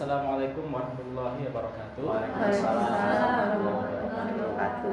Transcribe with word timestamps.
Assalamualaikum 0.00 0.72
warahmatullahi 0.72 1.44
wabarakatuh. 1.52 2.00
Waalaikumsalam 2.08 2.88
warahmatullahi 2.88 4.32
wabarakatuh. 4.32 4.92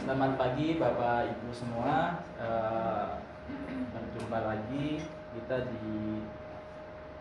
Selamat 0.00 0.40
pagi 0.40 0.80
Bapak 0.80 1.28
Ibu 1.28 1.52
semua. 1.52 2.24
Eh, 2.40 3.06
berjumpa 3.92 4.40
lagi 4.40 5.04
kita 5.36 5.68
di 5.68 6.24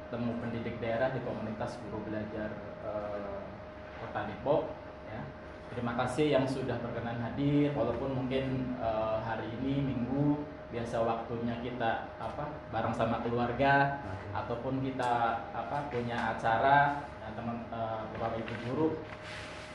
temu 0.07 0.39
pendidik 0.39 0.79
daerah 0.79 1.11
di 1.11 1.19
komunitas 1.27 1.75
guru 1.83 1.99
belajar 2.07 2.55
eh, 2.87 3.43
Kota 3.99 4.31
Depok. 4.31 4.71
Ya. 5.11 5.19
Terima 5.67 5.99
kasih 5.99 6.31
yang 6.31 6.47
sudah 6.47 6.79
berkenan 6.79 7.19
hadir, 7.19 7.75
walaupun 7.75 8.23
mungkin 8.23 8.79
eh, 8.79 9.17
hari 9.19 9.51
ini 9.59 9.83
Minggu 9.83 10.47
biasa 10.73 11.05
waktunya 11.05 11.53
kita 11.61 12.09
apa 12.17 12.49
bareng 12.73 12.97
sama 12.97 13.21
keluarga 13.21 14.01
ataupun 14.33 14.81
kita 14.81 15.45
apa 15.53 15.93
punya 15.93 16.33
acara 16.33 17.05
ya, 17.21 17.29
teman 17.37 17.61
eh, 17.69 18.01
bapak 18.17 18.41
ibu 18.41 18.53
guru 18.65 18.87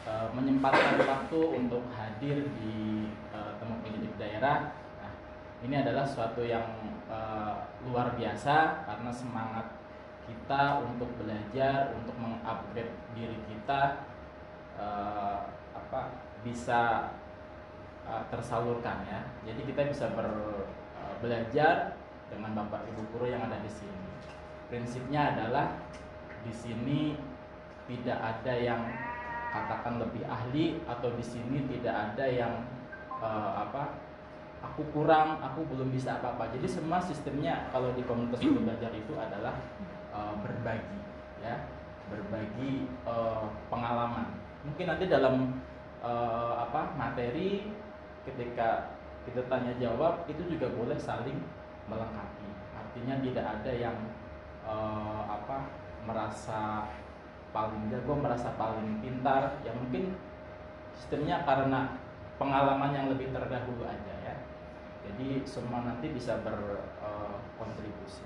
eh, 0.03 0.27
menyempatkan 0.35 0.99
waktu 0.99 1.41
untuk 1.55 1.87
hadir 1.95 2.51
di 2.59 3.07
eh, 3.31 3.53
temu 3.63 3.79
pendidik 3.79 4.11
daerah. 4.19 4.75
Nah, 4.99 5.15
ini 5.63 5.79
adalah 5.79 6.03
suatu 6.03 6.43
yang 6.43 6.67
eh, 7.07 7.55
luar 7.87 8.19
biasa 8.19 8.83
karena 8.83 9.15
semangat 9.15 9.79
kita 10.27 10.83
untuk 10.83 11.15
belajar, 11.15 11.95
untuk 11.95 12.19
mengupgrade 12.19 12.91
diri 13.15 13.39
kita 13.47 14.03
eh, 14.75 15.39
apa 15.79 16.01
bisa 16.43 17.15
tersalurkan 18.33 19.05
ya. 19.05 19.21
Jadi 19.45 19.69
kita 19.69 19.93
bisa 19.93 20.09
ber, 20.17 20.25
belajar 21.19 21.99
dengan 22.29 22.55
bapak 22.55 22.85
ibu 22.93 23.03
guru 23.15 23.27
yang 23.31 23.43
ada 23.45 23.59
di 23.61 23.71
sini. 23.71 24.09
Prinsipnya 24.69 25.35
adalah 25.35 25.81
di 26.45 26.53
sini 26.53 27.17
tidak 27.89 28.19
ada 28.21 28.55
yang 28.55 28.83
katakan 29.49 29.97
lebih 29.97 30.29
ahli 30.29 30.77
atau 30.85 31.09
di 31.17 31.25
sini 31.25 31.65
tidak 31.73 32.13
ada 32.13 32.25
yang 32.29 32.53
eh, 33.17 33.53
apa 33.57 33.97
aku 34.61 34.83
kurang, 34.93 35.41
aku 35.41 35.65
belum 35.73 35.89
bisa 35.95 36.21
apa-apa. 36.21 36.53
Jadi 36.53 36.69
semua 36.69 37.01
sistemnya 37.01 37.71
kalau 37.73 37.95
di 37.95 38.05
komunitas 38.05 38.43
guru 38.45 38.67
belajar 38.67 38.93
itu 38.93 39.15
adalah 39.17 39.57
eh, 40.13 40.35
berbagi, 40.45 41.01
ya, 41.41 41.65
berbagi 42.13 42.87
eh, 43.09 43.45
pengalaman. 43.73 44.37
Mungkin 44.69 44.85
nanti 44.85 45.09
dalam 45.09 45.57
eh, 46.05 46.55
apa 46.61 46.93
materi 46.93 47.73
ketika 48.29 48.98
kita 49.29 49.45
tanya 49.47 49.73
jawab 49.77 50.25
itu 50.25 50.41
juga 50.49 50.73
boleh 50.73 50.97
saling 50.97 51.37
melengkapi. 51.89 52.49
Artinya 52.73 53.21
tidak 53.21 53.45
ada 53.45 53.73
yang 53.73 53.97
eh, 54.65 55.23
apa 55.29 55.69
merasa 56.09 56.89
paling 57.53 57.93
jago, 57.93 58.17
merasa 58.17 58.53
paling 58.57 59.05
pintar. 59.05 59.61
Ya 59.61 59.73
mungkin 59.77 60.17
sistemnya 60.97 61.45
karena 61.45 62.01
pengalaman 62.41 62.95
yang 62.95 63.07
lebih 63.13 63.31
terdahulu 63.35 63.85
aja 63.85 64.15
ya. 64.25 64.35
Jadi 65.09 65.45
semua 65.45 65.85
nanti 65.85 66.13
bisa 66.13 66.41
berkontribusi. 66.45 68.25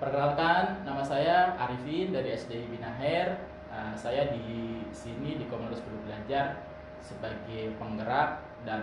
Perkenalkan, 0.00 0.82
nama 0.82 1.00
saya 1.00 1.54
Arifin 1.54 2.10
dari 2.10 2.34
SDI 2.34 2.66
Binaher. 2.66 3.46
Nah, 3.70 3.94
saya 3.94 4.30
di 4.30 4.82
sini 4.90 5.38
di 5.38 5.46
Komunitas 5.50 5.82
Guru 5.86 6.02
Belajar 6.06 6.66
sebagai 7.02 7.74
penggerak 7.78 8.42
dan 8.64 8.82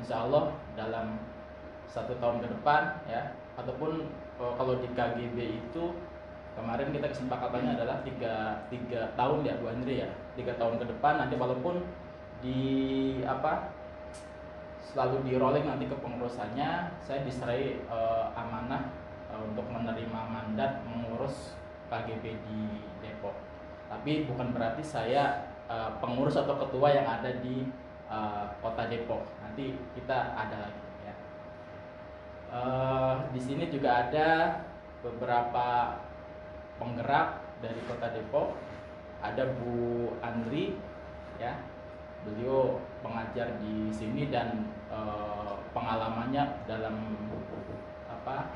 insya 0.00 0.28
Allah 0.28 0.52
dalam 0.76 1.18
satu 1.90 2.12
tahun 2.20 2.44
ke 2.44 2.48
depan 2.52 3.00
ya 3.08 3.32
ataupun 3.56 4.04
eh, 4.36 4.52
kalau 4.56 4.74
di 4.78 4.88
KGB 4.92 5.36
itu 5.64 5.84
kemarin 6.56 6.92
kita 6.92 7.12
kesepakatannya 7.12 7.76
adalah 7.76 8.00
tiga, 8.04 8.64
tiga 8.72 9.12
tahun 9.16 9.44
ya 9.44 9.56
Bu 9.60 9.72
Andri 9.72 10.04
ya. 10.04 10.08
Tiga 10.36 10.56
tahun 10.60 10.76
ke 10.80 10.84
depan 10.92 11.20
nanti 11.20 11.36
walaupun 11.40 11.80
di 12.44 12.60
apa 13.24 13.72
selalu 14.92 15.24
di 15.24 15.32
rolling 15.40 15.64
nanti 15.64 15.88
kepengurusannya 15.88 17.00
saya 17.00 17.20
diserai 17.24 17.80
eh, 17.80 18.26
amanah 18.36 18.92
eh, 19.32 19.40
untuk 19.40 19.64
menerima 19.72 20.20
mandat 20.28 20.84
mengurus 20.84 21.56
KGB 21.88 22.24
di 22.44 22.60
Depok. 23.00 23.36
Tapi 23.86 24.26
bukan 24.26 24.50
berarti 24.50 24.82
saya 24.82 25.54
pengurus 25.98 26.38
atau 26.38 26.58
ketua 26.62 26.94
yang 26.94 27.06
ada 27.06 27.42
di 27.42 27.66
kota 28.58 28.86
Depok 28.86 29.22
nanti 29.56 29.72
kita 29.96 30.36
ada 30.36 30.68
lagi 30.68 30.84
ya. 31.00 31.14
Eh, 32.52 33.14
di 33.32 33.40
sini 33.40 33.72
juga 33.72 34.04
ada 34.04 34.60
beberapa 35.00 35.96
penggerak 36.76 37.40
dari 37.64 37.80
kota 37.88 38.12
Depok. 38.12 38.52
Ada 39.24 39.56
Bu 39.56 40.12
Andri 40.20 40.76
ya. 41.40 41.56
Beliau 42.28 42.84
pengajar 43.00 43.56
di 43.56 43.88
sini 43.96 44.28
dan 44.28 44.68
eh, 44.92 45.56
pengalamannya 45.72 46.68
dalam 46.68 47.16
apa 48.12 48.52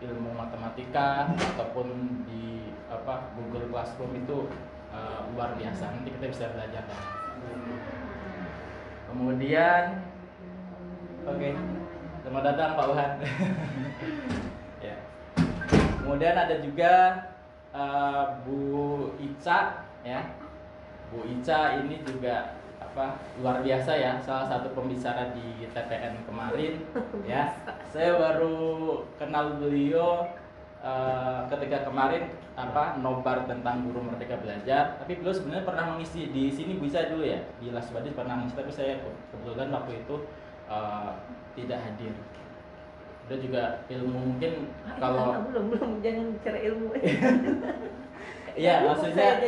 ilmu 0.00 0.32
matematika 0.32 1.36
ataupun 1.36 2.24
di 2.24 2.72
apa 2.88 3.28
Google 3.36 3.68
Classroom 3.68 4.16
itu 4.16 4.48
eh, 4.88 5.20
luar 5.36 5.52
biasa. 5.60 6.00
Nanti 6.00 6.16
kita 6.16 6.32
bisa 6.32 6.48
belajar 6.56 6.88
kemudian 9.10 10.10
oke. 11.26 11.50
Selamat 12.20 12.42
datang 12.52 12.70
Pak 12.76 12.86
Uhan 12.92 13.10
ya. 14.86 14.96
Kemudian 16.00 16.36
ada 16.36 16.56
juga 16.60 16.92
eh, 17.72 18.24
Bu 18.44 18.60
Ica 19.16 19.88
ya. 20.04 20.20
Bu 21.10 21.24
Ica 21.26 21.80
ini 21.80 22.04
juga 22.04 22.54
apa 22.80 23.16
luar 23.40 23.64
biasa 23.64 23.92
ya. 23.96 24.12
Salah 24.20 24.46
satu 24.46 24.76
pembicara 24.76 25.32
di 25.32 25.64
TPN 25.66 26.22
kemarin 26.28 26.84
ya. 27.30 27.56
Saya 27.88 28.20
baru 28.20 29.02
kenal 29.16 29.56
beliau 29.56 30.28
eh, 30.84 31.40
ketika 31.48 31.88
kemarin 31.88 32.36
apa 32.60 33.00
nobar 33.00 33.48
tentang 33.48 33.88
guru 33.88 34.04
merdeka 34.04 34.36
belajar. 34.44 35.00
Tapi 35.00 35.16
beliau 35.18 35.32
sebenarnya 35.32 35.64
pernah 35.64 35.84
mengisi 35.96 36.28
di 36.28 36.52
sini 36.52 36.76
bisa 36.76 37.08
dulu 37.08 37.24
ya. 37.24 37.40
Di 37.56 37.72
Lasbadis 37.72 38.12
pernah 38.12 38.36
mengisi 38.36 38.60
tapi 38.60 38.68
saya 38.68 39.00
ke- 39.00 39.18
kebetulan 39.32 39.72
waktu 39.72 40.04
itu 40.04 40.16
eh, 40.70 41.10
tidak 41.58 41.78
hadir. 41.82 42.14
Beliau 43.26 43.40
juga 43.46 43.62
ilmu 43.90 44.18
mungkin 44.34 44.70
kalau 45.02 45.34
belum 45.50 45.64
belum 45.74 45.90
jangan 46.02 46.26
bicara 46.38 46.58
ilmu. 46.62 46.88
Iya 48.50 48.82
maksudnya 48.82 49.38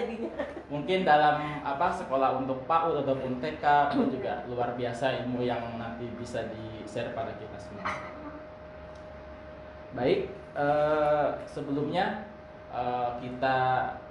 mungkin 0.71 1.03
dalam 1.03 1.43
apa 1.67 1.91
sekolah 1.91 2.39
untuk 2.39 2.63
PAUD 2.71 3.03
ataupun 3.03 3.43
TK 3.43 3.65
itu 3.99 4.19
juga 4.19 4.47
luar 4.47 4.79
biasa 4.79 5.27
ilmu 5.27 5.43
yang 5.43 5.59
nanti 5.75 6.07
bisa 6.15 6.47
di 6.55 6.87
share 6.87 7.11
pada 7.11 7.35
kita 7.35 7.59
semua. 7.59 7.91
Baik, 9.93 10.31
eh, 10.55 11.29
sebelumnya 11.51 12.31
eh, 12.71 13.11
kita 13.21 13.59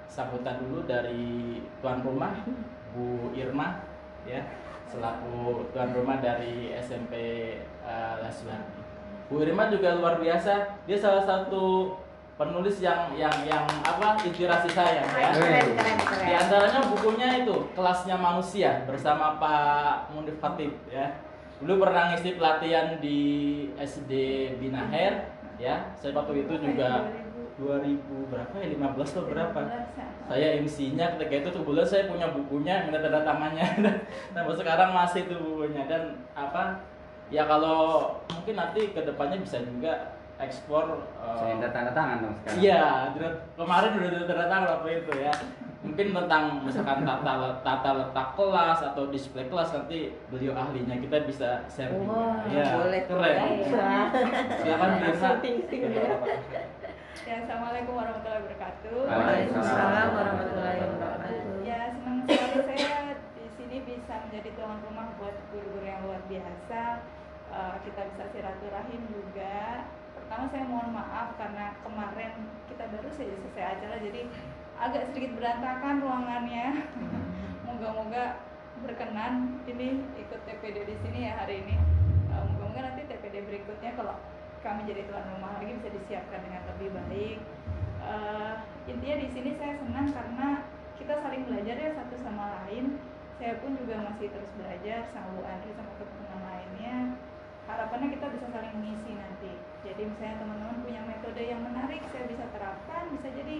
sambutan 0.06 0.60
dulu 0.60 0.84
dari 0.84 1.64
tuan 1.80 2.04
rumah 2.04 2.44
Bu 2.92 3.32
Irma 3.32 3.80
ya 4.28 4.44
selaku 4.92 5.64
tuan 5.72 5.90
rumah 5.96 6.20
dari 6.20 6.76
SMP 6.76 7.14
eh, 7.64 8.14
Lasbardi. 8.20 8.80
Bu 9.32 9.40
Irma 9.40 9.72
juga 9.72 9.96
luar 9.96 10.20
biasa, 10.20 10.84
dia 10.84 10.98
salah 11.00 11.24
satu 11.24 11.96
penulis 12.36 12.84
yang 12.84 13.16
yang 13.16 13.32
yang 13.48 13.64
apa 13.80 14.20
inspirasi 14.20 14.68
saya 14.68 15.00
ya. 15.00 15.32
keren 15.32 15.72
keren 15.72 15.96
Di 15.96 16.04
keren 16.04 16.36
antaranya 16.36 16.80
bukunya 16.92 17.28
itu 17.40 17.56
kelasnya 17.72 18.16
manusia 18.20 18.84
bersama 18.84 19.40
Pak 19.40 20.12
Mundif 20.12 20.36
Khatib 20.36 20.76
ya. 20.92 21.16
Dulu 21.64 21.86
pernah 21.86 22.12
ngisi 22.12 22.36
pelatihan 22.36 23.00
di 23.00 23.20
SD 23.80 24.12
Binaher 24.60 25.32
ya. 25.56 25.96
Saya 25.96 26.12
waktu 26.12 26.44
itu 26.44 26.54
juga 26.60 27.08
2000 27.56 28.32
berapa 28.32 28.54
ya 28.58 28.68
15 28.74 29.00
atau 29.00 29.24
berapa? 29.30 29.60
Saya 30.28 30.58
MC-nya 30.62 31.18
ketika 31.18 31.34
itu 31.44 31.50
kebetulan 31.50 31.86
saya 31.86 32.04
punya 32.08 32.26
bukunya 32.30 32.74
minta 32.86 33.02
tanda 33.02 33.20
tangannya. 33.26 33.66
Dan 33.82 33.94
sampai 34.34 34.54
sekarang 34.56 34.90
masih 34.94 35.26
itu 35.28 35.36
bukunya. 35.36 35.82
Dan 35.90 36.02
apa 36.32 36.78
ya 37.28 37.44
kalau 37.48 38.14
mungkin 38.32 38.54
nanti 38.56 38.92
ke 38.92 39.00
depannya 39.02 39.40
bisa 39.40 39.60
juga 39.64 40.16
ekspor 40.40 41.06
eh, 41.22 41.36
Saya 41.38 41.54
minta 41.56 41.70
tanda 41.70 41.92
tangan 41.94 42.16
dong 42.24 42.34
sekarang. 42.42 42.58
Iya, 42.58 42.84
kemarin 43.58 43.90
udah 43.98 44.26
tanda 44.26 44.46
tangan 44.48 44.66
waktu 44.78 44.88
itu 45.04 45.12
ya. 45.20 45.34
mungkin 45.82 46.14
tentang 46.14 46.62
misalkan 46.62 47.02
tata 47.02 47.58
tata 47.66 47.90
letak 47.98 48.38
kelas 48.38 48.78
atau 48.94 49.10
display 49.10 49.50
kelas 49.50 49.74
nanti 49.74 50.14
beliau 50.30 50.54
ahlinya 50.54 50.94
kita 51.02 51.26
bisa 51.26 51.58
share 51.66 51.90
Wah, 52.06 52.38
ya 52.46 52.78
boleh 52.78 53.02
keren. 53.10 53.66
Wah. 53.74 54.06
silakan 54.62 54.90
Bu 55.02 55.12
Ya, 57.12 57.44
Assalamualaikum 57.44 57.92
warahmatullahi 57.92 58.40
wabarakatuh. 58.40 59.04
Waalaikumsalam 59.04 60.08
warahmatullahi 60.16 60.78
wabarakatuh. 60.80 61.60
Ya, 61.60 61.92
senang 61.92 62.24
sekali 62.24 62.58
saya 62.64 63.20
di 63.36 63.46
sini 63.52 63.76
bisa 63.84 64.16
menjadi 64.24 64.48
tuan 64.56 64.80
rumah 64.80 65.12
buat 65.20 65.36
guru-guru 65.52 65.84
yang 65.84 66.08
luar 66.08 66.24
biasa. 66.24 67.04
Eh, 67.52 67.74
kita 67.84 68.00
bisa 68.16 68.24
silaturahim 68.32 69.02
juga. 69.12 69.84
Pertama 70.16 70.48
saya 70.48 70.64
mohon 70.64 70.88
maaf 70.96 71.36
karena 71.36 71.76
kemarin 71.84 72.32
kita 72.72 72.88
baru 72.88 73.08
saja 73.12 73.34
selesai 73.44 73.64
acara 73.76 73.96
jadi 74.00 74.22
agak 74.80 75.12
sedikit 75.12 75.36
berantakan 75.36 76.00
ruangannya. 76.00 76.88
Moga-moga 77.68 78.40
berkenan 78.88 79.60
ini 79.68 80.00
ikut 80.16 80.40
TPD 80.48 80.88
di 80.88 80.96
sini 81.04 81.28
ya 81.28 81.44
hari 81.44 81.60
ini. 81.60 81.76
Eh, 82.32 82.42
Moga-moga 82.56 82.88
nanti 82.88 83.04
TPD 83.04 83.44
berikutnya 83.44 84.00
kalau 84.00 84.16
kami 84.62 84.86
jadi 84.86 85.02
tuan 85.10 85.26
rumah 85.36 85.58
lagi 85.58 85.74
bisa 85.74 85.90
disiapkan 85.90 86.40
dengan 86.46 86.62
lebih 86.70 86.94
baik. 86.94 87.38
Eh, 88.02 88.54
intinya 88.90 89.16
di 89.22 89.28
sini 89.30 89.50
saya 89.58 89.74
senang 89.78 90.10
karena 90.10 90.48
kita 90.98 91.18
saling 91.18 91.42
belajar 91.46 91.76
ya 91.78 91.90
satu 91.98 92.14
sama 92.22 92.62
lain. 92.62 92.98
Saya 93.42 93.58
pun 93.58 93.74
juga 93.74 93.98
masih 94.06 94.30
terus 94.30 94.50
belajar 94.54 95.10
sama 95.10 95.34
Bu 95.34 95.42
Andri 95.42 95.74
sama 95.74 95.90
teman-teman 95.98 96.40
lainnya. 96.46 96.96
Harapannya 97.66 98.08
kita 98.14 98.26
bisa 98.30 98.46
saling 98.54 98.72
mengisi 98.78 99.10
nanti. 99.18 99.52
Jadi 99.82 100.02
misalnya 100.06 100.46
teman-teman 100.46 100.78
punya 100.86 101.02
metode 101.10 101.42
yang 101.42 101.62
menarik, 101.62 102.02
saya 102.14 102.30
bisa 102.30 102.46
terapkan, 102.54 103.10
bisa 103.18 103.28
jadi 103.34 103.56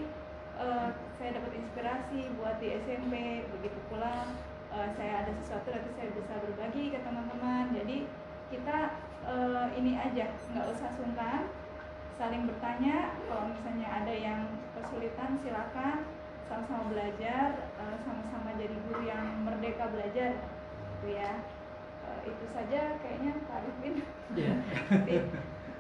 eh, 0.63 0.89
saya 1.19 1.31
dapat 1.35 1.53
inspirasi 1.59 2.21
buat 2.39 2.63
di 2.63 2.79
SMP. 2.79 3.43
Begitu 3.59 3.79
pula 3.91 4.31
eh, 4.71 4.89
saya 4.95 5.27
ada 5.27 5.35
sesuatu 5.43 5.67
nanti 5.75 5.91
saya 5.99 6.09
bisa 6.15 6.35
berbagi 6.47 6.95
ke 6.95 6.99
teman-teman. 7.03 7.75
Jadi 7.75 8.07
kita 8.55 8.79
eh, 9.27 9.67
ini 9.79 9.93
aja, 9.99 10.31
nggak 10.33 10.67
usah 10.73 10.91
sungkan, 10.95 11.51
saling 12.19 12.47
bertanya. 12.49 13.17
Kalau 13.27 13.51
misalnya 13.51 13.89
ada 14.03 14.15
yang 14.15 14.41
kesulitan, 14.75 15.39
silakan 15.43 16.07
sama-sama 16.51 16.93
belajar, 16.93 17.73
eh, 17.81 17.97
sama-sama 18.05 18.53
jadi 18.59 18.77
guru 18.89 19.03
yang 19.07 19.43
merdeka 19.47 19.89
belajar, 19.89 20.37
gitu 20.99 21.09
ya. 21.17 21.41
Eh, 22.03 22.21
itu 22.29 22.45
saja 22.51 22.99
kayaknya 22.99 23.33
Pak 23.47 23.63
Arifin. 23.63 23.95
Iya. 24.35 24.55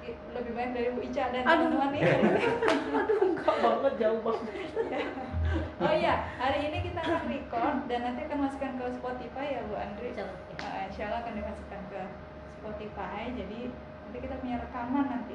I- 0.03 0.19
lebih 0.35 0.59
banyak 0.59 0.73
dari 0.75 0.89
Bu 0.99 1.00
Ica 1.06 1.31
dan 1.31 1.47
teman-teman 1.47 1.94
nih. 1.94 2.03
Aduh, 2.03 3.19
enggak 3.23 3.55
banget 3.62 3.94
jauh 4.03 4.21
banget. 4.27 4.50
Oh 5.79 5.94
iya, 5.94 6.27
hari 6.43 6.59
ini 6.67 6.79
kita 6.91 6.99
akan 6.99 7.31
record 7.31 7.77
dan 7.87 8.00
nanti 8.03 8.21
akan 8.27 8.39
masukkan 8.50 8.73
ke 8.83 8.85
Spotify 8.99 9.47
ya 9.55 9.61
Bu 9.62 9.79
Andri. 9.79 10.11
Uh, 10.19 10.83
insya 10.91 11.06
Allah 11.06 11.23
akan 11.23 11.39
dimasukkan 11.39 11.81
ke 11.87 12.03
Spotify. 12.62 13.35
Jadi 13.35 13.75
nanti 13.75 14.19
kita 14.23 14.38
punya 14.38 14.62
rekaman 14.62 15.06
nanti 15.11 15.35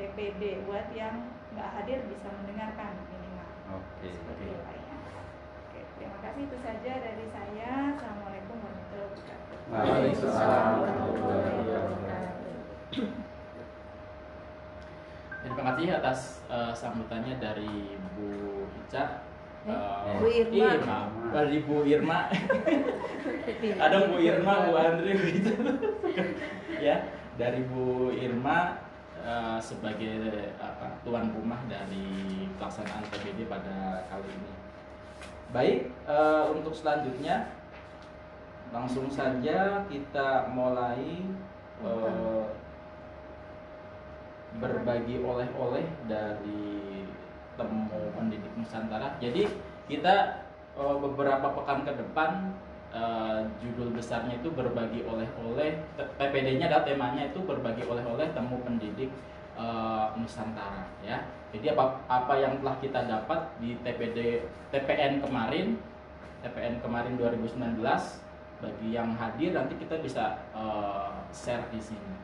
TPD 0.00 0.64
buat 0.64 0.88
yang 0.96 1.28
nggak 1.52 1.68
hadir 1.76 2.00
bisa 2.08 2.32
mendengarkan 2.32 2.96
minimal. 3.12 3.48
oke 3.76 4.08
Seperti 4.08 4.44
itu 4.48 4.56
ya. 4.56 4.96
Oke, 5.68 5.80
terima 6.00 6.18
kasih 6.24 6.42
itu 6.48 6.56
saja 6.64 6.92
dari 7.04 7.28
saya. 7.28 7.92
Assalamualaikum 7.92 8.56
warahmatullahi 8.56 9.04
wabarakatuh. 9.12 9.56
Waalaikumsalam 9.68 10.64
warahmatullahi 10.80 11.52
wabarakatuh. 11.60 13.30
terima 15.42 15.74
kasih 15.74 15.86
atas 15.98 16.20
eh, 16.48 16.72
sambutannya 16.72 17.34
dari 17.36 17.98
Bu 18.16 18.64
Ica 18.86 19.26
Eh, 19.62 20.18
Bu 20.18 20.26
Irma. 20.26 21.06
dari 21.30 21.62
Bu 21.62 21.86
Irma 21.86 22.26
ada 23.86 24.10
Bu 24.10 24.18
Irma, 24.18 24.66
Bu 24.66 24.74
Andri 24.74 25.14
gitu. 25.14 25.54
ya, 26.86 27.06
dari 27.38 27.62
Bu 27.70 28.10
Irma 28.10 28.82
eh, 29.22 29.58
sebagai 29.62 30.50
apa, 30.58 30.98
tuan 31.06 31.30
rumah 31.30 31.62
dari 31.70 32.42
pelaksanaan 32.58 33.06
PBD 33.06 33.46
pada 33.46 34.02
kali 34.10 34.26
ini. 34.26 34.52
Baik, 35.54 35.80
eh, 36.10 36.44
untuk 36.50 36.74
selanjutnya 36.74 37.54
langsung 38.74 39.06
saja 39.14 39.86
kita 39.86 40.50
mulai 40.50 41.22
berbagi 44.58 45.18
oleh-oleh 45.22 45.86
dari 46.06 47.02
temu 47.56 47.88
pendidik 48.16 48.52
Nusantara. 48.56 49.16
Jadi 49.20 49.48
kita 49.86 50.44
eh, 50.76 50.96
beberapa 50.98 51.52
pekan 51.52 51.84
ke 51.84 51.92
depan 51.96 52.52
eh, 52.92 53.40
judul 53.60 53.92
besarnya 53.92 54.38
itu 54.40 54.48
berbagi 54.52 55.04
oleh-oleh. 55.04 55.80
PPD-nya 55.96 56.68
adalah 56.68 56.84
temanya 56.84 57.28
itu 57.30 57.40
berbagi 57.44 57.84
oleh-oleh 57.86 58.32
temu 58.32 58.60
pendidik 58.64 59.10
eh, 59.56 60.06
Nusantara 60.16 60.88
ya. 61.04 61.20
Jadi 61.52 61.76
apa 61.76 62.00
apa 62.08 62.34
yang 62.40 62.64
telah 62.64 62.76
kita 62.80 63.00
dapat 63.04 63.40
di 63.60 63.76
TPD 63.84 64.48
TPN 64.72 65.20
kemarin 65.20 65.76
TPN 66.42 66.80
kemarin 66.82 67.14
2019 67.20 67.78
bagi 68.62 68.88
yang 68.94 69.12
hadir 69.18 69.54
nanti 69.54 69.74
kita 69.76 69.98
bisa 70.00 70.40
eh, 70.56 71.12
share 71.34 71.66
di 71.68 71.80
sini. 71.82 72.14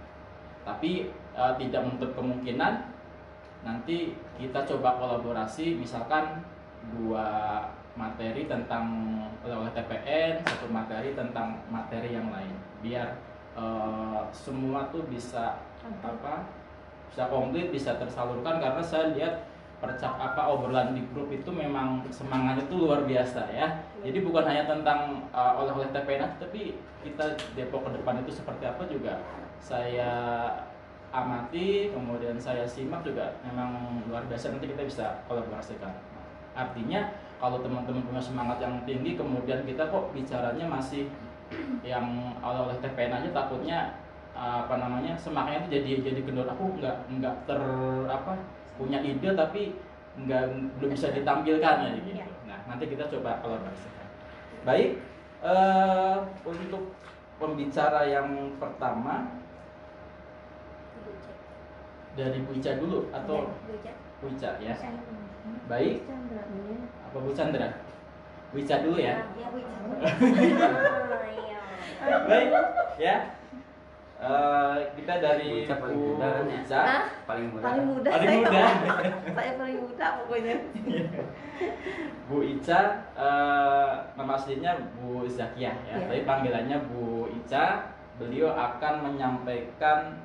Tapi 0.64 1.12
eh, 1.12 1.52
tidak 1.60 1.80
menutup 1.84 2.16
kemungkinan 2.16 2.97
nanti 3.68 4.16
kita 4.40 4.64
coba 4.64 4.96
kolaborasi 4.96 5.76
misalkan 5.76 6.40
dua 6.96 7.60
materi 7.92 8.48
tentang 8.48 8.88
oleh 9.44 9.72
TPN 9.76 10.40
satu 10.40 10.72
materi 10.72 11.12
tentang 11.12 11.60
materi 11.68 12.16
yang 12.16 12.32
lain. 12.32 12.56
Biar 12.80 13.20
eh, 13.52 14.20
semua 14.32 14.88
tuh 14.88 15.04
bisa 15.12 15.60
apa 15.84 16.48
bisa 17.12 17.28
komplit 17.28 17.68
bisa 17.68 18.00
tersalurkan 18.00 18.56
karena 18.56 18.80
saya 18.80 19.12
lihat 19.12 19.44
percak 19.78 20.10
apa 20.18 20.42
obrolan 20.50 20.90
di 20.90 21.06
grup 21.14 21.30
itu 21.30 21.50
memang 21.54 22.02
semangatnya 22.10 22.64
itu 22.64 22.74
luar 22.80 23.04
biasa 23.04 23.52
ya. 23.52 23.68
Jadi 24.00 24.18
bukan 24.24 24.46
hanya 24.46 24.66
tentang 24.66 25.22
uh, 25.30 25.58
oleh-oleh 25.58 25.90
TPN 25.94 26.38
tapi 26.38 26.78
kita 27.02 27.34
Depok 27.54 27.86
ke 27.86 27.90
depan 27.98 28.22
itu 28.22 28.30
seperti 28.34 28.66
apa 28.66 28.82
juga 28.90 29.22
saya 29.62 30.10
amati, 31.08 31.88
kemudian 31.90 32.36
saya 32.36 32.68
simak 32.68 33.00
juga 33.00 33.32
memang 33.40 34.00
luar 34.08 34.24
biasa. 34.28 34.52
Nanti 34.52 34.68
kita 34.68 34.84
bisa 34.84 35.06
kolaborasikan. 35.24 35.92
Artinya 36.52 37.08
kalau 37.38 37.62
teman-teman 37.62 38.02
punya 38.04 38.22
semangat 38.22 38.58
yang 38.60 38.82
tinggi, 38.84 39.14
kemudian 39.14 39.62
kita 39.64 39.88
kok 39.88 40.10
bicaranya 40.12 40.66
masih 40.68 41.08
yang 41.80 42.36
oleh-oleh 42.44 42.76
TPN 42.84 43.14
aja, 43.14 43.28
takutnya 43.32 43.78
uh, 44.36 44.68
apa 44.68 44.76
namanya 44.76 45.16
semangatnya 45.16 45.64
itu 45.64 45.70
jadi 45.80 45.90
jadi 46.12 46.20
kendor. 46.28 46.48
Aku 46.52 46.76
nggak 46.76 46.96
nggak 47.18 47.34
ter 47.48 47.60
apa 48.10 48.36
punya 48.76 49.00
ide 49.00 49.32
tapi 49.32 49.74
nggak 50.18 50.42
belum 50.78 50.90
bisa 50.92 51.14
ditampilkan 51.14 51.74
ya 51.82 51.90
gitu. 51.94 52.10
Nah 52.44 52.58
nanti 52.68 52.84
kita 52.90 53.06
coba 53.08 53.38
kolaborasikan. 53.40 54.06
Baik, 54.66 54.98
eh, 55.40 56.16
untuk 56.44 56.92
pembicara 57.38 58.04
yang 58.04 58.58
pertama. 58.58 59.38
Dari 62.18 62.42
Bu 62.42 62.50
Ica 62.52 62.74
dulu 62.74 63.06
atau 63.14 63.46
Bu 64.18 64.26
Ica 64.26 64.50
ya? 64.58 64.74
Saya. 64.74 64.98
Baik, 65.70 66.02
Chandra. 66.02 66.42
apa 67.06 67.16
Bu 67.16 67.30
Chandra? 67.30 67.68
Bu 68.50 68.58
Ica 68.58 68.82
dulu 68.82 68.98
ya. 68.98 69.22
Ya, 69.38 69.46
Bu 69.54 69.58
iya. 69.62 69.78
Baik, 72.28 72.48
ya. 72.98 73.16
Eh, 74.18 74.76
kita 74.98 75.14
dari 75.22 75.46
Bu 75.46 75.62
Ica 75.62 75.74
paling 75.78 75.94
Bu 75.94 76.06
muda 76.18 76.26
kan 76.26 76.44
ya? 76.44 76.58
Ica. 76.58 76.80
Hah? 76.82 77.02
paling 77.22 77.46
muda 77.48 77.62
Paling 77.62 77.86
muda 77.86 78.08
Paling 78.10 78.26
saya. 78.26 78.38
muda. 78.42 78.62
Saya 79.30 79.52
paling 79.54 79.78
muda 79.78 80.06
pokoknya. 80.18 80.54
Bu 82.26 82.36
Ica, 82.42 82.80
eh, 83.14 83.90
nama 84.18 84.32
aslinya 84.34 84.72
Bu 84.98 85.22
Zakiah 85.24 85.74
ya, 85.86 85.94
Iya. 85.94 86.06
tapi 86.10 86.22
panggilannya 86.26 86.76
Bu 86.90 87.30
Ica. 87.30 87.94
Beliau 88.18 88.50
akan 88.50 89.06
menyampaikan 89.06 90.18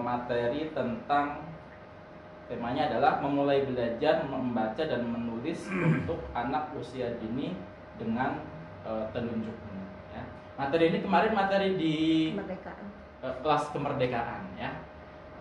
materi 0.00 0.72
tentang 0.72 1.46
temanya 2.50 2.92
adalah 2.92 3.22
memulai 3.24 3.64
belajar 3.64 4.26
membaca 4.28 4.82
dan 4.82 5.08
menulis 5.08 5.68
untuk 5.88 6.20
anak 6.32 6.72
usia 6.76 7.16
dini 7.16 7.56
dengan 7.96 8.42
telunjuk 9.14 9.54
ini. 9.54 9.84
Ya. 10.12 10.22
Materi 10.58 10.90
ini 10.90 10.98
kemarin 11.00 11.32
materi 11.32 11.68
di 11.78 11.94
Kemerdekaan. 12.34 12.86
eh, 13.22 13.34
kelas 13.40 13.64
kemerdekaan 13.70 14.42
ya. 14.58 14.70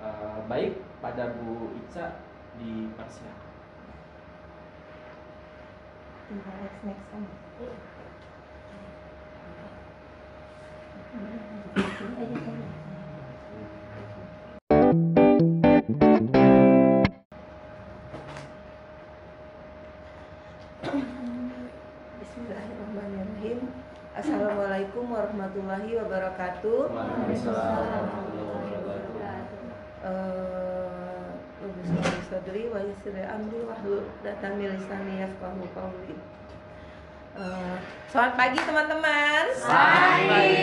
Eh, 0.02 0.40
baik 0.46 0.82
pada 1.02 1.34
Bu 1.38 1.74
Ica 1.78 2.22
dipersilakan. 2.58 3.50
Next 6.88 7.12
Assalamualaikum 24.42 25.06
warahmatullahi 25.14 26.02
wabarakatuh. 26.02 26.90
Waalaikumsalam 26.90 27.78
warahmatullahi 27.78 28.70
wabarakatuh. 28.74 29.62
Eh, 30.02 31.26
Rabbi 31.62 31.82
sholli 31.86 32.22
sadri 32.26 32.64
wa 32.74 32.82
yassir 32.82 33.14
li 33.14 33.22
amri 33.22 33.62
wahlul 33.70 34.02
'uqdatam 34.02 34.58
min 34.58 34.74
lisani 34.74 35.22
yafqahu 35.22 35.62
qawli. 35.78 36.18
Eh, 37.38 37.76
Selamat 38.10 38.34
pagi 38.34 38.58
teman-teman. 38.66 39.46
Pagi. 39.62 40.58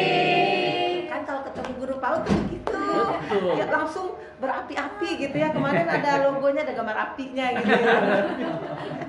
Kan 1.07 1.21
kalau 1.23 1.47
ketemu 1.47 1.71
guru 1.79 1.95
PAUD 2.03 2.21
tuh 2.27 2.35
begitu. 2.35 2.83
Betul. 3.31 3.63
Ya 3.63 3.67
langsung 3.71 4.19
berapi-api 4.43 5.09
gitu 5.23 5.37
ya. 5.39 5.55
Kemarin 5.55 5.87
ada 5.87 6.27
logonya 6.27 6.67
ada 6.67 6.75
gambar 6.75 7.15
apinya 7.15 7.47
gitu. 7.55 7.71
ya. 7.71 7.95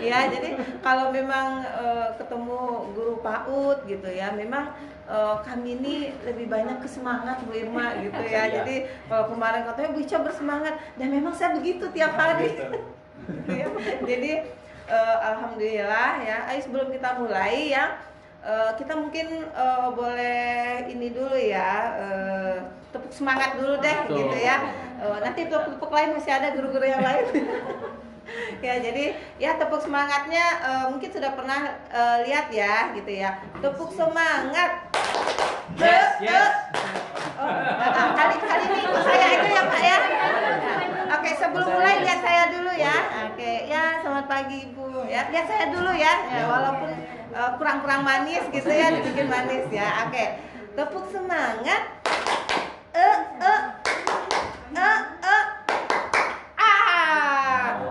ya, 0.00 0.30
jadi 0.30 0.58
kalau 0.80 1.10
memang 1.10 1.62
eh, 1.62 2.08
ketemu 2.18 2.60
guru 2.94 3.14
PAUD 3.20 3.84
gitu 3.86 4.08
ya, 4.08 4.30
memang 4.32 4.72
eh, 5.08 5.36
kami 5.42 5.78
ini 5.80 5.94
lebih 6.22 6.46
banyak 6.46 6.78
kesemangat 6.80 7.42
Bu 7.44 7.52
Irma 7.54 7.98
gitu 8.00 8.22
ya. 8.22 8.46
Iya. 8.48 8.62
Jadi 8.62 8.76
kalau 9.10 9.24
kemarin 9.34 9.62
katanya 9.66 9.90
Bu 9.94 10.00
Ica 10.02 10.18
bersemangat 10.22 10.74
dan 10.96 11.08
memang 11.10 11.34
saya 11.34 11.54
begitu 11.58 11.90
tiap 11.92 12.14
hari. 12.14 12.54
Gitu 12.54 13.52
ya. 13.60 13.68
Jadi 14.04 14.32
eh, 14.88 15.16
alhamdulillah 15.22 16.10
ya. 16.24 16.36
Ayo 16.48 16.60
sebelum 16.64 16.88
kita 16.94 17.18
mulai 17.20 17.72
ya, 17.74 18.00
eh, 18.42 18.70
kita 18.78 18.94
mungkin 18.96 19.26
eh, 19.44 19.88
boleh 19.92 20.86
ini 20.88 21.12
dulu 21.12 21.36
ya, 21.36 21.72
eh, 22.00 22.56
tepuk 22.88 23.12
semangat 23.12 23.60
dulu 23.60 23.76
deh 23.84 23.96
Betul. 24.08 24.16
gitu 24.24 24.38
ya. 24.40 24.56
Eh, 24.98 25.18
nanti 25.22 25.46
tepuk-tepuk 25.46 25.92
lain 25.94 26.10
masih 26.16 26.32
ada 26.34 26.50
guru-guru 26.56 26.86
yang 26.88 27.04
lain. 27.04 27.26
ya 28.58 28.74
jadi 28.82 29.04
ya 29.38 29.50
tepuk 29.54 29.78
semangatnya 29.82 30.44
eh, 30.62 30.84
mungkin 30.90 31.10
sudah 31.10 31.30
pernah 31.34 31.78
eh, 31.90 32.16
lihat 32.26 32.50
ya 32.50 32.92
gitu 32.94 33.10
ya. 33.10 33.38
Tepuk 33.62 33.90
semangat. 33.94 34.90
Yes, 35.78 36.10
yes. 36.18 36.52
Oh, 37.38 37.46
nah, 37.46 38.10
kali 38.18 38.34
kali 38.42 38.64
ini 38.66 38.82
saya 38.98 39.26
aja 39.38 39.46
ya 39.46 39.62
Pak 39.70 39.80
ya. 39.82 39.98
Oke, 41.14 41.30
sebelum 41.38 41.68
mulai 41.70 42.02
lihat 42.02 42.18
saya 42.18 42.42
dulu 42.50 42.72
ya. 42.74 42.96
Oke, 43.30 43.50
ya 43.70 44.02
selamat 44.02 44.26
pagi 44.26 44.58
Ibu. 44.74 45.06
Ya, 45.06 45.30
lihat 45.30 45.46
saya 45.46 45.70
dulu 45.70 45.94
ya. 45.94 46.14
Ya, 46.34 46.42
walaupun 46.50 46.90
eh, 47.30 47.50
kurang-kurang 47.62 48.02
manis 48.02 48.42
gitu 48.50 48.66
ya, 48.66 48.90
dibikin 48.90 49.30
manis 49.30 49.70
ya. 49.70 50.10
Oke. 50.10 50.42
Tepuk 50.74 51.06
semangat. 51.14 51.82
Eh, 52.94 53.18
eh. 53.38 53.60
Eh. 54.78 55.17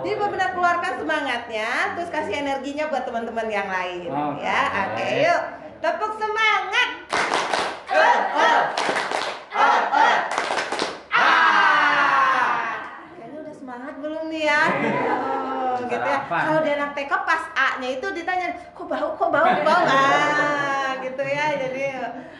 Jadi 0.07 0.23
benar-benar 0.23 0.55
keluarkan 0.55 0.93
semangatnya, 1.03 1.69
terus 1.99 2.07
kasih 2.07 2.39
energinya 2.39 2.87
buat 2.87 3.03
teman-teman 3.03 3.43
yang 3.51 3.67
lain 3.67 4.07
Oke. 4.07 4.39
ya. 4.39 4.61
Oke, 4.87 5.03
yuk. 5.19 5.41
Tepuk 5.83 6.15
semangat. 6.15 6.89
Eh, 7.91 7.99
eh. 8.15 8.59
Eh, 9.51 9.79
eh. 9.99 10.17
Ah. 11.11 12.87
Kayaknya 13.19 13.39
udah 13.51 13.55
semangat 13.59 13.93
belum 13.99 14.23
nih 14.31 14.43
ya? 14.47 14.63
Oh, 15.11 15.75
gitu 15.75 16.07
ya. 16.07 16.19
Kalau 16.23 16.61
di 16.63 16.71
anak 16.71 16.91
TK 16.95 17.11
pas 17.27 17.43
A-nya 17.51 17.89
itu 17.99 18.07
ditanya, 18.07 18.47
kok 18.71 18.87
bau, 18.87 19.11
kok 19.11 19.27
bau, 19.27 19.43
kok 19.43 19.63
bau 19.67 19.81
ah, 19.91 21.03
gitu 21.03 21.23
ya. 21.27 21.45
Jadi 21.67 21.83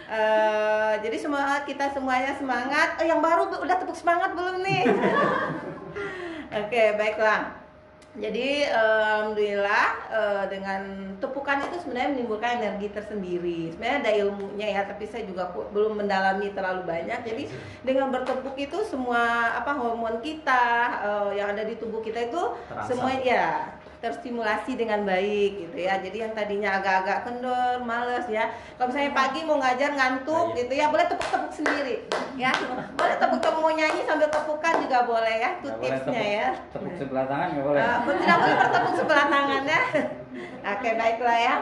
eh, 0.07 0.91
jadi 1.03 1.17
semua 1.19 1.67
kita 1.67 1.91
semuanya 1.91 2.31
semangat. 2.31 2.95
Eh, 3.03 3.11
yang 3.11 3.19
baru 3.19 3.51
udah 3.59 3.75
tepuk 3.75 3.99
semangat 3.99 4.31
belum 4.39 4.63
nih? 4.63 4.87
Oke, 6.65 6.83
baiklah. 6.95 7.67
Jadi 8.17 8.65
alhamdulillah 8.65 9.87
eh, 10.09 10.43
dengan 10.49 11.13
tepukan 11.21 11.61
itu 11.69 11.77
sebenarnya 11.85 12.17
menimbulkan 12.17 12.57
energi 12.57 12.89
tersendiri. 12.89 13.69
Sebenarnya 13.77 13.97
ada 14.01 14.11
ilmunya 14.25 14.67
ya, 14.73 14.81
tapi 14.89 15.05
saya 15.05 15.21
juga 15.29 15.53
belum 15.69 16.01
mendalami 16.01 16.49
terlalu 16.49 16.81
banyak. 16.89 17.19
Jadi 17.21 17.43
dengan 17.85 18.09
bertepuk 18.09 18.57
itu 18.57 18.81
semua 18.89 19.53
apa 19.53 19.69
hormon 19.77 20.17
kita 20.25 20.65
eh, 21.05 21.29
yang 21.37 21.53
ada 21.53 21.61
di 21.61 21.77
tubuh 21.77 22.01
kita 22.01 22.33
itu 22.33 22.41
Terasa. 22.65 22.89
semua 22.89 23.13
ya 23.21 23.77
terstimulasi 23.97 24.75
dengan 24.75 25.01
baik 25.03 25.51
gitu 25.59 25.77
ya. 25.79 25.97
Jadi 25.97 26.17
yang 26.19 26.33
tadinya 26.33 26.77
agak-agak 26.77 27.25
kendor, 27.25 27.81
males 27.81 28.25
ya. 28.27 28.45
Kalau 28.75 28.87
misalnya 28.87 29.11
pagi 29.11 29.39
mau 29.41 29.57
ngajar 29.57 29.91
ngantuk 29.91 30.45
Iya. 30.47 30.57
gitu 30.59 30.73
ya, 30.73 30.85
boleh 30.87 31.05
tepuk-tepuk 31.07 31.51
sendiri 31.51 31.95
ya. 32.35 32.51
Boleh 32.93 33.15
tepuk-tepuk 33.17 33.57
mau 33.57 33.73
nyanyi 33.73 34.01
sambil 34.03 34.29
tepukan 34.29 34.73
juga 34.79 34.99
boleh 35.03 35.35
ya. 35.35 35.49
Itu 35.57 35.69
tipsnya 35.75 35.99
tepuk- 36.03 36.37
ya. 36.37 36.49
Tepuk 36.69 36.93
sebelah 36.95 37.25
tangan 37.25 37.47
nggak 37.51 37.65
boleh. 37.65 37.81
Eh, 37.81 37.97
tidak 38.17 38.37
boleh 38.37 38.55
bertepuk 38.55 38.93
sebelah 38.95 39.25
tangannya. 39.27 39.79
Oke 40.77 40.89
baiklah 40.93 41.37
ya. 41.39 41.55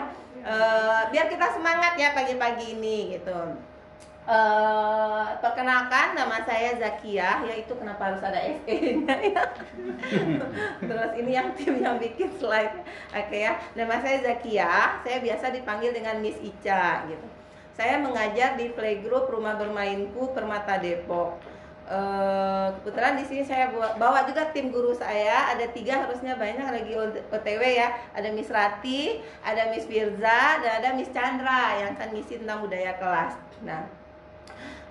Eh, 0.46 1.02
biar 1.10 1.26
kita 1.26 1.48
semangat 1.50 1.94
ya 1.96 2.14
pagi-pagi 2.14 2.76
ini 2.76 3.16
gitu. 3.16 3.38
Eh, 4.26 5.26
perkenalkan 5.38 6.18
nama 6.18 6.42
saya 6.42 6.74
Zakia, 6.82 7.46
yaitu 7.46 7.78
kenapa 7.78 8.10
harus 8.10 8.26
ada 8.26 8.42
SE-nya 8.42 9.22
ya. 9.22 9.44
Terus 10.90 11.12
ini 11.22 11.32
yang 11.38 11.54
tim 11.54 11.78
yang 11.78 12.02
bikin 12.02 12.34
slide. 12.42 12.74
Oke 13.14 13.46
ya. 13.46 13.62
Nama 13.78 14.02
saya 14.02 14.26
Zakia, 14.26 14.98
saya 15.06 15.22
biasa 15.22 15.54
dipanggil 15.54 15.94
dengan 15.94 16.26
Miss 16.26 16.42
Ica 16.42 17.06
gitu. 17.06 17.28
Saya 17.78 18.02
mengajar 18.02 18.58
di 18.58 18.74
playgroup 18.74 19.30
Rumah 19.30 19.62
Bermainku 19.62 20.34
Permata 20.34 20.82
Depok. 20.82 21.38
Eh, 21.86 22.68
kebetulan 22.82 23.22
di 23.22 23.30
sini 23.30 23.44
saya 23.46 23.70
bawa, 23.70 23.94
bawa 23.94 24.26
juga 24.26 24.50
tim 24.50 24.74
guru 24.74 24.90
saya 24.98 25.54
ada 25.54 25.70
tiga 25.70 26.02
harusnya 26.02 26.34
banyak 26.34 26.66
lagi 26.66 26.98
OTW 27.30 27.62
ya 27.62 27.94
ada 28.10 28.34
Miss 28.34 28.50
Rati 28.50 29.22
ada 29.46 29.70
Miss 29.70 29.86
Firza 29.86 30.66
dan 30.66 30.82
ada 30.82 30.98
Miss 30.98 31.14
Chandra 31.14 31.78
yang 31.78 31.94
akan 31.94 32.10
ngisi 32.18 32.42
tentang 32.42 32.66
budaya 32.66 32.98
kelas 32.98 33.38
nah 33.62 33.86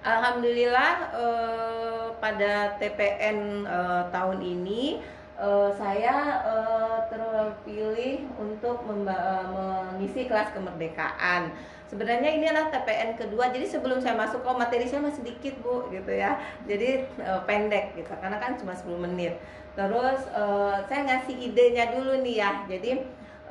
Alhamdulillah 0.04 1.16
eh, 1.16 2.06
pada 2.20 2.76
TPN 2.76 3.64
eh, 3.64 4.02
tahun 4.12 4.38
ini 4.44 5.00
eh, 5.40 5.70
saya 5.80 6.44
eh, 6.44 6.99
terpilih 7.08 8.28
untuk 8.37 8.84
eh, 8.84 9.44
mengisi 9.49 10.28
kelas 10.28 10.52
kemerdekaan. 10.52 11.56
Sebenarnya 11.88 12.37
ini 12.37 12.44
adalah 12.52 12.68
TPN 12.68 13.16
kedua, 13.16 13.49
jadi 13.49 13.64
sebelum 13.64 13.96
saya 14.00 14.12
masuk, 14.18 14.44
oh 14.44 14.56
materi 14.56 14.84
saya 14.84 15.04
masih 15.04 15.25
sedikit 15.25 15.56
bu, 15.64 15.88
gitu 15.88 16.12
ya, 16.12 16.37
jadi 16.68 17.08
eh, 17.08 17.40
pendek 17.49 17.96
gitu, 17.96 18.12
karena 18.20 18.37
kan 18.37 18.61
cuma 18.61 18.76
10 18.76 19.00
menit. 19.08 19.40
Terus 19.73 20.20
eh, 20.37 20.76
saya 20.84 21.00
ngasih 21.00 21.49
idenya 21.49 21.96
dulu 21.96 22.20
nih 22.20 22.44
ya, 22.44 22.52
jadi 22.68 23.00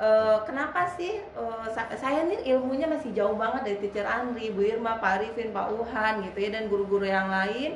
eh, 0.04 0.36
kenapa 0.46 0.80
sih 0.96 1.12
sa- 1.74 1.92
saya 2.02 2.20
nih 2.30 2.40
ilmunya 2.52 2.86
masih 2.94 3.10
jauh 3.18 3.36
banget 3.42 3.60
dari 3.66 3.78
teacher 3.82 4.06
Andri, 4.16 4.46
Bu 4.54 4.60
Irma, 4.72 4.92
Pak 5.02 5.10
Arifin, 5.20 5.48
Pak 5.56 5.66
Uhan 5.80 6.14
gitu 6.26 6.38
ya, 6.44 6.50
dan 6.56 6.64
guru-guru 6.72 7.06
yang 7.16 7.28
lain. 7.36 7.72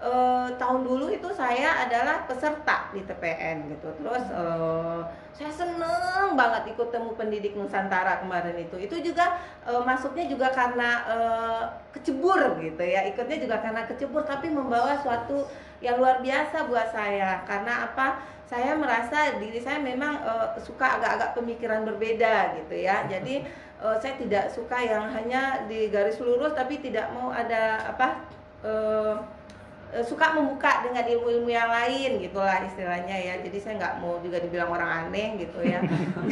Eh, 0.00 0.48
tahun 0.56 0.80
dulu 0.80 1.12
itu 1.12 1.28
saya 1.28 1.84
adalah 1.84 2.24
peserta 2.24 2.88
di 2.88 3.04
TPN 3.04 3.68
gitu. 3.68 3.92
Terus 4.00 4.24
eh, 4.32 5.00
saya 5.36 5.52
seneng 5.52 6.40
banget 6.40 6.72
ikut 6.72 6.88
temu 6.88 7.12
pendidik 7.12 7.52
Nusantara 7.52 8.24
kemarin 8.24 8.56
itu. 8.64 8.80
Itu 8.80 8.96
juga 9.04 9.36
eh, 9.68 9.82
masuknya 9.84 10.24
juga 10.24 10.48
karena 10.56 11.04
eh, 11.04 11.62
kecebur 11.92 12.56
gitu 12.64 12.80
ya. 12.80 13.04
Ikutnya 13.12 13.44
juga 13.44 13.60
karena 13.60 13.84
kecebur 13.84 14.24
tapi 14.24 14.48
membawa 14.48 14.96
suatu 15.04 15.44
yang 15.84 16.00
luar 16.00 16.24
biasa 16.24 16.64
buat 16.64 16.88
saya. 16.96 17.44
Karena 17.44 17.92
apa? 17.92 18.24
Saya 18.48 18.72
merasa 18.80 19.36
diri 19.36 19.60
saya 19.60 19.84
memang 19.84 20.16
eh, 20.16 20.48
suka 20.64 20.96
agak-agak 20.96 21.36
pemikiran 21.36 21.84
berbeda 21.84 22.56
gitu 22.56 22.72
ya. 22.72 23.04
Jadi 23.12 23.44
eh, 23.84 23.96
saya 24.00 24.16
tidak 24.16 24.48
suka 24.48 24.80
yang 24.80 25.12
hanya 25.12 25.68
di 25.68 25.92
garis 25.92 26.16
lurus 26.24 26.56
tapi 26.56 26.80
tidak 26.80 27.12
mau 27.12 27.28
ada 27.28 27.92
apa 27.92 28.24
eh, 28.64 29.40
suka 30.06 30.38
membuka 30.38 30.86
dengan 30.86 31.02
ilmu-ilmu 31.02 31.50
yang 31.50 31.66
lain 31.66 32.22
gitulah 32.22 32.62
istilahnya 32.62 33.16
ya. 33.16 33.34
Jadi 33.42 33.58
saya 33.58 33.74
nggak 33.80 33.94
mau 33.98 34.22
juga 34.22 34.38
dibilang 34.38 34.70
orang 34.70 34.90
aneh 35.06 35.42
gitu 35.42 35.58
ya. 35.66 35.82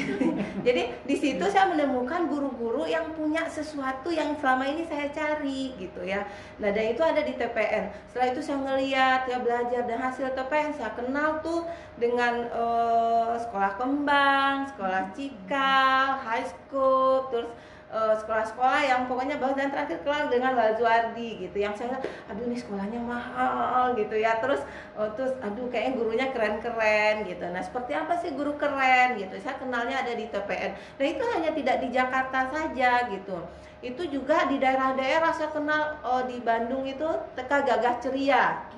Jadi 0.67 0.83
di 1.03 1.17
situ 1.19 1.45
saya 1.51 1.67
menemukan 1.71 2.31
guru-guru 2.31 2.87
yang 2.87 3.11
punya 3.19 3.43
sesuatu 3.51 4.15
yang 4.15 4.39
selama 4.39 4.65
ini 4.71 4.87
saya 4.87 5.11
cari 5.11 5.75
gitu 5.75 6.07
ya. 6.07 6.23
Nah 6.63 6.71
dan 6.71 6.95
itu 6.95 7.03
ada 7.03 7.23
di 7.23 7.35
TPN 7.35 7.91
setelah 8.11 8.35
itu 8.35 8.41
saya 8.43 8.59
ngeliat 8.63 9.21
ya 9.31 9.39
belajar 9.39 9.83
dan 9.87 9.99
hasil 10.03 10.35
TPN 10.35 10.71
saya 10.75 10.91
kenal 10.95 11.39
tuh 11.43 11.67
dengan 11.99 12.47
eh, 12.51 13.33
sekolah 13.39 13.73
kembang 13.79 14.71
sekolah 14.75 15.15
cikal 15.15 16.19
high 16.23 16.47
school 16.47 17.31
terus 17.31 17.47
eh, 17.47 17.59
sekolah-sekolah 17.89 18.81
yang 18.85 19.01
pokoknya 19.09 19.41
bawah 19.41 19.57
dan 19.57 19.73
terakhir 19.73 20.05
kelar 20.05 20.29
dengan 20.29 20.53
Lazuardi 20.53 21.49
gitu. 21.49 21.57
Yang 21.57 21.85
saya 21.85 21.97
aduh 22.29 22.45
ini 22.45 22.57
sekolahnya 22.61 23.01
mahal 23.01 23.97
gitu 23.97 24.13
ya. 24.21 24.37
Terus 24.45 24.61
eh, 25.01 25.11
terus 25.17 25.33
aduh 25.41 25.73
kayaknya 25.73 25.93
gurunya 25.97 26.27
keren-keren 26.29 27.25
gitu. 27.25 27.49
Nah 27.49 27.65
seperti 27.65 27.97
apa 27.97 28.21
sih 28.21 28.37
guru 28.37 28.61
keren 28.61 29.17
gitu? 29.17 29.41
Saya 29.41 29.57
kenalnya 29.57 30.05
ada 30.05 30.13
di 30.13 30.29
TPN 30.29 30.73
nah 31.01 31.07
itu 31.09 31.25
hanya 31.33 31.51
tidak 31.57 31.77
di 31.81 31.89
Jakarta 31.89 32.39
saja 32.53 33.09
gitu. 33.09 33.39
Itu 33.81 34.03
juga 34.11 34.45
di 34.51 34.61
daerah-daerah 34.61 35.33
saya 35.33 35.49
kenal 35.49 36.03
oh, 36.05 36.23
di 36.29 36.43
Bandung 36.45 36.85
itu 36.85 37.09
TK 37.39 37.53
Gagah 37.65 37.97
Ceria. 38.05 38.69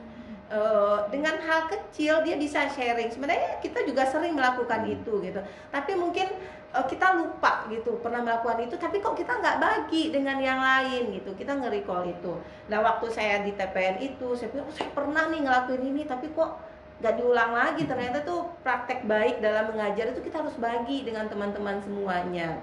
Eh, 0.50 0.98
dengan 1.14 1.38
hal 1.46 1.70
kecil 1.70 2.26
dia 2.26 2.34
bisa 2.34 2.66
sharing. 2.74 3.06
Sebenarnya 3.06 3.62
kita 3.62 3.86
juga 3.86 4.02
sering 4.10 4.34
melakukan 4.34 4.82
itu 4.82 5.22
gitu. 5.22 5.38
Tapi 5.70 5.94
mungkin 5.94 6.26
eh, 6.70 6.84
kita 6.86 7.06
lupa 7.18 7.66
gitu 7.66 7.98
pernah 7.98 8.22
melakukan 8.22 8.62
itu 8.62 8.74
tapi 8.78 9.02
kok 9.02 9.18
kita 9.18 9.42
nggak 9.42 9.58
bagi 9.58 10.14
dengan 10.14 10.38
yang 10.38 10.60
lain 10.62 11.14
gitu. 11.18 11.30
Kita 11.34 11.58
nge-recall 11.58 12.06
itu. 12.10 12.32
Nah 12.70 12.78
waktu 12.80 13.06
saya 13.10 13.42
di 13.42 13.52
TPN 13.54 13.98
itu 14.02 14.34
saya 14.38 14.48
bilang 14.54 14.66
oh, 14.70 14.74
saya 14.74 14.90
pernah 14.94 15.24
nih 15.30 15.40
ngelakuin 15.46 15.82
ini 15.82 16.02
tapi 16.06 16.30
kok 16.30 16.60
nggak 17.02 17.14
diulang 17.18 17.52
lagi? 17.54 17.82
Ternyata 17.86 18.22
tuh 18.22 18.46
praktek 18.62 19.08
baik 19.08 19.42
dalam 19.42 19.72
mengajar 19.74 20.14
itu 20.14 20.20
kita 20.22 20.42
harus 20.42 20.54
bagi 20.58 21.02
dengan 21.02 21.26
teman-teman 21.26 21.82
semuanya. 21.82 22.62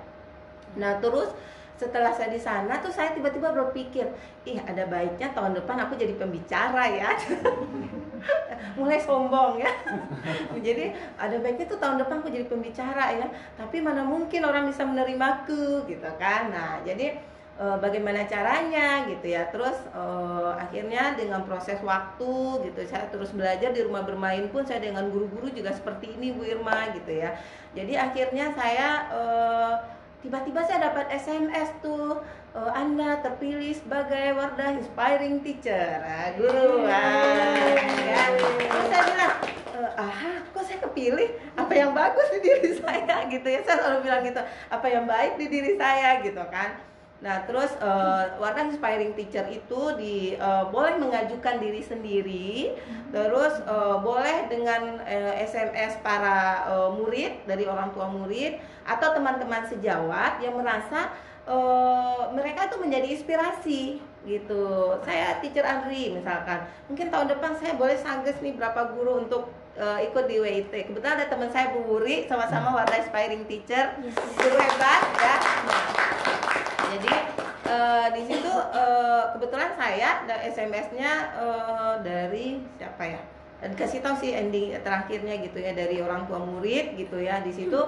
Nah 0.79 0.99
terus 1.03 1.33
setelah 1.77 2.09
saya 2.09 2.33
di 2.33 2.41
sana 2.41 2.81
tuh 2.81 2.89
saya 2.89 3.13
tiba-tiba 3.13 3.53
berpikir 3.53 4.09
ih 4.49 4.57
ada 4.57 4.89
baiknya 4.89 5.29
tahun 5.37 5.61
depan 5.61 5.77
aku 5.85 5.93
jadi 5.93 6.17
pembicara 6.17 6.89
ya 6.89 7.13
mulai 8.79 8.99
sombong 9.01 9.61
ya. 9.61 9.71
Jadi 10.67 10.93
ada 11.17 11.35
baiknya 11.41 11.65
tuh 11.69 11.79
tahun 11.79 12.01
depan 12.01 12.19
aku 12.21 12.29
jadi 12.33 12.45
pembicara 12.49 13.13
ya. 13.15 13.27
Tapi 13.55 13.81
mana 13.81 14.03
mungkin 14.03 14.45
orang 14.45 14.69
bisa 14.69 14.83
menerimaku 14.83 15.85
gitu 15.87 16.09
kan. 16.17 16.49
Nah 16.49 16.81
jadi 16.83 17.17
eh, 17.57 17.77
bagaimana 17.77 18.25
caranya 18.25 19.07
gitu 19.09 19.27
ya. 19.31 19.47
Terus 19.49 19.77
eh, 19.93 20.51
akhirnya 20.57 21.15
dengan 21.15 21.45
proses 21.45 21.79
waktu 21.81 22.65
gitu 22.69 22.79
saya 22.85 23.09
terus 23.09 23.31
belajar 23.33 23.71
di 23.71 23.81
rumah 23.85 24.03
bermain 24.03 24.49
pun 24.49 24.65
saya 24.65 24.81
dengan 24.83 25.09
guru-guru 25.09 25.49
juga 25.53 25.73
seperti 25.73 26.17
ini 26.17 26.33
Bu 26.33 26.45
Irma 26.45 26.91
gitu 26.93 27.11
ya. 27.11 27.37
Jadi 27.77 27.93
akhirnya 27.93 28.53
saya 28.53 28.89
eh, 29.13 29.96
tiba-tiba 30.21 30.61
saya 30.65 30.89
dapat 30.89 31.05
SMS 31.13 31.69
tuh 31.79 32.21
eh, 32.57 32.71
Anda 32.73 33.21
terpilih 33.21 33.73
sebagai 33.77 34.33
Wardah 34.33 34.77
Inspiring 34.77 35.45
Teacher. 35.45 36.01
Nah, 36.01 36.27
guru 36.35 36.85
ah, 36.89 37.75
ya. 38.01 38.23
terus 38.33 38.85
saya 38.89 39.03
bilang 39.13 39.33
"Eh, 39.77 39.91
aha 40.01 40.33
kok 40.49 40.63
saya 40.65 40.79
kepilih? 40.81 41.29
Apa 41.53 41.73
yang 41.77 41.91
bagus 41.93 42.27
di 42.33 42.39
diri 42.41 42.71
saya? 42.81 43.23
Gitu 43.33 43.45
ya 43.45 43.61
saya 43.61 43.77
selalu 43.77 43.99
bilang 44.09 44.21
gitu. 44.25 44.41
Apa 44.73 44.85
yang 44.89 45.05
baik 45.05 45.37
di 45.37 45.45
diri 45.51 45.73
saya? 45.77 46.23
Gitu 46.25 46.41
kan 46.49 46.86
Nah, 47.17 47.49
terus 47.49 47.73
eh, 47.81 48.23
Wardah 48.37 48.69
Inspiring 48.69 49.17
Teacher 49.17 49.49
itu 49.49 49.81
di 49.97 50.37
eh, 50.37 50.63
boleh 50.69 51.01
mengajukan 51.01 51.57
diri 51.57 51.81
sendiri, 51.81 52.77
terus 53.09 53.57
eh, 53.65 53.95
boleh 54.05 54.45
dengan 54.45 55.01
eh, 55.01 55.41
SMS 55.41 55.97
para 56.05 56.69
eh, 56.69 56.89
murid 56.93 57.49
dari 57.49 57.65
orang 57.65 57.89
tua 57.97 58.05
murid 58.05 58.61
atau 58.85 59.17
teman-teman 59.17 59.65
sejawat 59.65 60.45
yang 60.45 60.61
merasa 60.61 61.09
eh, 61.49 62.23
mereka 62.37 62.69
itu 62.69 62.77
menjadi 62.77 63.07
inspirasi 63.09 63.81
gitu. 64.29 64.93
Saya 65.01 65.41
Teacher 65.41 65.65
Andri 65.65 66.13
misalkan, 66.13 66.69
mungkin 66.85 67.09
tahun 67.09 67.33
depan 67.33 67.57
saya 67.57 67.73
boleh 67.73 67.97
sangges 67.97 68.37
nih 68.45 68.53
berapa 68.53 68.93
guru 68.93 69.25
untuk 69.25 69.49
eh, 69.73 70.05
ikut 70.05 70.29
di 70.29 70.37
WIT. 70.37 70.93
Kebetulan 70.93 71.17
ada 71.17 71.25
teman 71.25 71.49
saya 71.49 71.73
Bu 71.73 71.81
Wuri 71.81 72.29
sama-sama 72.29 72.77
Wardah 72.77 73.01
Inspiring 73.01 73.49
Teacher, 73.49 73.97
yes. 74.05 74.13
guru 74.37 74.57
hebat 74.61 75.01
ya. 75.17 75.35
Nah, 75.65 75.85
jadi 76.95 77.13
eh, 77.67 78.07
di 78.15 78.21
situ 78.23 78.51
eh, 78.71 79.23
kebetulan 79.35 79.71
saya 79.75 80.23
SMS-nya 80.27 81.11
eh, 81.35 81.93
dari 82.03 82.47
siapa 82.79 83.03
ya? 83.03 83.21
Dan 83.57 83.73
kasih 83.73 84.05
tahu 84.05 84.15
sih 84.21 84.37
ending 84.37 84.77
terakhirnya 84.85 85.33
gitu 85.41 85.57
ya 85.57 85.73
dari 85.73 85.97
orang 85.99 86.29
tua 86.29 86.39
murid 86.39 86.95
gitu 86.95 87.17
ya. 87.19 87.41
Di 87.43 87.51
situ 87.51 87.79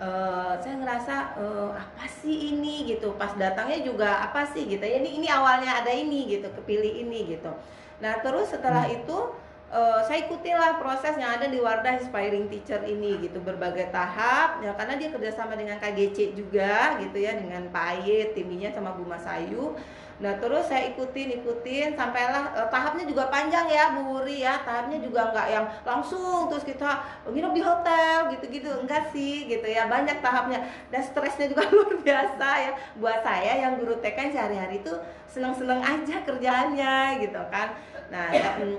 eh, 0.00 0.52
saya 0.58 0.74
ngerasa 0.78 1.16
eh, 1.38 1.70
apa 1.76 2.06
sih 2.08 2.54
ini 2.56 2.88
gitu. 2.88 3.14
Pas 3.18 3.34
datangnya 3.36 3.84
juga 3.84 4.24
apa 4.24 4.48
sih 4.48 4.64
gitu 4.64 4.82
ya. 4.82 5.02
Ini 5.02 5.10
ini 5.20 5.28
awalnya 5.28 5.84
ada 5.84 5.92
ini 5.92 6.26
gitu, 6.26 6.48
kepilih 6.54 7.04
ini 7.04 7.36
gitu. 7.36 7.52
Nah, 7.98 8.22
terus 8.22 8.54
setelah 8.54 8.86
itu 8.86 9.34
eh, 9.72 10.00
saya 10.04 10.18
ikutilah 10.26 10.80
proses 10.80 11.14
yang 11.16 11.36
ada 11.36 11.46
di 11.48 11.60
Wardah 11.60 12.00
Inspiring 12.00 12.48
Teacher 12.48 12.80
ini 12.84 13.20
gitu. 13.20 13.40
Berbagai 13.40 13.92
tahap 13.92 14.64
ya 14.64 14.72
karena 14.76 14.94
dia 14.96 15.08
kerjasama 15.12 15.54
dengan 15.56 15.76
KGC 15.80 16.36
juga 16.36 17.00
gitu 17.00 17.18
ya 17.20 17.36
dengan 17.36 17.68
Pak 17.68 17.84
Aye 18.00 18.32
timnya 18.32 18.72
sama 18.72 18.96
Bu 18.96 19.04
Masayu 19.04 19.76
nah 20.18 20.34
terus 20.34 20.66
saya 20.66 20.90
ikutin 20.90 21.30
ikutin 21.38 21.94
sampailah 21.94 22.50
eh, 22.50 22.68
tahapnya 22.74 23.06
juga 23.06 23.30
panjang 23.30 23.70
ya 23.70 23.94
Bu 23.94 24.02
Wuri 24.18 24.42
ya. 24.42 24.58
Tahapnya 24.66 24.98
juga 24.98 25.30
nggak 25.30 25.46
yang 25.46 25.66
langsung 25.86 26.50
terus 26.50 26.66
kita 26.66 27.22
nginep 27.30 27.52
di 27.54 27.62
hotel 27.62 28.16
gitu-gitu. 28.34 28.70
Enggak 28.82 29.14
sih 29.14 29.46
gitu 29.46 29.62
ya 29.62 29.86
banyak 29.86 30.18
tahapnya. 30.18 30.66
Dan 30.90 31.06
stresnya 31.06 31.46
juga 31.54 31.62
luar 31.70 31.94
biasa 32.02 32.48
ya. 32.66 32.72
Buat 32.98 33.22
saya 33.22 33.62
yang 33.62 33.78
guru 33.78 33.94
TK 34.02 34.34
sehari-hari 34.34 34.82
itu 34.82 34.90
seneng-seneng 35.30 35.78
aja 35.86 36.16
kerjaannya 36.26 37.22
gitu 37.22 37.40
kan 37.52 37.78
Nah, 38.08 38.32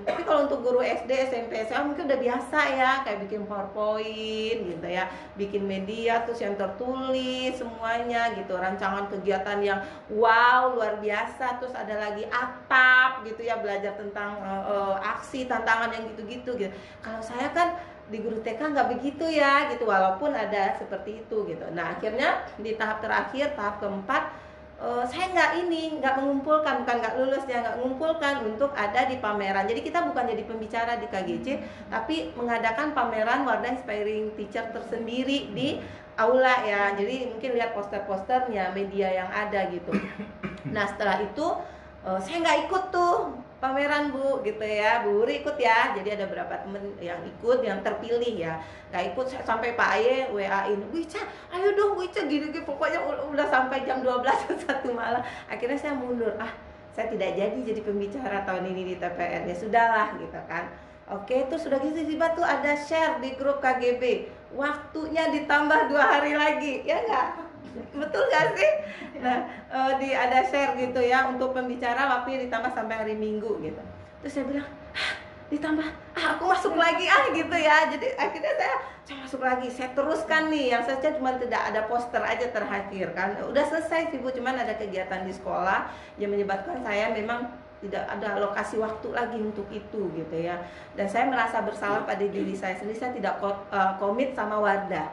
tapi 0.09 0.25
kalau 0.25 0.49
untuk 0.49 0.65
guru 0.65 0.81
SD, 0.81 1.29
SMP, 1.29 1.61
SMA 1.69 1.85
mungkin 1.85 2.09
udah 2.09 2.17
biasa 2.17 2.59
ya, 2.73 2.91
kayak 3.05 3.29
bikin 3.29 3.45
PowerPoint 3.45 4.59
gitu 4.65 4.87
ya, 4.89 5.05
bikin 5.37 5.69
media 5.69 6.25
terus 6.25 6.41
yang 6.41 6.57
tertulis 6.57 7.53
semuanya 7.53 8.33
gitu, 8.33 8.57
rancangan 8.57 9.05
kegiatan 9.13 9.61
yang 9.61 9.79
wow 10.09 10.73
luar 10.73 10.97
biasa, 10.97 11.61
terus 11.61 11.77
ada 11.77 12.09
lagi 12.09 12.25
atap 12.25 13.21
gitu 13.29 13.45
ya, 13.45 13.61
belajar 13.61 13.93
tentang 14.01 14.41
eh, 14.41 14.63
eh, 14.65 14.95
aksi, 14.97 15.45
tantangan 15.45 15.93
yang 15.93 16.09
gitu-gitu 16.09 16.57
gitu. 16.57 16.73
Kalau 17.05 17.21
saya 17.21 17.53
kan 17.53 17.77
di 18.09 18.25
guru 18.25 18.41
TK 18.41 18.73
nggak 18.73 18.89
begitu 18.97 19.29
ya 19.29 19.69
gitu, 19.69 19.85
walaupun 19.85 20.33
ada 20.33 20.73
seperti 20.81 21.21
itu 21.21 21.45
gitu. 21.45 21.69
Nah, 21.77 21.93
akhirnya 21.93 22.49
di 22.57 22.73
tahap 22.73 23.05
terakhir, 23.05 23.53
tahap 23.53 23.77
keempat 23.77 24.48
Eh, 24.79 25.03
saya 25.11 25.27
nggak 25.35 25.51
ini 25.67 25.99
nggak 25.99 26.23
mengumpulkan 26.23 26.87
bukan 26.87 27.03
nggak 27.03 27.19
lulus 27.19 27.43
ya 27.51 27.59
nggak 27.59 27.83
mengumpulkan 27.83 28.47
untuk 28.47 28.71
ada 28.71 29.11
di 29.11 29.19
pameran. 29.19 29.67
Jadi 29.67 29.83
kita 29.83 30.07
bukan 30.07 30.23
jadi 30.23 30.47
pembicara 30.47 30.95
di 30.95 31.07
KGC 31.11 31.47
tapi 31.91 32.31
mengadakan 32.39 32.95
pameran 32.95 33.43
Wardah 33.43 33.75
Inspiring 33.75 34.31
Teacher 34.39 34.71
tersendiri 34.71 35.51
di 35.51 35.83
aula 36.15 36.63
ya. 36.63 36.95
Jadi 36.95 37.27
mungkin 37.27 37.59
lihat 37.59 37.75
poster-posternya 37.75 38.71
media 38.71 39.11
yang 39.11 39.27
ada 39.27 39.67
gitu. 39.67 39.91
Nah 40.75 40.87
setelah 40.87 41.23
itu 41.23 41.47
eh, 42.07 42.19
saya 42.23 42.39
nggak 42.39 42.59
ikut 42.71 42.83
tuh 42.95 43.35
pameran 43.59 44.11
bu 44.11 44.41
gitu 44.41 44.63
ya. 44.63 45.03
Bu 45.03 45.23
Wuri 45.23 45.43
ikut 45.43 45.55
ya. 45.59 45.93
Jadi 45.95 46.15
ada 46.15 46.25
beberapa 46.25 46.59
temen 46.59 46.95
yang 47.03 47.19
ikut 47.23 47.59
yang 47.63 47.79
terpilih 47.83 48.33
ya. 48.35 48.59
Nggak 48.91 49.03
ikut 49.13 49.25
sampai 49.45 49.75
Pak 49.75 49.89
Aye 49.99 50.31
WA-in 50.31 50.81
Wica 50.89 51.21
ayo 51.51 51.75
dong 51.75 51.99
Wica 51.99 52.25
gini 52.25 52.51
gini. 52.51 52.65
Pokoknya 52.65 53.03
udah 53.03 53.47
sampai 53.47 53.83
jam 53.83 54.01
12 54.01 54.23
satu 54.65 54.89
malam. 54.95 55.21
Akhirnya 55.51 55.77
saya 55.77 55.93
mundur. 55.93 56.33
Ah 56.39 56.51
saya 56.89 57.15
tidak 57.15 57.31
jadi 57.37 57.59
jadi 57.63 57.81
pembicara 57.85 58.43
tahun 58.43 58.75
ini 58.75 58.81
di 58.91 58.95
TPN 58.99 59.47
ya 59.47 59.55
sudahlah 59.55 60.19
gitu 60.19 60.39
kan. 60.51 60.67
Oke, 61.09 61.49
itu 61.49 61.55
sudah 61.57 61.81
gitu 61.81 62.05
tiba 62.05 62.37
tuh 62.37 62.45
ada 62.45 62.77
share 62.77 63.17
di 63.17 63.33
grup 63.33 63.57
KGB. 63.65 64.29
Waktunya 64.53 65.33
ditambah 65.33 65.89
dua 65.89 66.05
hari 66.05 66.37
lagi, 66.37 66.85
ya 66.85 67.01
nggak? 67.01 67.48
Betul 67.93 68.23
nggak 68.29 68.45
sih? 68.55 68.71
Nah, 69.19 69.37
eh, 69.69 69.91
di 70.01 70.09
ada 70.15 70.39
share 70.45 70.73
gitu 70.79 70.99
ya 71.03 71.27
untuk 71.29 71.53
pembicara 71.53 72.19
waktunya 72.19 72.45
ditambah 72.47 72.71
sampai 72.71 72.95
hari 73.05 73.15
Minggu 73.15 73.59
gitu. 73.61 73.81
Terus 74.23 74.31
saya 74.31 74.45
bilang, 74.47 74.67
"Hah, 74.95 75.13
ditambah, 75.49 75.87
ah 76.13 76.25
aku 76.37 76.43
masuk 76.45 76.73
lagi 76.77 77.05
ah 77.09 77.29
gitu 77.33 77.55
ya. 77.57 77.89
Jadi 77.89 78.07
akhirnya 78.15 78.53
saya 78.57 78.75
saya 79.05 79.17
masuk 79.25 79.41
lagi, 79.41 79.67
saya 79.73 79.89
teruskan 79.97 80.53
nih. 80.53 80.77
Yang 80.77 80.83
saja 80.93 81.17
cuma 81.17 81.33
tidak 81.37 81.61
ada 81.73 81.81
poster 81.89 82.21
aja 82.21 82.47
terakhir 82.53 83.07
kan. 83.17 83.33
Udah 83.45 83.63
selesai 83.65 84.13
sih 84.13 84.21
bu, 84.21 84.29
cuman 84.29 84.61
ada 84.61 84.77
kegiatan 84.77 85.25
di 85.25 85.33
sekolah 85.33 85.89
yang 86.21 86.29
menyebabkan 86.29 86.85
saya 86.85 87.09
memang 87.09 87.49
tidak 87.79 88.03
ada 88.11 88.35
alokasi 88.35 88.75
waktu 88.75 89.07
lagi 89.15 89.39
untuk 89.39 89.63
itu 89.71 90.11
gitu 90.11 90.35
ya 90.35 90.59
dan 90.99 91.07
saya 91.07 91.31
merasa 91.31 91.63
bersalah 91.63 92.03
pada 92.03 92.27
diri 92.27 92.51
saya 92.51 92.75
sendiri 92.75 92.99
saya 92.99 93.15
tidak 93.15 93.39
eh, 93.71 93.91
komit 93.95 94.35
sama 94.35 94.59
Wardah 94.59 95.07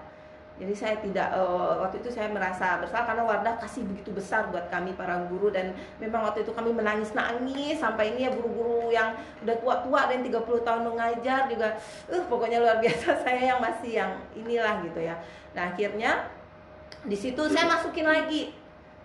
jadi 0.57 0.73
saya 0.73 0.97
tidak 1.05 1.29
eh, 1.37 1.75
waktu 1.85 2.01
itu 2.01 2.09
saya 2.09 2.33
merasa 2.33 2.81
bersalah 2.81 3.05
karena 3.05 3.23
Wardah 3.29 3.55
kasih 3.61 3.85
begitu 3.85 4.09
besar 4.16 4.49
buat 4.49 4.73
kami 4.73 4.97
para 4.97 5.21
guru 5.29 5.53
dan 5.53 5.77
memang 6.01 6.25
waktu 6.25 6.49
itu 6.49 6.53
kami 6.57 6.73
menangis 6.73 7.12
nangis 7.12 7.77
sampai 7.77 8.16
ini 8.16 8.25
ya 8.25 8.31
guru-guru 8.33 8.88
yang 8.88 9.12
udah 9.45 9.57
tua-tua 9.61 10.09
dan 10.09 10.25
30 10.25 10.64
tahun 10.64 10.83
mengajar 10.88 11.45
juga 11.53 11.77
eh 12.09 12.23
pokoknya 12.25 12.64
luar 12.64 12.81
biasa 12.85 13.21
saya 13.21 13.40
yang 13.53 13.61
masih 13.61 13.92
yang 14.01 14.12
inilah 14.33 14.81
gitu 14.81 15.01
ya. 15.05 15.21
Nah 15.53 15.77
akhirnya 15.77 16.25
di 17.05 17.16
situ 17.16 17.42
saya 17.53 17.69
masukin 17.69 18.09
lagi. 18.09 18.51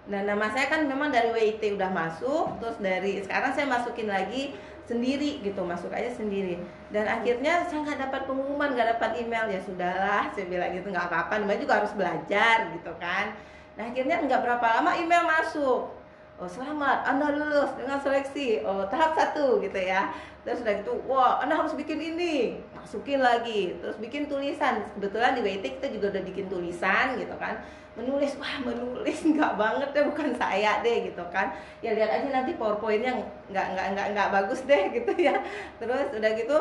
Nah, 0.09 0.25
nama 0.25 0.49
saya 0.49 0.65
kan 0.65 0.89
memang 0.89 1.13
dari 1.13 1.29
WIT 1.29 1.77
udah 1.77 1.93
masuk, 1.93 2.57
terus 2.57 2.81
dari 2.81 3.21
sekarang 3.21 3.53
saya 3.53 3.69
masukin 3.69 4.09
lagi 4.09 4.57
sendiri 4.85 5.41
gitu, 5.41 5.61
masuk 5.63 5.93
aja 5.93 6.09
sendiri. 6.11 6.59
Dan 6.89 7.07
akhirnya 7.07 7.65
saya 7.65 7.85
nggak 7.85 7.99
dapat 8.09 8.21
pengumuman, 8.27 8.73
nggak 8.73 8.97
dapat 8.97 9.21
email 9.21 9.45
ya 9.47 9.59
sudahlah, 9.61 10.29
saya 10.33 10.45
bilang 10.49 10.73
gitu 10.75 10.89
nggak 10.89 11.07
apa-apa, 11.07 11.41
namanya 11.41 11.61
juga 11.63 11.73
harus 11.83 11.93
belajar 11.95 12.71
gitu 12.75 12.91
kan. 12.97 13.33
Nah 13.77 13.83
akhirnya 13.87 14.19
nggak 14.21 14.41
berapa 14.41 14.65
lama 14.79 14.91
email 14.97 15.23
masuk. 15.25 15.93
Oh 16.41 16.49
selamat, 16.49 17.05
Anda 17.05 17.37
lulus 17.37 17.69
dengan 17.77 18.01
seleksi. 18.01 18.65
Oh 18.65 18.89
tahap 18.89 19.13
satu 19.13 19.61
gitu 19.61 19.77
ya. 19.77 20.09
Terus 20.41 20.65
udah 20.65 20.73
gitu, 20.81 20.93
wah 21.05 21.37
Anda 21.37 21.53
harus 21.53 21.77
bikin 21.77 22.01
ini, 22.01 22.57
masukin 22.73 23.21
lagi. 23.21 23.77
Terus 23.77 24.01
bikin 24.01 24.25
tulisan. 24.25 24.81
Kebetulan 24.97 25.37
di 25.37 25.45
WIT 25.45 25.77
kita 25.77 25.87
juga 25.93 26.17
udah 26.17 26.23
bikin 26.25 26.49
tulisan 26.49 27.21
gitu 27.21 27.37
kan 27.37 27.61
menulis 27.91 28.39
wah 28.39 28.55
menulis 28.63 29.19
nggak 29.35 29.53
banget 29.59 29.89
deh 29.91 30.03
bukan 30.07 30.31
saya 30.39 30.79
deh 30.79 31.11
gitu 31.11 31.23
kan. 31.27 31.51
Ya 31.83 31.91
lihat 31.91 32.09
aja 32.09 32.27
nanti 32.31 32.55
powerpointnya 32.55 33.19
nggak 33.51 33.67
nggak 33.75 33.87
nggak 33.95 34.07
nggak 34.15 34.29
bagus 34.31 34.63
deh 34.63 34.89
gitu 34.95 35.11
ya. 35.19 35.35
Terus 35.79 36.07
udah 36.15 36.31
gitu 36.35 36.57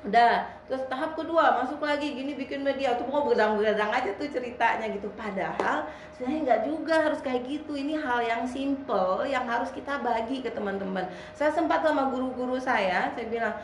udah. 0.00 0.34
Terus 0.66 0.82
tahap 0.90 1.14
kedua 1.14 1.62
masuk 1.62 1.82
lagi 1.82 2.14
gini 2.18 2.34
bikin 2.34 2.66
media. 2.66 2.98
Tuh 2.98 3.06
mau 3.06 3.22
begadang-begadang 3.22 3.94
aja 3.94 4.10
tuh 4.18 4.26
ceritanya 4.26 4.90
gitu. 4.90 5.06
Padahal 5.14 5.86
sebenarnya 6.18 6.40
nggak 6.46 6.60
juga 6.66 6.94
harus 7.06 7.20
kayak 7.22 7.46
gitu. 7.46 7.78
Ini 7.78 7.94
hal 8.02 8.20
yang 8.26 8.42
simple 8.50 9.30
yang 9.30 9.46
harus 9.46 9.70
kita 9.70 10.02
bagi 10.02 10.42
ke 10.42 10.50
teman-teman. 10.50 11.06
Saya 11.38 11.54
sempat 11.54 11.86
sama 11.86 12.10
guru-guru 12.10 12.58
saya 12.58 13.14
saya 13.14 13.26
bilang 13.30 13.54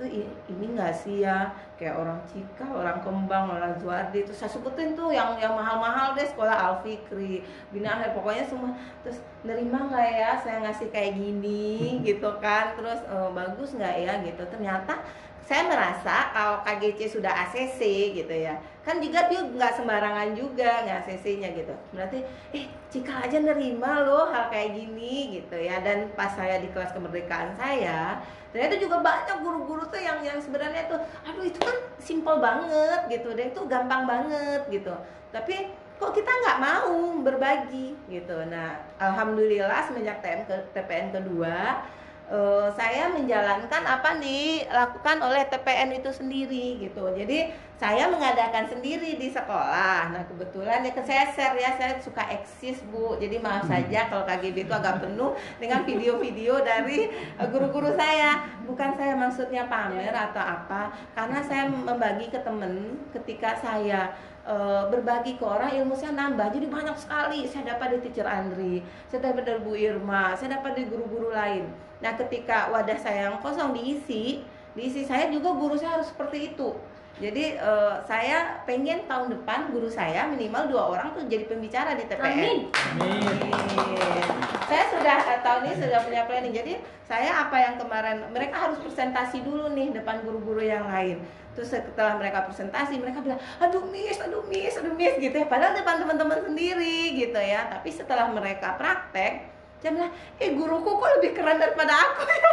tuh 0.00 0.08
ini 0.48 0.66
nggak 0.72 0.96
sih 0.96 1.20
ya? 1.20 1.52
Kayak 1.76 2.00
orang 2.00 2.20
Cika, 2.24 2.64
orang 2.64 3.04
Kembang, 3.04 3.52
orang 3.52 3.76
Zuardi 3.76 4.24
terus 4.24 4.40
saya 4.40 4.48
sebutin 4.48 4.96
tuh 4.96 5.12
yang 5.12 5.36
yang 5.36 5.52
mahal-mahal 5.52 6.16
deh 6.16 6.24
sekolah 6.24 6.56
Alfikri, 6.56 7.44
Bina 7.68 8.00
Akhir 8.00 8.16
pokoknya 8.16 8.48
semua. 8.48 8.72
Terus 9.04 9.20
nerima 9.44 9.92
nggak 9.92 10.08
ya 10.16 10.30
saya 10.40 10.64
ngasih 10.64 10.88
kayak 10.88 11.20
gini? 11.20 11.76
Gitu 12.08 12.30
kan. 12.40 12.72
Terus 12.80 13.04
eh, 13.04 13.30
bagus 13.36 13.76
nggak 13.76 13.96
ya? 14.00 14.12
Gitu. 14.24 14.42
Ternyata 14.48 15.04
saya 15.44 15.66
merasa 15.66 16.30
kalau 16.30 16.62
KGC 16.62 17.20
sudah 17.20 17.34
ACC 17.34 17.80
gitu 18.14 18.30
ya 18.30 18.54
kan 18.80 18.96
juga 18.96 19.28
dia 19.28 19.44
nggak 19.44 19.76
sembarangan 19.76 20.32
juga 20.32 20.88
nggak 20.88 20.98
ACC-nya 21.04 21.48
gitu. 21.52 21.74
Berarti 21.92 22.24
eh 22.56 22.64
Cika 22.90 23.22
aja 23.22 23.38
nerima 23.38 24.02
loh 24.02 24.32
hal 24.32 24.50
kayak 24.50 24.74
gini 24.74 25.40
gitu 25.40 25.56
ya. 25.60 25.78
Dan 25.84 26.10
pas 26.16 26.32
saya 26.32 26.58
di 26.58 26.68
kelas 26.72 26.96
kemerdekaan 26.96 27.54
saya 27.60 28.18
ternyata 28.50 28.82
juga 28.82 28.98
banyak 28.98 29.46
guru-guru 29.46 29.86
tuh 29.86 30.02
yang 30.02 30.18
yang 30.26 30.42
sebenarnya 30.42 30.90
tuh 30.90 30.98
aduh 31.22 31.44
itu 31.46 31.60
kan 31.62 31.76
simple 32.00 32.40
banget 32.40 33.00
gitu. 33.12 33.36
Dan 33.36 33.52
itu 33.52 33.60
gampang 33.68 34.08
banget 34.08 34.64
gitu. 34.72 34.96
Tapi 35.30 35.70
kok 36.00 36.16
kita 36.16 36.32
nggak 36.32 36.58
mau 36.64 37.20
berbagi 37.20 37.92
gitu. 38.08 38.36
Nah 38.48 38.80
alhamdulillah 38.96 39.84
semenjak 39.84 40.24
TM 40.24 40.48
ke 40.48 40.56
TPN 40.72 41.12
kedua 41.12 41.84
eh, 42.30 42.68
saya 42.78 43.10
menjalankan 43.10 43.82
apa 43.82 44.14
yang 44.14 44.20
dilakukan 44.22 45.18
oleh 45.18 45.42
TPN 45.50 45.98
itu 45.98 46.10
sendiri 46.14 46.78
gitu. 46.78 47.04
Jadi 47.10 47.50
saya 47.80 48.12
mengadakan 48.12 48.68
sendiri 48.68 49.16
di 49.16 49.32
sekolah. 49.32 50.14
Nah 50.14 50.22
kebetulan 50.28 50.84
ya 50.86 50.92
keseser 50.94 51.56
ya 51.58 51.74
saya 51.74 51.98
suka 51.98 52.22
eksis 52.30 52.86
bu. 52.92 53.18
Jadi 53.18 53.42
maaf 53.42 53.66
saja 53.66 54.06
kalau 54.06 54.22
KGB 54.28 54.68
itu 54.68 54.72
agak 54.72 55.02
penuh 55.02 55.34
dengan 55.58 55.82
video-video 55.82 56.62
dari 56.62 57.10
eh, 57.10 57.48
guru-guru 57.50 57.90
saya. 57.98 58.46
Bukan 58.62 58.94
saya 58.94 59.18
maksudnya 59.18 59.66
pamer 59.66 60.14
atau 60.14 60.38
apa, 60.38 60.94
karena 61.10 61.42
saya 61.42 61.66
membagi 61.66 62.30
ke 62.30 62.38
temen 62.46 63.02
ketika 63.10 63.58
saya 63.58 64.14
eh, 64.46 64.82
berbagi 64.86 65.34
ke 65.40 65.42
orang 65.42 65.74
ilmu 65.82 65.96
saya 65.96 66.14
nambah 66.14 66.54
jadi 66.54 66.66
banyak 66.70 66.96
sekali 67.00 67.48
saya 67.50 67.74
dapat 67.74 67.98
di 67.98 67.98
teacher 68.06 68.28
Andri 68.28 68.84
saya 69.10 69.32
dapat 69.32 69.42
dari 69.42 69.60
Bu 69.60 69.74
Irma 69.74 70.38
saya 70.38 70.60
dapat 70.60 70.78
dari 70.78 70.86
guru-guru 70.86 71.34
lain 71.34 71.89
nah 72.00 72.12
ketika 72.16 72.72
wadah 72.72 72.96
saya 72.96 73.28
yang 73.28 73.38
kosong 73.44 73.76
diisi 73.76 74.44
diisi 74.72 75.04
saya 75.04 75.28
juga 75.28 75.52
guru 75.52 75.76
saya 75.76 76.00
harus 76.00 76.08
seperti 76.08 76.52
itu 76.56 76.72
jadi 77.20 77.60
eh, 77.60 77.94
saya 78.08 78.64
pengen 78.64 79.04
tahun 79.04 79.36
depan 79.36 79.68
guru 79.70 79.92
saya 79.92 80.24
minimal 80.32 80.72
dua 80.72 80.82
orang 80.96 81.12
tuh 81.12 81.28
jadi 81.28 81.44
pembicara 81.44 81.92
di 81.92 82.08
TPN 82.08 82.24
Amin. 82.24 82.58
Amin. 82.96 84.40
Saya 84.70 84.86
sudah 84.86 85.18
eh, 85.34 85.40
tahun 85.42 85.62
ini 85.66 85.74
sudah 85.82 86.00
punya 86.06 86.22
planning. 86.30 86.54
Jadi 86.54 86.72
saya 87.02 87.42
apa 87.42 87.58
yang 87.58 87.74
kemarin 87.74 88.22
mereka 88.30 88.70
harus 88.70 88.78
presentasi 88.78 89.42
dulu 89.42 89.74
nih 89.74 89.90
depan 89.90 90.22
guru-guru 90.22 90.62
yang 90.62 90.86
lain. 90.86 91.18
Terus 91.58 91.74
setelah 91.74 92.14
mereka 92.14 92.46
presentasi 92.46 93.02
mereka 93.02 93.18
bilang, 93.18 93.42
aduh 93.58 93.82
miss, 93.90 94.22
aduh 94.22 94.46
miss, 94.46 94.78
aduh 94.78 94.94
miss 94.94 95.18
gitu 95.18 95.34
ya. 95.34 95.50
Padahal 95.50 95.74
depan 95.74 95.98
teman-teman 95.98 96.38
sendiri 96.46 97.18
gitu 97.18 97.34
ya. 97.42 97.66
Tapi 97.66 97.90
setelah 97.90 98.30
mereka 98.30 98.78
praktek, 98.78 99.49
dia 99.80 99.90
bilang, 99.92 100.12
eh 100.36 100.52
guruku 100.52 100.90
kok 100.92 101.10
lebih 101.20 101.32
keren 101.32 101.56
daripada 101.56 101.92
aku 101.92 102.22
ya. 102.28 102.50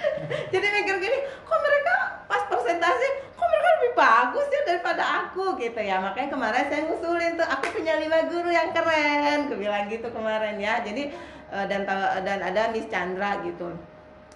Jadi 0.52 0.66
mikir 0.70 0.96
gini, 1.00 1.18
kok 1.44 1.60
mereka 1.60 1.94
pas 2.28 2.42
presentasi, 2.48 3.08
kok 3.36 3.48
mereka 3.48 3.68
lebih 3.80 3.92
bagus 3.96 4.46
ya 4.48 4.60
daripada 4.68 5.02
aku 5.24 5.56
gitu 5.56 5.80
ya. 5.80 6.00
Makanya 6.00 6.28
kemarin 6.32 6.64
saya 6.68 6.82
ngusulin 6.88 7.32
tuh, 7.40 7.48
aku 7.48 7.64
punya 7.80 7.96
lima 7.96 8.28
guru 8.28 8.48
yang 8.52 8.70
keren, 8.76 9.48
aku 9.48 9.56
bilang 9.56 9.88
gitu 9.88 10.08
kemarin 10.12 10.56
ya. 10.60 10.84
Jadi 10.84 11.12
eh, 11.52 11.66
dan 11.68 11.88
dan 12.24 12.38
ada 12.44 12.72
Miss 12.72 12.88
Chandra 12.92 13.40
gitu. 13.44 13.72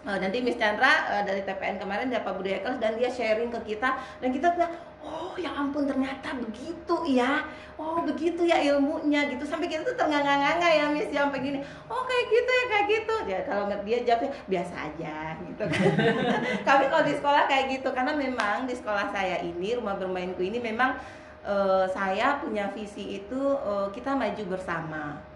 Eh, 0.04 0.18
nanti 0.20 0.44
Miss 0.44 0.60
Chandra 0.60 1.16
eh, 1.16 1.22
dari 1.24 1.40
TPN 1.48 1.80
kemarin 1.80 2.12
dapat 2.12 2.36
budaya 2.36 2.60
kelas 2.60 2.76
dan 2.76 3.00
dia 3.00 3.08
sharing 3.08 3.48
ke 3.48 3.72
kita 3.72 3.96
dan 4.20 4.28
kita 4.36 4.52
bilang 4.52 4.72
oh 5.04 5.36
ya 5.36 5.52
ampun 5.52 5.84
ternyata 5.84 6.32
begitu 6.40 6.96
ya. 7.04 7.44
Oh 7.76 8.00
begitu 8.00 8.48
ya 8.48 8.56
ilmunya 8.64 9.28
gitu. 9.28 9.44
Sampai 9.44 9.68
kita 9.68 9.84
tuh 9.84 9.94
ternganga-nganga 9.98 10.64
ya 10.64 10.84
Miss 10.88 11.12
ya 11.12 11.28
sampai 11.28 11.44
gini. 11.44 11.58
Oh 11.86 12.02
kayak 12.08 12.24
gitu 12.32 12.50
ya 12.50 12.64
kayak 12.72 12.86
gitu. 12.88 13.14
Ya 13.28 13.38
kalau 13.44 13.62
nggak 13.68 13.84
dia 13.84 13.98
jawabnya 14.02 14.30
biasa 14.48 14.74
aja 14.88 15.16
gitu 15.44 15.64
kan. 15.68 15.88
Tapi 16.68 16.84
kalau 16.88 17.04
di 17.04 17.14
sekolah 17.14 17.42
kayak 17.44 17.64
gitu 17.76 17.88
karena 17.92 18.12
memang 18.16 18.64
di 18.64 18.74
sekolah 18.74 19.12
saya 19.12 19.44
ini 19.44 19.76
rumah 19.76 20.00
bermainku 20.00 20.40
ini 20.40 20.56
memang 20.58 20.96
eh, 21.44 21.84
saya 21.92 22.40
punya 22.40 22.72
visi 22.72 23.20
itu 23.20 23.42
eh, 23.60 23.86
kita 23.92 24.16
maju 24.16 24.42
bersama 24.48 25.33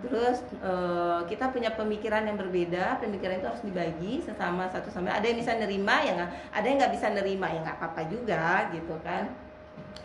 Terus 0.00 0.40
eh, 0.64 1.20
kita 1.28 1.52
punya 1.52 1.76
pemikiran 1.76 2.24
yang 2.24 2.40
berbeda, 2.40 3.00
pemikiran 3.04 3.36
itu 3.36 3.46
harus 3.48 3.64
dibagi 3.64 4.24
sesama 4.24 4.68
satu 4.72 4.88
sama. 4.88 5.12
Ada 5.12 5.28
yang 5.28 5.38
bisa 5.38 5.52
nerima, 5.56 6.00
ya 6.00 6.12
nggak, 6.16 6.30
ada 6.56 6.66
yang 6.66 6.78
nggak 6.80 6.94
bisa 6.96 7.06
nerima, 7.12 7.46
ya 7.52 7.60
nggak 7.60 7.76
apa-apa 7.76 8.02
juga, 8.08 8.72
gitu 8.72 8.96
kan. 9.04 9.28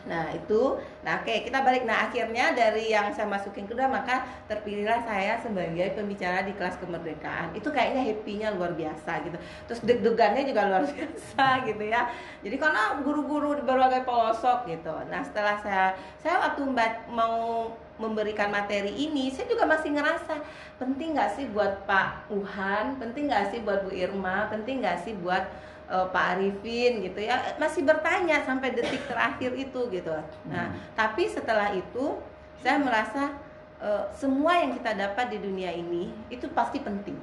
Nah 0.06 0.30
itu, 0.38 0.78
nah 1.02 1.18
oke 1.18 1.34
kita 1.50 1.66
balik. 1.66 1.84
Nah 1.90 2.06
akhirnya 2.10 2.54
dari 2.54 2.94
yang 2.94 3.10
saya 3.10 3.26
masukin 3.26 3.66
kedua 3.66 3.90
maka 3.90 4.22
terpilihlah 4.46 5.02
saya 5.02 5.42
sebagai 5.42 5.98
pembicara 5.98 6.46
di 6.46 6.54
kelas 6.54 6.78
kemerdekaan. 6.78 7.58
Itu 7.58 7.74
kayaknya 7.74 8.06
happy-nya 8.06 8.54
luar 8.54 8.78
biasa 8.78 9.26
gitu. 9.26 9.38
Terus 9.66 9.82
deg-degannya 9.82 10.46
juga 10.46 10.62
luar 10.70 10.86
biasa 10.94 11.66
gitu 11.66 11.84
ya. 11.90 12.06
Jadi 12.46 12.56
karena 12.62 13.02
guru-guru 13.02 13.58
di 13.58 13.64
berbagai 13.66 14.06
pelosok 14.06 14.70
gitu. 14.70 14.94
Nah 15.10 15.26
setelah 15.26 15.58
saya, 15.58 15.98
saya 16.22 16.38
waktu 16.38 16.62
mau 17.10 17.74
memberikan 17.96 18.52
materi 18.52 18.92
ini, 18.92 19.32
saya 19.32 19.48
juga 19.48 19.64
masih 19.64 19.96
ngerasa 19.96 20.36
penting 20.76 21.16
nggak 21.16 21.32
sih 21.40 21.46
buat 21.52 21.88
Pak 21.88 22.28
Uhan, 22.28 23.00
penting 23.00 23.32
nggak 23.32 23.56
sih 23.56 23.60
buat 23.64 23.88
Bu 23.88 23.92
Irma, 23.96 24.52
penting 24.52 24.84
nggak 24.84 25.00
sih 25.08 25.16
buat 25.16 25.48
eh, 25.88 26.08
Pak 26.12 26.26
Arifin? 26.36 27.08
Gitu 27.08 27.20
ya. 27.24 27.40
Masih 27.56 27.88
bertanya 27.88 28.44
sampai 28.44 28.76
detik 28.76 29.08
terakhir 29.08 29.56
itu 29.56 29.80
gitu. 29.92 30.16
Nah 30.52 30.76
tapi 30.94 31.32
setelah 31.32 31.72
itu 31.72 32.20
saya 32.60 32.84
merasa 32.84 33.32
eh, 33.80 34.04
semua 34.12 34.60
yang 34.60 34.76
kita 34.76 34.92
dapat 34.92 35.32
di 35.32 35.40
dunia 35.40 35.72
ini 35.72 36.12
itu 36.28 36.52
pasti 36.52 36.84
penting. 36.84 37.16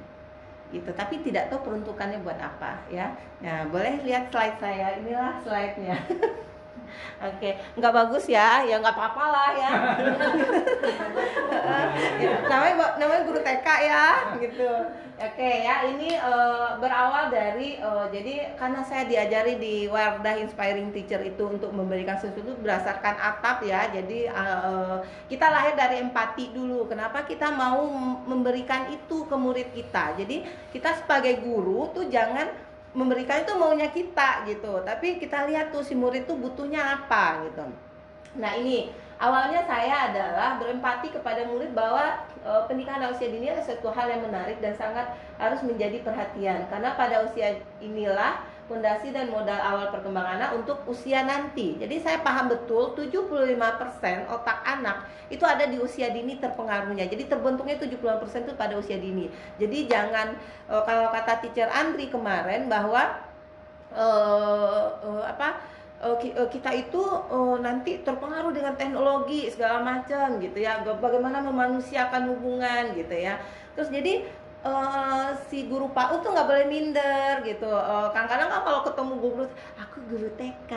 Gitu. 0.73 0.89
Tapi 0.89 1.21
tidak 1.21 1.53
tahu 1.53 1.69
peruntukannya 1.69 2.17
buat 2.25 2.41
apa 2.41 2.81
ya. 2.89 3.13
Nah 3.45 3.69
boleh 3.69 4.01
lihat 4.01 4.33
slide 4.33 4.57
saya. 4.57 4.97
Inilah 4.97 5.37
slide-nya 5.45 6.01
Oke, 7.23 7.55
nggak 7.79 7.93
bagus 7.93 8.25
ya, 8.27 8.67
ya 8.67 8.79
nggak 8.83 8.95
apa-apa 8.95 9.25
lah 9.31 9.49
ya. 9.55 9.71
Ya, 12.19 12.31
namanya 12.51 12.99
namanya 12.99 13.21
guru 13.23 13.39
TK 13.39 13.67
ya, 13.87 14.05
gitu. 14.43 14.71
Oke 15.13 15.63
ya, 15.63 15.87
ini 15.87 16.19
eh, 16.19 16.69
berawal 16.83 17.29
dari 17.31 17.77
eh, 17.79 18.05
jadi 18.11 18.59
karena 18.59 18.81
saya 18.83 19.05
diajari 19.05 19.55
di 19.61 19.85
Wardah 19.87 20.41
Inspiring 20.41 20.91
Teacher 20.91 21.21
itu 21.23 21.47
untuk 21.47 21.69
memberikan 21.71 22.19
sesuatu 22.19 22.57
berdasarkan 22.59 23.15
atap 23.21 23.63
ya. 23.63 23.87
Jadi 23.93 24.27
eh, 24.27 24.97
kita 25.29 25.47
lahir 25.47 25.77
dari 25.79 26.03
empati 26.03 26.51
dulu. 26.51 26.89
Kenapa 26.91 27.23
kita 27.23 27.53
mau 27.53 27.87
memberikan 28.27 28.89
itu 28.91 29.23
ke 29.29 29.35
murid 29.37 29.69
kita? 29.71 30.17
Jadi 30.19 30.43
kita 30.75 30.97
sebagai 30.97 31.39
guru 31.39 31.93
tuh 31.95 32.09
jangan 32.09 32.72
memberikan 32.93 33.41
itu 33.41 33.53
maunya 33.57 33.89
kita 33.89 34.45
gitu. 34.45 34.81
Tapi 34.85 35.17
kita 35.17 35.49
lihat 35.49 35.73
tuh 35.73 35.81
si 35.81 35.97
murid 35.97 36.29
tuh 36.29 36.37
butuhnya 36.37 37.01
apa 37.01 37.43
gitu. 37.49 37.65
Nah 38.37 38.53
ini 38.57 38.93
awalnya 39.17 39.65
saya 39.65 40.09
adalah 40.13 40.57
berempati 40.61 41.09
kepada 41.13 41.45
murid 41.49 41.73
bahwa 41.73 42.21
e, 42.41 42.51
pernikahan 42.69 43.09
usia 43.09 43.29
dini 43.29 43.49
adalah 43.49 43.65
suatu 43.65 43.89
hal 43.93 44.07
yang 44.09 44.21
menarik 44.25 44.57
dan 44.61 44.73
sangat 44.77 45.09
harus 45.41 45.61
menjadi 45.65 46.01
perhatian. 46.05 46.69
Karena 46.69 46.93
pada 46.93 47.25
usia 47.25 47.57
inilah 47.81 48.41
fondasi 48.73 49.13
dan 49.13 49.29
modal 49.29 49.61
awal 49.61 49.93
perkembangan 49.93 50.41
anak 50.41 50.49
untuk 50.57 50.81
usia 50.89 51.21
nanti. 51.21 51.77
Jadi 51.77 52.01
saya 52.01 52.25
paham 52.25 52.49
betul 52.49 52.97
75% 52.97 54.25
otak 54.33 54.65
anak 54.65 55.05
itu 55.29 55.45
ada 55.45 55.69
di 55.69 55.77
usia 55.77 56.09
dini 56.09 56.41
terpengaruhnya. 56.41 57.05
Jadi 57.05 57.29
terbentuknya 57.29 57.77
75% 57.77 58.49
itu 58.49 58.53
pada 58.57 58.73
usia 58.73 58.97
dini. 58.97 59.29
Jadi 59.61 59.85
jangan 59.85 60.33
eh, 60.73 60.83
kalau 60.89 61.13
kata 61.13 61.45
teacher 61.45 61.69
Andri 61.69 62.09
kemarin 62.09 62.65
bahwa 62.65 63.13
eh, 63.93 64.85
eh, 65.05 65.23
apa 65.29 65.61
eh, 66.01 66.15
ki- 66.17 66.35
kita 66.57 66.73
itu 66.73 67.01
nanti 67.61 68.01
terpengaruh 68.01 68.49
dengan 68.49 68.73
teknologi 68.73 69.53
segala 69.53 69.85
macam 69.85 70.41
gitu 70.41 70.57
ya. 70.57 70.81
Bagaimana 70.81 71.45
memanusiakan 71.45 72.33
hubungan 72.33 72.97
gitu 72.97 73.13
ya. 73.13 73.37
Terus 73.77 73.93
jadi 73.93 74.25
eh, 74.63 75.29
si 75.51 75.67
guru 75.67 75.91
PAUD 75.91 76.23
tuh 76.23 76.31
nggak 76.31 76.47
boleh 76.47 76.65
minder 76.71 77.43
gitu. 77.43 77.67
Eh, 77.67 78.07
kadang-kadang 78.15 78.49
kan 78.49 78.61
kalau 78.63 78.81
ketemu 78.87 79.13
guru, 79.19 79.43
aku 79.75 79.97
guru 80.07 80.29
TK, 80.39 80.71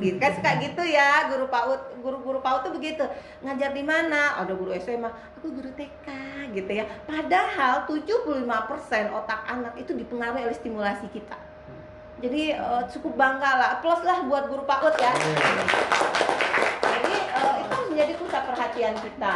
gitu 0.00 0.16
kan 0.16 0.30
suka 0.36 0.50
gitu 0.64 0.82
ya 0.84 1.28
guru 1.28 1.46
PAUD, 1.52 1.80
guru-guru 2.00 2.38
PAUD 2.40 2.60
tuh 2.64 2.72
begitu 2.76 3.04
ngajar 3.44 3.70
di 3.76 3.84
mana? 3.84 4.40
Ada 4.40 4.52
guru 4.56 4.72
SMA, 4.80 5.10
aku 5.36 5.52
guru 5.52 5.70
TK, 5.76 6.08
gitu 6.56 6.70
ya. 6.72 6.88
Padahal 7.04 7.84
75% 7.84 9.12
otak 9.12 9.40
anak 9.44 9.74
itu 9.76 9.92
dipengaruhi 9.92 10.48
oleh 10.48 10.56
stimulasi 10.56 11.06
kita. 11.12 11.36
Jadi 12.24 12.56
eh, 12.56 12.82
cukup 12.96 13.20
bangga 13.20 13.52
lah, 13.60 13.70
plus 13.84 14.00
lah 14.00 14.24
buat 14.24 14.48
guru 14.48 14.64
PAUD 14.64 14.96
ya. 14.96 15.12
Jadi 16.80 17.14
eh, 17.20 17.54
itu 17.60 17.76
menjadi 17.92 18.12
pusat 18.16 18.42
perhatian 18.48 18.96
kita. 18.96 19.34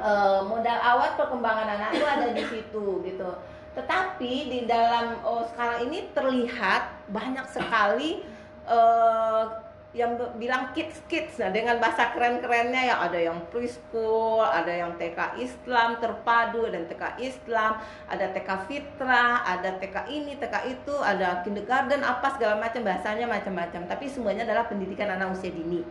Eh, 0.00 0.40
modal 0.48 0.80
awal 0.80 1.12
perkembangan 1.12 1.76
anak 1.76 1.92
itu 1.92 2.06
ada 2.08 2.32
di 2.32 2.44
situ 2.48 3.04
gitu. 3.04 3.30
Tetapi 3.76 4.32
di 4.48 4.60
dalam 4.64 5.20
oh, 5.20 5.44
sekarang 5.44 5.92
ini 5.92 6.08
terlihat 6.16 7.04
banyak 7.12 7.44
sekali 7.52 8.24
eh, 8.64 9.44
yang 9.90 10.14
bilang 10.38 10.70
kids 10.70 11.02
kids 11.10 11.34
nah 11.42 11.50
dengan 11.50 11.82
bahasa 11.82 12.14
keren-kerennya 12.14 12.94
ya 12.94 12.96
ada 13.02 13.18
yang 13.20 13.44
preschool, 13.52 14.40
ada 14.40 14.70
yang 14.70 14.94
TK 14.96 15.36
Islam 15.42 15.98
terpadu 16.00 16.64
dan 16.70 16.88
TK 16.88 17.20
Islam, 17.20 17.82
ada 18.08 18.30
TK 18.32 18.48
Fitrah, 18.70 19.44
ada 19.44 19.76
TK 19.82 20.08
ini, 20.08 20.38
TK 20.40 20.80
itu, 20.80 20.94
ada 20.96 21.44
kindergarten 21.44 22.00
apa 22.00 22.40
segala 22.40 22.56
macam 22.56 22.86
bahasanya 22.86 23.26
macam-macam. 23.28 23.84
Tapi 23.84 24.06
semuanya 24.08 24.48
adalah 24.48 24.64
pendidikan 24.64 25.12
anak 25.12 25.34
usia 25.36 25.52
dini. 25.52 25.84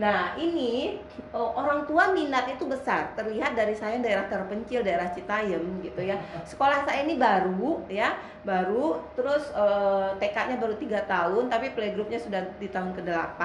Nah 0.00 0.32
ini 0.40 0.96
orang 1.36 1.84
tua 1.84 2.08
minat 2.16 2.48
itu 2.48 2.64
besar. 2.64 3.12
Terlihat 3.12 3.52
dari 3.52 3.76
saya 3.76 4.00
daerah 4.00 4.24
terpencil 4.32 4.80
daerah 4.80 5.12
Citayam 5.12 5.60
gitu 5.84 6.00
ya. 6.00 6.16
Sekolah 6.48 6.88
saya 6.88 7.04
ini 7.04 7.20
baru 7.20 7.84
ya 7.92 8.16
baru. 8.40 9.04
Terus 9.12 9.52
eh, 9.52 10.08
TK-nya 10.16 10.56
baru 10.56 10.74
tiga 10.80 11.04
tahun 11.04 11.52
tapi 11.52 11.76
playgroup-nya 11.76 12.16
sudah 12.16 12.40
di 12.56 12.72
tahun 12.72 12.96
ke-8 12.96 13.40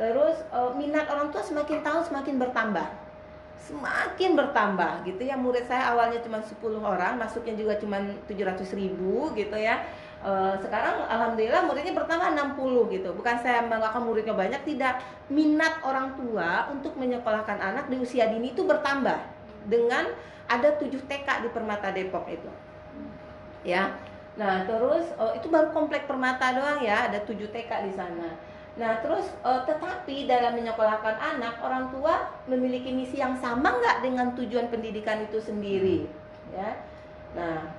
terus 0.00 0.40
eh, 0.48 0.72
minat 0.80 1.04
orang 1.12 1.28
tua 1.28 1.44
semakin 1.44 1.84
tahun 1.84 2.02
semakin 2.08 2.34
bertambah. 2.40 2.88
Semakin 3.60 4.30
bertambah 4.40 5.04
gitu 5.04 5.20
ya. 5.20 5.36
Murid 5.36 5.68
saya 5.68 5.92
awalnya 5.92 6.24
cuma 6.24 6.40
10 6.40 6.56
orang 6.80 7.20
masuknya 7.20 7.52
juga 7.52 7.76
cuma 7.76 8.00
700 8.24 8.64
ribu 8.72 9.36
gitu 9.36 9.52
ya 9.60 9.84
Eh, 10.18 10.54
sekarang 10.58 11.06
alhamdulillah 11.06 11.62
muridnya 11.62 11.94
bertambah 11.94 12.34
60 12.34 12.90
gitu. 12.90 13.08
Bukan 13.14 13.36
saya 13.38 13.62
membanggakan 13.62 14.02
muridnya 14.02 14.34
banyak 14.34 14.62
tidak. 14.66 14.98
Minat 15.30 15.78
orang 15.86 16.18
tua 16.18 16.66
untuk 16.74 16.98
menyekolahkan 16.98 17.54
anak 17.62 17.86
di 17.86 18.02
usia 18.02 18.26
dini 18.26 18.50
itu 18.50 18.66
bertambah 18.66 19.14
dengan 19.70 20.10
ada 20.50 20.74
7 20.74 20.90
TK 21.06 21.46
di 21.46 21.48
Permata 21.54 21.94
Depok 21.94 22.26
itu. 22.26 22.50
Ya. 23.62 23.94
Nah 24.34 24.66
terus 24.66 25.06
eh, 25.06 25.32
itu 25.38 25.46
baru 25.46 25.70
komplek 25.70 26.10
Permata 26.10 26.50
doang 26.50 26.82
ya 26.82 27.06
ada 27.06 27.22
7 27.22 27.38
TK 27.54 27.70
di 27.86 27.92
sana. 27.94 28.34
Nah, 28.78 29.02
terus 29.02 29.26
eh, 29.42 29.60
tetapi 29.66 30.30
dalam 30.30 30.54
menyekolahkan 30.54 31.18
anak, 31.18 31.58
orang 31.62 31.90
tua 31.90 32.30
memiliki 32.46 32.94
misi 32.94 33.18
yang 33.18 33.34
sama 33.34 33.74
nggak 33.74 34.06
dengan 34.06 34.30
tujuan 34.38 34.70
pendidikan 34.70 35.18
itu 35.26 35.42
sendiri, 35.42 36.06
ya. 36.54 36.78
Nah, 37.34 37.74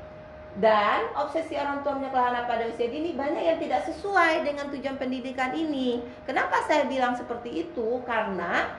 dan 0.58 1.14
obsesi 1.14 1.54
orang 1.54 1.86
tua 1.86 1.94
menyekolahkan 2.02 2.34
anak 2.42 2.46
pada 2.50 2.64
usia 2.66 2.90
dini 2.90 3.14
banyak 3.14 3.44
yang 3.46 3.60
tidak 3.62 3.86
sesuai 3.86 4.42
dengan 4.42 4.66
tujuan 4.74 4.98
pendidikan 4.98 5.54
ini. 5.54 6.02
Kenapa 6.26 6.66
saya 6.66 6.90
bilang 6.90 7.14
seperti 7.14 7.70
itu? 7.70 8.02
Karena 8.10 8.74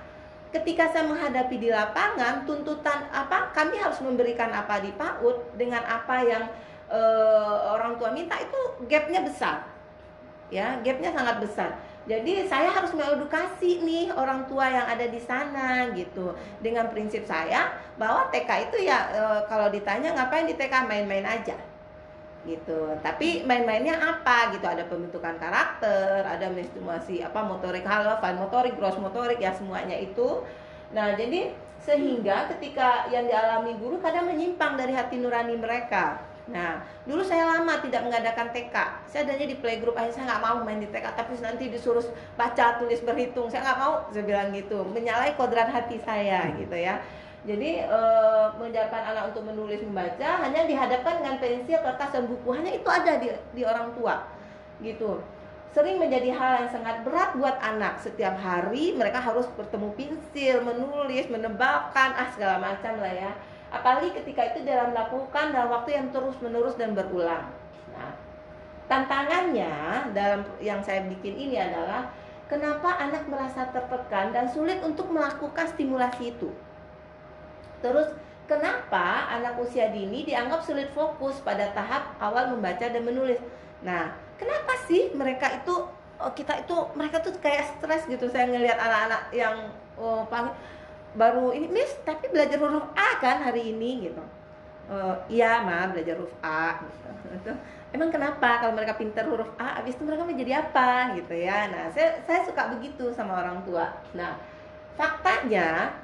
ketika 0.50 0.90
saya 0.90 1.06
menghadapi 1.06 1.56
di 1.62 1.70
lapangan, 1.70 2.42
tuntutan 2.42 3.06
apa 3.14 3.54
kami 3.54 3.78
harus 3.78 4.02
memberikan 4.02 4.50
apa 4.50 4.82
di 4.82 4.90
PAUD 4.98 5.54
dengan 5.54 5.86
apa 5.86 6.16
yang 6.26 6.44
eh, 6.90 7.58
orang 7.70 7.94
tua 8.02 8.10
minta 8.10 8.34
itu 8.34 8.60
gapnya 8.90 9.22
besar 9.22 9.70
ya 10.50 10.82
gapnya 10.82 11.14
sangat 11.14 11.38
besar 11.38 11.70
jadi 12.08 12.48
saya 12.48 12.72
harus 12.72 12.96
mengedukasi 12.96 13.84
nih 13.84 14.08
orang 14.16 14.48
tua 14.48 14.72
yang 14.72 14.88
ada 14.88 15.04
di 15.04 15.20
sana 15.20 15.92
gitu. 15.92 16.32
Dengan 16.64 16.88
prinsip 16.88 17.28
saya 17.28 17.76
bahwa 18.00 18.32
TK 18.32 18.72
itu 18.72 18.88
ya 18.88 18.98
e, 19.12 19.22
kalau 19.44 19.68
ditanya 19.68 20.16
ngapain 20.16 20.48
di 20.48 20.56
TK 20.56 20.88
main-main 20.88 21.28
aja. 21.28 21.60
Gitu. 22.48 22.80
Tapi 23.04 23.44
main-mainnya 23.44 24.00
apa 24.00 24.48
gitu? 24.56 24.64
Ada 24.64 24.88
pembentukan 24.88 25.36
karakter 25.36 26.24
ada 26.24 26.48
menstimulasi 26.48 27.20
apa 27.20 27.44
motorik 27.44 27.84
halal 27.84 28.16
fine 28.16 28.38
motorik 28.40 28.74
gross 28.80 28.96
motorik 28.96 29.36
ya 29.36 29.52
semuanya 29.52 30.00
itu. 30.00 30.40
Nah 30.96 31.12
jadi 31.12 31.52
sehingga 31.84 32.48
ketika 32.56 33.12
yang 33.12 33.28
dialami 33.28 33.76
guru 33.76 34.00
kadang 34.00 34.28
menyimpang 34.28 34.76
dari 34.80 34.96
hati 34.96 35.20
nurani 35.20 35.56
mereka 35.56 36.29
Nah, 36.50 36.82
dulu 37.06 37.22
saya 37.22 37.46
lama 37.46 37.78
tidak 37.78 38.02
mengadakan 38.02 38.50
TK. 38.50 38.74
Saya 39.06 39.22
adanya 39.22 39.46
di 39.46 39.56
playgroup 39.62 39.94
aja 39.94 40.10
saya 40.10 40.34
nggak 40.34 40.42
mau 40.42 40.58
main 40.66 40.82
di 40.82 40.90
TK, 40.90 41.06
tapi 41.14 41.38
nanti 41.38 41.70
disuruh 41.70 42.02
baca, 42.34 42.82
tulis, 42.82 42.98
berhitung. 43.06 43.46
Saya 43.46 43.70
nggak 43.70 43.78
mau, 43.78 43.94
saya 44.10 44.26
bilang 44.26 44.50
gitu. 44.50 44.82
Menyalahi 44.90 45.38
kodrat 45.38 45.70
hati 45.70 46.02
saya 46.02 46.50
gitu 46.58 46.74
ya. 46.74 46.98
Jadi 47.40 47.80
e, 47.86 48.00
mengajarkan 48.60 49.02
anak 49.14 49.32
untuk 49.32 49.48
menulis 49.48 49.80
membaca 49.80 50.44
hanya 50.44 50.68
dihadapkan 50.68 51.24
dengan 51.24 51.40
pensil, 51.40 51.78
kertas 51.80 52.10
dan 52.12 52.28
buku. 52.28 52.48
Hanya 52.52 52.76
itu 52.76 52.88
ada 52.90 53.12
di, 53.16 53.32
di 53.56 53.62
orang 53.64 53.96
tua, 53.96 54.28
gitu. 54.82 55.22
Sering 55.70 56.02
menjadi 56.02 56.34
hal 56.34 56.66
yang 56.66 56.68
sangat 56.74 57.06
berat 57.06 57.38
buat 57.38 57.56
anak. 57.62 58.02
Setiap 58.02 58.34
hari 58.42 58.92
mereka 58.92 59.22
harus 59.22 59.46
bertemu 59.54 59.94
pensil, 59.94 60.66
menulis, 60.66 61.30
menebalkan, 61.30 62.10
ah 62.18 62.28
segala 62.34 62.58
macam 62.58 62.98
lah 62.98 63.14
ya 63.14 63.32
apalagi 63.70 64.10
ketika 64.12 64.50
itu 64.50 64.66
dalam 64.66 64.90
melakukan 64.90 65.54
dalam 65.54 65.70
waktu 65.70 65.94
yang 65.94 66.10
terus 66.10 66.34
menerus 66.42 66.74
dan 66.74 66.92
berulang. 66.92 67.46
Nah, 67.94 68.10
tantangannya 68.90 70.10
dalam 70.10 70.42
yang 70.58 70.82
saya 70.82 71.06
bikin 71.06 71.38
ini 71.38 71.56
adalah 71.56 72.10
kenapa 72.50 72.98
anak 72.98 73.30
merasa 73.30 73.70
tertekan 73.70 74.34
dan 74.34 74.50
sulit 74.50 74.82
untuk 74.82 75.06
melakukan 75.14 75.70
stimulasi 75.70 76.34
itu. 76.34 76.50
Terus 77.78 78.10
kenapa 78.50 79.30
anak 79.30 79.54
usia 79.62 79.94
dini 79.94 80.26
dianggap 80.26 80.66
sulit 80.66 80.90
fokus 80.90 81.38
pada 81.46 81.70
tahap 81.70 82.18
awal 82.18 82.50
membaca 82.50 82.82
dan 82.82 83.06
menulis. 83.06 83.38
Nah, 83.86 84.10
kenapa 84.34 84.74
sih 84.90 85.14
mereka 85.14 85.46
itu 85.54 85.86
oh, 86.18 86.32
kita 86.34 86.66
itu 86.66 86.74
mereka 86.98 87.22
tuh 87.22 87.32
kayak 87.38 87.78
stres 87.78 88.04
gitu 88.10 88.26
saya 88.26 88.50
ngelihat 88.50 88.76
anak-anak 88.76 89.22
yang 89.30 89.56
oh, 89.94 90.26
baru 91.14 91.50
ini 91.54 91.66
Miss 91.70 91.98
tapi 92.06 92.30
belajar 92.30 92.58
huruf 92.60 92.86
A 92.94 93.18
kan 93.18 93.42
hari 93.42 93.74
ini? 93.74 94.10
Gitu. 94.10 94.22
Oh, 94.90 95.14
iya 95.30 95.62
ma 95.62 95.90
belajar 95.90 96.18
huruf 96.18 96.34
A. 96.42 96.82
Gitu. 96.82 97.52
emang 97.94 98.10
kenapa 98.14 98.62
kalau 98.62 98.74
mereka 98.74 98.94
pintar 98.94 99.26
huruf 99.26 99.50
A 99.58 99.82
habis 99.82 99.98
itu 99.98 100.02
mereka 100.06 100.22
menjadi 100.22 100.66
apa? 100.66 101.14
Gitu 101.18 101.34
ya. 101.34 101.70
Nah 101.70 101.90
saya 101.90 102.22
saya 102.26 102.46
suka 102.46 102.70
begitu 102.74 103.10
sama 103.14 103.42
orang 103.42 103.62
tua. 103.66 103.90
Nah 104.14 104.38
faktanya 104.94 105.94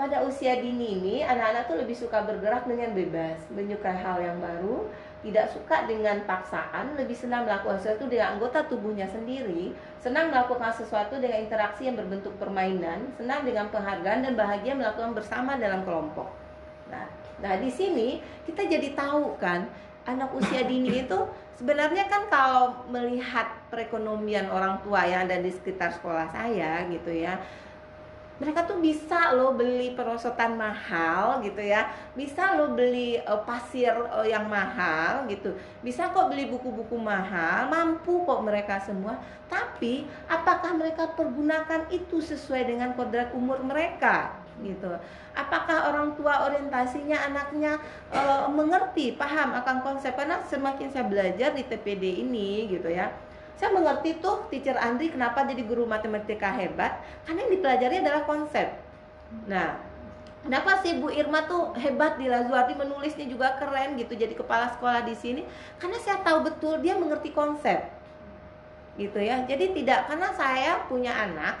pada 0.00 0.24
usia 0.24 0.56
dini 0.56 0.96
ini 0.96 1.16
anak-anak 1.20 1.68
tuh 1.68 1.76
lebih 1.76 1.92
suka 1.92 2.24
bergerak 2.24 2.64
dengan 2.64 2.96
bebas 2.96 3.36
menyukai 3.52 4.00
hal 4.00 4.16
yang 4.16 4.40
baru 4.40 4.88
tidak 5.20 5.52
suka 5.52 5.84
dengan 5.84 6.24
paksaan, 6.24 6.96
lebih 6.96 7.12
senang 7.12 7.44
melakukan 7.44 7.76
sesuatu 7.76 8.08
dengan 8.08 8.36
anggota 8.36 8.64
tubuhnya 8.64 9.04
sendiri, 9.04 9.76
senang 10.00 10.32
melakukan 10.32 10.72
sesuatu 10.72 11.20
dengan 11.20 11.44
interaksi 11.44 11.84
yang 11.84 12.00
berbentuk 12.00 12.32
permainan, 12.40 13.12
senang 13.20 13.44
dengan 13.44 13.68
penghargaan 13.68 14.24
dan 14.24 14.32
bahagia 14.32 14.72
melakukan 14.72 15.12
bersama 15.12 15.60
dalam 15.60 15.84
kelompok. 15.84 16.32
Nah, 16.88 17.04
nah 17.44 17.54
di 17.60 17.68
sini 17.68 18.24
kita 18.48 18.64
jadi 18.64 18.96
tahu 18.96 19.36
kan 19.36 19.68
anak 20.08 20.32
usia 20.32 20.64
dini 20.64 20.98
itu 21.04 21.18
sebenarnya 21.60 22.08
kan 22.08 22.24
kalau 22.32 22.88
melihat 22.88 23.52
perekonomian 23.68 24.48
orang 24.48 24.80
tua 24.80 25.04
yang 25.04 25.28
ada 25.28 25.36
di 25.36 25.52
sekitar 25.52 25.92
sekolah 25.92 26.32
saya 26.32 26.88
gitu 26.88 27.12
ya 27.12 27.36
mereka 28.40 28.64
tuh 28.64 28.80
bisa 28.80 29.36
loh 29.36 29.52
beli 29.52 29.92
perosotan 29.92 30.56
mahal 30.56 31.44
gitu 31.44 31.60
ya. 31.60 31.92
Bisa 32.16 32.56
loh 32.56 32.72
beli 32.72 33.20
uh, 33.20 33.44
pasir 33.44 33.92
uh, 33.92 34.24
yang 34.24 34.48
mahal 34.48 35.28
gitu. 35.28 35.52
Bisa 35.84 36.08
kok 36.08 36.32
beli 36.32 36.48
buku-buku 36.48 36.96
mahal. 36.96 37.68
Mampu 37.68 38.24
kok 38.24 38.40
mereka 38.40 38.80
semua. 38.80 39.20
Tapi 39.52 40.08
apakah 40.24 40.72
mereka 40.72 41.12
pergunakan 41.12 41.92
itu 41.92 42.24
sesuai 42.24 42.64
dengan 42.64 42.96
kodrat 42.96 43.36
umur 43.36 43.60
mereka? 43.60 44.32
Gitu. 44.64 44.88
Apakah 45.36 45.92
orang 45.92 46.16
tua 46.16 46.48
orientasinya 46.48 47.20
anaknya 47.28 47.76
uh, 48.08 48.48
mengerti 48.48 49.20
paham 49.20 49.52
akan 49.52 49.84
konsep? 49.84 50.16
Karena 50.16 50.40
semakin 50.48 50.88
saya 50.88 51.04
belajar 51.04 51.52
di 51.52 51.60
TPD 51.68 52.24
ini 52.24 52.72
gitu 52.72 52.88
ya 52.88 53.12
saya 53.56 53.70
mengerti 53.76 54.18
tuh 54.22 54.46
teacher 54.48 54.76
Andri 54.78 55.12
kenapa 55.12 55.44
jadi 55.44 55.62
guru 55.66 55.84
matematika 55.84 56.48
hebat 56.54 57.02
karena 57.26 57.44
yang 57.44 57.52
dipelajari 57.58 57.94
adalah 58.00 58.22
konsep. 58.24 58.66
Nah 59.50 59.76
kenapa 60.40 60.80
sih 60.80 60.96
Bu 60.96 61.12
Irma 61.12 61.44
tuh 61.44 61.76
hebat 61.76 62.16
di 62.16 62.30
Lazuardi 62.30 62.72
menulisnya 62.78 63.28
juga 63.28 63.60
keren 63.60 64.00
gitu 64.00 64.16
jadi 64.16 64.32
kepala 64.32 64.72
sekolah 64.72 65.04
di 65.04 65.12
sini? 65.12 65.42
Karena 65.76 65.98
saya 66.00 66.24
tahu 66.24 66.48
betul 66.48 66.80
dia 66.80 66.96
mengerti 66.96 67.34
konsep. 67.34 67.90
Gitu 68.96 69.18
ya. 69.20 69.44
Jadi 69.44 69.76
tidak 69.76 70.08
karena 70.08 70.32
saya 70.32 70.86
punya 70.88 71.12
anak 71.12 71.60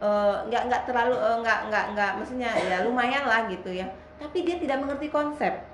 eh, 0.00 0.36
nggak 0.48 0.62
nggak 0.70 0.82
terlalu 0.88 1.16
eh, 1.18 1.36
nggak 1.44 1.60
nggak 1.68 1.84
nggak 1.92 2.10
maksudnya 2.22 2.50
ya 2.56 2.76
lumayan 2.86 3.28
lah 3.28 3.44
gitu 3.52 3.68
ya. 3.68 3.84
Tapi 4.16 4.46
dia 4.46 4.56
tidak 4.56 4.80
mengerti 4.80 5.12
konsep 5.12 5.73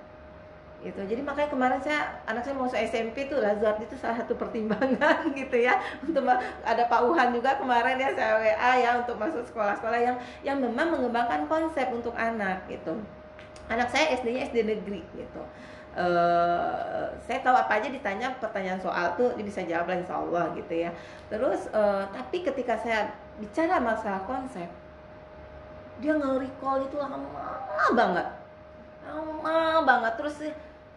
gitu. 0.81 1.01
Jadi 1.05 1.21
makanya 1.21 1.49
kemarin 1.53 1.81
saya 1.81 2.09
anak 2.25 2.41
saya 2.41 2.57
mau 2.57 2.65
masuk 2.65 2.81
SMP 2.81 3.29
tuh 3.29 3.39
Lazard 3.41 3.81
itu 3.85 3.95
salah 4.01 4.21
satu 4.25 4.35
pertimbangan 4.37 5.29
gitu 5.41 5.57
ya. 5.61 5.77
Untuk 6.01 6.25
ada 6.65 6.83
Pak 6.89 7.01
Uhan 7.05 7.37
juga 7.37 7.61
kemarin 7.61 8.01
ya 8.01 8.11
saya 8.17 8.41
WA 8.41 8.73
ya 8.81 8.91
untuk 9.01 9.21
masuk 9.21 9.45
sekolah-sekolah 9.53 10.01
yang 10.01 10.17
yang 10.41 10.59
memang 10.59 10.97
mengembangkan 10.97 11.45
konsep 11.47 11.89
untuk 11.93 12.17
anak 12.17 12.65
gitu. 12.67 12.97
Anak 13.71 13.93
saya 13.93 14.17
SD-nya 14.19 14.51
SD 14.51 14.67
negeri 14.67 15.05
gitu. 15.15 15.43
Eh 15.95 17.05
saya 17.29 17.39
tahu 17.45 17.55
apa 17.55 17.79
aja 17.79 17.89
ditanya 17.93 18.33
pertanyaan 18.41 18.81
soal 18.81 19.15
tuh 19.15 19.37
dia 19.37 19.45
bisa 19.45 19.61
jawab 19.63 19.93
lah 19.93 19.97
insya 20.01 20.17
Allah 20.17 20.45
gitu 20.57 20.75
ya. 20.75 20.91
Terus 21.29 21.69
eh, 21.71 22.05
tapi 22.09 22.41
ketika 22.41 22.75
saya 22.81 23.13
bicara 23.37 23.77
masalah 23.79 24.25
konsep 24.25 24.67
dia 26.01 26.17
nge-recall 26.17 26.89
itu 26.89 26.97
lama 26.97 27.21
banget. 27.93 28.27
Lama 29.05 29.85
banget. 29.85 30.13
Terus 30.17 30.37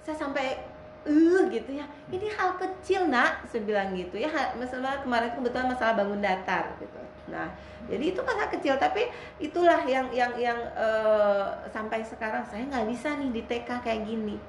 saya 0.04 0.16
sampai 0.20 0.60
eh 1.04 1.42
gitu 1.52 1.72
ya. 1.76 1.84
Ini 2.08 2.32
hal 2.36 2.56
kecil 2.56 3.12
nak 3.12 3.44
saya 3.48 3.64
bilang 3.68 3.92
gitu 3.96 4.20
ya. 4.20 4.30
Masalah 4.56 5.04
kemarin 5.04 5.32
kebetulan 5.36 5.68
masalah 5.72 5.94
bangun 6.00 6.24
datar 6.24 6.76
gitu. 6.80 7.00
Nah 7.32 7.52
jadi 7.88 8.16
itu 8.16 8.22
kan 8.24 8.36
hal 8.40 8.48
kecil 8.48 8.80
tapi 8.80 9.12
itulah 9.44 9.84
yang 9.84 10.08
yang 10.16 10.32
yang 10.40 10.60
eh, 10.76 11.48
sampai 11.72 12.00
sekarang 12.04 12.44
saya 12.48 12.64
nggak 12.72 12.88
bisa 12.88 13.20
nih 13.20 13.32
di 13.36 13.42
TK 13.44 13.70
kayak 13.84 14.02
gini 14.08 14.40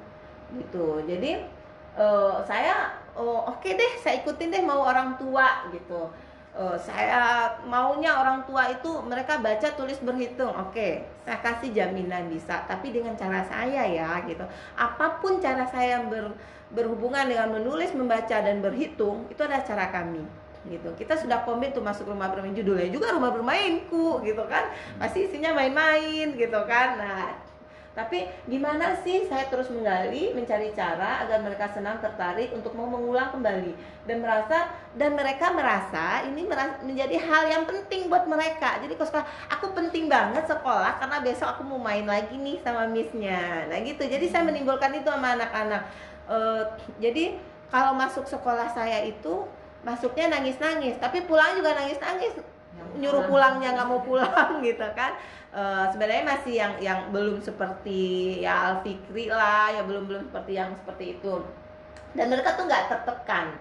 gitu. 0.55 1.03
Jadi 1.03 1.43
eh, 1.99 2.37
saya 2.47 2.95
oh, 3.19 3.51
oke 3.51 3.67
deh 3.67 3.93
saya 3.99 4.23
ikutin 4.23 4.55
deh 4.55 4.63
mau 4.63 4.87
orang 4.87 5.19
tua 5.19 5.71
gitu 5.75 6.11
Eh, 6.55 6.79
saya 6.79 7.51
maunya 7.67 8.15
orang 8.15 8.47
tua 8.47 8.71
itu 8.71 8.87
mereka 9.03 9.43
baca 9.43 9.75
tulis 9.75 9.99
berhitung. 9.99 10.55
Oke 10.55 11.03
saya 11.27 11.43
kasih 11.43 11.75
jaminan 11.75 12.31
bisa 12.31 12.63
tapi 12.71 12.95
dengan 12.95 13.19
cara 13.19 13.43
saya 13.43 13.83
ya 13.83 14.23
gitu. 14.23 14.47
Apa 14.79 15.19
pun 15.19 15.43
cara 15.43 15.67
saya 15.67 16.07
ber, 16.07 16.31
berhubungan 16.71 17.27
dengan 17.27 17.59
menulis 17.59 17.91
membaca 17.99 18.39
dan 18.39 18.63
berhitung 18.63 19.27
itu 19.35 19.43
adalah 19.43 19.67
cara 19.67 19.91
kami 19.91 20.23
gitu. 20.71 20.95
Kita 20.95 21.19
sudah 21.19 21.43
komit 21.43 21.75
tuh 21.75 21.83
masuk 21.83 22.07
rumah 22.07 22.31
bermain. 22.31 22.55
Judulnya 22.55 22.87
juga 22.87 23.11
rumah 23.11 23.35
bermainku 23.35 24.23
gitu 24.23 24.47
kan. 24.47 24.71
Pasti 25.03 25.27
isinya 25.27 25.59
main-main 25.59 26.39
gitu 26.39 26.61
kan. 26.71 27.03
Nah 27.03 27.35
tapi 27.95 28.27
gimana 28.51 28.91
sih 29.07 29.23
saya 29.31 29.47
terus 29.47 29.71
menggali 29.71 30.35
mencari 30.35 30.75
cara 30.75 31.23
agar 31.23 31.39
mereka 31.47 31.71
senang 31.71 32.03
tertarik 32.03 32.51
untuk 32.51 32.75
mau 32.75 32.91
mengulang 32.91 33.31
kembali. 33.31 33.71
Dan 34.03 34.19
merasa 34.19 34.67
dan 34.99 35.15
mereka 35.15 35.55
merasa 35.55 36.27
ini 36.27 36.43
meras- 36.43 36.83
menjadi 36.83 37.23
hal 37.23 37.47
yang 37.47 37.63
penting 37.71 38.11
buat 38.11 38.27
mereka. 38.27 38.83
Jadi 38.83 38.99
kalau 38.99 39.09
sekolah 39.15 39.27
aku 39.47 39.67
penting 39.79 40.11
banget 40.11 40.43
sekolah 40.43 40.99
karena 40.99 41.23
besok 41.23 41.55
aku 41.55 41.63
mau 41.63 41.79
main 41.79 42.03
lagi 42.03 42.35
nih 42.35 42.59
sama 42.67 42.91
missnya. 42.91 43.71
Nah 43.71 43.79
gitu. 43.87 44.03
Jadi 44.03 44.27
saya 44.27 44.43
menimbulkan 44.43 44.91
itu 44.91 45.07
sama 45.07 45.39
anak-anak. 45.39 45.83
Eh, 46.27 46.63
jadi 46.99 47.39
kalau 47.71 47.95
masuk 47.95 48.27
sekolah 48.27 48.75
saya 48.75 49.07
itu 49.07 49.47
masuknya 49.87 50.35
nangis-nangis. 50.35 50.99
Tapi 50.99 51.31
pulang 51.31 51.55
juga 51.55 51.79
nangis-nangis. 51.79 52.43
Nyuruh 52.99 53.31
pulangnya 53.31 53.71
nggak 53.79 53.87
mau 53.87 54.03
pulang 54.03 54.59
gitu 54.67 54.83
kan 54.99 55.15
Eh, 55.55 55.87
sebenarnya 55.95 56.27
masih 56.27 56.55
yang 56.59 56.75
yang 56.83 57.01
belum 57.15 57.39
seperti 57.39 58.43
ya 58.43 58.75
Alfikri 58.75 59.31
lah 59.31 59.71
ya 59.71 59.87
belum 59.87 60.11
belum 60.11 60.27
seperti 60.27 60.59
yang 60.59 60.75
seperti 60.75 61.15
itu. 61.15 61.35
Dan 62.11 62.27
mereka 62.27 62.59
tuh 62.59 62.67
nggak 62.67 62.91
tertekan. 62.91 63.55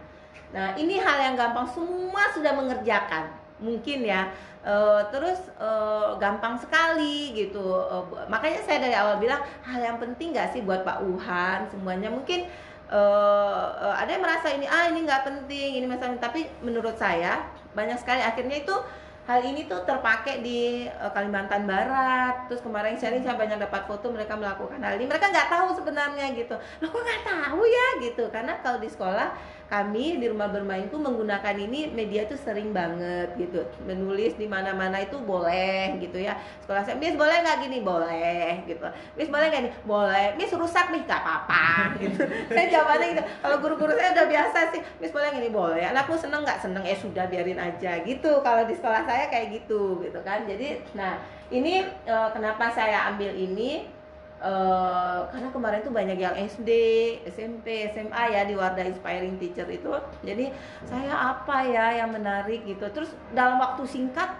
Nah 0.57 0.73
ini 0.73 0.97
hal 0.97 1.21
yang 1.21 1.35
gampang 1.37 1.69
semua 1.69 2.33
sudah 2.33 2.49
mengerjakan. 2.57 3.29
Mungkin 3.61 4.09
ya. 4.09 4.25
Eh, 4.65 5.01
terus 5.13 5.37
eh, 5.61 6.09
gampang 6.17 6.57
sekali 6.57 7.37
gitu. 7.37 7.61
Bu- 8.09 8.25
makanya 8.25 8.65
saya 8.65 8.81
dari 8.81 8.97
awal 8.97 9.21
bilang 9.21 9.45
hal 9.61 9.77
yang 9.77 10.01
penting 10.01 10.33
nggak 10.33 10.49
sih 10.49 10.65
buat 10.65 10.81
Pak 10.81 10.97
Uhan 11.05 11.69
semuanya? 11.69 12.09
Mungkin 12.09 12.49
ada 13.93 14.05
yang 14.05 14.21
merasa 14.21 14.53
ini 14.53 14.69
ah 14.69 14.85
ini 14.89 15.05
nggak 15.05 15.25
penting 15.29 15.77
ini 15.77 15.85
masalah. 15.85 16.17
Tapi 16.17 16.49
menurut 16.65 16.97
saya 16.97 17.45
banyak 17.77 18.01
sekali 18.01 18.21
akhirnya 18.21 18.65
itu 18.65 18.75
hal 19.23 19.39
ini 19.39 19.71
tuh 19.71 19.87
terpakai 19.87 20.43
di 20.43 20.87
eh, 20.87 21.11
Kalimantan 21.15 21.63
Barat. 21.63 22.51
Terus 22.51 22.59
kemarin 22.59 22.99
sharing 22.99 23.23
saya 23.23 23.39
banyak 23.39 23.59
dapat 23.59 23.87
foto 23.87 24.11
mereka 24.11 24.35
melakukan 24.35 24.79
hal 24.83 24.99
ini. 24.99 25.07
Mereka 25.07 25.31
nggak 25.31 25.49
tahu 25.51 25.67
sebenarnya 25.79 26.35
gitu. 26.35 26.55
Loh 26.83 26.89
kok 26.91 27.01
nggak 27.03 27.23
tahu 27.23 27.61
ya 27.63 27.87
gitu. 28.03 28.23
Karena 28.27 28.59
kalau 28.59 28.79
di 28.83 28.89
sekolah 28.91 29.31
kami 29.73 30.21
di 30.21 30.29
rumah 30.29 30.53
bermainku 30.53 31.01
menggunakan 31.01 31.57
ini 31.57 31.89
media 31.89 32.29
tuh 32.29 32.37
sering 32.37 32.69
banget 32.69 33.33
gitu. 33.41 33.65
Menulis 33.89 34.37
di 34.37 34.45
mana-mana 34.45 35.01
itu 35.01 35.17
boleh 35.17 35.97
gitu 35.97 36.21
ya. 36.21 36.37
Sekolah 36.61 36.85
saya 36.85 37.01
Miss 37.01 37.17
boleh 37.17 37.41
nggak 37.41 37.57
gini? 37.65 37.81
Boleh 37.81 38.61
gitu. 38.69 38.85
Miss 39.17 39.33
boleh 39.33 39.49
nggak 39.49 39.63
nih 39.65 39.73
boleh. 39.81 40.37
Miss 40.37 40.53
rusak 40.53 40.93
nih. 40.93 41.01
Nggak 41.09 41.21
apa-apa 41.25 41.65
gitu. 42.05 42.21
Saya 42.53 42.65
jawabannya 42.69 43.07
gitu. 43.17 43.23
Kalau 43.41 43.57
guru-guru 43.65 43.91
saya 43.97 44.13
udah 44.13 44.27
biasa 44.29 44.57
sih 44.77 44.81
Miss 45.01 45.09
boleh 45.09 45.33
gini 45.33 45.49
boleh. 45.49 45.81
Anakku 45.89 46.13
seneng 46.21 46.45
nggak? 46.45 46.61
Seneng. 46.61 46.85
Eh 46.85 46.93
sudah 46.93 47.25
biarin 47.25 47.57
aja. 47.57 47.97
Gitu. 48.05 48.29
Kalau 48.45 48.69
di 48.69 48.77
sekolah 48.77 49.01
saya 49.09 49.25
kayak 49.33 49.57
gitu 49.57 50.05
gitu 50.05 50.21
kan. 50.21 50.45
Jadi 50.45 50.85
nah 50.93 51.17
ini 51.49 51.81
eh, 52.05 52.29
kenapa 52.29 52.69
saya 52.69 53.09
ambil 53.09 53.33
ini 53.33 53.89
Eh, 54.43 55.19
karena 55.31 55.47
kemarin 55.55 55.79
tuh 55.87 55.95
banyak 55.95 56.19
yang 56.19 56.35
SD, 56.35 56.69
SMP, 57.31 57.87
SMA 57.95 58.23
ya 58.27 58.43
di 58.43 58.59
Wardah 58.59 58.83
Inspiring 58.83 59.39
Teacher 59.39 59.63
itu. 59.71 59.87
Jadi 60.19 60.51
saya 60.83 61.15
apa 61.31 61.63
ya 61.63 62.03
yang 62.03 62.11
menarik 62.11 62.67
gitu. 62.67 62.83
Terus 62.91 63.15
dalam 63.31 63.55
waktu 63.63 63.87
singkat 63.87 64.35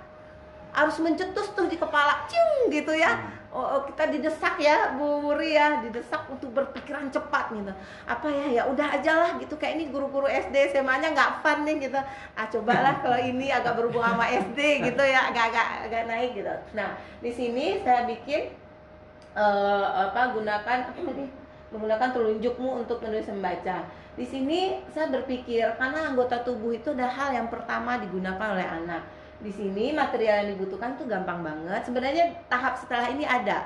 harus 0.75 0.99
mencetus 0.99 1.55
tuh 1.55 1.71
di 1.71 1.79
kepala, 1.79 2.27
cium 2.27 2.67
gitu 2.67 2.91
ya. 2.91 3.15
Oh, 3.53 3.63
oh, 3.63 3.81
kita 3.87 4.09
didesak 4.09 4.59
ya, 4.59 4.91
Bu 4.97 5.23
Wuri 5.23 5.55
ya, 5.55 5.79
didesak 5.79 6.25
untuk 6.27 6.51
berpikiran 6.51 7.07
cepat 7.07 7.53
gitu. 7.53 7.71
Apa 8.03 8.27
ya, 8.27 8.59
ya 8.59 8.61
udah 8.67 8.99
aja 8.99 9.13
lah 9.23 9.31
gitu. 9.39 9.55
Kayak 9.55 9.79
ini 9.79 9.85
guru-guru 9.87 10.27
SD, 10.27 10.75
SMA-nya 10.75 11.15
nggak 11.15 11.39
fun 11.39 11.63
nih 11.63 11.79
gitu. 11.87 12.01
Ah 12.35 12.49
cobalah 12.51 12.99
kalau 12.99 13.15
ini 13.23 13.55
agak 13.55 13.79
berhubungan 13.79 14.19
sama 14.19 14.27
SD 14.27 14.83
gitu 14.83 15.03
ya, 15.05 15.31
agak-agak 15.31 15.87
agak 15.87 16.03
naik 16.11 16.35
gitu. 16.35 16.51
Nah 16.75 16.97
di 17.23 17.31
sini 17.31 17.79
saya 17.85 18.03
bikin 18.09 18.62
eh, 19.33 19.85
apa 20.09 20.33
gunakan 20.33 20.77
apa 20.89 20.99
tadi 21.01 21.25
menggunakan 21.73 22.09
telunjukmu 22.13 22.85
untuk 22.85 23.01
menulis 23.01 23.27
membaca. 23.33 23.81
Di 24.13 24.25
sini 24.29 24.77
saya 24.93 25.09
berpikir 25.09 25.65
karena 25.81 26.13
anggota 26.13 26.45
tubuh 26.45 26.77
itu 26.77 26.93
adalah 26.93 27.09
hal 27.09 27.29
yang 27.33 27.49
pertama 27.49 27.97
digunakan 27.97 28.53
oleh 28.53 28.65
anak. 28.65 29.01
Di 29.41 29.49
sini 29.49 29.91
material 29.91 30.45
yang 30.45 30.49
dibutuhkan 30.55 30.93
tuh 30.95 31.09
gampang 31.09 31.41
banget. 31.41 31.81
Sebenarnya 31.83 32.45
tahap 32.45 32.77
setelah 32.77 33.09
ini 33.09 33.25
ada 33.25 33.65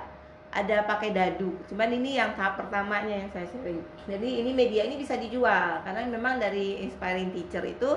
ada 0.51 0.88
pakai 0.88 1.12
dadu. 1.12 1.51
Cuman 1.67 1.91
ini 1.91 2.15
yang 2.15 2.31
tahap 2.33 2.57
pertamanya 2.57 3.12
yang 3.12 3.29
saya 3.29 3.45
sharing. 3.51 3.83
Jadi 4.07 4.41
ini 4.41 4.51
media 4.55 4.88
ini 4.88 4.95
bisa 4.95 5.19
dijual 5.19 5.83
karena 5.83 6.07
memang 6.07 6.39
dari 6.39 6.88
inspiring 6.88 7.36
teacher 7.36 7.62
itu 7.67 7.91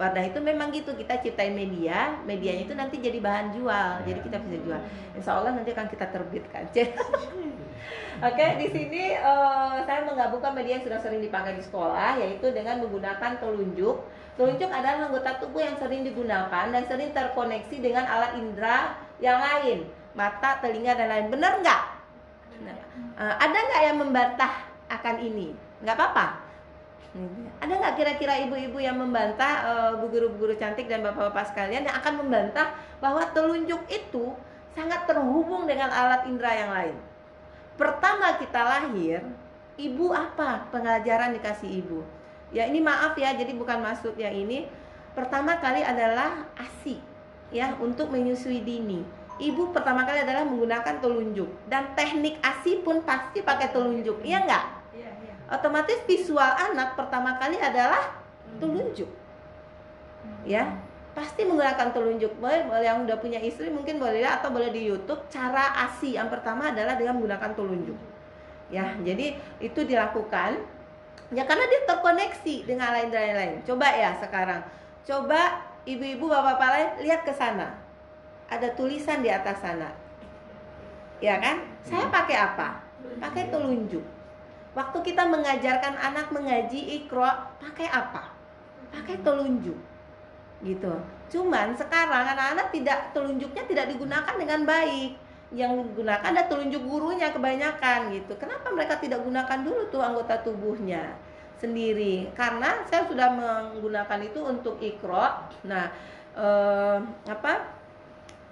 Wardah 0.00 0.24
itu 0.24 0.40
memang 0.40 0.72
gitu 0.72 0.96
kita 0.96 1.20
ciptain 1.20 1.52
media, 1.52 2.16
medianya 2.24 2.64
itu 2.64 2.74
nanti 2.74 2.96
jadi 3.04 3.20
bahan 3.20 3.52
jual. 3.52 3.90
Jadi 4.08 4.20
kita 4.24 4.36
bisa 4.40 4.56
jual. 4.64 4.80
Insya 5.12 5.32
Allah 5.36 5.52
nanti 5.52 5.70
akan 5.76 5.86
kita 5.92 6.06
terbitkan. 6.08 6.64
Oke, 8.20 8.46
di 8.60 8.68
sini 8.68 9.16
eh, 9.16 9.76
saya 9.88 10.00
menggabungkan 10.04 10.52
media 10.52 10.76
yang 10.76 10.84
sudah 10.84 11.00
sering 11.00 11.24
dipakai 11.24 11.56
di 11.56 11.64
sekolah, 11.64 12.20
yaitu 12.20 12.52
dengan 12.52 12.80
menggunakan 12.84 13.40
telunjuk. 13.40 13.96
Telunjuk 14.36 14.68
adalah 14.72 15.08
anggota 15.08 15.36
tubuh 15.40 15.60
yang 15.60 15.76
sering 15.76 16.04
digunakan 16.04 16.68
dan 16.72 16.82
sering 16.88 17.12
terkoneksi 17.12 17.76
dengan 17.80 18.08
alat 18.08 18.40
indera 18.40 18.96
yang 19.20 19.36
lain, 19.36 19.84
mata, 20.14 20.58
telinga 20.58 20.96
dan 20.96 21.08
lain. 21.08 21.26
Benar 21.30 21.52
nggak? 21.62 21.82
Eh, 23.20 23.34
ada 23.36 23.56
nggak 23.56 23.82
yang 23.84 23.96
membantah 24.00 24.52
akan 24.88 25.16
ini? 25.20 25.52
Nggak 25.84 25.96
apa-apa. 25.96 26.26
Ada 27.58 27.72
nggak 27.74 27.94
kira-kira 27.98 28.38
ibu-ibu 28.46 28.78
yang 28.78 28.94
membantah 28.94 29.52
eh, 29.66 29.90
bu 29.98 30.06
guru-bu 30.08 30.46
guru 30.46 30.54
cantik 30.54 30.86
dan 30.86 31.02
bapak-bapak 31.02 31.50
sekalian 31.50 31.84
yang 31.84 31.96
akan 31.96 32.22
membantah 32.22 32.70
bahwa 33.02 33.26
telunjuk 33.34 33.82
itu 33.90 34.32
sangat 34.78 35.04
terhubung 35.10 35.66
dengan 35.66 35.90
alat 35.90 36.24
indera 36.30 36.52
yang 36.54 36.70
lain? 36.70 36.96
Pertama 37.74 38.36
kita 38.36 38.60
lahir, 38.60 39.24
ibu 39.80 40.12
apa 40.12 40.68
pengajaran 40.70 41.34
dikasih 41.34 41.80
ibu? 41.82 42.04
Ya 42.50 42.66
ini 42.66 42.82
maaf 42.82 43.14
ya, 43.14 43.32
jadi 43.34 43.54
bukan 43.54 43.78
maksud 43.80 44.18
yang 44.18 44.34
ini. 44.34 44.66
Pertama 45.14 45.58
kali 45.58 45.82
adalah 45.82 46.46
ASI, 46.54 47.02
ya 47.50 47.74
untuk 47.82 48.14
menyusui 48.14 48.62
dini. 48.62 49.02
Ibu 49.40 49.72
pertama 49.72 50.04
kali 50.04 50.20
adalah 50.20 50.44
menggunakan 50.44 51.00
telunjuk. 51.00 51.48
Dan 51.64 51.96
teknik 51.96 52.36
ASI 52.44 52.84
pun 52.84 53.00
pasti 53.00 53.40
pakai 53.40 53.72
telunjuk, 53.72 54.20
iya 54.20 54.44
nggak? 54.44 54.64
Iya, 54.92 55.10
iya. 55.24 55.34
Otomatis 55.48 56.04
visual 56.04 56.44
anak 56.44 56.92
pertama 56.94 57.40
kali 57.40 57.56
adalah 57.56 58.20
telunjuk, 58.60 59.08
ya 60.44 60.76
pasti 61.10 61.42
menggunakan 61.42 61.90
telunjuk. 61.90 62.32
Boleh 62.38 62.66
yang 62.84 63.02
udah 63.08 63.18
punya 63.18 63.40
istri 63.42 63.66
mungkin 63.72 63.98
boleh 63.98 64.22
lihat 64.22 64.44
atau 64.44 64.54
boleh 64.54 64.70
di 64.70 64.86
YouTube. 64.86 65.26
Cara 65.32 65.74
ASI 65.88 66.14
yang 66.20 66.30
pertama 66.30 66.70
adalah 66.70 66.94
dengan 66.94 67.18
menggunakan 67.18 67.56
telunjuk. 67.56 67.98
Ya 68.70 68.94
jadi 69.02 69.40
itu 69.58 69.80
dilakukan. 69.82 70.60
Ya 71.30 71.46
karena 71.46 71.64
dia 71.66 71.80
terkoneksi 71.86 72.54
dengan 72.66 72.90
lain 72.90 73.10
dan 73.14 73.34
lain 73.38 73.54
coba 73.62 73.86
ya 73.94 74.14
sekarang. 74.18 74.62
Coba 75.06 75.62
ibu-ibu 75.86 76.30
bapak-bapak 76.30 76.68
lain 76.74 76.90
lihat 77.06 77.22
ke 77.24 77.32
sana 77.34 77.74
ada 78.50 78.68
tulisan 78.74 79.22
di 79.22 79.30
atas 79.30 79.62
sana. 79.62 79.94
Ya 81.22 81.38
kan? 81.38 81.62
Saya 81.86 82.10
pakai 82.10 82.36
apa? 82.36 82.82
Pakai 83.22 83.48
telunjuk. 83.48 84.02
Waktu 84.74 84.98
kita 85.06 85.22
mengajarkan 85.30 85.94
anak 85.94 86.34
mengaji 86.34 87.00
ikro 87.00 87.30
pakai 87.62 87.86
apa? 87.86 88.34
Pakai 88.90 89.22
telunjuk. 89.22 89.78
Gitu. 90.66 90.94
Cuman 91.30 91.78
sekarang 91.78 92.26
anak-anak 92.26 92.74
tidak 92.74 93.14
telunjuknya 93.14 93.64
tidak 93.70 93.86
digunakan 93.94 94.34
dengan 94.34 94.66
baik. 94.66 95.14
Yang 95.50 95.94
digunakan 95.94 96.22
ada 96.22 96.42
telunjuk 96.50 96.82
gurunya 96.82 97.30
kebanyakan 97.30 98.14
gitu. 98.14 98.34
Kenapa 98.34 98.70
mereka 98.74 98.98
tidak 98.98 99.22
gunakan 99.22 99.58
dulu 99.62 99.82
tuh 99.90 100.02
anggota 100.02 100.38
tubuhnya 100.42 101.14
sendiri? 101.58 102.30
Karena 102.34 102.82
saya 102.86 103.06
sudah 103.06 103.34
menggunakan 103.34 104.20
itu 104.26 104.40
untuk 104.42 104.78
ikro 104.78 105.50
nah 105.66 105.90
eh, 106.38 106.98
apa 107.26 107.79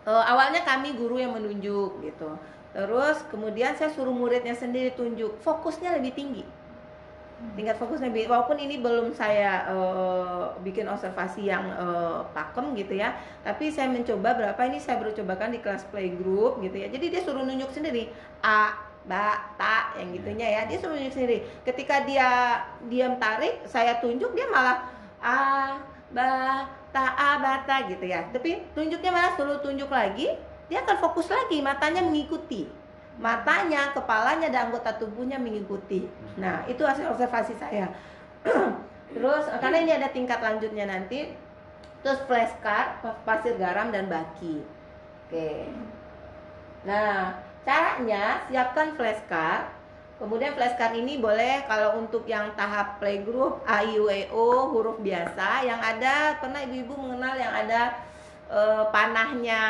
eh, 0.08 0.24
awalnya 0.24 0.64
kami 0.64 0.96
guru 0.96 1.20
yang 1.20 1.36
menunjuk 1.36 2.00
gitu. 2.00 2.30
Terus 2.72 3.20
kemudian 3.28 3.76
saya 3.76 3.92
suruh 3.92 4.12
muridnya 4.12 4.56
sendiri 4.56 4.96
tunjuk 4.96 5.36
fokusnya 5.44 6.00
lebih 6.00 6.16
tinggi. 6.16 6.44
Tingkat 7.54 7.78
fokusnya 7.78 8.10
lebih 8.10 8.26
walaupun 8.26 8.58
ini 8.58 8.82
belum 8.82 9.14
saya 9.14 9.68
eh, 9.70 10.44
bikin 10.64 10.88
observasi 10.88 11.46
yang 11.46 11.68
eh, 11.70 12.20
pakem 12.34 12.74
gitu 12.74 12.98
ya 12.98 13.14
tapi 13.46 13.70
saya 13.70 13.86
mencoba 13.86 14.34
berapa 14.34 14.58
ini 14.66 14.82
saya 14.82 14.98
baru 14.98 15.14
cobakan 15.14 15.54
di 15.54 15.60
kelas 15.62 15.84
playgroup 15.92 16.58
gitu 16.64 16.76
ya. 16.80 16.88
Jadi 16.88 17.06
dia 17.12 17.20
suruh 17.22 17.44
nunjuk 17.44 17.70
sendiri. 17.70 18.10
A 18.42 18.74
ba 19.08 19.56
ta 19.56 19.96
yang 20.00 20.12
gitunya 20.12 20.46
ya. 20.46 20.60
Dia 20.68 20.78
suruh 20.80 20.96
nunjuk 20.96 21.14
sendiri. 21.14 21.38
Ketika 21.64 22.04
dia 22.08 22.62
diam 22.88 23.16
tarik 23.16 23.64
saya 23.68 24.00
tunjuk 24.02 24.32
dia 24.34 24.46
malah 24.50 24.84
a 25.22 25.38
ba 26.12 26.77
ta 26.92 27.14
a 27.14 27.38
ba 27.40 27.64
ta 27.68 27.84
gitu 27.88 28.04
ya. 28.04 28.24
Tapi 28.32 28.64
tunjuknya 28.72 29.10
malah 29.12 29.32
suruh 29.36 29.60
tunjuk 29.60 29.88
lagi 29.88 30.32
dia 30.68 30.84
akan 30.84 30.96
fokus 31.00 31.32
lagi 31.32 31.64
matanya 31.64 32.04
mengikuti. 32.04 32.68
Matanya 33.18 33.90
kepalanya 33.96 34.46
dan 34.52 34.70
anggota 34.70 34.94
tubuhnya 34.94 35.40
mengikuti. 35.40 36.06
Nah 36.38 36.62
itu 36.70 36.84
hasil 36.84 37.08
observasi 37.10 37.56
saya. 37.58 37.90
Terus 39.14 39.44
karena 39.58 39.78
ini 39.82 39.92
ada 39.96 40.08
tingkat 40.12 40.38
lanjutnya 40.38 40.84
nanti 40.84 41.32
terus 41.98 42.20
flashcard 42.30 43.02
pasir 43.26 43.58
garam 43.58 43.90
dan 43.90 44.06
baki. 44.06 44.62
Oke. 45.26 45.66
Nah 46.86 47.34
caranya 47.66 48.46
siapkan 48.46 48.94
flashcard 48.94 49.77
kemudian 50.18 50.52
flashcard 50.58 50.98
ini 50.98 51.22
boleh 51.22 51.62
kalau 51.70 51.94
untuk 51.96 52.26
yang 52.26 52.50
tahap 52.58 52.98
playgroup 52.98 53.62
A 53.64 53.86
I 53.86 53.96
U 53.96 54.10
E 54.10 54.26
O 54.34 54.68
huruf 54.74 54.98
biasa. 54.98 55.62
Yang 55.62 55.80
ada 55.80 56.14
pernah 56.42 56.60
ibu-ibu 56.66 56.94
mengenal 56.98 57.38
yang 57.38 57.54
ada 57.54 57.96
eh, 58.50 58.84
panahnya 58.90 59.62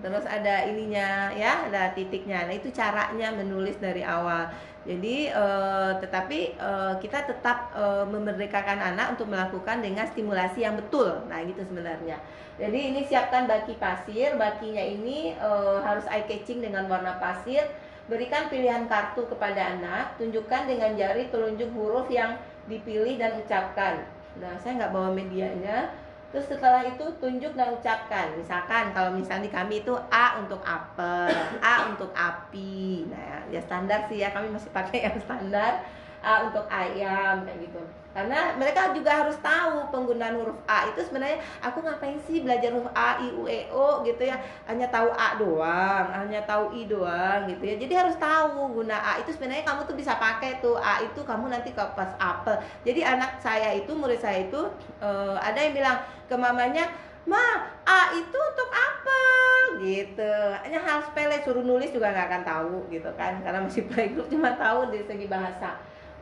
terus 0.00 0.28
ada 0.28 0.68
ininya 0.68 1.32
ya 1.32 1.68
ada 1.68 1.92
titiknya. 1.92 2.48
Nah 2.48 2.54
itu 2.56 2.72
caranya 2.72 3.32
menulis 3.36 3.76
dari 3.76 4.00
awal. 4.00 4.48
Jadi 4.84 5.28
eh, 5.28 5.92
tetapi 6.00 6.56
eh, 6.56 6.94
kita 7.04 7.28
tetap 7.28 7.72
eh, 7.76 8.04
memerdekakan 8.08 8.80
anak 8.96 9.16
untuk 9.16 9.28
melakukan 9.28 9.84
dengan 9.84 10.08
stimulasi 10.08 10.64
yang 10.64 10.80
betul. 10.80 11.24
Nah 11.28 11.44
gitu 11.44 11.60
sebenarnya. 11.64 12.16
Jadi 12.54 12.78
ini 12.92 13.00
siapkan 13.04 13.44
baki 13.44 13.76
pasir. 13.76 14.40
Bakinya 14.40 14.80
ini 14.80 15.36
eh, 15.36 15.78
harus 15.84 16.08
eye 16.08 16.24
catching 16.24 16.64
dengan 16.64 16.88
warna 16.88 17.20
pasir 17.20 17.64
berikan 18.10 18.52
pilihan 18.52 18.84
kartu 18.84 19.24
kepada 19.28 19.78
anak 19.78 20.16
tunjukkan 20.20 20.68
dengan 20.68 20.92
jari 20.94 21.32
telunjuk 21.32 21.72
huruf 21.72 22.06
yang 22.12 22.36
dipilih 22.68 23.16
dan 23.16 23.36
ucapkan 23.40 24.04
nah 24.40 24.54
saya 24.60 24.82
nggak 24.82 24.92
bawa 24.92 25.10
medianya 25.14 25.92
Terus 26.34 26.50
setelah 26.50 26.82
itu 26.82 27.06
tunjuk 27.22 27.54
dan 27.54 27.78
ucapkan. 27.78 28.34
Misalkan 28.34 28.90
kalau 28.90 29.14
misalnya 29.14 29.46
di 29.46 29.54
kami 29.54 29.86
itu 29.86 29.94
A 30.10 30.34
untuk 30.42 30.58
apel, 30.66 31.30
A 31.62 31.86
untuk 31.86 32.10
api. 32.10 33.06
Nah, 33.06 33.46
ya 33.54 33.62
standar 33.62 34.10
sih 34.10 34.18
ya 34.18 34.34
kami 34.34 34.50
masih 34.50 34.66
pakai 34.74 35.06
yang 35.06 35.14
standar. 35.22 35.86
A 36.24 36.48
untuk 36.48 36.64
ayam 36.72 37.44
kayak 37.44 37.60
gitu. 37.68 37.82
Karena 38.14 38.54
mereka 38.54 38.94
juga 38.94 39.26
harus 39.26 39.34
tahu 39.42 39.90
penggunaan 39.90 40.38
huruf 40.38 40.54
A 40.70 40.86
itu 40.86 41.02
sebenarnya 41.02 41.42
aku 41.58 41.82
ngapain 41.82 42.14
sih 42.22 42.46
belajar 42.46 42.70
huruf 42.70 42.86
A, 42.94 43.18
I, 43.18 43.28
U, 43.34 43.44
E, 43.50 43.66
O 43.74 44.06
gitu 44.06 44.22
ya. 44.22 44.38
Hanya 44.64 44.86
tahu 44.86 45.10
A 45.12 45.34
doang, 45.34 46.06
hanya 46.14 46.40
tahu 46.46 46.78
I 46.78 46.86
doang 46.86 47.50
gitu 47.50 47.66
ya. 47.66 47.74
Jadi 47.74 47.92
harus 47.92 48.14
tahu 48.16 48.70
guna 48.70 48.96
A 48.96 49.12
itu 49.18 49.34
sebenarnya 49.34 49.66
kamu 49.66 49.84
tuh 49.84 49.98
bisa 49.98 50.14
pakai 50.16 50.62
tuh 50.62 50.78
A 50.78 51.02
itu 51.02 51.20
kamu 51.26 51.50
nanti 51.50 51.74
ke 51.74 51.82
pas 51.98 52.14
apel. 52.16 52.56
Jadi 52.86 53.02
anak 53.02 53.42
saya 53.42 53.74
itu 53.74 53.90
murid 53.92 54.22
saya 54.22 54.46
itu 54.46 54.62
eh, 55.02 55.36
ada 55.42 55.58
yang 55.58 55.74
bilang 55.74 55.98
ke 56.30 56.34
mamanya, 56.38 56.86
"Ma, 57.26 57.66
A 57.82 58.14
itu 58.14 58.38
untuk 58.38 58.68
apel." 58.70 59.34
gitu. 59.82 60.32
Hanya 60.62 60.78
hal 60.78 61.02
sepele 61.02 61.42
suruh 61.42 61.66
nulis 61.66 61.90
juga 61.90 62.14
nggak 62.14 62.26
akan 62.30 62.42
tahu 62.46 62.76
gitu 62.94 63.10
kan. 63.18 63.42
Karena 63.42 63.58
masih 63.58 63.82
playgroup 63.90 64.30
cuma 64.30 64.54
tahu 64.54 64.94
dari 64.94 65.02
segi 65.02 65.26
bahasa. 65.26 65.74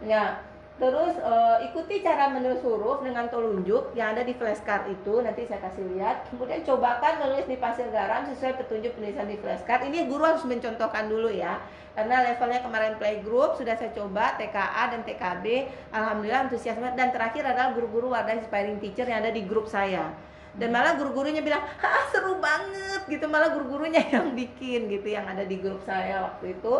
Ya, 0.02 0.42
terus 0.82 1.14
eh, 1.14 1.56
ikuti 1.70 2.02
cara 2.02 2.26
menulis 2.26 2.58
huruf 2.66 3.06
dengan 3.06 3.30
telunjuk 3.30 3.94
yang 3.94 4.18
ada 4.18 4.26
di 4.26 4.34
flashcard 4.34 4.90
itu 4.90 5.22
nanti 5.22 5.46
saya 5.46 5.62
kasih 5.62 5.86
lihat. 5.94 6.26
Kemudian 6.34 6.66
cobakan 6.66 7.22
menulis 7.22 7.46
di 7.46 7.56
pasir 7.58 7.86
garam 7.94 8.26
sesuai 8.26 8.58
petunjuk 8.58 8.98
penulisan 8.98 9.30
di 9.30 9.38
flashcard. 9.38 9.86
Ini 9.86 10.10
guru 10.10 10.26
harus 10.26 10.42
mencontohkan 10.42 11.06
dulu 11.06 11.30
ya. 11.30 11.62
Karena 11.92 12.24
levelnya 12.24 12.64
kemarin 12.64 12.96
playgroup 12.96 13.60
sudah 13.60 13.76
saya 13.76 13.92
coba 13.92 14.34
TKA 14.40 14.96
dan 14.96 15.00
TKB. 15.04 15.46
Alhamdulillah 15.92 16.48
antusias 16.48 16.76
banget. 16.80 16.96
dan 16.96 17.08
terakhir 17.12 17.44
adalah 17.44 17.76
guru-guru 17.76 18.10
wadah 18.10 18.32
inspiring 18.32 18.80
teacher 18.80 19.04
yang 19.04 19.20
ada 19.20 19.30
di 19.30 19.44
grup 19.44 19.68
saya. 19.68 20.08
Dan 20.56 20.72
malah 20.72 20.96
guru-gurunya 20.96 21.40
bilang, 21.44 21.64
"Ah, 21.80 22.04
seru 22.12 22.40
banget." 22.40 23.08
gitu. 23.08 23.28
Malah 23.28 23.52
guru-gurunya 23.52 24.00
yang 24.14 24.32
bikin 24.32 24.88
gitu 24.88 25.08
yang 25.12 25.28
ada 25.28 25.44
di 25.44 25.60
grup 25.60 25.84
saya 25.84 26.32
waktu 26.32 26.56
itu. 26.56 26.74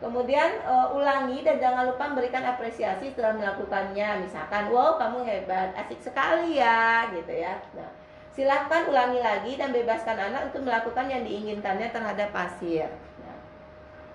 Kemudian 0.00 0.64
eh, 0.64 0.88
ulangi 0.96 1.44
dan 1.44 1.60
jangan 1.60 1.92
lupa 1.92 2.08
memberikan 2.08 2.40
apresiasi 2.40 3.12
setelah 3.12 3.36
melakukannya. 3.36 4.24
Misalkan, 4.24 4.72
wow 4.72 4.96
kamu 4.96 5.28
hebat, 5.28 5.76
asik 5.76 6.00
sekali 6.00 6.56
ya, 6.56 7.12
gitu 7.12 7.28
ya. 7.28 7.60
Nah, 7.76 7.92
silahkan 8.32 8.88
ulangi 8.88 9.20
lagi 9.20 9.52
dan 9.60 9.76
bebaskan 9.76 10.16
anak 10.16 10.48
untuk 10.48 10.64
melakukan 10.64 11.04
yang 11.04 11.20
diinginkannya 11.20 11.92
terhadap 11.92 12.32
pasir. 12.32 12.88
Nah, 13.20 13.38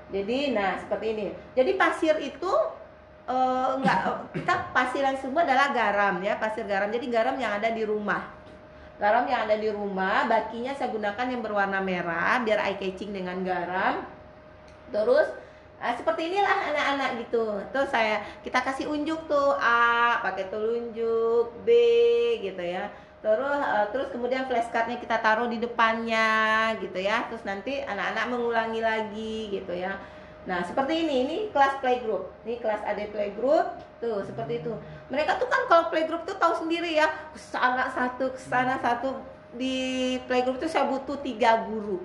jadi, 0.09 0.57
nah 0.57 0.73
seperti 0.81 1.05
ini. 1.13 1.25
Jadi 1.53 1.71
pasir 1.77 2.17
itu 2.17 2.51
eh, 3.29 3.67
enggak 3.77 4.33
kita 4.33 4.73
pasir 4.73 5.05
yang 5.05 5.21
semua 5.21 5.45
adalah 5.45 5.69
garam 5.69 6.17
ya, 6.25 6.41
pasir 6.41 6.65
garam. 6.65 6.89
Jadi 6.89 7.13
garam 7.13 7.37
yang 7.37 7.61
ada 7.61 7.69
di 7.69 7.85
rumah. 7.85 8.33
Garam 8.97 9.29
yang 9.29 9.45
ada 9.45 9.59
di 9.59 9.69
rumah, 9.69 10.25
bakinya 10.25 10.73
saya 10.73 10.89
gunakan 10.89 11.27
yang 11.29 11.45
berwarna 11.45 11.77
merah 11.77 12.41
biar 12.41 12.57
eye 12.73 12.79
catching 12.81 13.13
dengan 13.13 13.37
garam. 13.45 14.01
Terus 14.89 15.44
Nah, 15.85 15.93
seperti 15.93 16.33
inilah 16.33 16.73
anak-anak 16.73 17.09
gitu. 17.21 17.61
Terus 17.69 17.93
saya 17.93 18.17
kita 18.41 18.57
kasih 18.57 18.89
unjuk 18.89 19.29
tuh 19.29 19.53
A 19.61 20.17
pakai 20.17 20.49
telunjuk, 20.49 21.61
B 21.61 21.69
gitu 22.41 22.57
ya. 22.57 22.89
Terus 23.21 23.61
eh, 23.61 23.85
terus 23.93 24.09
kemudian 24.09 24.49
flashcardnya 24.49 24.97
kita 24.97 25.21
taruh 25.21 25.45
di 25.45 25.61
depannya 25.61 26.73
gitu 26.81 26.97
ya. 26.97 27.29
Terus 27.29 27.45
nanti 27.45 27.85
anak-anak 27.85 28.25
mengulangi 28.33 28.81
lagi 28.81 29.53
gitu 29.53 29.77
ya. 29.77 29.93
Nah, 30.49 30.65
seperti 30.65 31.05
ini, 31.05 31.15
ini 31.21 31.37
kelas 31.53 31.77
playgroup. 31.77 32.33
Ini 32.49 32.57
kelas 32.57 32.81
AD 32.81 33.13
playgroup. 33.13 33.77
Tuh, 34.01 34.25
seperti 34.25 34.65
itu. 34.65 34.73
Mereka 35.13 35.37
tuh 35.37 35.45
kan 35.45 35.69
kalau 35.69 35.93
playgroup 35.93 36.25
tuh 36.25 36.37
tahu 36.41 36.65
sendiri 36.65 36.97
ya. 36.97 37.13
Ke 37.29 37.37
sana 37.37 37.85
satu, 37.93 38.33
ke 38.33 38.41
sana 38.41 38.81
satu. 38.81 39.21
Di 39.53 40.17
playgroup 40.25 40.57
tuh 40.57 40.65
saya 40.65 40.89
butuh 40.89 41.21
tiga 41.21 41.61
guru. 41.69 42.01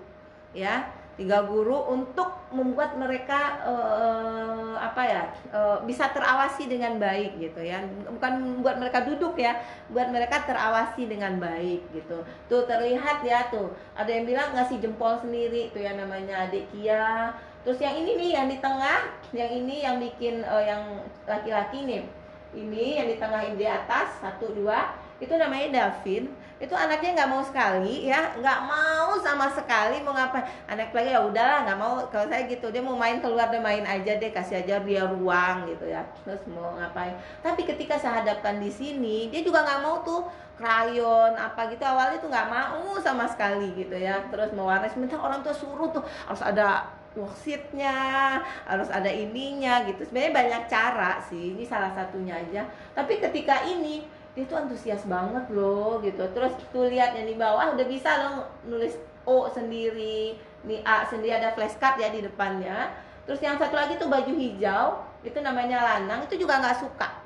Ya, 0.52 0.99
tiga 1.20 1.44
guru 1.44 1.76
untuk 1.92 2.32
membuat 2.48 2.96
mereka 2.96 3.60
eh, 3.60 4.72
apa 4.80 5.02
ya 5.04 5.22
eh, 5.52 5.78
bisa 5.84 6.08
terawasi 6.08 6.64
dengan 6.64 6.96
baik 6.96 7.36
gitu 7.36 7.60
ya. 7.60 7.84
Bukan 8.08 8.32
membuat 8.40 8.80
mereka 8.80 9.04
duduk 9.04 9.36
ya 9.36 9.60
buat 9.92 10.08
mereka 10.08 10.48
terawasi 10.48 11.04
dengan 11.04 11.36
baik 11.36 11.84
gitu. 11.92 12.24
Tuh 12.48 12.64
terlihat 12.64 13.20
ya 13.20 13.52
tuh. 13.52 13.68
Ada 13.92 14.08
yang 14.16 14.24
bilang 14.24 14.56
ngasih 14.56 14.80
jempol 14.80 15.20
sendiri 15.20 15.68
tuh 15.76 15.84
yang 15.84 16.00
namanya 16.00 16.48
adik 16.48 16.64
Kia. 16.72 17.36
Terus 17.60 17.76
yang 17.84 18.00
ini 18.00 18.16
nih 18.16 18.30
yang 18.40 18.46
di 18.48 18.56
tengah 18.56 18.98
yang 19.36 19.50
ini 19.52 19.84
yang 19.84 20.00
bikin 20.00 20.40
eh, 20.40 20.64
yang 20.64 21.04
laki-laki 21.28 21.84
nih. 21.84 22.02
Ini 22.50 23.04
yang 23.04 23.06
di 23.12 23.16
tengah 23.20 23.44
ini 23.44 23.60
di 23.60 23.68
atas 23.68 24.16
satu 24.24 24.56
dua. 24.56 24.96
Itu 25.20 25.36
namanya 25.36 25.68
Davin 25.68 26.32
itu 26.60 26.76
anaknya 26.76 27.16
nggak 27.16 27.30
mau 27.32 27.40
sekali 27.40 28.04
ya. 28.04 28.36
Nggak 28.36 28.60
mau 28.68 29.16
sama 29.24 29.48
sekali 29.48 30.04
mau 30.04 30.12
ngapain. 30.12 30.44
Anak 30.68 30.92
lagi 30.92 31.16
ya 31.16 31.24
udahlah 31.24 31.64
nggak 31.64 31.80
mau. 31.80 32.04
Kalau 32.12 32.28
saya 32.28 32.44
gitu 32.44 32.68
dia 32.68 32.84
mau 32.84 32.92
main 32.94 33.24
keluar 33.24 33.48
dia 33.48 33.64
main 33.64 33.80
aja 33.88 34.20
deh 34.20 34.28
kasih 34.28 34.60
aja 34.60 34.76
dia 34.84 35.08
ruang 35.08 35.64
gitu 35.72 35.88
ya. 35.88 36.04
Terus 36.22 36.44
mau 36.52 36.76
ngapain. 36.76 37.16
Tapi 37.40 37.64
ketika 37.64 37.96
saya 37.96 38.20
hadapkan 38.20 38.60
di 38.60 38.68
sini 38.68 39.32
dia 39.32 39.40
juga 39.40 39.64
nggak 39.64 39.80
mau 39.80 40.04
tuh 40.04 40.28
krayon 40.60 41.32
apa 41.32 41.72
gitu. 41.72 41.80
Awalnya 41.80 42.20
tuh 42.20 42.28
nggak 42.28 42.48
mau 42.52 42.92
sama 43.00 43.24
sekali 43.24 43.72
gitu 43.72 43.96
ya. 43.96 44.20
Terus 44.28 44.52
mewarnai 44.52 44.92
sementara 44.92 45.24
orang 45.24 45.40
tua 45.40 45.56
suruh 45.56 45.88
tuh 45.88 46.04
harus 46.28 46.44
ada 46.44 46.84
worksheetnya 47.10 48.38
harus 48.68 48.86
ada 48.92 49.08
ininya 49.10 49.82
gitu. 49.88 50.04
Sebenarnya 50.06 50.32
banyak 50.36 50.62
cara 50.70 51.18
sih 51.24 51.56
ini 51.56 51.64
salah 51.64 51.90
satunya 51.96 52.36
aja. 52.38 52.68
Tapi 52.92 53.18
ketika 53.18 53.64
ini 53.66 54.19
dia 54.40 54.48
tuh 54.48 54.56
antusias 54.56 55.04
banget 55.04 55.44
loh 55.52 56.00
gitu. 56.00 56.24
Terus 56.32 56.56
tuh 56.72 56.88
lihat 56.88 57.12
yang 57.12 57.28
di 57.28 57.36
bawah 57.36 57.76
udah 57.76 57.86
bisa 57.86 58.10
loh 58.24 58.48
nulis 58.64 58.96
O 59.28 59.44
sendiri 59.52 60.40
nih 60.64 60.80
A 60.80 61.04
sendiri 61.04 61.36
ada 61.36 61.52
flashcard 61.52 62.00
ya 62.00 62.08
di 62.08 62.24
depannya. 62.24 62.88
Terus 63.28 63.44
yang 63.44 63.60
satu 63.60 63.76
lagi 63.76 64.00
tuh 64.00 64.08
baju 64.08 64.32
hijau 64.32 65.04
itu 65.20 65.36
namanya 65.44 65.84
lanang 65.84 66.24
itu 66.24 66.40
juga 66.40 66.56
nggak 66.64 66.80
suka. 66.80 67.20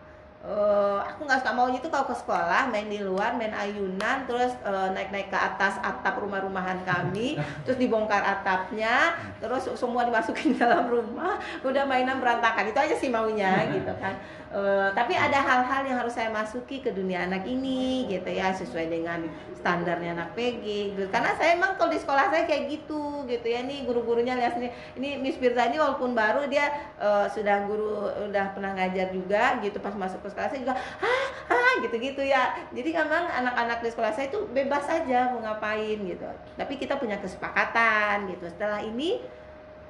Eh, 0.45 1.01
aku 1.01 1.25
nggak 1.25 1.41
suka 1.41 1.57
maunya 1.57 1.81
itu 1.81 1.89
kalau 1.89 2.05
ke 2.05 2.13
sekolah 2.21 2.69
main 2.69 2.85
di 2.93 3.01
luar 3.01 3.33
main 3.33 3.57
ayunan 3.57 4.29
terus 4.29 4.53
eh, 4.61 4.89
naik-naik 4.93 5.33
ke 5.33 5.39
atas 5.41 5.81
atap 5.81 6.21
rumah-rumahan 6.21 6.85
kami 6.85 7.41
terus 7.65 7.81
dibongkar 7.81 8.21
atapnya 8.21 9.17
terus 9.41 9.65
semua 9.73 10.05
dimasukin 10.05 10.53
dalam 10.61 10.85
rumah 10.85 11.41
udah 11.65 11.89
mainan 11.89 12.21
berantakan. 12.21 12.69
Itu 12.69 12.77
aja 12.77 12.93
sih 12.93 13.09
maunya 13.09 13.73
gitu 13.73 13.89
kan 13.97 14.21
Eh, 14.55 14.89
tapi 14.95 15.19
ada 15.19 15.35
hal-hal 15.43 15.83
yang 15.83 15.99
harus 15.99 16.15
saya 16.15 16.31
masuki 16.31 16.79
ke 16.79 16.95
dunia 16.95 17.27
anak 17.27 17.43
ini 17.43 18.07
gitu 18.07 18.31
ya 18.31 18.55
sesuai 18.55 18.87
dengan 18.87 19.27
standarnya 19.59 20.15
anak 20.15 20.31
PG 20.39 20.95
gitu. 20.95 21.11
karena 21.11 21.35
saya 21.35 21.59
emang 21.59 21.75
kalau 21.75 21.91
di 21.91 21.99
sekolah 21.99 22.31
saya 22.31 22.47
kayak 22.47 22.71
gitu 22.71 23.27
gitu 23.27 23.43
ya. 23.51 23.67
Nih 23.67 23.83
guru-gurunya 23.83 24.39
lihat 24.39 24.55
sini 24.55 24.71
ini 24.95 25.19
Miss 25.19 25.43
Firza 25.43 25.67
ini 25.67 25.83
walaupun 25.83 26.15
baru 26.15 26.47
dia 26.47 26.71
eh, 27.03 27.27
sudah 27.35 27.67
guru 27.67 28.07
udah 28.31 28.55
pernah 28.55 28.79
ngajar 28.79 29.11
juga 29.11 29.59
gitu. 29.59 29.83
Pas 29.83 29.99
masuk 29.99 30.23
ke 30.23 30.31
sekolah 30.31 30.47
saya 30.47 30.61
juga 30.63 30.79
ah 31.03 31.27
ah 31.51 31.73
gitu-gitu 31.83 32.23
ya. 32.23 32.55
Jadi 32.71 32.95
memang 32.95 33.27
anak-anak 33.27 33.83
di 33.83 33.91
sekolah 33.91 34.15
saya 34.15 34.31
itu 34.31 34.39
bebas 34.55 34.87
aja 34.87 35.35
mau 35.35 35.43
ngapain 35.43 35.99
gitu. 35.99 36.31
Tapi 36.55 36.79
kita 36.79 36.95
punya 37.03 37.19
kesepakatan 37.19 38.31
gitu. 38.31 38.47
Setelah 38.47 38.87
ini 38.87 39.19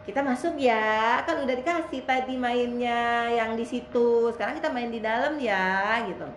kita 0.04 0.20
masuk 0.20 0.60
ya. 0.60 1.20
Kan 1.24 1.42
udah 1.42 1.56
dikasih 1.56 2.04
tadi 2.04 2.36
mainnya 2.36 3.28
yang 3.32 3.56
di 3.56 3.64
situ. 3.64 4.30
Sekarang 4.36 4.60
kita 4.60 4.68
main 4.68 4.92
di 4.92 5.00
dalam 5.00 5.40
ya 5.40 6.04
gitu. 6.04 6.28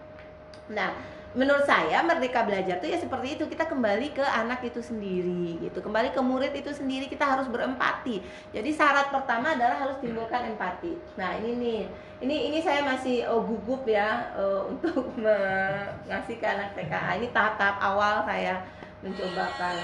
Nah 0.71 0.95
menurut 1.37 1.69
saya 1.69 2.01
merdeka 2.01 2.41
belajar 2.47 2.79
tuh 2.79 2.87
ya 2.87 2.95
seperti 2.95 3.35
itu. 3.35 3.43
Kita 3.51 3.67
kembali 3.67 4.15
ke 4.15 4.23
anak 4.23 4.63
itu 4.63 4.79
sendiri 4.79 5.59
gitu. 5.59 5.83
Kembali 5.83 6.15
ke 6.15 6.21
murid 6.23 6.55
itu 6.55 6.71
sendiri 6.71 7.11
kita 7.11 7.27
harus 7.27 7.51
berempati. 7.51 8.23
Jadi 8.55 8.69
syarat 8.71 9.11
pertama 9.11 9.51
adalah 9.51 9.75
harus 9.83 9.99
timbulkan 9.99 10.47
empati. 10.47 10.95
Nah 11.19 11.35
ini 11.43 11.51
nih. 11.59 11.81
Ini 12.17 12.49
ini 12.49 12.59
saya 12.65 12.81
masih 12.81 13.29
oh, 13.29 13.45
gugup 13.45 13.85
ya 13.85 14.33
eh, 14.33 14.61
untuk 14.71 15.11
ngasih 16.07 16.35
ke 16.39 16.47
anak 16.47 16.73
TKA 16.73 17.19
ini 17.19 17.29
tahap-tahap 17.35 17.77
awal 17.83 18.23
saya 18.23 18.63
mencobakan. 19.03 19.75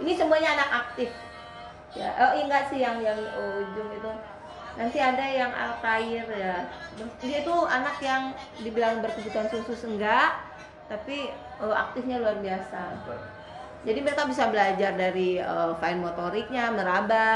Ini 0.00 0.12
semuanya 0.16 0.54
anak 0.56 0.70
aktif 0.86 1.10
ya 1.94 2.10
oh 2.18 2.30
enggak 2.34 2.70
sih 2.70 2.82
yang 2.82 2.98
yang 3.00 3.18
ujung 3.38 3.90
itu. 3.94 4.10
Nanti 4.74 4.98
ada 4.98 5.22
yang 5.22 5.54
altair 5.54 6.26
ya. 6.26 6.66
Dia 7.22 7.38
itu 7.46 7.54
anak 7.62 8.02
yang 8.02 8.34
dibilang 8.58 8.98
berkebutuhan 8.98 9.46
khusus 9.46 9.86
enggak 9.86 10.34
tapi 10.90 11.30
eh, 11.32 11.74
aktifnya 11.74 12.20
luar 12.20 12.36
biasa. 12.42 12.82
Jadi 13.84 13.98
mereka 14.00 14.24
bisa 14.24 14.48
belajar 14.48 14.96
dari 14.96 15.38
eh, 15.38 15.72
fine 15.78 16.00
motoriknya 16.00 16.74
meraba 16.74 17.30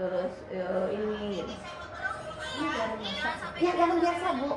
terus 0.00 0.32
eh, 0.48 0.86
ini 0.96 1.44
gitu. 1.44 1.54
Ini 2.50 2.68
garam 2.72 2.98
masak. 2.98 3.50
ya 3.60 3.72
garam 3.76 3.98
biasa 4.00 4.26
bu. 4.40 4.50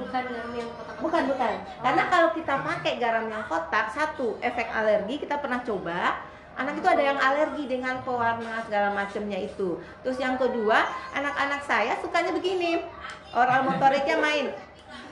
Bukan 0.00 0.22
garam 0.32 0.52
yang 0.56 0.70
kotak. 0.72 0.96
bukan 0.96 1.22
bukan. 1.28 1.54
Karena 1.84 2.02
kalau 2.08 2.28
kita 2.32 2.54
pakai 2.64 2.94
garam 2.96 3.26
yang 3.28 3.44
kotak 3.46 3.86
satu 3.92 4.40
efek 4.40 4.68
alergi 4.72 5.20
kita 5.20 5.36
pernah 5.38 5.60
coba 5.60 6.24
anak 6.60 6.76
itu 6.76 6.88
ada 6.92 7.02
yang 7.02 7.16
alergi 7.16 7.64
dengan 7.64 8.04
pewarna 8.04 8.60
segala 8.68 8.92
macamnya 8.92 9.40
itu. 9.40 9.80
Terus 10.04 10.20
yang 10.20 10.36
kedua 10.36 10.84
anak-anak 11.16 11.64
saya 11.64 11.96
sukanya 12.04 12.36
begini. 12.36 12.84
Oral 13.32 13.64
motoriknya 13.64 14.20
main 14.20 14.52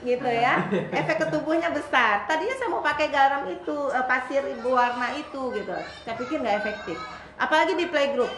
gitu 0.05 0.29
ya. 0.29 0.61
Efek 0.93 1.17
ke 1.23 1.25
tubuhnya 1.33 1.73
besar. 1.73 2.29
Tadinya 2.29 2.55
saya 2.55 2.69
mau 2.69 2.85
pakai 2.85 3.09
garam 3.09 3.49
itu 3.49 3.75
eh, 3.89 4.05
pasir 4.05 4.45
berwarna 4.61 5.17
itu 5.17 5.41
gitu. 5.57 5.75
Saya 6.05 6.15
pikir 6.15 6.37
nggak 6.39 6.57
efektif. 6.61 6.97
Apalagi 7.41 7.73
di 7.73 7.89
playgroup. 7.89 8.29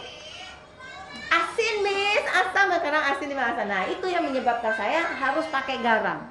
Asin 1.28 1.74
miss. 1.84 2.24
Asam 2.32 2.72
karena 2.80 3.12
asin 3.12 3.28
di 3.28 3.36
asam 3.36 3.66
nah 3.68 3.84
itu 3.84 4.06
yang 4.08 4.24
menyebabkan 4.24 4.72
saya 4.72 5.04
harus 5.04 5.44
pakai 5.52 5.84
garam. 5.84 6.24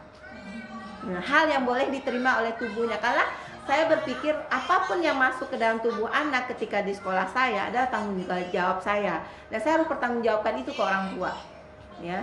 Nah, 1.01 1.17
hal 1.17 1.49
yang 1.49 1.65
boleh 1.65 1.89
diterima 1.89 2.41
oleh 2.41 2.53
tubuhnya. 2.61 2.97
Karena 3.01 3.25
saya 3.69 3.83
berpikir 3.87 4.33
apa 4.49 4.89
pun 4.89 4.99
yang 5.05 5.15
masuk 5.21 5.53
ke 5.53 5.57
dalam 5.57 5.77
tubuh 5.79 6.09
anak 6.09 6.49
ketika 6.55 6.81
di 6.81 6.97
sekolah 6.97 7.29
saya 7.29 7.69
adalah 7.69 7.87
tanggung 7.93 8.17
jawab 8.49 8.81
saya. 8.81 9.21
Dan 9.53 9.61
saya 9.61 9.79
harus 9.79 9.87
bertanggungjawabkan 9.87 10.65
itu 10.65 10.71
ke 10.73 10.81
orang 10.81 11.13
tua 11.13 11.31
ya. 12.01 12.19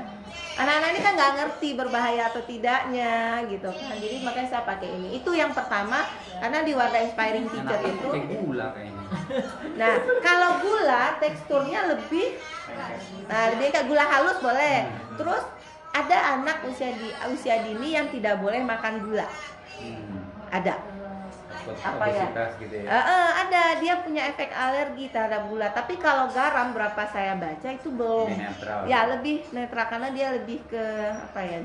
Anak-anak 0.59 0.89
ini 0.91 1.01
kan 1.01 1.13
nggak 1.15 1.35
ngerti 1.39 1.69
berbahaya 1.79 2.23
atau 2.29 2.43
tidaknya 2.43 3.47
gitu 3.47 3.71
kan. 3.71 3.97
Jadi 3.97 4.17
makanya 4.27 4.49
saya 4.51 4.63
pakai 4.67 4.91
ini. 4.91 5.09
Itu 5.23 5.31
yang 5.33 5.55
pertama 5.55 6.03
karena 6.43 6.67
di 6.67 6.73
Wardah 6.75 7.01
Inspiring 7.07 7.47
Teacher 7.47 7.81
itu 7.87 8.09
gula 8.43 8.75
kayaknya. 8.75 9.03
nah 9.81 9.95
kalau 10.21 10.51
gula 10.61 11.05
teksturnya 11.23 11.81
lebih 11.95 12.37
nah 13.31 13.55
lebih 13.55 13.71
kayak 13.71 13.87
gula 13.87 14.05
halus 14.05 14.39
boleh. 14.43 14.91
Terus 15.15 15.45
ada 15.95 16.17
anak 16.37 16.67
usia 16.67 16.91
di 16.93 17.09
usia 17.33 17.63
dini 17.63 17.95
yang 17.95 18.11
tidak 18.11 18.43
boleh 18.43 18.61
makan 18.61 19.07
gula. 19.07 19.31
Hmm. 19.79 20.27
ada 20.51 20.98
Apa 21.77 22.05
ya? 22.09 22.29
gitu 22.57 22.75
ya. 22.81 22.89
Eh, 22.89 22.95
eh, 22.95 23.29
ada. 23.45 23.63
Dia 23.83 23.95
punya 24.01 24.23
efek 24.31 24.51
alergi 24.55 25.13
terhadap 25.13 25.49
gula. 25.51 25.69
Tapi 25.75 26.01
kalau 26.01 26.31
garam 26.33 26.73
berapa 26.73 27.03
saya 27.11 27.37
baca 27.37 27.69
itu 27.69 27.89
belum. 27.93 28.29
Netral. 28.33 28.89
ya 28.89 29.01
lebih 29.13 29.45
netral. 29.53 29.87
Karena 29.89 30.09
dia 30.15 30.33
lebih 30.33 30.65
ke 30.71 30.85
apa 31.13 31.41
ya 31.45 31.59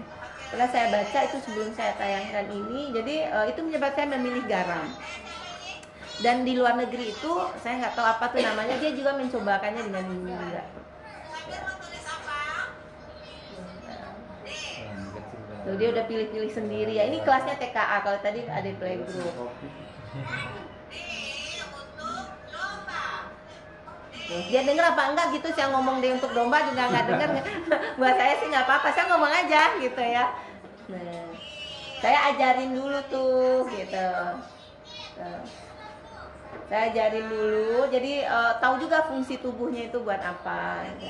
setelah 0.54 0.70
saya 0.70 0.88
baca 0.94 1.20
itu 1.26 1.38
sebelum 1.50 1.70
saya 1.74 1.94
tayangkan 1.98 2.46
ini. 2.52 2.94
Jadi 2.94 3.16
eh, 3.26 3.46
itu 3.50 3.60
menyebabkan 3.66 4.06
saya 4.06 4.20
memilih 4.20 4.44
garam. 4.46 4.86
Dan 6.22 6.46
di 6.46 6.54
luar 6.54 6.78
negeri 6.78 7.10
itu 7.10 7.32
saya 7.58 7.82
nggak 7.82 7.94
tahu 7.98 8.06
apa 8.06 8.26
tuh 8.30 8.40
namanya. 8.44 8.76
Dia 8.78 8.92
juga 8.94 9.18
mencobakannya 9.18 9.82
dengan 9.82 10.04
ini 10.08 10.32
juga. 10.32 10.64
Banget. 10.64 10.84
Tuh, 15.64 15.80
dia 15.80 15.96
udah 15.96 16.04
pilih-pilih 16.12 16.52
sendiri. 16.52 16.92
Ya 17.00 17.08
ini 17.08 17.24
kelasnya 17.24 17.56
TKA 17.56 18.04
kalau 18.04 18.20
tadi 18.20 18.44
ada 18.44 18.68
playgroup 18.76 19.32
dia 24.50 24.62
denger 24.66 24.86
apa 24.86 25.02
enggak 25.14 25.28
gitu 25.38 25.48
saya 25.54 25.74
ngomong 25.74 25.98
dia 26.02 26.14
untuk 26.14 26.32
domba 26.34 26.62
juga 26.66 26.90
nggak 26.90 27.06
denger 27.10 27.30
buat 28.00 28.16
saya 28.18 28.34
sih 28.38 28.48
nggak 28.50 28.66
apa-apa 28.66 28.88
saya 28.94 29.06
ngomong 29.14 29.34
aja 29.34 29.62
gitu 29.82 30.02
ya 30.02 30.26
nah, 30.90 31.28
saya 32.02 32.18
ajarin 32.34 32.72
dulu 32.74 33.00
tuh 33.10 33.66
gitu 33.74 34.10
Tuh. 35.14 35.42
saya 36.70 36.82
ajarin 36.90 37.26
dulu 37.30 37.86
jadi 37.90 38.14
eh, 38.26 38.54
tahu 38.58 38.82
juga 38.82 39.06
fungsi 39.06 39.38
tubuhnya 39.38 39.90
itu 39.90 40.02
buat 40.02 40.22
apa 40.22 40.90
gitu. 40.98 41.10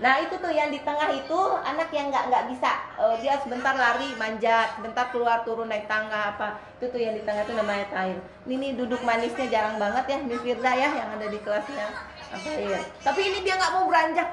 Nah 0.00 0.16
itu 0.16 0.32
tuh 0.40 0.48
yang 0.48 0.72
di 0.72 0.80
tengah 0.80 1.12
itu 1.12 1.40
anak 1.60 1.92
yang 1.92 2.08
nggak 2.08 2.32
nggak 2.32 2.44
bisa 2.48 2.72
eh, 2.96 3.16
dia 3.20 3.36
sebentar 3.36 3.76
lari 3.76 4.16
manjat, 4.16 4.80
sebentar 4.80 5.12
keluar 5.12 5.44
turun 5.44 5.68
naik 5.68 5.84
tangga 5.84 6.32
apa 6.32 6.56
itu 6.80 6.88
tuh 6.88 6.96
yang 6.96 7.12
di 7.12 7.20
tengah 7.20 7.44
itu 7.44 7.52
namanya 7.52 7.84
Tahir. 7.92 8.16
Ini 8.48 8.54
nih 8.56 8.72
duduk 8.80 9.04
manisnya 9.04 9.46
jarang 9.52 9.76
banget 9.76 10.04
ya 10.08 10.16
Miss 10.24 10.40
Firda 10.40 10.72
ya 10.72 10.88
yang 10.88 11.08
ada 11.20 11.26
di 11.28 11.38
kelasnya 11.44 11.86
Tahir. 12.32 12.80
Tapi 13.04 13.20
ini 13.20 13.38
dia 13.44 13.60
nggak 13.60 13.72
mau 13.76 13.84
beranjak. 13.84 14.28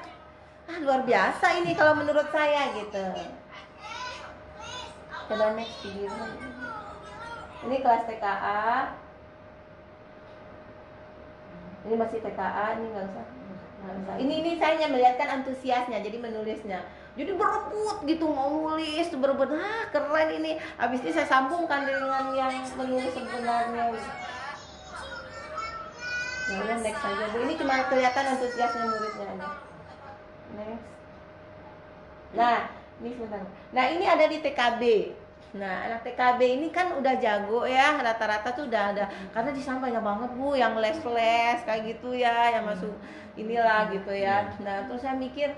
Ah 0.68 0.78
luar 0.80 1.03
biasa 1.03 1.47
ini 1.59 1.76
kalau 1.76 1.99
menurut 1.99 2.32
saya 2.32 2.72
gitu. 2.72 3.03
Coba 5.28 5.51
next 5.59 5.84
video. 5.84 6.11
Ini 7.68 7.76
kelas 7.84 8.07
TKA. 8.07 8.95
Ini 11.88 11.95
masih 11.95 12.20
TKA, 12.24 12.65
ini 12.80 12.86
nggak 12.91 13.07
usah. 13.11 13.36
Ini 14.17 14.33
ini 14.43 14.51
saya 14.57 14.75
hanya 14.77 14.88
melihatkan 14.89 15.41
antusiasnya, 15.41 16.01
jadi 16.01 16.17
menulisnya. 16.17 16.81
Jadi 17.17 17.33
berebut 17.33 17.97
gitu 18.05 18.25
mau 18.29 18.49
nulis, 18.53 19.09
berebut, 19.09 19.49
ah 19.57 19.89
keren 19.89 20.29
ini. 20.38 20.61
Habis 20.77 21.01
ini 21.01 21.11
saya 21.13 21.25
sambungkan 21.25 21.85
dengan 21.85 22.29
yang 22.33 22.53
menulis 22.77 23.13
sebenarnya. 23.13 23.89
Nah, 26.47 26.63
ini 26.63 26.73
next 26.79 27.01
saja. 27.03 27.25
Ini 27.35 27.53
cuma 27.59 27.75
kelihatan 27.91 28.25
antusiasnya 28.38 28.83
muridnya. 28.88 29.29
Next. 30.55 30.88
Nah, 32.38 32.59
ini 33.03 33.09
sebentar. 33.13 33.41
Nah, 33.73 33.85
ini 33.91 34.05
ada 34.07 34.25
di 34.31 34.38
TKB. 34.39 34.83
Nah, 35.55 35.87
anak 35.87 36.03
TKB 36.03 36.59
ini 36.59 36.67
kan 36.75 36.91
udah 36.99 37.15
jago 37.23 37.63
ya, 37.63 37.95
rata-rata 38.03 38.51
tuh 38.51 38.67
udah 38.67 38.83
ada. 38.91 39.05
Karena 39.31 39.55
di 39.55 39.63
sana 39.63 39.79
banyak 39.79 40.03
banget 40.03 40.31
bu, 40.35 40.59
yang 40.59 40.75
les-les 40.75 41.63
kayak 41.63 41.81
gitu 41.87 42.11
ya, 42.11 42.51
yang 42.51 42.67
masuk 42.67 42.91
inilah 43.39 43.87
gitu 43.95 44.11
ya. 44.11 44.51
Nah, 44.59 44.83
terus 44.91 44.99
saya 44.99 45.15
mikir, 45.15 45.55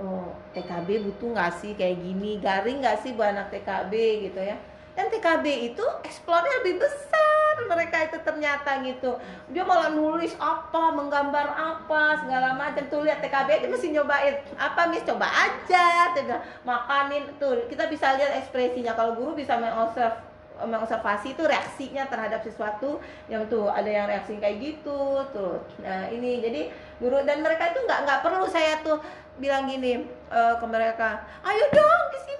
oh 0.00 0.32
TKB 0.56 1.04
butuh 1.04 1.36
nggak 1.36 1.52
sih 1.60 1.76
kayak 1.76 2.00
gini, 2.00 2.40
garing 2.40 2.80
nggak 2.80 3.04
sih 3.04 3.12
buat 3.12 3.36
anak 3.36 3.52
TKB 3.52 3.92
gitu 4.32 4.40
ya. 4.40 4.56
Dan 4.98 5.14
TKB 5.14 5.46
itu 5.70 5.84
eksplornya 6.02 6.58
lebih 6.58 6.82
besar 6.82 7.54
mereka 7.70 8.02
itu 8.02 8.18
ternyata 8.26 8.82
gitu. 8.82 9.14
Dia 9.54 9.62
malah 9.62 9.94
nulis 9.94 10.34
apa, 10.42 10.90
menggambar 10.90 11.54
apa, 11.54 12.26
segala 12.26 12.58
macam. 12.58 12.82
Tuh 12.90 13.06
lihat 13.06 13.22
TKB 13.22 13.62
dia 13.62 13.70
mesti 13.70 13.94
nyobain. 13.94 14.42
Apa 14.58 14.90
Miss 14.90 15.06
coba 15.06 15.30
aja, 15.30 16.10
bilang, 16.18 16.42
makanin 16.66 17.30
tuh. 17.38 17.70
Kita 17.70 17.86
bisa 17.86 18.18
lihat 18.18 18.42
ekspresinya 18.42 18.98
kalau 18.98 19.14
guru 19.14 19.38
bisa 19.38 19.54
mengobserv 19.54 20.26
mengobservasi 20.58 21.38
itu 21.38 21.46
reaksinya 21.46 22.10
terhadap 22.10 22.42
sesuatu 22.42 22.98
yang 23.30 23.46
tuh 23.46 23.70
ada 23.70 23.86
yang 23.86 24.10
reaksi 24.10 24.34
kayak 24.42 24.58
gitu 24.58 25.22
tuh 25.30 25.62
nah 25.78 26.10
ini 26.10 26.42
jadi 26.42 26.66
guru 26.98 27.22
dan 27.22 27.46
mereka 27.46 27.70
itu 27.70 27.78
nggak 27.86 28.00
nggak 28.02 28.20
perlu 28.26 28.42
saya 28.50 28.82
tuh 28.82 28.98
bilang 29.38 29.70
gini 29.70 30.02
eh, 30.34 30.54
ke 30.58 30.66
mereka 30.66 31.22
ayo 31.46 31.64
dong 31.70 32.02
ke 32.10 32.18
sini 32.26 32.37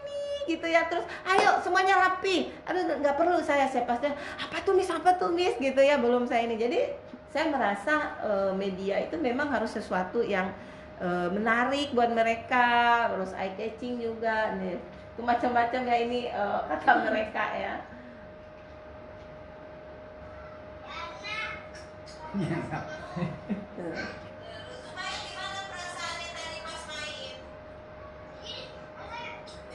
gitu 0.48 0.64
ya 0.64 0.88
terus 0.88 1.04
ayo 1.28 1.60
semuanya 1.60 2.00
rapi. 2.00 2.48
Aduh 2.64 2.80
nggak 3.04 3.16
perlu 3.20 3.36
saya 3.44 3.68
saya 3.68 3.84
pasti 3.84 4.08
apa 4.40 4.56
tuh 4.64 4.72
miss 4.72 4.88
apa 4.88 5.12
tuh 5.20 5.28
miss 5.28 5.54
gitu 5.60 5.78
ya 5.78 6.00
belum 6.00 6.24
saya 6.24 6.48
ini. 6.48 6.56
Jadi 6.56 6.80
saya 7.28 7.52
merasa 7.52 8.16
eh, 8.24 8.52
media 8.56 8.96
itu 9.04 9.20
memang 9.20 9.52
harus 9.52 9.76
sesuatu 9.76 10.24
yang 10.24 10.48
eh, 10.98 11.28
menarik 11.28 11.92
buat 11.92 12.08
mereka 12.08 13.06
terus 13.12 13.36
eye 13.36 13.52
catching 13.52 14.00
juga 14.00 14.56
nih 14.56 14.80
itu 15.14 15.20
macam-macam 15.20 15.80
ya 15.84 15.96
ini 16.08 16.20
eh, 16.32 16.60
kata 16.72 16.90
mereka 17.12 17.44
ya. 17.52 17.74
Tuh. 23.76 24.18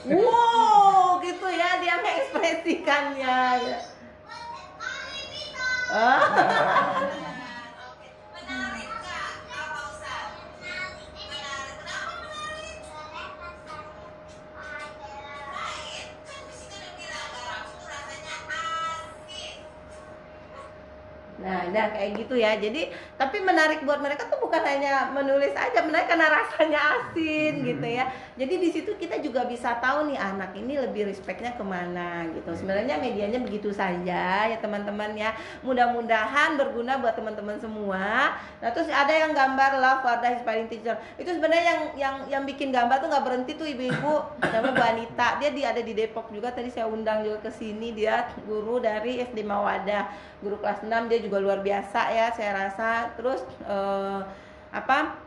Wow, 0.04 1.24
gitu 1.24 1.48
ya 1.48 1.80
dia 1.80 1.96
mengekspresikannya. 2.04 3.40
Ah. 5.88 7.40
Nah, 21.44 21.68
nah 21.68 21.92
kayak 21.92 22.24
gitu 22.24 22.40
ya. 22.40 22.56
Jadi, 22.56 22.88
tapi 23.20 23.44
menarik 23.44 23.84
buat 23.84 24.00
mereka 24.00 24.32
tuh 24.32 24.40
bukan 24.40 24.64
hanya 24.64 25.12
menulis 25.12 25.52
aja, 25.52 25.84
mereka 25.84 26.14
karena 26.14 26.30
rasanya 26.30 26.80
asin 26.94 27.66
gitu 27.66 27.88
ya. 27.90 28.06
Jadi 28.38 28.54
di 28.62 28.70
situ 28.70 28.94
kita 29.02 29.18
juga 29.18 29.50
bisa 29.50 29.82
tahu 29.82 30.14
nih 30.14 30.18
anak 30.22 30.54
ini 30.54 30.78
lebih 30.78 31.10
respectnya 31.10 31.58
ke 31.58 31.66
mana 31.66 32.30
gitu. 32.30 32.54
Sebenarnya 32.54 33.02
medianya 33.02 33.42
begitu 33.42 33.74
saja 33.74 34.46
ya 34.46 34.58
teman-teman 34.62 35.18
ya. 35.18 35.34
Mudah-mudahan 35.66 36.54
berguna 36.54 37.02
buat 37.02 37.18
teman-teman 37.18 37.58
semua. 37.58 38.38
Nah 38.62 38.70
terus 38.70 38.94
ada 38.94 39.10
yang 39.10 39.34
gambar 39.34 39.82
love 39.82 40.02
Wardah 40.06 40.38
inspiring 40.38 40.70
teacher. 40.70 41.02
Itu 41.18 41.34
sebenarnya 41.34 41.66
yang 41.66 41.82
yang 41.98 42.16
yang 42.30 42.44
bikin 42.46 42.70
gambar 42.70 43.02
tuh 43.02 43.10
nggak 43.10 43.26
berhenti 43.26 43.52
tuh 43.58 43.66
ibu-ibu 43.66 44.14
namanya 44.46 44.74
Bu 44.78 44.84
Anita. 44.86 45.28
Dia 45.42 45.50
di 45.50 45.62
ada 45.66 45.82
di 45.82 45.94
Depok 45.98 46.30
juga. 46.30 46.54
Tadi 46.54 46.70
saya 46.70 46.86
undang 46.86 47.26
juga 47.26 47.50
ke 47.50 47.52
sini. 47.54 47.90
Dia 47.94 48.30
guru 48.46 48.78
dari 48.78 49.18
SD 49.18 49.42
Mawadah 49.42 50.34
guru 50.44 50.60
kelas 50.60 50.84
6 50.84 50.92
dia 51.08 51.20
juga 51.24 51.33
luar 51.40 51.66
biasa 51.66 52.02
ya 52.14 52.30
saya 52.36 52.52
rasa. 52.68 53.14
Terus 53.18 53.42
eh, 53.66 54.20
apa 54.74 55.18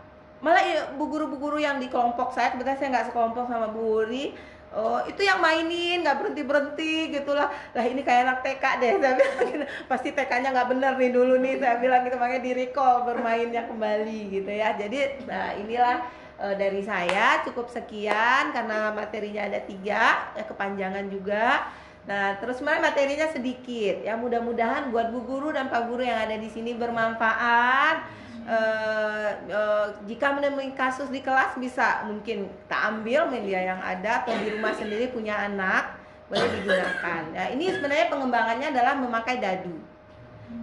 malah 0.45 0.93
bu 0.95 1.09
guru-bu 1.09 1.41
guru 1.41 1.59
yang 1.59 1.81
di 1.81 1.89
kelompok 1.89 2.31
saya 2.37 2.53
kebetulan 2.53 2.77
saya 2.77 2.89
nggak 2.93 3.07
sekelompok 3.09 3.49
sama 3.49 3.73
Bu 3.73 4.05
Uri 4.05 4.37
Oh, 4.77 5.01
itu 5.09 5.25
yang 5.25 5.41
mainin 5.41 6.05
nggak 6.05 6.21
berhenti 6.21 6.43
berhenti 6.45 6.93
gitulah. 7.09 7.49
Lah 7.49 7.85
ini 7.87 8.05
kayak 8.05 8.29
anak 8.29 8.39
TK 8.45 8.65
deh 8.83 8.93
saya 9.01 9.13
bilang. 9.17 9.49
Gitu. 9.49 9.67
pasti 9.89 10.09
TK-nya 10.13 10.53
nggak 10.53 10.69
bener 10.69 10.93
nih 11.01 11.11
dulu 11.17 11.35
nih 11.41 11.55
saya 11.57 11.81
bilang 11.81 12.05
gitu. 12.05 12.21
Makanya 12.21 12.43
di 12.45 12.53
recall 12.53 13.09
bermainnya 13.09 13.65
kembali 13.65 14.21
gitu 14.29 14.53
ya. 14.53 14.77
Jadi 14.77 15.25
nah 15.25 15.57
inilah 15.57 15.97
eh, 16.45 16.55
dari 16.61 16.85
saya 16.85 17.41
cukup 17.49 17.73
sekian 17.73 18.53
karena 18.53 18.93
materinya 18.93 19.49
ada 19.49 19.65
tiga 19.65 20.35
ya 20.37 20.45
kepanjangan 20.45 21.09
juga 21.09 21.73
Nah, 22.07 22.39
terus 22.39 22.63
sebenarnya 22.63 22.95
materinya 22.95 23.27
sedikit. 23.35 24.07
Ya, 24.07 24.15
mudah-mudahan 24.15 24.95
buat 24.95 25.11
Bu 25.11 25.27
Guru 25.27 25.51
dan 25.51 25.67
Pak 25.67 25.91
Guru 25.91 26.07
yang 26.07 26.23
ada 26.23 26.39
di 26.39 26.47
sini 26.47 26.79
bermanfaat. 26.79 28.07
Eh, 28.47 29.31
eh, 29.51 29.87
jika 30.07 30.31
menemui 30.39 30.71
kasus 30.79 31.11
di 31.11 31.19
kelas 31.19 31.59
bisa 31.59 32.07
mungkin 32.07 32.47
kita 32.47 32.79
ambil 32.95 33.27
media 33.27 33.75
yang 33.75 33.81
ada 33.83 34.23
atau 34.23 34.39
di 34.39 34.55
rumah 34.55 34.71
sendiri 34.71 35.11
punya 35.11 35.35
anak 35.35 35.99
boleh 36.31 36.47
digunakan. 36.55 37.23
Nah, 37.35 37.47
ini 37.51 37.75
sebenarnya 37.75 38.07
pengembangannya 38.07 38.71
adalah 38.71 38.95
memakai 38.95 39.43
dadu. 39.43 39.75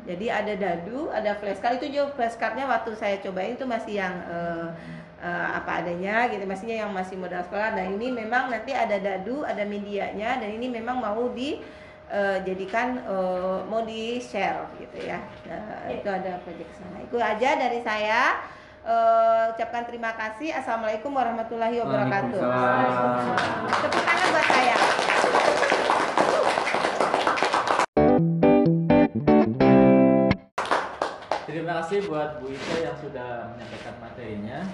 Jadi 0.08 0.32
ada 0.32 0.56
dadu, 0.56 1.12
ada 1.12 1.36
flashcard 1.36 1.84
itu 1.84 2.00
juga 2.00 2.16
flashcardnya 2.16 2.72
waktu 2.72 2.96
saya 2.96 3.20
cobain 3.20 3.60
itu 3.60 3.68
masih 3.68 4.00
yang 4.00 4.16
eh, 4.32 4.68
eh, 5.24 5.48
apa 5.56 5.80
adanya 5.80 6.28
gitu, 6.28 6.44
maksudnya 6.44 6.84
yang 6.84 6.92
masih 6.92 7.16
modal 7.16 7.40
sekolah. 7.48 7.80
Dan 7.80 7.96
ini 7.96 8.12
memang 8.12 8.52
nanti 8.52 8.76
ada 8.76 9.00
dadu, 9.00 9.48
ada 9.48 9.64
medianya 9.64 10.44
dan 10.44 10.50
ini 10.52 10.68
memang 10.68 11.00
mau 11.00 11.32
di 11.32 11.64
eh, 12.12 12.38
jadikan 12.44 13.00
eh, 13.00 13.60
mau 13.64 13.88
di 13.88 14.20
share 14.20 14.68
gitu 14.84 15.08
ya. 15.08 15.24
Nah, 15.48 15.88
itu 15.88 16.08
ada 16.12 16.44
proyek 16.44 16.68
sana. 16.76 17.00
Itu 17.00 17.18
aja 17.24 17.50
dari 17.56 17.80
saya. 17.80 18.44
Eh, 18.84 19.44
ucapkan 19.56 19.88
terima 19.88 20.12
kasih. 20.12 20.52
Assalamualaikum 20.60 21.16
warahmatullahi 21.16 21.80
wabarakatuh. 21.80 22.42
Tepuk 23.80 24.04
tangan 24.04 24.28
buat 24.36 24.48
saya. 24.52 24.76
Terima 31.64 31.80
kasih 31.80 32.12
buat 32.12 32.44
Bu 32.44 32.52
Ita 32.52 32.76
yang 32.84 32.98
sudah 33.00 33.56
menyampaikan 33.56 33.96
materinya. 34.04 34.68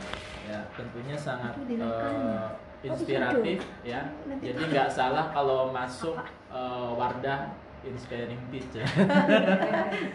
Ya, 0.50 0.58
tentunya 0.74 1.14
sangat 1.14 1.54
eh, 1.70 2.46
inspiratif 2.82 3.62
ya. 3.86 4.10
Jadi 4.42 4.62
nggak 4.74 4.90
salah 4.90 5.30
kalau 5.30 5.70
masuk 5.70 6.18
eh, 6.50 6.90
Wardah 6.98 7.54
Inspiring 7.86 8.42
Teacher. 8.50 8.82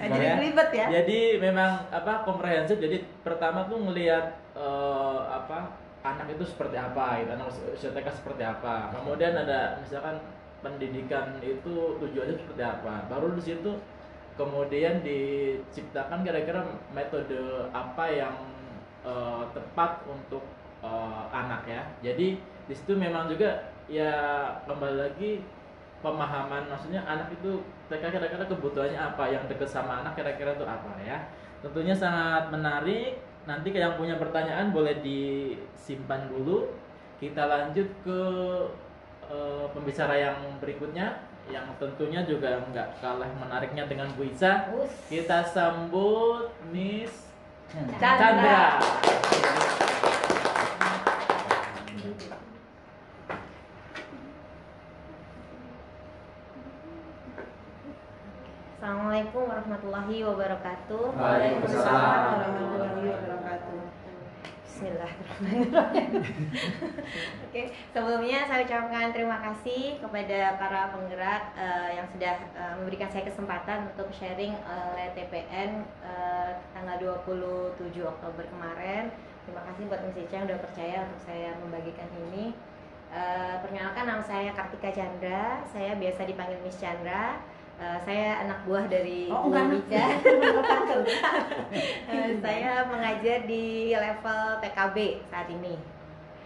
Jadi 0.03 0.18
Ya. 0.18 0.35
ribet 0.43 0.70
ya. 0.75 0.87
Jadi 0.99 1.39
memang 1.39 1.79
apa 1.95 2.27
komprehensif. 2.27 2.83
Jadi 2.83 3.07
pertama 3.22 3.70
tuh 3.70 3.79
ngelihat 3.79 4.35
eh, 4.59 5.20
apa 5.31 5.79
anak 6.03 6.27
itu 6.35 6.43
seperti 6.43 6.75
apa, 6.75 7.22
gitu, 7.22 7.39
anak 7.39 7.55
usia 7.70 7.95
TK 7.95 8.18
seperti 8.18 8.43
apa. 8.43 8.91
Kemudian 8.91 9.31
ada 9.31 9.79
misalkan 9.79 10.18
pendidikan 10.59 11.39
itu 11.39 12.03
tujuannya 12.03 12.35
seperti 12.35 12.62
apa. 12.66 13.07
Baru 13.07 13.31
di 13.39 13.47
situ 13.47 13.79
kemudian 14.35 15.03
diciptakan 15.07 16.26
kira-kira 16.26 16.66
metode 16.91 17.70
apa 17.70 18.05
yang 18.11 18.35
eh, 19.07 19.45
tepat 19.55 20.03
untuk 20.11 20.43
eh, 20.82 21.24
anak 21.30 21.62
ya. 21.70 21.82
Jadi 22.03 22.39
di 22.64 22.74
situ 22.74 22.99
memang 22.99 23.30
juga 23.30 23.70
ya 23.87 24.12
kembali 24.64 24.97
lagi 24.97 25.45
pemahaman 26.01 26.68
maksudnya 26.68 27.05
anak 27.05 27.32
itu 27.32 27.61
TK 27.89 28.12
kira-kira 28.12 28.45
kebutuhannya 28.49 28.97
apa 28.97 29.24
yang 29.28 29.45
dekat 29.45 29.68
sama 29.68 30.05
anak 30.05 30.18
kira-kira 30.18 30.59
itu 30.59 30.66
apa 30.66 30.93
ya. 31.01 31.30
Tentunya 31.62 31.95
sangat 31.95 32.51
menarik. 32.51 33.16
Nanti 33.45 33.76
yang 33.76 34.01
punya 34.01 34.16
pertanyaan 34.16 34.72
boleh 34.72 35.05
disimpan 35.05 36.32
dulu. 36.32 36.72
Kita 37.20 37.47
lanjut 37.47 37.89
ke 38.03 38.20
eh, 39.30 39.66
pembicara 39.70 40.16
yang 40.18 40.37
berikutnya 40.59 41.34
yang 41.53 41.69
tentunya 41.77 42.25
juga 42.25 42.65
nggak 42.73 42.89
kalah 43.05 43.29
menariknya 43.37 43.85
dengan 43.85 44.09
Bu 44.17 44.25
Isa 44.25 44.73
kita 45.13 45.45
sambut 45.45 46.49
Miss 46.73 47.25
Chandra. 48.01 48.17
Chandra. 48.17 48.63
Assalamualaikum 58.85 59.49
warahmatullahi 59.49 60.17
wabarakatuh. 60.29 61.05
Waalaikumsalam. 61.17 62.21
warahmatullahi 62.37 63.05
wabarakatuh. 63.17 63.54
Bismillahirrahmanirrahim. 64.85 66.12
Oke, 67.49 67.62
sebelumnya 67.89 68.45
saya 68.45 68.68
ucapkan 68.68 69.16
terima 69.16 69.41
kasih 69.41 69.97
kepada 69.97 70.61
para 70.61 70.93
penggerak 70.93 71.57
eh, 71.57 71.97
yang 71.97 72.05
sudah 72.12 72.37
eh, 72.53 72.74
memberikan 72.76 73.09
saya 73.09 73.24
kesempatan 73.24 73.89
untuk 73.89 74.12
sharing 74.12 74.53
oleh 74.53 75.09
TPN 75.16 75.89
eh, 76.05 76.61
tanggal 76.76 77.01
27 77.01 77.97
Oktober 78.05 78.45
kemarin. 78.45 79.09
Terima 79.49 79.64
kasih 79.72 79.89
buat 79.89 80.05
Miss 80.05 80.20
Ica 80.20 80.37
yang 80.37 80.47
sudah 80.53 80.61
percaya 80.61 80.97
untuk 81.09 81.20
saya 81.24 81.57
membagikan 81.64 82.09
ini. 82.28 82.53
Eh, 83.09 83.57
perkenalkan 83.64 84.05
nama 84.05 84.20
saya 84.20 84.53
Kartika 84.53 84.93
Chandra, 84.93 85.64
saya 85.72 85.97
biasa 85.97 86.28
dipanggil 86.28 86.61
Miss 86.61 86.76
Chandra. 86.76 87.41
Eh, 87.75 87.99
saya 88.07 88.47
anak 88.47 88.62
buah 88.70 88.87
dari 88.87 89.27
Oh, 89.27 89.51
Bu 89.51 89.55
enggak 89.55 89.83
Ica. 89.83 90.05
Eh, 92.14 92.39
saya 92.39 92.87
mengajar 92.87 93.51
di 93.51 93.91
level 93.91 94.43
TKB 94.62 95.27
saat 95.27 95.51
ini. 95.51 95.75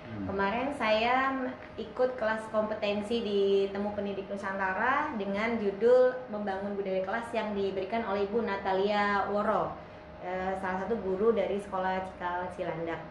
Kemarin 0.09 0.73
saya 0.81 1.37
ikut 1.77 2.17
kelas 2.17 2.49
kompetensi 2.49 3.21
di 3.21 3.69
Temu 3.69 3.93
Pendidik 3.93 4.25
Nusantara 4.33 5.13
dengan 5.21 5.61
judul 5.61 6.17
Membangun 6.33 6.73
Budaya 6.75 7.05
Kelas 7.05 7.29
yang 7.37 7.53
diberikan 7.53 8.03
oleh 8.09 8.25
Ibu 8.25 8.41
Natalia 8.49 9.29
Woro, 9.29 9.77
eh, 10.25 10.57
salah 10.65 10.81
satu 10.81 10.97
guru 11.05 11.37
dari 11.37 11.61
Sekolah 11.61 12.09
Cikal 12.09 12.49
Cilandak. 12.57 13.05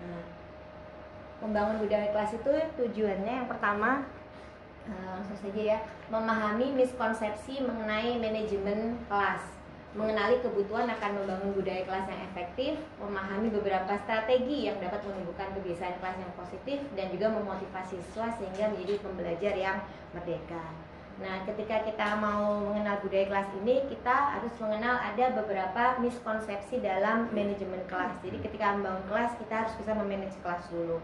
Nah, 0.00 0.24
membangun 1.44 1.76
budaya 1.84 2.08
kelas 2.08 2.40
itu 2.40 2.52
tujuannya 2.80 3.44
yang 3.44 3.48
pertama 3.48 4.00
langsung 4.92 5.38
saja 5.40 5.60
ya 5.76 5.78
memahami 6.12 6.76
miskonsepsi 6.76 7.64
mengenai 7.64 8.20
manajemen 8.20 9.00
kelas 9.08 9.54
mengenali 9.94 10.42
kebutuhan 10.42 10.90
akan 10.90 11.22
membangun 11.22 11.54
budaya 11.54 11.86
kelas 11.86 12.10
yang 12.10 12.22
efektif, 12.26 12.72
memahami 12.98 13.46
beberapa 13.46 13.94
strategi 14.02 14.66
yang 14.66 14.82
dapat 14.82 15.06
menumbuhkan 15.06 15.54
kebiasaan 15.54 16.02
kelas 16.02 16.18
yang 16.18 16.32
positif 16.34 16.78
dan 16.98 17.14
juga 17.14 17.30
memotivasi 17.30 18.02
siswa 18.02 18.26
sehingga 18.34 18.74
menjadi 18.74 18.98
pembelajar 19.06 19.54
yang 19.54 19.78
merdeka. 20.10 20.66
Nah, 21.22 21.46
ketika 21.46 21.86
kita 21.86 22.18
mau 22.18 22.58
mengenal 22.58 22.98
budaya 23.06 23.30
kelas 23.30 23.48
ini, 23.62 23.86
kita 23.86 24.34
harus 24.34 24.50
mengenal 24.58 24.98
ada 24.98 25.30
beberapa 25.30 26.02
miskonsepsi 26.02 26.82
dalam 26.82 27.30
manajemen 27.30 27.86
kelas. 27.86 28.18
Jadi, 28.18 28.42
ketika 28.42 28.74
membangun 28.74 29.06
kelas, 29.06 29.38
kita 29.38 29.62
harus 29.62 29.78
bisa 29.78 29.94
memanage 29.94 30.34
kelas 30.42 30.66
dulu 30.74 30.98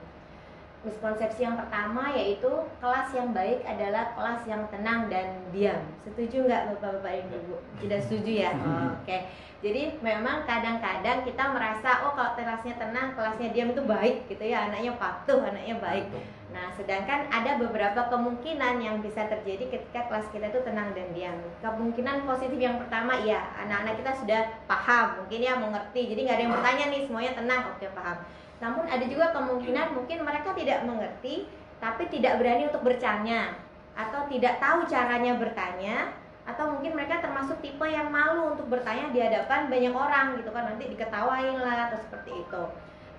miskonsepsi 0.81 1.45
yang 1.45 1.61
pertama 1.61 2.09
yaitu 2.17 2.49
kelas 2.81 3.13
yang 3.13 3.37
baik 3.37 3.61
adalah 3.69 4.17
kelas 4.17 4.43
yang 4.49 4.65
tenang 4.73 5.13
dan 5.13 5.37
diam. 5.53 5.81
Setuju 6.09 6.49
nggak 6.49 6.73
bapak-bapak 6.73 7.21
ibu? 7.21 7.37
ibu? 7.37 7.57
Tidak 7.85 8.01
setuju 8.01 8.33
ya? 8.49 8.51
Oh, 8.57 8.65
Oke. 8.97 9.05
Okay. 9.05 9.21
Jadi 9.61 10.01
memang 10.01 10.49
kadang-kadang 10.49 11.21
kita 11.21 11.53
merasa 11.53 12.01
oh 12.09 12.17
kalau 12.17 12.33
kelasnya 12.33 12.81
tenang, 12.81 13.13
kelasnya 13.13 13.53
diam 13.53 13.77
itu 13.77 13.85
baik 13.85 14.25
gitu 14.33 14.41
ya, 14.41 14.73
anaknya 14.73 14.97
patuh, 14.97 15.45
anaknya 15.45 15.77
baik. 15.77 16.09
Nah, 16.49 16.73
sedangkan 16.73 17.29
ada 17.29 17.61
beberapa 17.61 18.09
kemungkinan 18.09 18.81
yang 18.81 19.05
bisa 19.05 19.29
terjadi 19.29 19.69
ketika 19.69 20.09
kelas 20.09 20.33
kita 20.33 20.49
itu 20.49 20.65
tenang 20.65 20.97
dan 20.97 21.13
diam. 21.13 21.37
Kemungkinan 21.61 22.25
positif 22.25 22.57
yang 22.57 22.81
pertama 22.81 23.21
ya, 23.21 23.53
anak-anak 23.61 24.01
kita 24.01 24.13
sudah 24.17 24.41
paham, 24.65 25.21
mungkin 25.21 25.45
ya 25.45 25.53
mengerti. 25.61 26.09
Jadi 26.09 26.21
nggak 26.25 26.37
ada 26.41 26.45
yang 26.49 26.55
bertanya 26.57 26.85
nih, 26.89 27.01
semuanya 27.05 27.33
tenang, 27.37 27.63
oke 27.77 27.87
paham 27.93 28.17
namun 28.61 28.85
ada 28.87 29.05
juga 29.09 29.33
kemungkinan 29.33 29.97
mungkin 29.97 30.23
mereka 30.23 30.53
tidak 30.53 30.85
mengerti 30.85 31.49
tapi 31.81 32.07
tidak 32.13 32.37
berani 32.37 32.69
untuk 32.69 32.85
bertanya 32.85 33.57
atau 33.97 34.29
tidak 34.29 34.61
tahu 34.61 34.85
caranya 34.87 35.33
bertanya 35.41 36.13
atau 36.45 36.77
mungkin 36.77 36.97
mereka 36.97 37.21
termasuk 37.21 37.61
tipe 37.61 37.85
yang 37.89 38.09
malu 38.09 38.57
untuk 38.57 38.69
bertanya 38.69 39.13
di 39.13 39.21
hadapan 39.21 39.69
banyak 39.69 39.95
orang 39.95 40.27
gitu 40.41 40.51
kan 40.53 40.73
nanti 40.73 40.89
diketawain 40.93 41.57
lah 41.61 41.93
atau 41.93 41.99
seperti 42.01 42.33
itu. 42.43 42.63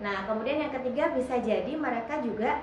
Nah, 0.01 0.25
kemudian 0.25 0.57
yang 0.67 0.73
ketiga 0.73 1.13
bisa 1.13 1.37
jadi 1.37 1.71
mereka 1.77 2.19
juga 2.25 2.59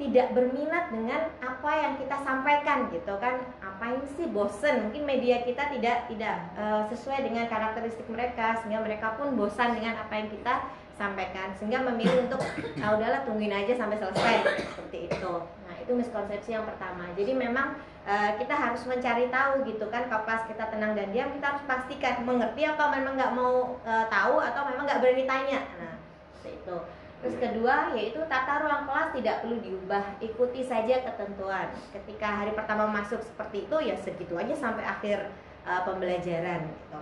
tidak 0.00 0.32
berminat 0.32 0.88
dengan 0.88 1.28
apa 1.44 1.70
yang 1.76 1.92
kita 2.00 2.16
sampaikan 2.24 2.88
gitu 2.88 3.12
kan. 3.20 3.42
Apa 3.60 4.00
ini 4.00 4.06
sih 4.16 4.30
bosen. 4.30 4.88
Mungkin 4.88 5.04
media 5.04 5.44
kita 5.44 5.68
tidak 5.76 6.08
tidak 6.08 6.36
uh, 6.56 6.88
sesuai 6.88 7.26
dengan 7.26 7.44
karakteristik 7.50 8.08
mereka 8.08 8.56
sehingga 8.62 8.80
mereka 8.80 9.18
pun 9.20 9.36
bosan 9.36 9.76
dengan 9.76 10.00
apa 10.00 10.14
yang 10.16 10.32
kita 10.32 10.54
sampaikan. 10.98 11.52
Sehingga 11.58 11.82
memilih 11.82 12.26
untuk 12.26 12.40
ah 12.82 12.96
udahlah 12.96 13.22
tungguin 13.26 13.52
aja 13.52 13.74
sampai 13.74 13.98
selesai. 13.98 14.36
Seperti 14.74 14.98
itu. 15.10 15.34
Nah 15.66 15.74
itu 15.78 15.92
miskonsepsi 15.94 16.54
yang 16.54 16.66
pertama. 16.66 17.10
Jadi 17.14 17.32
memang 17.34 17.78
uh, 18.06 18.30
kita 18.38 18.54
harus 18.54 18.82
mencari 18.86 19.28
tahu 19.28 19.66
gitu 19.66 19.86
kan 19.90 20.06
kalau 20.10 20.24
kita 20.26 20.64
tenang 20.70 20.92
dan 20.98 21.08
diam 21.14 21.30
kita 21.34 21.46
harus 21.54 21.64
pastikan 21.66 22.22
mengerti 22.24 22.62
apa 22.66 22.84
memang 22.94 23.14
nggak 23.18 23.34
mau 23.34 23.78
uh, 23.84 24.04
tahu 24.08 24.40
atau 24.40 24.62
memang 24.70 24.84
nggak 24.86 25.00
berani 25.02 25.24
tanya. 25.26 25.60
Nah 25.78 25.94
seperti 26.40 26.56
itu. 26.64 26.76
Terus 27.20 27.36
kedua 27.36 27.92
yaitu 27.92 28.20
tata 28.32 28.64
ruang 28.64 28.88
kelas 28.88 29.12
tidak 29.12 29.44
perlu 29.44 29.60
diubah, 29.60 30.16
ikuti 30.24 30.64
saja 30.64 31.04
ketentuan. 31.04 31.68
Ketika 31.92 32.28
hari 32.40 32.56
pertama 32.56 32.88
masuk 32.88 33.20
seperti 33.20 33.68
itu 33.68 33.76
ya 33.76 33.92
segitu 34.00 34.40
aja 34.40 34.56
sampai 34.56 34.88
akhir 34.88 35.28
uh, 35.68 35.84
pembelajaran 35.84 36.64
gitu. 36.64 37.00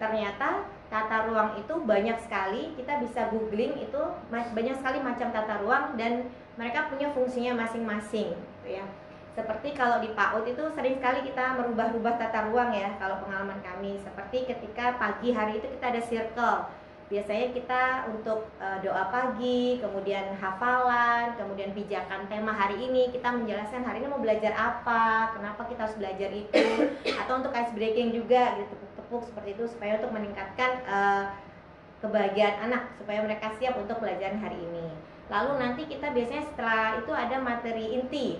Ternyata 0.00 0.64
tata 0.88 1.28
ruang 1.28 1.60
itu 1.60 1.74
banyak 1.84 2.16
sekali. 2.24 2.72
Kita 2.74 2.98
bisa 3.04 3.28
googling 3.28 3.84
itu 3.84 4.02
banyak 4.32 4.80
sekali 4.80 4.98
macam 5.04 5.28
tata 5.28 5.60
ruang 5.60 6.00
dan 6.00 6.32
mereka 6.56 6.88
punya 6.88 7.12
fungsinya 7.12 7.60
masing-masing 7.60 8.32
gitu 8.32 8.68
ya. 8.80 8.84
Seperti 9.30 9.76
kalau 9.78 10.02
di 10.02 10.10
PAUD 10.10 10.42
itu 10.50 10.64
sering 10.74 10.98
sekali 10.98 11.22
kita 11.22 11.54
merubah-rubah 11.54 12.18
tata 12.18 12.50
ruang 12.50 12.74
ya 12.74 12.96
kalau 12.98 13.22
pengalaman 13.22 13.60
kami. 13.62 14.00
Seperti 14.02 14.48
ketika 14.48 14.98
pagi 14.98 15.30
hari 15.30 15.62
itu 15.62 15.68
kita 15.68 15.86
ada 15.92 16.02
circle. 16.02 16.58
Biasanya 17.10 17.50
kita 17.50 17.82
untuk 18.06 18.46
uh, 18.62 18.78
doa 18.86 19.10
pagi, 19.10 19.82
kemudian 19.82 20.30
hafalan, 20.38 21.34
kemudian 21.34 21.74
pijakan 21.74 22.30
tema 22.30 22.54
hari 22.54 22.78
ini 22.86 23.10
kita 23.10 23.34
menjelaskan 23.34 23.82
hari 23.82 23.98
ini 23.98 24.14
mau 24.14 24.22
belajar 24.22 24.54
apa, 24.54 25.34
kenapa 25.34 25.66
kita 25.66 25.90
harus 25.90 25.98
belajar 25.98 26.30
itu, 26.30 26.62
atau 27.10 27.42
untuk 27.42 27.50
ice 27.50 27.74
breaking 27.74 28.14
juga 28.14 28.54
gitu 28.62 28.78
tepuk 29.10 29.26
seperti 29.26 29.58
itu 29.58 29.66
supaya 29.66 29.98
untuk 29.98 30.14
meningkatkan 30.14 30.86
uh, 30.86 31.34
kebahagiaan 31.98 32.70
anak 32.70 32.94
supaya 32.94 33.26
mereka 33.26 33.50
siap 33.58 33.74
untuk 33.74 33.98
pelajaran 33.98 34.38
hari 34.38 34.54
ini. 34.54 34.86
Lalu 35.26 35.58
nanti 35.58 35.82
kita 35.90 36.14
biasanya 36.14 36.46
setelah 36.46 37.02
itu 37.02 37.10
ada 37.10 37.42
materi 37.42 37.98
inti. 37.98 38.38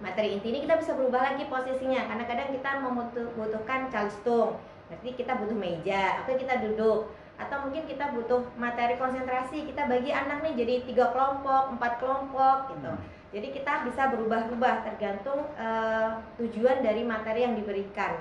Materi 0.00 0.40
inti 0.40 0.48
ini 0.48 0.64
kita 0.64 0.80
bisa 0.80 0.96
berubah 0.96 1.36
lagi 1.36 1.44
posisinya 1.44 2.08
karena 2.08 2.24
kadang 2.24 2.48
kita 2.56 2.70
membutuhkan 2.80 3.92
calistung. 3.92 4.56
Berarti 4.88 5.12
kita 5.12 5.36
butuh 5.36 5.56
meja 5.60 6.24
atau 6.24 6.40
kita 6.40 6.64
duduk 6.64 7.12
atau 7.36 7.68
mungkin 7.68 7.84
kita 7.84 8.16
butuh 8.16 8.48
materi 8.56 8.96
konsentrasi 8.96 9.68
kita 9.68 9.88
bagi 9.92 10.08
anak 10.08 10.40
nih 10.40 10.62
jadi 10.62 10.74
tiga 10.88 11.10
kelompok 11.10 11.74
empat 11.74 11.98
kelompok 11.98 12.70
gitu 12.76 12.92
hmm. 12.92 13.02
jadi 13.34 13.48
kita 13.56 13.72
bisa 13.88 14.02
berubah-ubah 14.14 14.84
tergantung 14.86 15.40
uh, 15.56 16.22
tujuan 16.38 16.84
dari 16.84 17.02
materi 17.02 17.42
yang 17.42 17.56
diberikan 17.58 18.14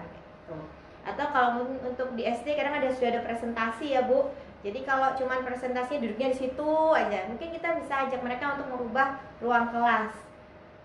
atau 1.01 1.25
kalau 1.33 1.65
untuk 1.81 2.13
di 2.13 2.23
SD 2.25 2.53
kadang 2.53 2.77
ada 2.77 2.93
sudah 2.93 3.09
ada 3.17 3.21
presentasi 3.25 3.97
ya 3.97 4.05
bu 4.05 4.29
jadi 4.61 4.85
kalau 4.85 5.17
cuma 5.17 5.41
presentasi 5.41 5.97
duduknya 5.97 6.29
di 6.29 6.37
situ 6.37 6.69
aja 6.93 7.25
mungkin 7.25 7.49
kita 7.49 7.81
bisa 7.81 8.05
ajak 8.05 8.21
mereka 8.21 8.53
untuk 8.57 8.69
merubah 8.69 9.17
ruang 9.41 9.73
kelas 9.73 10.13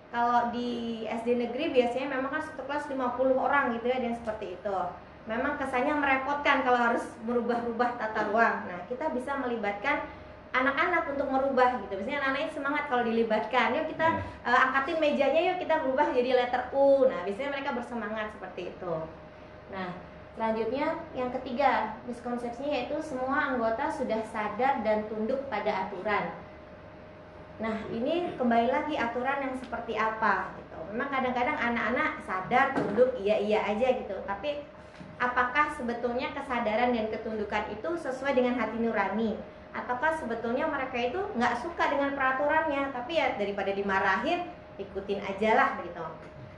kalau 0.09 0.49
di 0.55 1.05
SD 1.05 1.37
negeri 1.37 1.77
biasanya 1.77 2.17
memang 2.17 2.33
kan 2.33 2.43
satu 2.43 2.65
kelas 2.65 2.89
50 2.89 3.37
orang 3.37 3.77
gitu 3.77 3.87
ya 3.93 4.01
dan 4.01 4.17
seperti 4.17 4.57
itu 4.57 4.79
memang 5.29 5.61
kesannya 5.61 5.93
merepotkan 6.01 6.65
kalau 6.65 6.81
harus 6.81 7.05
merubah-rubah 7.29 8.01
tata 8.01 8.33
ruang 8.33 8.65
nah 8.65 8.81
kita 8.89 9.13
bisa 9.13 9.37
melibatkan 9.37 10.01
anak-anak 10.57 11.05
untuk 11.13 11.29
merubah 11.29 11.77
gitu. 11.85 12.01
Biasanya 12.01 12.19
anak-anak 12.25 12.53
semangat 12.57 12.85
kalau 12.89 13.03
dilibatkan. 13.05 13.77
Yuk 13.77 13.87
kita 13.93 14.09
uh, 14.47 14.59
angkatin 14.69 14.97
mejanya 14.97 15.41
yuk 15.53 15.59
kita 15.61 15.85
berubah 15.85 16.09
jadi 16.17 16.31
letter 16.33 16.73
U. 16.73 17.05
Nah, 17.05 17.21
biasanya 17.29 17.51
mereka 17.53 17.77
bersemangat 17.77 18.33
seperti 18.33 18.73
itu. 18.73 18.95
Nah, 19.71 19.91
selanjutnya 20.37 21.01
yang 21.17 21.31
ketiga, 21.35 21.99
miskonsepsinya 22.07 22.71
yaitu 22.71 22.97
semua 23.03 23.55
anggota 23.55 23.91
sudah 23.91 24.23
sadar 24.29 24.85
dan 24.87 25.07
tunduk 25.11 25.47
pada 25.51 25.89
aturan. 25.89 26.31
Nah, 27.57 27.89
ini 27.89 28.37
kembali 28.37 28.69
lagi 28.69 29.01
aturan 29.01 29.41
yang 29.41 29.55
seperti 29.57 29.97
apa 29.97 30.53
gitu. 30.61 30.77
Memang 30.93 31.09
kadang-kadang 31.09 31.57
anak-anak 31.57 32.21
sadar, 32.29 32.77
tunduk, 32.77 33.17
iya-iya 33.17 33.65
aja 33.65 33.97
gitu. 33.97 34.13
Tapi 34.29 34.61
apakah 35.17 35.73
sebetulnya 35.73 36.37
kesadaran 36.37 36.93
dan 36.93 37.09
ketundukan 37.09 37.73
itu 37.73 37.97
sesuai 37.97 38.37
dengan 38.37 38.61
hati 38.61 38.77
nurani? 38.77 39.41
Ataukah 39.73 40.13
sebetulnya 40.21 40.69
mereka 40.69 41.01
itu 41.01 41.21
nggak 41.37 41.65
suka 41.65 41.89
dengan 41.89 42.13
peraturannya, 42.13 42.93
tapi 42.93 43.17
ya 43.17 43.37
daripada 43.41 43.73
dimarahin, 43.73 44.53
ikutin 44.77 45.25
aja 45.25 45.51
lah 45.57 45.71
gitu. 45.81 46.05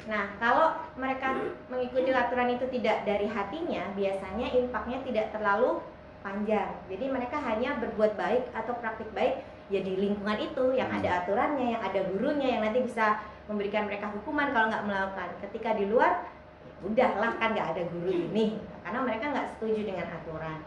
Nah, 0.09 0.25
kalau 0.41 0.73
mereka 0.97 1.37
mengikuti 1.69 2.09
aturan 2.09 2.57
itu 2.57 2.65
tidak 2.73 3.05
dari 3.05 3.29
hatinya, 3.29 3.93
biasanya 3.93 4.49
impaknya 4.57 4.99
tidak 5.05 5.27
terlalu 5.37 5.85
panjang. 6.25 6.73
Jadi 6.89 7.05
mereka 7.13 7.37
hanya 7.45 7.77
berbuat 7.77 8.17
baik 8.17 8.49
atau 8.57 8.73
praktik 8.81 9.13
baik 9.13 9.45
ya 9.69 9.85
di 9.85 10.01
lingkungan 10.01 10.41
itu 10.41 10.73
yang 10.73 10.89
ada 10.89 11.23
aturannya, 11.23 11.77
yang 11.77 11.83
ada 11.85 12.01
gurunya 12.09 12.57
yang 12.57 12.65
nanti 12.65 12.81
bisa 12.89 13.21
memberikan 13.53 13.85
mereka 13.85 14.09
hukuman 14.09 14.49
kalau 14.57 14.73
nggak 14.73 14.87
melakukan. 14.89 15.29
Ketika 15.45 15.77
di 15.77 15.85
luar, 15.93 16.25
ya 16.65 16.73
udahlah 16.89 17.33
kan 17.37 17.53
nggak 17.53 17.69
ada 17.77 17.83
guru 17.93 18.09
ini, 18.09 18.57
karena 18.81 19.05
mereka 19.05 19.25
nggak 19.29 19.49
setuju 19.57 19.81
dengan 19.85 20.09
aturan. 20.09 20.59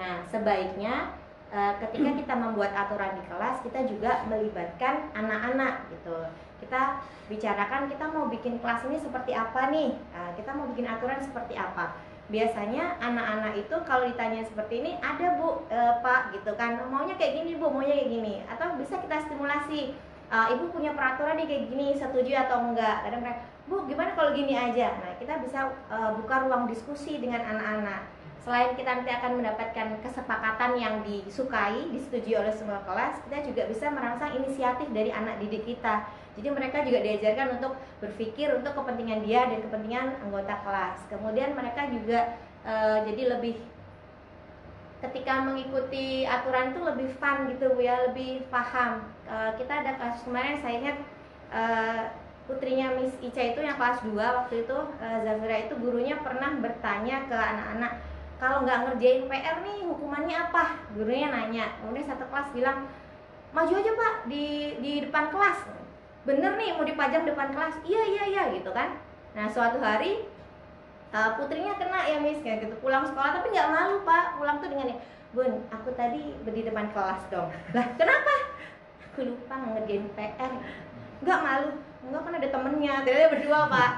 Nah, 0.00 0.24
sebaiknya 0.24 1.12
eh, 1.52 1.72
ketika 1.84 2.10
kita 2.16 2.34
membuat 2.34 2.72
aturan 2.72 3.12
di 3.20 3.22
kelas, 3.28 3.60
kita 3.60 3.84
juga 3.84 4.24
melibatkan 4.24 5.12
anak-anak 5.12 5.92
gitu 5.92 6.16
kita 6.60 7.02
bicarakan 7.26 7.90
kita 7.90 8.04
mau 8.10 8.30
bikin 8.30 8.62
kelas 8.62 8.86
ini 8.86 8.96
seperti 8.98 9.34
apa 9.34 9.68
nih. 9.74 9.90
Nah, 10.14 10.30
kita 10.38 10.50
mau 10.54 10.66
bikin 10.70 10.86
aturan 10.86 11.18
seperti 11.18 11.58
apa. 11.58 11.98
Biasanya 12.26 12.98
anak-anak 12.98 13.54
itu 13.54 13.76
kalau 13.86 14.02
ditanya 14.10 14.42
seperti 14.42 14.82
ini 14.82 14.98
ada 14.98 15.38
bu? 15.38 15.62
E, 15.70 15.78
pak 16.02 16.34
gitu 16.34 16.58
kan. 16.58 16.74
Maunya 16.90 17.14
kayak 17.14 17.42
gini 17.42 17.54
bu 17.54 17.70
maunya 17.70 17.94
kayak 17.94 18.10
gini. 18.10 18.34
Atau 18.50 18.74
bisa 18.74 18.98
kita 18.98 19.26
stimulasi 19.26 19.94
e, 20.26 20.36
ibu 20.54 20.74
punya 20.74 20.90
peraturan 20.94 21.38
nih 21.38 21.46
kayak 21.46 21.64
gini 21.70 21.86
setuju 21.94 22.46
atau 22.46 22.66
enggak? 22.66 23.06
Kadang 23.06 23.22
mereka 23.22 23.46
bu 23.70 23.86
gimana 23.86 24.10
kalau 24.18 24.34
gini 24.34 24.58
aja? 24.58 24.98
Nah 24.98 25.14
kita 25.22 25.38
bisa 25.38 25.70
e, 25.86 25.96
buka 26.18 26.46
ruang 26.46 26.66
diskusi 26.66 27.22
dengan 27.22 27.46
anak-anak. 27.46 28.10
Selain 28.46 28.78
kita 28.78 29.02
nanti 29.02 29.10
akan 29.10 29.42
mendapatkan 29.42 29.88
kesepakatan 30.06 30.78
yang 30.78 31.02
disukai, 31.02 31.90
disetujui 31.90 32.38
oleh 32.38 32.54
semua 32.54 32.78
kelas, 32.86 33.18
kita 33.26 33.42
juga 33.42 33.66
bisa 33.66 33.90
merangsang 33.90 34.38
inisiatif 34.38 34.86
dari 34.94 35.10
anak 35.10 35.42
didik 35.42 35.66
kita. 35.66 36.06
Jadi 36.36 36.48
mereka 36.52 36.84
juga 36.84 37.00
diajarkan 37.00 37.60
untuk 37.60 37.72
berpikir 38.04 38.52
untuk 38.52 38.76
kepentingan 38.76 39.24
dia 39.24 39.48
dan 39.48 39.58
kepentingan 39.64 40.06
anggota 40.28 40.54
kelas. 40.62 40.98
Kemudian 41.08 41.56
mereka 41.56 41.88
juga 41.88 42.36
e, 42.60 42.74
jadi 43.08 43.22
lebih 43.36 43.56
ketika 45.00 45.44
mengikuti 45.44 46.28
aturan 46.28 46.76
itu 46.76 46.80
lebih 46.84 47.08
fun 47.16 47.48
gitu 47.52 47.72
ya, 47.80 48.12
lebih 48.12 48.44
paham. 48.52 49.08
E, 49.24 49.36
kita 49.56 49.72
ada 49.80 49.92
kasus 49.96 50.28
kemarin 50.28 50.60
saya 50.60 50.74
ingat 50.76 50.96
e, 51.48 51.62
putrinya 52.46 52.94
Miss 52.94 53.14
Ica 53.18 53.42
itu 53.42 53.60
yang 53.60 53.74
kelas 53.74 54.06
2 54.06 54.14
waktu 54.14 54.54
itu 54.64 54.78
uh, 54.78 55.18
Zafira 55.26 55.66
itu 55.66 55.74
gurunya 55.82 56.14
pernah 56.22 56.54
bertanya 56.62 57.26
ke 57.26 57.34
anak-anak 57.34 57.92
kalau 58.38 58.62
nggak 58.62 58.78
ngerjain 58.86 59.26
PR 59.26 59.56
nih 59.66 59.78
hukumannya 59.82 60.36
apa 60.38 60.64
gurunya 60.94 61.26
nanya 61.26 61.74
kemudian 61.82 62.06
satu 62.06 62.24
kelas 62.30 62.48
bilang 62.54 62.86
maju 63.50 63.72
aja 63.74 63.92
pak 63.98 64.14
di 64.30 64.76
di 64.78 64.92
depan 65.02 65.26
kelas 65.34 65.58
bener 66.26 66.52
nih 66.58 66.74
mau 66.74 66.82
dipajang 66.82 67.24
depan 67.24 67.54
kelas. 67.54 67.78
Iya 67.86 68.02
iya 68.02 68.24
iya 68.26 68.42
gitu 68.58 68.74
kan. 68.74 68.98
Nah 69.38 69.46
suatu 69.46 69.78
hari 69.78 70.26
uh, 71.14 71.38
putrinya 71.38 71.78
kena 71.78 72.02
ya 72.04 72.18
Miss 72.18 72.42
kayak 72.42 72.66
gitu. 72.66 72.74
Pulang 72.82 73.06
sekolah 73.06 73.38
tapi 73.38 73.54
nggak 73.54 73.70
malu 73.70 74.02
pak. 74.02 74.36
Pulang 74.36 74.58
tuh 74.58 74.68
dengan 74.68 74.98
bun 75.30 75.62
aku 75.70 75.94
tadi 75.94 76.34
berdiri 76.42 76.68
depan 76.74 76.90
kelas 76.90 77.30
dong. 77.30 77.48
Lah 77.70 77.86
kenapa? 77.94 78.34
Aku 79.08 79.22
lupa 79.22 79.54
ngerjain 79.54 80.10
PR 80.18 80.52
nggak 81.22 81.40
malu. 81.40 81.70
Enggak 82.06 82.22
kan 82.22 82.38
ada 82.38 82.48
temennya 82.50 82.94
tidak 83.02 83.30
berdua 83.34 83.60
pak. 83.66 83.90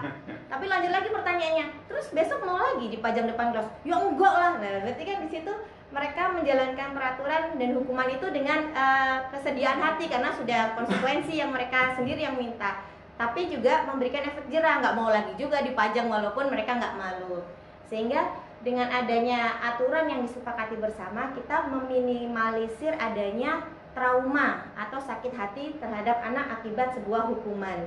Tapi 0.49 0.65
lanjut 0.65 0.93
lagi 0.93 1.09
pertanyaannya. 1.13 1.67
Terus 1.89 2.07
besok 2.13 2.41
mau 2.45 2.57
lagi 2.57 2.89
dipajang 2.89 3.29
depan 3.29 3.53
kelas? 3.53 3.69
Ya 3.85 3.97
enggak 4.01 4.35
lah. 4.37 4.53
Nah 4.61 4.85
berarti 4.85 5.03
kan 5.05 5.25
di 5.25 5.29
situ 5.33 5.53
mereka 5.89 6.37
menjalankan 6.37 6.93
peraturan 6.93 7.57
dan 7.57 7.71
hukuman 7.73 8.09
itu 8.13 8.27
dengan 8.29 8.61
uh, 8.77 9.25
kesediaan 9.33 9.81
hati 9.81 10.09
karena 10.09 10.31
sudah 10.37 10.77
konsekuensi 10.77 11.41
yang 11.41 11.49
mereka 11.49 11.97
sendiri 11.97 12.25
yang 12.25 12.37
minta 12.37 12.85
tapi 13.19 13.51
juga 13.51 13.83
memberikan 13.89 14.23
efek 14.23 14.47
jerah 14.53 14.79
nggak 14.79 14.95
mau 14.95 15.11
lagi 15.11 15.35
juga 15.35 15.65
dipajang 15.65 16.07
walaupun 16.07 16.53
mereka 16.53 16.77
nggak 16.77 16.97
malu 17.01 17.41
sehingga 17.89 18.37
dengan 18.61 18.91
adanya 18.91 19.55
aturan 19.63 20.11
yang 20.11 20.21
disepakati 20.27 20.77
bersama 20.83 21.31
kita 21.33 21.71
meminimalisir 21.71 22.91
adanya 22.99 23.63
trauma 23.95 24.67
atau 24.75 24.99
sakit 24.99 25.33
hati 25.35 25.79
terhadap 25.79 26.23
anak 26.23 26.61
akibat 26.61 26.95
sebuah 26.95 27.31
hukuman. 27.31 27.87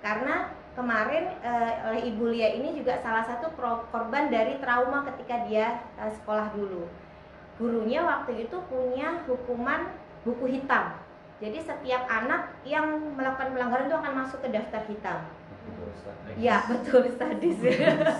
Karena 0.00 0.48
kemarin 0.72 1.36
e, 1.40 1.52
oleh 1.88 2.00
Ibu 2.12 2.24
Lia 2.32 2.56
ini 2.56 2.76
juga 2.76 3.00
salah 3.04 3.24
satu 3.24 3.52
korban 3.92 4.32
dari 4.32 4.56
trauma 4.60 5.04
ketika 5.12 5.44
dia 5.44 5.84
e, 6.00 6.04
sekolah 6.20 6.52
dulu. 6.56 6.88
Gurunya 7.60 8.00
waktu 8.00 8.48
itu 8.48 8.56
punya 8.72 9.20
hukuman 9.28 9.92
buku 10.24 10.48
hitam. 10.48 10.96
Jadi 11.44 11.60
setiap 11.60 12.08
anak 12.08 12.56
yang 12.64 12.88
melakukan 13.12 13.52
pelanggaran 13.52 13.88
itu 13.88 13.96
akan 13.96 14.12
masuk 14.24 14.40
ke 14.40 14.48
daftar 14.48 14.80
hitam. 14.88 15.18
Ya 16.40 16.64
betul 16.64 17.04
sadis. 17.20 17.60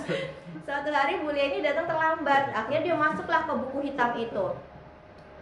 Suatu 0.65 0.89
hari 0.93 1.25
Bu 1.25 1.33
Lia 1.33 1.49
ini 1.49 1.65
datang 1.65 1.89
terlambat, 1.89 2.53
akhirnya 2.53 2.85
dia 2.85 2.93
masuklah 2.93 3.49
ke 3.49 3.53
buku 3.57 3.77
hitam 3.89 4.13
itu 4.13 4.45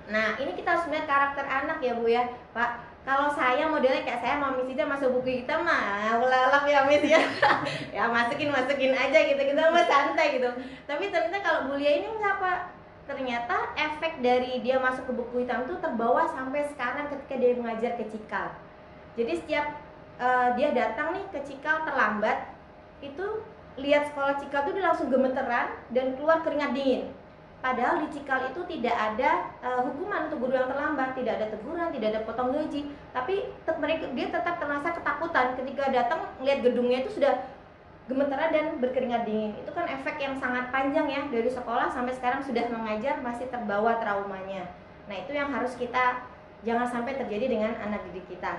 Nah, 0.10 0.34
ini 0.41 0.58
kita 0.58 0.74
harus 0.74 0.89
melihat 0.89 1.06
karakter 1.06 1.45
anak 1.45 1.78
ya 1.86 1.93
Bu 1.93 2.10
ya, 2.10 2.26
Pak. 2.56 2.89
Kalau 3.06 3.30
saya 3.32 3.66
modelnya 3.70 4.04
kayak 4.06 4.22
saya 4.22 4.36
mau 4.38 4.54
misi 4.54 4.76
masuk 4.76 5.22
buku 5.22 5.41
kita 5.41 5.56
mah 5.62 6.14
ulalap 6.20 6.62
ya 6.68 6.84
Miss 6.86 7.02
ya. 7.06 7.22
ya 7.95 8.06
masukin 8.06 8.54
masukin 8.54 8.93
aja 8.93 9.20
gitu 9.24 9.39
kita 9.39 9.72
mah 9.72 9.86
santai 9.88 10.38
gitu. 10.38 10.50
Tapi 10.86 11.10
ternyata 11.10 11.39
kalau 11.41 11.72
Bulia 11.72 11.89
ini 12.02 12.08
enggak 12.12 12.38
Pak. 12.38 12.60
Ternyata 13.10 13.74
efek 13.74 14.22
dari 14.22 14.62
dia 14.62 14.78
masuk 14.78 15.10
ke 15.10 15.14
buku 15.18 15.41
hitam 15.41 15.66
itu 15.66 15.82
terbawa 15.82 16.30
sampai 16.30 16.70
sekarang 16.70 17.10
ketika 17.10 17.41
dia 17.41 17.57
mengajar 17.57 17.97
ke 17.97 18.05
Cikal. 18.05 18.53
Jadi 19.18 19.34
setiap 19.34 19.66
uh, 20.22 20.53
dia 20.53 20.70
datang 20.78 21.18
nih 21.18 21.26
ke 21.34 21.41
Cikal 21.41 21.89
terlambat, 21.89 22.53
itu 23.01 23.41
lihat 23.82 24.14
sekolah 24.14 24.38
Cikal 24.38 24.70
itu 24.70 24.78
dia 24.78 24.86
langsung 24.93 25.10
gemeteran 25.10 25.74
dan 25.89 26.14
keluar 26.22 26.45
keringat 26.45 26.78
dingin. 26.78 27.10
Padahal 27.66 28.05
di 28.05 28.14
Cikal 28.14 28.53
itu 28.53 28.62
tidak 28.78 28.93
ada 28.93 29.57
uh, 29.66 29.82
hukuman 29.89 30.30
untuk 30.30 30.45
guru 30.45 30.53
yang 30.53 30.70
terlambat, 30.70 31.18
tidak 31.18 31.41
ada 31.41 31.47
teguran, 31.49 31.89
tidak 31.89 32.07
ada 32.14 32.22
potong 32.30 32.53
gaji, 32.53 32.93
tapi 33.10 33.49
mereka 33.82 34.05
dia 34.14 34.28
tetap 34.30 34.62
terasa 34.62 34.89
ketakutan 34.95 35.57
ketika 35.57 35.84
datang 35.89 36.30
melihat 36.38 36.62
gedungnya 36.62 37.03
itu 37.03 37.18
sudah 37.18 37.41
gemeteran 38.10 38.49
dan 38.49 38.66
berkeringat 38.82 39.24
dingin. 39.30 39.53
Itu 39.62 39.70
kan 39.70 39.86
efek 39.86 40.18
yang 40.18 40.34
sangat 40.41 40.74
panjang 40.74 41.05
ya 41.05 41.22
dari 41.30 41.47
sekolah 41.47 41.93
sampai 41.93 42.18
sekarang 42.18 42.41
sudah 42.41 42.66
mengajar 42.74 43.22
masih 43.22 43.45
terbawa 43.53 44.01
traumanya. 44.01 44.66
Nah, 45.05 45.16
itu 45.16 45.38
yang 45.38 45.53
harus 45.53 45.78
kita 45.78 46.26
jangan 46.66 46.89
sampai 46.89 47.22
terjadi 47.22 47.45
dengan 47.45 47.78
anak 47.78 48.01
didik 48.10 48.26
kita. 48.26 48.57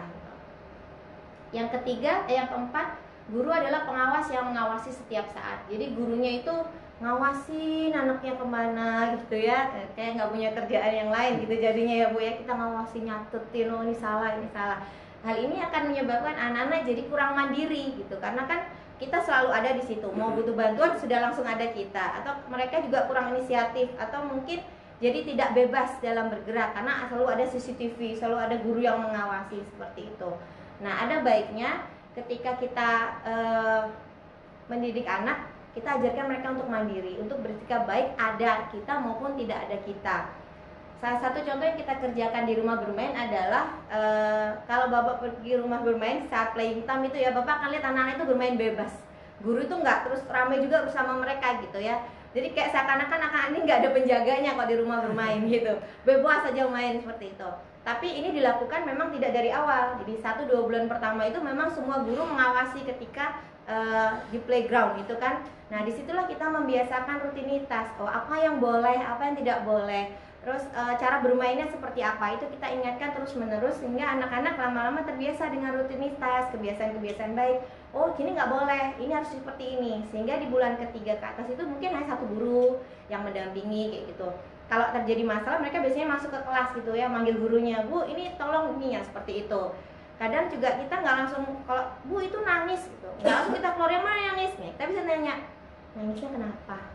Yang 1.51 1.83
ketiga, 1.83 2.23
eh, 2.31 2.39
yang 2.39 2.47
keempat, 2.47 2.95
guru 3.35 3.51
adalah 3.51 3.83
pengawas 3.91 4.31
yang 4.31 4.55
mengawasi 4.55 4.95
setiap 4.95 5.27
saat. 5.35 5.67
Jadi 5.67 5.99
gurunya 5.99 6.41
itu 6.41 6.55
ngawasin 7.01 7.97
anaknya 7.97 8.37
ke 8.37 8.45
mana 8.45 9.17
gitu 9.17 9.41
ya 9.41 9.73
kayak 9.97 10.21
nggak 10.21 10.31
punya 10.37 10.49
kerjaan 10.53 10.93
yang 10.93 11.09
lain 11.09 11.41
gitu 11.41 11.57
jadinya 11.57 11.95
ya 11.97 12.07
bu 12.13 12.21
ya 12.21 12.37
kita 12.37 12.53
ngawasin 12.53 13.09
nyatetin 13.09 13.73
oh 13.73 13.81
ini 13.89 13.97
salah 13.97 14.37
ini 14.37 14.45
salah 14.53 14.85
hal 15.25 15.37
ini 15.41 15.65
akan 15.65 15.83
menyebabkan 15.89 16.37
anak-anak 16.37 16.85
jadi 16.85 17.03
kurang 17.09 17.41
mandiri 17.41 17.97
gitu 17.97 18.21
karena 18.21 18.45
kan 18.45 18.69
kita 19.01 19.17
selalu 19.25 19.51
ada 19.57 19.71
di 19.73 19.83
situ. 19.89 20.05
Mau 20.13 20.37
butuh 20.37 20.53
bantuan 20.53 20.93
sudah 21.01 21.25
langsung 21.25 21.49
ada 21.49 21.73
kita. 21.73 22.21
Atau 22.21 22.37
mereka 22.53 22.85
juga 22.85 23.09
kurang 23.09 23.33
inisiatif. 23.33 23.89
Atau 23.97 24.29
mungkin 24.29 24.61
jadi 25.01 25.25
tidak 25.25 25.57
bebas 25.57 25.97
dalam 26.05 26.29
bergerak. 26.29 26.77
Karena 26.77 27.09
selalu 27.09 27.27
ada 27.33 27.45
CCTV 27.49 28.21
selalu 28.21 28.37
ada 28.37 28.57
guru 28.61 28.81
yang 28.85 29.01
mengawasi 29.01 29.65
seperti 29.65 30.13
itu. 30.13 30.31
Nah 30.85 31.09
ada 31.09 31.25
baiknya 31.25 31.89
ketika 32.13 32.61
kita 32.61 32.91
uh, 33.25 33.83
mendidik 34.69 35.09
anak 35.09 35.49
kita 35.71 36.03
ajarkan 36.03 36.27
mereka 36.27 36.47
untuk 36.51 36.67
mandiri, 36.67 37.15
untuk 37.23 37.47
bersikap 37.47 37.87
baik 37.87 38.19
ada 38.19 38.67
kita 38.75 38.93
maupun 38.99 39.39
tidak 39.39 39.71
ada 39.71 39.79
kita. 39.87 40.17
Salah 41.01 41.17
satu 41.17 41.41
contoh 41.41 41.65
yang 41.65 41.81
kita 41.81 41.97
kerjakan 41.97 42.45
di 42.45 42.61
rumah 42.61 42.77
bermain 42.77 43.17
adalah 43.17 43.73
e, 43.89 44.01
kalau 44.69 44.93
bapak 44.93 45.25
pergi 45.25 45.57
rumah 45.57 45.81
bermain 45.81 46.29
saat 46.29 46.53
playing 46.53 46.85
time 46.85 47.09
itu 47.09 47.25
ya 47.25 47.33
bapak 47.33 47.57
akan 47.57 47.73
lihat 47.73 47.85
anak-anak 47.89 48.21
itu 48.21 48.27
bermain 48.29 48.57
bebas. 48.61 48.93
Guru 49.41 49.65
itu 49.65 49.73
nggak 49.73 50.05
terus 50.05 50.21
ramai 50.29 50.61
juga 50.61 50.85
bersama 50.85 51.17
mereka 51.17 51.57
gitu 51.65 51.81
ya. 51.81 52.05
Jadi 52.37 52.53
kayak 52.53 52.77
seakan-akan 52.77 53.21
anak 53.33 53.43
ini 53.49 53.59
nggak 53.65 53.79
ada 53.81 53.91
penjaganya 53.97 54.51
kok 54.61 54.69
di 54.69 54.77
rumah 54.77 55.01
bermain 55.01 55.41
gitu. 55.57 55.73
Bebas 56.05 56.45
saja 56.45 56.69
main 56.69 57.01
seperti 57.01 57.33
itu. 57.33 57.51
Tapi 57.81 58.09
ini 58.21 58.37
dilakukan 58.37 58.85
memang 58.85 59.09
tidak 59.17 59.33
dari 59.33 59.49
awal. 59.57 59.97
Jadi 60.05 60.21
satu 60.21 60.45
dua 60.45 60.69
bulan 60.69 60.85
pertama 60.85 61.25
itu 61.25 61.41
memang 61.41 61.73
semua 61.73 62.05
guru 62.05 62.29
mengawasi 62.29 62.85
ketika 62.85 63.41
uh, 63.71 64.13
di 64.29 64.39
playground 64.43 64.99
gitu 65.01 65.17
kan 65.17 65.43
nah 65.71 65.87
di 65.87 65.95
situlah 65.95 66.27
kita 66.27 66.51
membiasakan 66.51 67.31
rutinitas 67.31 67.95
oh 68.03 68.11
apa 68.11 68.35
yang 68.43 68.59
boleh 68.59 68.99
apa 68.99 69.23
yang 69.31 69.37
tidak 69.39 69.63
boleh 69.63 70.11
terus 70.41 70.65
uh, 70.73 70.97
cara 70.97 71.21
bermainnya 71.21 71.69
seperti 71.69 72.01
apa? 72.01 72.37
Itu 72.37 72.49
kita 72.49 72.67
ingatkan 72.73 73.13
terus 73.13 73.37
menerus 73.37 73.77
sehingga 73.77 74.17
anak-anak 74.17 74.57
lama-lama 74.57 75.05
terbiasa 75.05 75.53
dengan 75.53 75.77
rutinitas 75.77 76.49
kebiasaan-kebiasaan 76.57 77.37
baik. 77.37 77.61
Oh 77.93 78.15
gini 78.17 78.33
nggak 78.33 78.49
boleh 78.49 78.97
ini 78.97 79.13
harus 79.13 79.29
seperti 79.31 79.77
ini. 79.77 79.93
Sehingga 80.09 80.41
di 80.41 80.49
bulan 80.49 80.81
ketiga 80.81 81.21
ke 81.21 81.27
atas 81.29 81.47
itu 81.53 81.63
mungkin 81.63 81.93
hanya 81.93 82.17
satu 82.17 82.25
guru 82.33 82.81
yang 83.13 83.21
mendampingi 83.21 83.93
kayak 83.93 84.05
gitu. 84.17 84.29
Kalau 84.71 84.87
terjadi 84.95 85.23
masalah 85.27 85.59
mereka 85.61 85.83
biasanya 85.83 86.09
masuk 86.15 86.31
ke 86.31 86.41
kelas 86.47 86.69
gitu 86.79 86.93
ya 86.95 87.11
manggil 87.11 87.35
gurunya 87.37 87.83
bu 87.85 88.07
ini 88.07 88.33
tolong 88.41 88.79
ini 88.81 88.97
ya 88.97 89.01
seperti 89.05 89.45
itu. 89.45 89.63
Kadang 90.17 90.53
juga 90.53 90.77
kita 90.81 90.95
nggak 91.01 91.17
langsung 91.25 91.43
kalau 91.69 91.85
bu 92.09 92.17
itu 92.25 92.39
nangis 92.41 92.89
gitu. 92.89 93.11
Nggak 93.21 93.35
langsung 93.35 93.55
kita 93.61 93.69
keluar 93.77 93.91
yang 93.93 94.05
mana 94.07 94.21
nangis? 94.33 94.53
Nih 94.57 94.73
kita 94.73 94.85
bisa 94.89 95.03
nanya 95.05 95.35
nangisnya 95.95 96.31
kenapa 96.31 96.90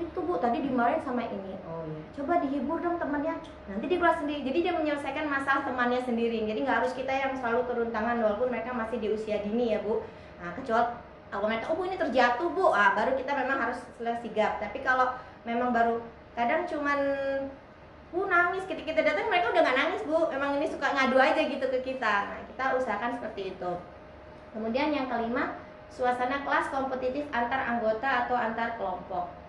itu 0.00 0.18
bu 0.20 0.36
tadi 0.36 0.60
dimarahin 0.60 1.00
sama 1.00 1.24
ini. 1.24 1.56
Oh 1.64 1.84
ya 1.86 2.00
coba 2.16 2.40
dihibur 2.40 2.80
dong 2.80 2.96
temannya. 2.96 3.36
Nanti 3.68 3.84
dia 3.86 3.98
keluar 4.00 4.16
sendiri. 4.16 4.40
Jadi 4.44 4.58
dia 4.64 4.72
menyelesaikan 4.72 5.26
masalah 5.28 5.62
temannya 5.68 6.00
sendiri. 6.00 6.48
Jadi 6.48 6.58
nggak 6.64 6.76
harus 6.82 6.92
kita 6.96 7.12
yang 7.12 7.32
selalu 7.36 7.60
turun 7.68 7.90
tangan 7.92 8.16
walaupun 8.20 8.48
mereka 8.48 8.72
masih 8.72 8.96
di 8.98 9.12
usia 9.12 9.44
dini 9.44 9.76
ya 9.76 9.84
bu. 9.84 10.00
Nah 10.40 10.50
kecuali 10.56 10.96
kalau 11.28 11.46
mereka 11.50 11.64
oh 11.70 11.76
bu 11.76 11.82
ini 11.84 11.96
terjatuh 12.00 12.48
bu. 12.50 12.72
Ah 12.72 12.96
baru 12.96 13.12
kita 13.14 13.32
memang 13.36 13.58
harus 13.60 13.78
sigap. 14.24 14.58
Tapi 14.58 14.80
kalau 14.80 15.12
memang 15.44 15.70
baru 15.70 16.00
kadang 16.32 16.64
cuman 16.64 16.98
bu 18.10 18.26
nangis. 18.26 18.64
Ketika 18.64 18.96
kita 18.96 19.12
datang 19.12 19.28
mereka 19.28 19.52
udah 19.52 19.62
nggak 19.62 19.78
nangis 19.78 20.02
bu. 20.08 20.32
Emang 20.32 20.56
ini 20.56 20.66
suka 20.66 20.92
ngadu 20.96 21.20
aja 21.20 21.40
gitu 21.44 21.66
ke 21.68 21.78
kita. 21.84 22.14
Nah 22.32 22.40
kita 22.48 22.74
usahakan 22.80 23.14
seperti 23.16 23.54
itu. 23.54 23.72
Kemudian 24.56 24.88
yang 24.88 25.06
kelima 25.12 25.52
suasana 25.92 26.42
kelas 26.42 26.72
kompetitif 26.72 27.28
antar 27.30 27.62
anggota 27.76 28.26
atau 28.26 28.34
antar 28.34 28.74
kelompok 28.74 29.45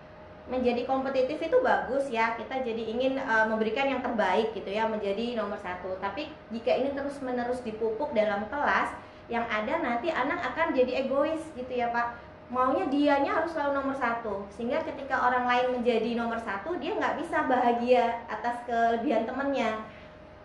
menjadi 0.48 0.82
kompetitif 0.88 1.38
itu 1.38 1.58
bagus 1.60 2.08
ya. 2.08 2.34
Kita 2.34 2.64
jadi 2.64 2.82
ingin 2.88 3.20
uh, 3.20 3.46
memberikan 3.46 3.84
yang 3.84 4.00
terbaik 4.00 4.56
gitu 4.56 4.68
ya 4.68 4.88
menjadi 4.88 5.36
nomor 5.36 5.60
satu. 5.60 5.96
Tapi 6.00 6.32
jika 6.50 6.72
ini 6.72 6.96
terus 6.96 7.20
menerus 7.20 7.60
dipupuk 7.60 8.16
dalam 8.16 8.48
kelas 8.48 8.96
yang 9.28 9.44
ada 9.44 9.76
nanti 9.84 10.08
anak 10.08 10.40
akan 10.40 10.72
jadi 10.72 11.04
egois 11.04 11.44
gitu 11.54 11.72
ya 11.72 11.92
pak. 11.92 12.16
Maunya 12.48 12.88
dianya 12.88 13.44
harus 13.44 13.52
selalu 13.52 13.72
nomor 13.76 13.96
satu. 14.00 14.48
Sehingga 14.56 14.80
ketika 14.80 15.20
orang 15.20 15.44
lain 15.44 15.66
menjadi 15.80 16.16
nomor 16.16 16.40
satu 16.40 16.80
dia 16.80 16.96
nggak 16.96 17.20
bisa 17.20 17.44
bahagia 17.44 18.24
atas 18.32 18.64
kelebihan 18.64 19.28
temennya 19.28 19.84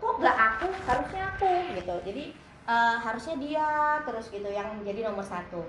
kok 0.03 0.19
nggak 0.19 0.37
aku? 0.37 0.67
Harusnya 0.83 1.23
aku 1.31 1.51
gitu. 1.79 1.95
Jadi 2.11 2.23
uh, 2.67 2.99
harusnya 2.99 3.35
dia 3.39 3.67
terus 4.03 4.27
gitu 4.27 4.51
yang 4.51 4.67
menjadi 4.83 5.07
nomor 5.07 5.23
satu 5.23 5.63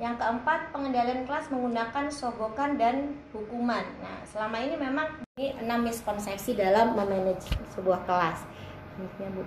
yang 0.00 0.16
keempat 0.16 0.72
pengendalian 0.72 1.28
kelas 1.28 1.52
menggunakan 1.52 2.08
sogokan 2.08 2.80
dan 2.80 3.20
hukuman. 3.36 3.84
Nah 4.00 4.24
selama 4.24 4.56
ini 4.64 4.74
memang 4.80 5.20
ini 5.36 5.52
enam 5.60 5.84
miskonsepsi 5.84 6.56
dalam 6.56 6.96
memanage 6.96 7.52
sebuah 7.76 8.08
kelas. 8.08 8.48
Bu. 8.96 9.44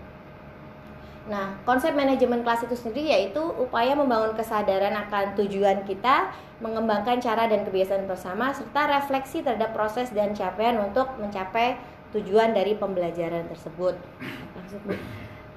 Nah, 1.23 1.55
konsep 1.63 1.95
manajemen 1.95 2.43
kelas 2.43 2.67
itu 2.67 2.75
sendiri 2.75 3.15
yaitu 3.15 3.39
upaya 3.39 3.95
membangun 3.95 4.35
kesadaran 4.35 4.91
akan 5.07 5.39
tujuan 5.39 5.87
kita, 5.87 6.35
mengembangkan 6.59 7.23
cara 7.23 7.47
dan 7.47 7.63
kebiasaan 7.63 8.11
bersama, 8.11 8.51
serta 8.51 8.91
refleksi 8.99 9.39
terhadap 9.39 9.71
proses 9.71 10.11
dan 10.11 10.35
capaian 10.35 10.75
untuk 10.83 11.07
mencapai 11.15 11.79
tujuan 12.11 12.51
dari 12.51 12.75
pembelajaran 12.75 13.47
tersebut. 13.47 13.95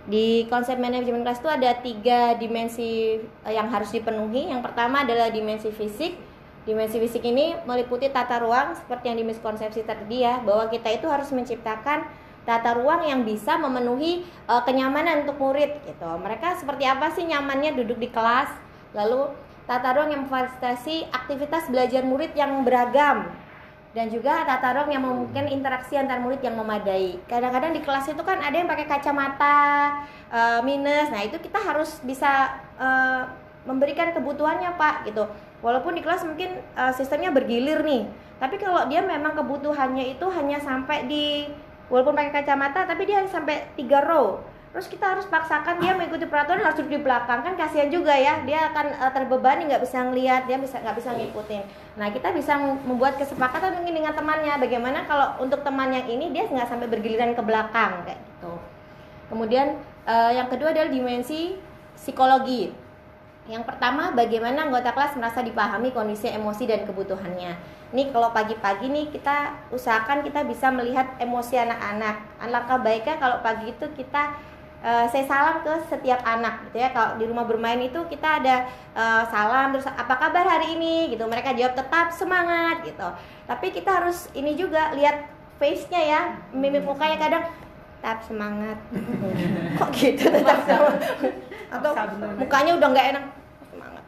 Di 0.07 0.47
konsep 0.47 0.79
manajemen 0.79 1.27
kelas 1.27 1.43
itu 1.43 1.51
ada 1.51 1.71
tiga 1.83 2.39
dimensi 2.39 3.19
eh, 3.19 3.53
yang 3.55 3.67
harus 3.75 3.91
dipenuhi. 3.91 4.55
Yang 4.55 4.63
pertama 4.63 5.03
adalah 5.03 5.35
dimensi 5.35 5.75
fisik. 5.75 6.15
Dimensi 6.63 6.99
fisik 6.99 7.23
ini 7.23 7.55
meliputi 7.67 8.11
tata 8.11 8.43
ruang 8.43 8.75
seperti 8.75 9.11
yang 9.11 9.19
dimiskonsepsi 9.23 9.87
tadi 9.87 10.27
ya, 10.27 10.43
bahwa 10.43 10.67
kita 10.67 10.91
itu 10.95 11.07
harus 11.07 11.31
menciptakan 11.31 12.07
tata 12.43 12.75
ruang 12.79 13.07
yang 13.07 13.23
bisa 13.27 13.59
memenuhi 13.59 14.27
uh, 14.51 14.63
kenyamanan 14.63 15.27
untuk 15.27 15.39
murid 15.39 15.83
gitu. 15.87 16.11
Mereka 16.19 16.59
seperti 16.59 16.87
apa 16.87 17.11
sih 17.15 17.27
nyamannya 17.27 17.75
duduk 17.75 17.99
di 18.03 18.11
kelas? 18.11 18.51
Lalu 18.95 19.31
tata 19.67 19.95
ruang 19.95 20.11
yang 20.15 20.27
memfasilitasi 20.27 21.11
aktivitas 21.11 21.67
belajar 21.71 22.03
murid 22.07 22.35
yang 22.39 22.63
beragam 22.63 23.31
dan 23.97 24.13
juga 24.13 24.45
tata 24.45 24.77
ruang 24.77 24.93
yang 24.93 25.01
memungkinkan 25.09 25.49
interaksi 25.49 25.97
antar 25.97 26.21
murid 26.21 26.45
yang 26.45 26.53
memadai. 26.53 27.17
Kadang-kadang 27.25 27.73
di 27.73 27.81
kelas 27.81 28.13
itu 28.13 28.21
kan 28.21 28.45
ada 28.45 28.53
yang 28.53 28.69
pakai 28.69 28.85
kacamata 28.85 29.57
uh, 30.29 30.61
minus. 30.61 31.09
Nah, 31.09 31.25
itu 31.25 31.41
kita 31.41 31.57
harus 31.57 32.05
bisa 32.05 32.61
uh, 32.77 33.25
memberikan 33.65 34.13
kebutuhannya, 34.13 34.77
Pak, 34.77 35.09
gitu. 35.09 35.25
Walaupun 35.65 35.97
di 35.97 36.05
kelas 36.05 36.29
mungkin 36.29 36.61
uh, 36.77 36.93
sistemnya 36.93 37.33
bergilir 37.33 37.81
nih. 37.81 38.05
Tapi 38.37 38.61
kalau 38.61 38.85
dia 38.85 39.01
memang 39.01 39.33
kebutuhannya 39.33 40.13
itu 40.13 40.29
hanya 40.29 40.61
sampai 40.61 41.09
di 41.09 41.49
walaupun 41.89 42.13
pakai 42.13 42.45
kacamata 42.45 42.85
tapi 42.85 43.09
dia 43.09 43.25
sampai 43.31 43.73
tiga 43.79 44.03
row 44.03 44.43
terus 44.77 44.93
kita 44.93 45.17
harus 45.17 45.25
paksakan 45.25 45.81
dia 45.81 45.97
mengikuti 45.97 46.29
peraturan 46.29 46.61
harus 46.61 46.77
duduk 46.77 47.01
di 47.01 47.01
belakang. 47.01 47.41
Kan 47.41 47.57
kasihan 47.57 47.89
juga 47.89 48.13
ya 48.13 48.45
dia 48.45 48.69
akan 48.69 48.93
uh, 49.01 49.09
terbebani 49.09 49.73
nggak 49.73 49.81
bisa 49.81 50.05
ngelihat 50.05 50.45
dia 50.45 50.61
bisa 50.61 50.77
nggak 50.85 51.01
bisa 51.01 51.17
ngikutin. 51.17 51.65
Nah 51.97 52.13
kita 52.13 52.29
bisa 52.37 52.61
membuat 52.61 53.17
kesepakatan 53.17 53.81
mungkin 53.81 54.05
dengan 54.05 54.13
temannya. 54.13 54.53
Bagaimana 54.61 55.09
kalau 55.09 55.41
untuk 55.41 55.65
teman 55.65 55.97
yang 55.97 56.05
ini 56.05 56.29
dia 56.29 56.45
nggak 56.45 56.69
sampai 56.69 56.93
bergiliran 56.93 57.33
ke 57.33 57.41
belakang 57.41 58.05
kayak 58.05 58.21
gitu. 58.21 58.53
Kemudian 59.33 59.81
uh, 60.05 60.37
yang 60.37 60.53
kedua 60.53 60.77
adalah 60.77 60.93
dimensi 60.93 61.57
psikologi. 61.97 62.69
Yang 63.49 63.65
pertama 63.65 64.13
bagaimana 64.13 64.69
anggota 64.69 64.93
kelas 64.93 65.17
merasa 65.17 65.41
dipahami 65.41 65.97
kondisi 65.97 66.29
emosi 66.29 66.69
dan 66.69 66.85
kebutuhannya. 66.85 67.57
Nih 67.97 68.13
kalau 68.13 68.29
pagi-pagi 68.29 68.93
nih 68.93 69.09
kita 69.09 69.57
usahakan 69.73 70.21
kita 70.21 70.45
bisa 70.45 70.69
melihat 70.69 71.17
emosi 71.17 71.65
anak-anak. 71.65 72.45
Alangkah 72.45 72.77
baiknya 72.77 73.17
kalau 73.17 73.41
pagi 73.41 73.73
itu 73.73 73.89
kita 73.97 74.37
uh, 74.83 75.07
saya 75.09 75.25
salam 75.25 75.63
ke 75.65 75.73
setiap 75.89 76.21
anak 76.27 76.69
gitu 76.69 76.83
ya. 76.83 76.93
Kalau 76.93 77.17
di 77.17 77.25
rumah 77.29 77.45
bermain 77.49 77.81
itu 77.81 78.01
kita 78.09 78.43
ada 78.43 78.69
uh, 78.93 79.23
salam 79.31 79.77
terus 79.77 79.87
apa 79.89 80.15
kabar 80.17 80.45
hari 80.45 80.77
ini 80.77 81.15
gitu. 81.15 81.25
Mereka 81.25 81.55
jawab 81.55 81.79
tetap 81.79 82.13
semangat 82.13 82.83
gitu. 82.85 83.09
Tapi 83.47 83.67
kita 83.73 84.03
harus 84.03 84.29
ini 84.37 84.59
juga 84.59 84.93
lihat 84.93 85.29
face-nya 85.57 86.03
ya, 86.03 86.21
mimik 86.53 86.85
mukanya 86.85 87.17
kadang 87.17 87.45
tetap 88.01 88.19
semangat. 88.27 88.77
Kok 89.81 89.91
gitu 89.95 90.29
tetap 90.29 90.59
semangat? 90.67 91.01
Atau 91.73 91.93
mukanya 92.37 92.73
udah 92.77 92.89
nggak 92.93 93.09
enak 93.17 93.25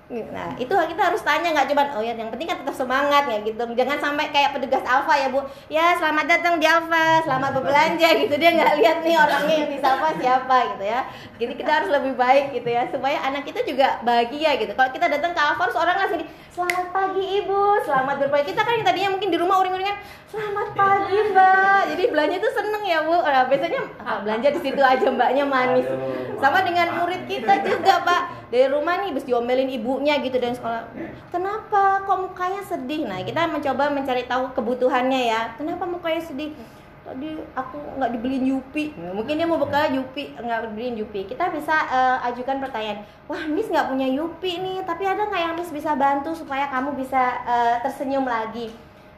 Nah, 0.08 0.56
itu 0.56 0.72
kita 0.72 1.02
harus 1.04 1.20
tanya 1.20 1.52
nggak 1.52 1.68
cuma 1.68 1.84
oh 1.92 2.00
ya 2.00 2.16
yang 2.16 2.32
penting 2.32 2.48
kan 2.48 2.64
tetap 2.64 2.72
semangat 2.72 3.28
ya 3.28 3.44
gitu. 3.44 3.60
Jangan 3.76 4.00
sampai 4.00 4.32
kayak 4.32 4.56
petugas 4.56 4.80
Alfa 4.88 5.12
ya, 5.20 5.28
Bu. 5.28 5.44
Ya, 5.68 6.00
selamat 6.00 6.24
datang 6.24 6.56
di 6.56 6.64
Alfa, 6.64 7.20
selamat 7.28 7.60
berbelanja 7.60 8.08
gitu. 8.24 8.34
Dia 8.40 8.56
nggak 8.56 8.72
lihat 8.80 8.98
nih 9.04 9.20
orangnya 9.20 9.54
yang 9.60 9.68
disapa 9.68 10.16
siapa 10.16 10.56
gitu 10.72 10.84
ya. 10.88 11.00
Jadi 11.36 11.52
kita 11.60 11.70
harus 11.76 11.90
lebih 11.92 12.16
baik 12.16 12.56
gitu 12.56 12.68
ya 12.72 12.88
supaya 12.88 13.20
anak 13.20 13.44
kita 13.44 13.60
juga 13.68 14.00
bahagia 14.00 14.56
gitu. 14.56 14.72
Kalau 14.72 14.90
kita 14.96 15.12
datang 15.12 15.36
ke 15.36 15.40
Alfa 15.44 15.64
orang 15.76 15.96
langsung 16.00 16.24
di 16.24 16.26
selamat 16.56 16.86
pagi 16.88 17.24
Ibu, 17.44 17.60
selamat 17.84 18.16
berpagi. 18.24 18.56
Kita 18.56 18.64
kan 18.64 18.72
yang 18.80 18.86
tadinya 18.88 19.10
mungkin 19.12 19.28
di 19.28 19.36
rumah 19.36 19.60
uring-uringan 19.60 19.96
selamat 20.32 20.68
pagi 20.72 21.18
Mbak. 21.36 21.80
Jadi 21.92 22.02
belanja 22.08 22.36
itu 22.40 22.50
seneng 22.56 22.82
ya, 22.88 23.04
Bu. 23.04 23.12
Nah, 23.12 23.44
biasanya 23.44 23.80
ah, 24.00 24.18
belanja 24.24 24.48
di 24.56 24.60
situ 24.64 24.80
aja 24.80 25.04
Mbaknya 25.04 25.44
manis. 25.44 25.84
Sama 26.40 26.64
dengan 26.64 26.96
murid 26.96 27.28
kita 27.28 27.60
juga, 27.60 28.00
Pak. 28.08 28.48
Dari 28.48 28.64
rumah 28.72 29.04
nih 29.04 29.12
bis 29.12 29.28
diomelin 29.28 29.68
ibu 29.68 29.97
ibunya 29.98 30.14
gitu 30.22 30.38
dan 30.38 30.54
sekolah. 30.54 30.86
Kenapa 31.34 32.06
kok 32.06 32.18
mukanya 32.22 32.62
sedih? 32.62 33.10
Nah 33.10 33.18
kita 33.26 33.50
mencoba 33.50 33.90
mencari 33.90 34.30
tahu 34.30 34.54
kebutuhannya 34.54 35.26
ya. 35.26 35.58
Kenapa 35.58 35.82
mukanya 35.82 36.22
sedih? 36.22 36.54
Tadi 37.02 37.34
aku 37.58 37.98
nggak 37.98 38.14
dibeliin 38.14 38.46
Yupi. 38.46 38.94
Mungkin 38.94 39.34
dia 39.34 39.48
mau 39.50 39.58
bekal 39.58 39.90
Yupi. 39.90 40.38
Nggak 40.38 40.70
dibeliin 40.70 41.02
Yupi. 41.02 41.26
Kita 41.26 41.50
bisa 41.50 41.74
uh, 41.90 42.22
ajukan 42.30 42.62
pertanyaan. 42.62 43.02
Wah 43.26 43.42
Miss 43.50 43.66
nggak 43.66 43.90
punya 43.90 44.06
Yupi 44.06 44.62
nih. 44.62 44.86
Tapi 44.86 45.02
ada 45.02 45.26
nggak 45.26 45.42
yang 45.42 45.54
Miss 45.58 45.74
bisa 45.74 45.98
bantu 45.98 46.30
supaya 46.38 46.70
kamu 46.70 46.94
bisa 46.94 47.42
uh, 47.42 47.82
tersenyum 47.82 48.22
lagi? 48.22 48.70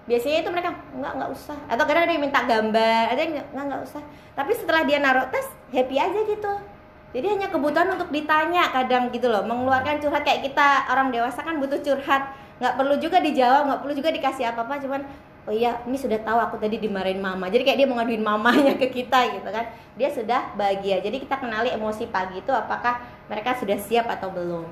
Biasanya 0.08 0.40
itu 0.40 0.48
mereka 0.48 0.72
nggak 0.96 1.12
nggak 1.12 1.30
usah. 1.36 1.58
Atau 1.68 1.84
kadang 1.84 2.08
ada 2.08 2.12
yang 2.16 2.24
minta 2.24 2.40
gambar. 2.48 3.12
Ada 3.12 3.20
yang 3.20 3.32
nggak 3.52 3.64
nggak 3.68 3.82
usah. 3.84 4.02
Tapi 4.32 4.52
setelah 4.56 4.88
dia 4.88 4.96
naruh 4.96 5.28
tes 5.28 5.44
happy 5.76 6.00
aja 6.00 6.24
gitu 6.24 6.69
jadi 7.10 7.26
hanya 7.26 7.50
kebutuhan 7.50 7.90
untuk 7.98 8.14
ditanya 8.14 8.70
kadang 8.70 9.10
gitu 9.10 9.26
loh. 9.26 9.42
Mengeluarkan 9.42 9.98
curhat 9.98 10.22
kayak 10.22 10.46
kita 10.46 10.86
orang 10.86 11.10
dewasa 11.10 11.42
kan 11.42 11.58
butuh 11.58 11.82
curhat. 11.82 12.30
Nggak 12.62 12.74
perlu 12.78 12.94
juga 13.02 13.18
dijawab 13.18 13.62
nggak 13.66 13.80
perlu 13.82 13.94
juga 13.98 14.10
dikasih 14.14 14.44
apa 14.46 14.62
apa 14.62 14.78
cuman 14.78 15.02
oh 15.48 15.54
iya 15.54 15.80
ini 15.88 15.98
sudah 15.98 16.20
tahu 16.22 16.38
aku 16.38 16.62
tadi 16.62 16.78
dimarahin 16.78 17.18
mama. 17.18 17.50
Jadi 17.50 17.66
kayak 17.66 17.78
dia 17.82 17.86
mau 17.90 17.98
ngaduin 17.98 18.22
mamanya 18.22 18.78
ke 18.78 18.86
kita 18.94 19.26
gitu 19.34 19.50
kan. 19.50 19.66
Dia 19.98 20.08
sudah 20.14 20.54
bahagia. 20.54 21.02
Jadi 21.02 21.18
kita 21.26 21.42
kenali 21.42 21.74
emosi 21.74 22.06
pagi 22.14 22.38
itu 22.38 22.52
apakah 22.54 23.02
mereka 23.26 23.58
sudah 23.58 23.74
siap 23.74 24.06
atau 24.06 24.30
belum. 24.30 24.70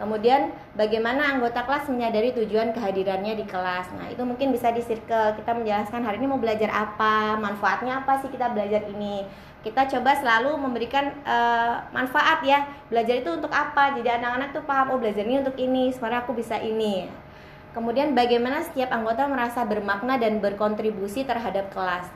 Kemudian 0.00 0.56
bagaimana 0.80 1.36
anggota 1.36 1.60
kelas 1.68 1.84
menyadari 1.92 2.32
tujuan 2.32 2.72
kehadirannya 2.72 3.36
di 3.36 3.44
kelas. 3.44 3.92
Nah, 3.92 4.08
itu 4.08 4.24
mungkin 4.24 4.48
bisa 4.48 4.72
di 4.72 4.80
circle. 4.80 5.36
Kita 5.36 5.52
menjelaskan 5.52 6.00
hari 6.00 6.16
ini 6.16 6.24
mau 6.24 6.40
belajar 6.40 6.72
apa, 6.72 7.36
manfaatnya 7.36 8.00
apa 8.00 8.16
sih 8.24 8.32
kita 8.32 8.48
belajar 8.48 8.80
ini 8.88 9.28
kita 9.60 9.84
coba 9.92 10.16
selalu 10.16 10.56
memberikan 10.56 11.12
uh, 11.24 11.84
manfaat 11.92 12.40
ya. 12.40 12.64
Belajar 12.88 13.20
itu 13.20 13.28
untuk 13.28 13.52
apa? 13.52 13.92
Jadi 13.92 14.08
anak-anak 14.08 14.56
tuh 14.56 14.64
paham 14.64 14.96
oh 14.96 14.98
belajar 14.98 15.24
ini 15.24 15.44
untuk 15.44 15.56
ini 15.60 15.92
sebenarnya 15.92 16.24
aku 16.24 16.32
bisa 16.32 16.56
ini. 16.56 17.08
Kemudian 17.70 18.16
bagaimana 18.16 18.64
setiap 18.64 18.90
anggota 18.90 19.28
merasa 19.30 19.62
bermakna 19.62 20.16
dan 20.16 20.40
berkontribusi 20.40 21.28
terhadap 21.28 21.68
kelas? 21.70 22.08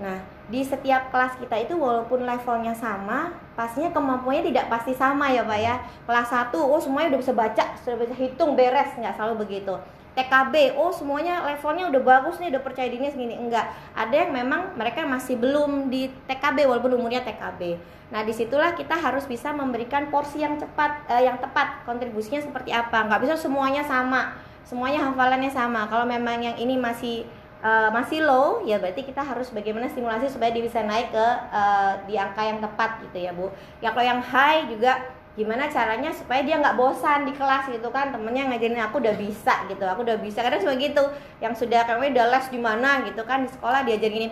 Nah 0.00 0.18
di 0.46 0.62
setiap 0.62 1.10
kelas 1.10 1.36
kita 1.42 1.58
itu 1.58 1.74
walaupun 1.74 2.22
levelnya 2.22 2.70
sama 2.70 3.34
pastinya 3.58 3.90
kemampuannya 3.90 4.46
tidak 4.46 4.70
pasti 4.72 4.96
sama 4.96 5.28
ya 5.28 5.44
pak 5.44 5.58
ya. 5.60 5.74
Kelas 6.08 6.28
1 6.32 6.54
oh 6.56 6.80
semuanya 6.80 7.14
udah 7.16 7.20
bisa 7.20 7.34
baca 7.36 7.64
sudah 7.84 7.96
bisa 8.00 8.14
hitung 8.16 8.56
beres. 8.56 8.96
Nggak 8.96 9.20
selalu 9.20 9.44
begitu 9.44 9.76
TKB 10.16 10.80
oh 10.80 10.88
semuanya 10.90 11.44
levelnya 11.44 11.92
udah 11.92 12.02
bagus 12.02 12.40
nih 12.40 12.48
udah 12.56 12.62
percaya 12.64 12.88
dirinya 12.88 13.12
segini. 13.12 13.36
Enggak. 13.36 13.68
Ada 13.92 14.26
yang 14.26 14.32
memang 14.32 14.72
mereka 14.74 15.04
masih 15.04 15.36
belum 15.36 15.92
di 15.92 16.08
TKB 16.24 16.64
walaupun 16.64 16.96
umurnya 16.96 17.20
TKB 17.22 17.94
nah 18.06 18.22
di 18.22 18.30
situlah 18.30 18.70
kita 18.78 18.94
harus 18.94 19.26
bisa 19.26 19.50
memberikan 19.50 20.06
porsi 20.14 20.38
yang 20.38 20.56
cepat 20.56 21.10
eh, 21.10 21.26
yang 21.26 21.42
tepat. 21.42 21.82
Kontribusinya 21.84 22.38
seperti 22.38 22.70
apa. 22.70 23.02
Nggak 23.06 23.20
bisa 23.26 23.34
semuanya 23.36 23.82
sama. 23.82 24.38
Semuanya 24.62 25.10
hafalannya 25.10 25.50
sama. 25.50 25.90
Kalau 25.90 26.06
memang 26.06 26.38
yang 26.42 26.54
ini 26.58 26.78
masih 26.78 27.26
uh, 27.62 27.90
masih 27.90 28.22
low 28.22 28.62
ya 28.66 28.78
berarti 28.78 29.06
kita 29.06 29.22
harus 29.22 29.50
bagaimana 29.50 29.90
stimulasi 29.90 30.30
supaya 30.30 30.50
dia 30.54 30.64
bisa 30.64 30.82
naik 30.82 31.10
ke 31.14 31.26
uh, 31.50 31.92
di 32.06 32.14
angka 32.18 32.42
yang 32.46 32.58
tepat 32.62 33.02
gitu 33.06 33.18
ya 33.26 33.30
bu. 33.34 33.50
Ya 33.82 33.90
kalau 33.94 34.06
yang 34.06 34.22
high 34.22 34.70
juga 34.70 35.15
gimana 35.36 35.68
caranya 35.68 36.08
supaya 36.16 36.40
dia 36.40 36.56
nggak 36.56 36.80
bosan 36.80 37.28
di 37.28 37.32
kelas 37.36 37.68
gitu 37.68 37.92
kan? 37.92 38.08
Temennya 38.08 38.48
ngajarin 38.48 38.80
aku 38.80 39.04
udah 39.04 39.14
bisa 39.20 39.68
gitu 39.68 39.84
aku 39.84 40.00
udah 40.02 40.16
bisa. 40.16 40.40
Kadang 40.40 40.64
cuma 40.64 40.74
gitu 40.80 41.04
yang 41.44 41.52
sudah 41.52 41.84
kami 41.84 42.10
udah 42.16 42.26
les 42.32 42.46
di 42.48 42.56
mana 42.56 43.04
gitu 43.04 43.20
kan 43.28 43.44
di 43.44 43.50
sekolah 43.52 43.84
diajarin 43.84 44.16
gini 44.16 44.28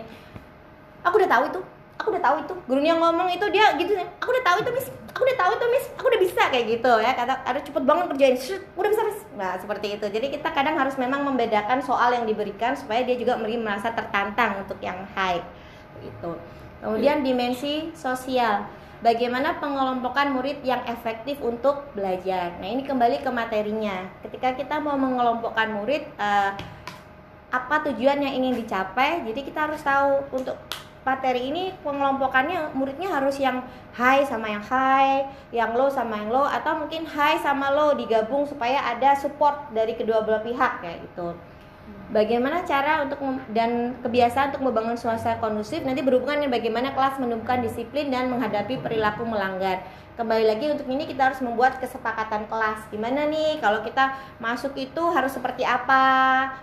aku 1.05 1.21
udah 1.21 1.29
tahu 1.29 1.43
itu 1.53 1.61
aku 1.95 2.07
udah 2.09 2.23
tahu 2.25 2.35
itu. 2.41 2.53
Gurunya 2.65 2.93
ngomong 2.97 3.29
itu 3.31 3.45
dia 3.53 3.77
gitu 3.77 3.93
aku 4.17 4.29
udah 4.33 4.43
tahu 4.43 4.57
itu 4.65 4.71
miss. 4.73 4.89
Aku 5.15 5.23
udah 5.23 5.37
tahu 5.39 5.51
itu 5.55 5.65
miss. 5.71 5.85
Aku 5.95 6.05
udah 6.09 6.21
bisa 6.25 6.41
kayak 6.51 6.65
gitu 6.67 6.93
ya. 6.99 7.11
Kata 7.13 7.33
ada 7.45 7.59
cepet 7.61 7.83
banget 7.85 8.05
kerjain. 8.11 8.35
Udah 8.73 8.89
bisa 8.89 9.03
miss. 9.05 9.19
Nah 9.37 9.53
seperti 9.61 9.95
itu. 9.95 10.05
Jadi 10.09 10.27
kita 10.33 10.49
kadang 10.51 10.75
harus 10.75 10.97
memang 10.97 11.21
membedakan 11.21 11.85
soal 11.85 12.17
yang 12.17 12.25
diberikan 12.25 12.73
supaya 12.73 13.05
dia 13.05 13.15
juga 13.15 13.37
merasa 13.37 13.93
tertantang 13.93 14.65
untuk 14.65 14.81
yang 14.81 15.05
high 15.13 15.39
gitu. 16.01 16.35
Kemudian 16.83 17.23
dimensi 17.23 17.93
sosial 17.95 18.67
bagaimana 19.05 19.61
pengelompokan 19.61 20.33
murid 20.33 20.65
yang 20.65 20.81
efektif 20.89 21.37
untuk 21.45 21.85
belajar. 21.93 22.57
Nah, 22.57 22.65
ini 22.65 22.81
kembali 22.81 23.21
ke 23.21 23.29
materinya. 23.29 24.09
Ketika 24.25 24.57
kita 24.57 24.81
mau 24.81 24.97
mengelompokkan 24.97 25.69
murid 25.77 26.09
uh, 26.17 26.57
apa 27.53 27.75
tujuan 27.93 28.17
yang 28.25 28.33
ingin 28.33 28.57
dicapai, 28.57 29.21
jadi 29.29 29.39
kita 29.45 29.69
harus 29.69 29.85
tahu 29.85 30.25
untuk 30.33 30.57
materi 31.05 31.53
ini 31.53 31.69
pengelompokannya 31.85 32.73
muridnya 32.73 33.13
harus 33.13 33.37
yang 33.37 33.61
high 33.93 34.25
sama 34.25 34.49
yang 34.49 34.65
high, 34.65 35.29
yang 35.53 35.77
low 35.77 35.85
sama 35.85 36.17
yang 36.17 36.33
low 36.33 36.49
atau 36.49 36.81
mungkin 36.81 37.05
high 37.05 37.37
sama 37.45 37.69
low 37.69 37.93
digabung 37.93 38.49
supaya 38.49 38.81
ada 38.89 39.13
support 39.13 39.69
dari 39.69 39.93
kedua 39.93 40.25
belah 40.25 40.41
pihak 40.41 40.81
kayak 40.81 41.05
gitu. 41.05 41.37
Bagaimana 42.05 42.61
cara 42.61 43.01
untuk 43.01 43.17
dan 43.49 43.97
kebiasaan 44.05 44.53
untuk 44.53 44.69
membangun 44.69 44.93
suasana 44.93 45.41
kondusif 45.41 45.81
nanti 45.81 46.05
berhubungan 46.05 46.45
dengan 46.45 46.53
bagaimana 46.53 46.93
kelas 46.93 47.17
menumbuhkan 47.17 47.65
disiplin 47.65 48.13
dan 48.13 48.29
menghadapi 48.29 48.77
perilaku 48.77 49.25
melanggar. 49.25 49.81
Kembali 50.13 50.45
lagi 50.45 50.69
untuk 50.69 50.85
ini 50.85 51.09
kita 51.09 51.33
harus 51.33 51.41
membuat 51.41 51.81
kesepakatan 51.81 52.45
kelas. 52.45 52.87
Gimana 52.93 53.25
nih 53.25 53.57
kalau 53.57 53.81
kita 53.81 54.15
masuk 54.37 54.77
itu 54.77 55.01
harus 55.11 55.33
seperti 55.33 55.65
apa? 55.65 56.05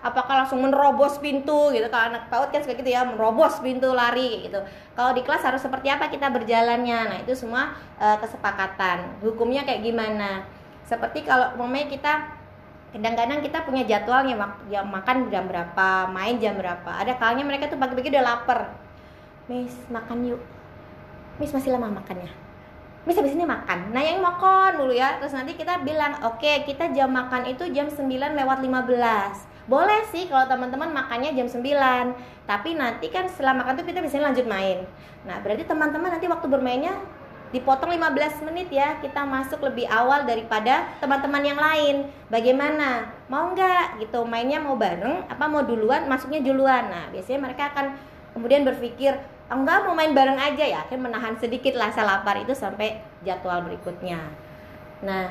Apakah 0.06 0.46
langsung 0.46 0.62
menerobos 0.62 1.18
pintu 1.18 1.74
gitu? 1.74 1.90
Kalau 1.90 2.14
anak 2.14 2.30
PAUD 2.30 2.48
kan 2.54 2.62
suka 2.62 2.78
gitu 2.78 2.88
ya, 2.94 3.02
menerobos 3.02 3.58
pintu 3.58 3.90
lari 3.90 4.46
gitu. 4.46 4.62
Kalau 4.94 5.10
di 5.10 5.26
kelas 5.26 5.42
harus 5.42 5.60
seperti 5.60 5.90
apa 5.90 6.06
kita 6.06 6.30
berjalannya? 6.30 7.00
Nah, 7.12 7.18
itu 7.18 7.34
semua 7.34 7.74
eh, 7.98 8.16
kesepakatan. 8.22 9.20
Hukumnya 9.20 9.66
kayak 9.66 9.84
gimana? 9.84 10.46
Seperti 10.86 11.26
kalau 11.26 11.52
umpamanya 11.58 11.90
kita 11.92 12.41
kadang-kadang 12.92 13.40
kita 13.40 13.64
punya 13.64 13.82
jadwalnya 13.88 14.36
jam 14.68 14.84
makan 14.84 15.32
jam 15.32 15.48
berapa 15.48 16.12
main 16.12 16.36
jam 16.36 16.54
berapa. 16.60 16.90
Ada 16.92 17.16
kalanya 17.16 17.44
mereka 17.48 17.72
tuh 17.72 17.80
pagi-pagi 17.80 18.12
udah 18.12 18.24
lapar. 18.24 18.76
Miss 19.48 19.72
makan 19.88 20.28
yuk. 20.28 20.40
Miss 21.40 21.56
masih 21.56 21.72
lama 21.72 21.88
makannya? 21.88 22.28
Miss 23.08 23.18
habis 23.18 23.34
ini 23.34 23.48
makan. 23.48 23.90
Nah 23.90 24.02
yang 24.04 24.20
makan 24.20 24.76
dulu 24.78 24.92
ya. 24.92 25.16
Terus 25.18 25.32
nanti 25.32 25.56
kita 25.56 25.80
bilang 25.80 26.20
oke 26.22 26.68
kita 26.68 26.92
jam 26.92 27.08
makan 27.08 27.48
itu 27.48 27.64
jam 27.72 27.88
9 27.88 28.06
lewat 28.12 28.58
15 28.60 29.52
boleh 29.62 30.02
sih 30.10 30.26
kalau 30.26 30.42
teman-teman 30.50 30.90
makannya 30.90 31.38
jam 31.38 31.46
9 31.46 31.62
tapi 32.50 32.74
nanti 32.74 33.06
kan 33.14 33.30
setelah 33.30 33.62
makan 33.62 33.78
tuh 33.78 33.86
kita 33.86 34.02
bisa 34.02 34.18
lanjut 34.18 34.42
main. 34.50 34.82
Nah 35.22 35.38
berarti 35.38 35.62
teman-teman 35.62 36.10
nanti 36.10 36.26
waktu 36.26 36.50
bermainnya 36.50 36.98
dipotong 37.52 37.92
15 37.92 38.48
menit 38.48 38.72
ya 38.72 38.96
kita 38.98 39.28
masuk 39.28 39.60
lebih 39.60 39.84
awal 39.92 40.24
daripada 40.24 40.88
teman-teman 40.98 41.44
yang 41.44 41.60
lain. 41.60 42.08
Bagaimana? 42.32 43.12
Mau 43.28 43.52
nggak? 43.52 44.00
Gitu. 44.00 44.24
Mainnya 44.24 44.58
mau 44.58 44.74
bareng 44.74 45.28
apa 45.28 45.44
mau 45.44 45.60
duluan? 45.60 46.08
Masuknya 46.08 46.40
duluan. 46.40 46.88
Nah 46.88 47.12
biasanya 47.12 47.44
mereka 47.44 47.68
akan 47.76 47.92
kemudian 48.32 48.64
berpikir 48.64 49.12
"Ah, 49.52 49.60
enggak 49.60 49.84
mau 49.84 49.92
main 49.92 50.16
bareng 50.16 50.40
aja 50.40 50.64
ya. 50.64 50.88
Akan 50.88 51.04
menahan 51.04 51.36
sedikit 51.36 51.76
rasa 51.76 52.02
lapar 52.02 52.40
itu 52.40 52.56
sampai 52.56 53.04
jadwal 53.20 53.60
berikutnya. 53.68 54.32
Nah 55.04 55.28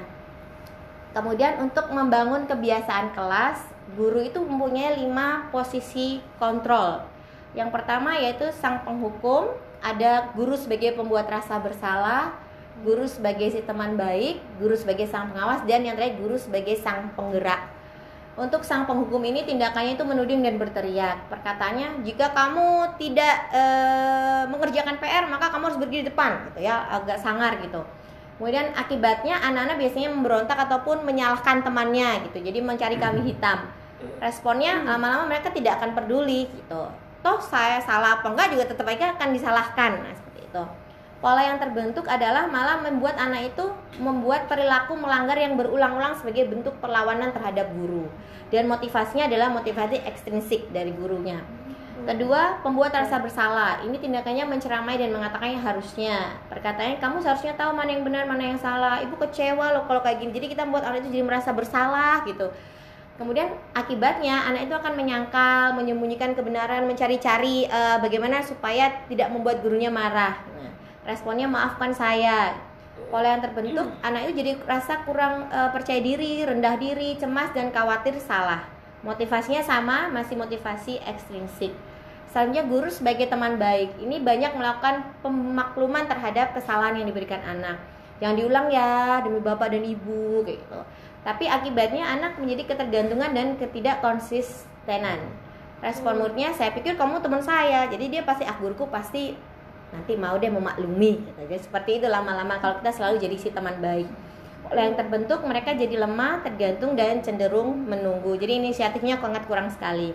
kemudian 1.18 1.58
untuk 1.58 1.90
membangun 1.90 2.46
kebiasaan 2.46 3.18
kelas 3.18 3.66
guru 3.98 4.22
itu 4.22 4.38
mempunyai 4.38 4.94
lima 5.02 5.50
posisi 5.50 6.22
kontrol. 6.38 7.02
Yang 7.58 7.74
pertama 7.74 8.16
yaitu 8.16 8.48
sang 8.54 8.86
penghukum 8.86 9.52
ada 9.82 10.30
guru 10.38 10.54
sebagai 10.54 10.94
pembuat 10.94 11.26
rasa 11.26 11.58
bersalah, 11.58 12.38
guru 12.86 13.06
sebagai 13.10 13.50
si 13.50 13.62
teman 13.66 13.98
baik, 13.98 14.42
guru 14.62 14.78
sebagai 14.78 15.10
sang 15.10 15.34
pengawas, 15.34 15.66
dan 15.66 15.82
yang 15.86 15.98
terakhir 15.98 16.22
guru 16.22 16.38
sebagai 16.38 16.78
sang 16.78 17.14
penggerak. 17.18 17.68
Untuk 18.40 18.64
sang 18.64 18.88
penghukum 18.88 19.20
ini 19.28 19.44
tindakannya 19.44 20.00
itu 20.00 20.08
menuding 20.08 20.40
dan 20.40 20.56
berteriak. 20.56 21.28
Perkataannya, 21.28 22.08
jika 22.08 22.32
kamu 22.32 22.96
tidak 22.96 23.36
eh, 23.52 24.44
mengerjakan 24.48 24.98
PR 25.04 25.28
maka 25.28 25.52
kamu 25.52 25.68
harus 25.68 25.80
berdiri 25.82 26.08
di 26.08 26.10
depan, 26.10 26.48
gitu 26.50 26.64
ya, 26.64 26.88
agak 26.90 27.20
sangar 27.20 27.60
gitu. 27.60 27.84
Kemudian 28.40 28.74
akibatnya 28.74 29.38
anak-anak 29.38 29.78
biasanya 29.78 30.10
memberontak 30.10 30.58
ataupun 30.58 31.06
menyalahkan 31.06 31.62
temannya 31.62 32.26
gitu. 32.32 32.42
Jadi 32.42 32.58
mencari 32.64 32.98
kambing 32.98 33.30
hitam. 33.30 33.70
Responnya 34.18 34.82
lama-lama 34.82 35.30
mereka 35.30 35.54
tidak 35.54 35.78
akan 35.78 35.94
peduli 35.94 36.50
gitu 36.50 36.90
toh 37.22 37.40
saya 37.42 37.78
salah 37.82 38.20
apa 38.20 38.34
enggak 38.34 38.54
juga 38.54 38.66
tetap 38.70 38.86
aja 38.90 39.14
akan 39.18 39.30
disalahkan. 39.34 39.92
Nah 40.02 40.14
seperti 40.14 40.42
itu. 40.50 40.64
Pola 41.22 41.46
yang 41.46 41.62
terbentuk 41.62 42.10
adalah 42.10 42.50
malah 42.50 42.82
membuat 42.82 43.14
anak 43.22 43.54
itu 43.54 43.66
membuat 44.02 44.50
perilaku 44.50 44.98
melanggar 44.98 45.38
yang 45.38 45.54
berulang-ulang 45.54 46.18
sebagai 46.18 46.50
bentuk 46.50 46.74
perlawanan 46.82 47.30
terhadap 47.30 47.70
guru. 47.78 48.10
Dan 48.50 48.66
motivasinya 48.66 49.30
adalah 49.30 49.54
motivasi 49.54 50.02
ekstrinsik 50.02 50.74
dari 50.74 50.90
gurunya. 50.90 51.38
Kedua 52.02 52.58
pembuat 52.66 52.90
rasa 52.90 53.22
bersalah. 53.22 53.86
Ini 53.86 53.94
tindakannya 54.02 54.50
menceramai 54.50 54.98
dan 54.98 55.14
mengatakannya 55.14 55.62
harusnya. 55.62 56.42
Perkataannya 56.50 56.98
kamu 56.98 57.22
seharusnya 57.22 57.54
tahu 57.54 57.78
mana 57.78 57.94
yang 57.94 58.02
benar 58.02 58.26
mana 58.26 58.42
yang 58.42 58.58
salah. 58.58 58.98
Ibu 59.06 59.22
kecewa 59.22 59.78
loh 59.78 59.86
kalau 59.86 60.02
kayak 60.02 60.26
gini. 60.26 60.34
Jadi 60.34 60.58
kita 60.58 60.66
membuat 60.66 60.90
anak 60.90 61.06
itu 61.06 61.22
jadi 61.22 61.26
merasa 61.30 61.54
bersalah 61.54 62.26
gitu 62.26 62.50
Kemudian 63.22 63.54
akibatnya 63.78 64.50
anak 64.50 64.66
itu 64.66 64.74
akan 64.74 64.98
menyangkal, 64.98 65.78
menyembunyikan 65.78 66.34
kebenaran, 66.34 66.90
mencari-cari 66.90 67.70
uh, 67.70 68.02
bagaimana 68.02 68.42
supaya 68.42 69.06
tidak 69.06 69.30
membuat 69.30 69.62
gurunya 69.62 69.94
marah. 69.94 70.42
Nah, 70.58 70.74
responnya 71.06 71.46
maafkan 71.46 71.94
saya. 71.94 72.58
Pola 73.14 73.38
yang 73.38 73.46
terbentuk, 73.46 73.94
anak 74.02 74.26
itu 74.26 74.42
jadi 74.42 74.52
rasa 74.66 75.06
kurang 75.06 75.46
uh, 75.54 75.70
percaya 75.70 76.02
diri, 76.02 76.42
rendah 76.42 76.82
diri, 76.82 77.14
cemas 77.22 77.54
dan 77.54 77.70
khawatir 77.70 78.18
salah. 78.18 78.66
Motivasinya 79.06 79.62
sama, 79.62 80.10
masih 80.10 80.42
motivasi 80.42 80.98
ekstrinsik. 81.06 81.78
Selanjutnya 82.34 82.66
guru 82.66 82.90
sebagai 82.90 83.30
teman 83.30 83.62
baik. 83.62 84.02
Ini 84.02 84.18
banyak 84.26 84.58
melakukan 84.58 85.06
pemakluman 85.22 86.10
terhadap 86.10 86.58
kesalahan 86.58 86.98
yang 86.98 87.06
diberikan 87.06 87.46
anak. 87.46 87.78
Yang 88.18 88.42
diulang 88.42 88.74
ya 88.74 89.22
demi 89.22 89.46
bapak 89.46 89.78
dan 89.78 89.86
ibu 89.86 90.42
kayak 90.42 90.58
gitu 90.58 90.82
tapi 91.22 91.46
akibatnya 91.46 92.02
anak 92.02 92.42
menjadi 92.42 92.74
ketergantungan 92.74 93.30
dan 93.34 93.48
ketidakkonsistenan. 93.62 95.22
Respon 95.82 96.18
muridnya 96.18 96.54
saya 96.54 96.74
pikir 96.74 96.98
kamu 96.98 97.22
teman 97.22 97.42
saya. 97.42 97.86
Jadi 97.90 98.10
dia 98.10 98.22
pasti 98.26 98.46
ah 98.46 98.58
guruku 98.58 98.90
pasti 98.90 99.38
nanti 99.94 100.14
mau 100.18 100.38
deh 100.38 100.50
memaklumi. 100.50 101.14
Gitu. 101.20 101.42
jadi 101.46 101.62
seperti 101.62 101.92
itu 102.02 102.08
lama-lama 102.08 102.58
kalau 102.58 102.80
kita 102.80 102.92
selalu 102.94 103.16
jadi 103.22 103.38
si 103.38 103.50
teman 103.54 103.78
baik. 103.82 104.10
Oleh 104.72 104.88
yang 104.88 104.96
terbentuk 104.98 105.42
mereka 105.46 105.74
jadi 105.74 106.06
lemah 106.06 106.46
tergantung 106.46 106.98
dan 106.98 107.22
cenderung 107.22 107.76
menunggu. 107.86 108.38
Jadi 108.38 108.62
inisiatifnya 108.62 109.22
sangat 109.22 109.46
kurang 109.46 109.70
sekali. 109.70 110.14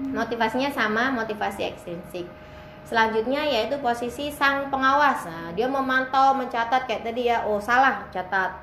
Motivasinya 0.00 0.72
sama 0.72 1.12
motivasi 1.12 1.68
ekstrinsik. 1.68 2.24
Selanjutnya 2.88 3.44
yaitu 3.44 3.76
posisi 3.80 4.32
sang 4.32 4.72
pengawas. 4.72 5.28
Nah 5.28 5.52
dia 5.52 5.68
memantau 5.68 6.32
mencatat 6.32 6.88
kayak 6.88 7.04
tadi 7.04 7.28
ya. 7.28 7.44
Oh 7.44 7.60
salah 7.60 8.08
catat 8.08 8.56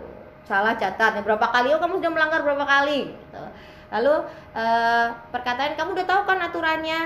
salah 0.48 0.80
catat 0.80 1.20
berapa 1.20 1.44
kali? 1.52 1.76
Oh 1.76 1.80
kamu 1.84 2.00
sudah 2.00 2.12
melanggar 2.16 2.42
berapa 2.42 2.64
kali? 2.64 3.12
Gitu. 3.12 3.44
lalu 3.88 4.20
eh, 4.52 5.08
perkataan 5.32 5.80
kamu 5.80 5.96
udah 5.96 6.08
tahu 6.08 6.22
kan 6.28 6.40
aturannya? 6.44 7.00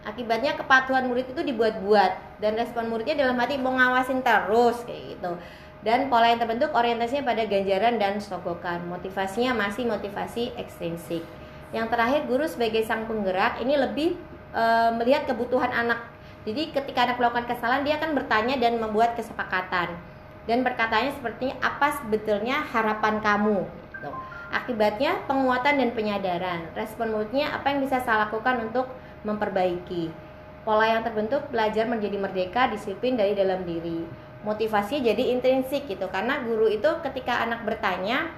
Akibatnya 0.00 0.56
kepatuhan 0.56 1.06
murid 1.10 1.28
itu 1.30 1.42
dibuat-buat 1.44 2.40
dan 2.40 2.56
respon 2.56 2.88
muridnya 2.88 3.20
dalam 3.20 3.36
hati 3.36 3.60
mau 3.60 3.76
ngawasin 3.76 4.24
terus 4.24 4.80
kayak 4.88 5.16
gitu. 5.16 5.32
Dan 5.80 6.12
pola 6.12 6.32
yang 6.32 6.40
terbentuk 6.40 6.72
orientasinya 6.72 7.24
pada 7.24 7.44
ganjaran 7.44 8.00
dan 8.00 8.16
sogokan. 8.20 8.84
Motivasinya 8.88 9.52
masih 9.52 9.88
motivasi 9.88 10.56
ekstrinsik. 10.56 11.24
Yang 11.72 11.86
terakhir 11.92 12.20
guru 12.28 12.44
sebagai 12.48 12.84
sang 12.84 13.08
penggerak 13.08 13.60
ini 13.64 13.76
lebih 13.76 14.16
e, 14.52 14.64
melihat 15.00 15.24
kebutuhan 15.28 15.72
anak. 15.72 16.04
Jadi 16.44 16.72
ketika 16.72 17.08
anak 17.08 17.16
melakukan 17.20 17.48
kesalahan 17.48 17.84
dia 17.84 17.96
akan 17.96 18.12
bertanya 18.16 18.56
dan 18.60 18.76
membuat 18.80 19.16
kesepakatan 19.16 19.96
dan 20.48 20.64
berkatanya 20.64 21.12
seperti 21.16 21.52
apa 21.60 22.00
sebetulnya 22.00 22.64
harapan 22.70 23.20
kamu? 23.20 23.58
Gitu. 24.00 24.10
akibatnya 24.50 25.14
penguatan 25.30 25.78
dan 25.78 25.94
penyadaran. 25.94 26.66
Respon 26.74 27.14
muridnya 27.14 27.54
apa 27.54 27.70
yang 27.70 27.86
bisa 27.86 28.02
saya 28.02 28.26
lakukan 28.26 28.66
untuk 28.66 28.90
memperbaiki? 29.22 30.10
Pola 30.66 30.90
yang 30.90 31.06
terbentuk 31.06 31.46
belajar 31.54 31.86
menjadi 31.86 32.18
merdeka 32.18 32.66
disiplin 32.66 33.14
dari 33.14 33.38
dalam 33.38 33.62
diri. 33.62 34.02
Motivasi 34.42 35.06
jadi 35.06 35.36
intrinsik 35.36 35.86
gitu. 35.86 36.10
Karena 36.10 36.42
guru 36.42 36.66
itu 36.66 36.88
ketika 37.04 37.46
anak 37.46 37.62
bertanya 37.62 38.32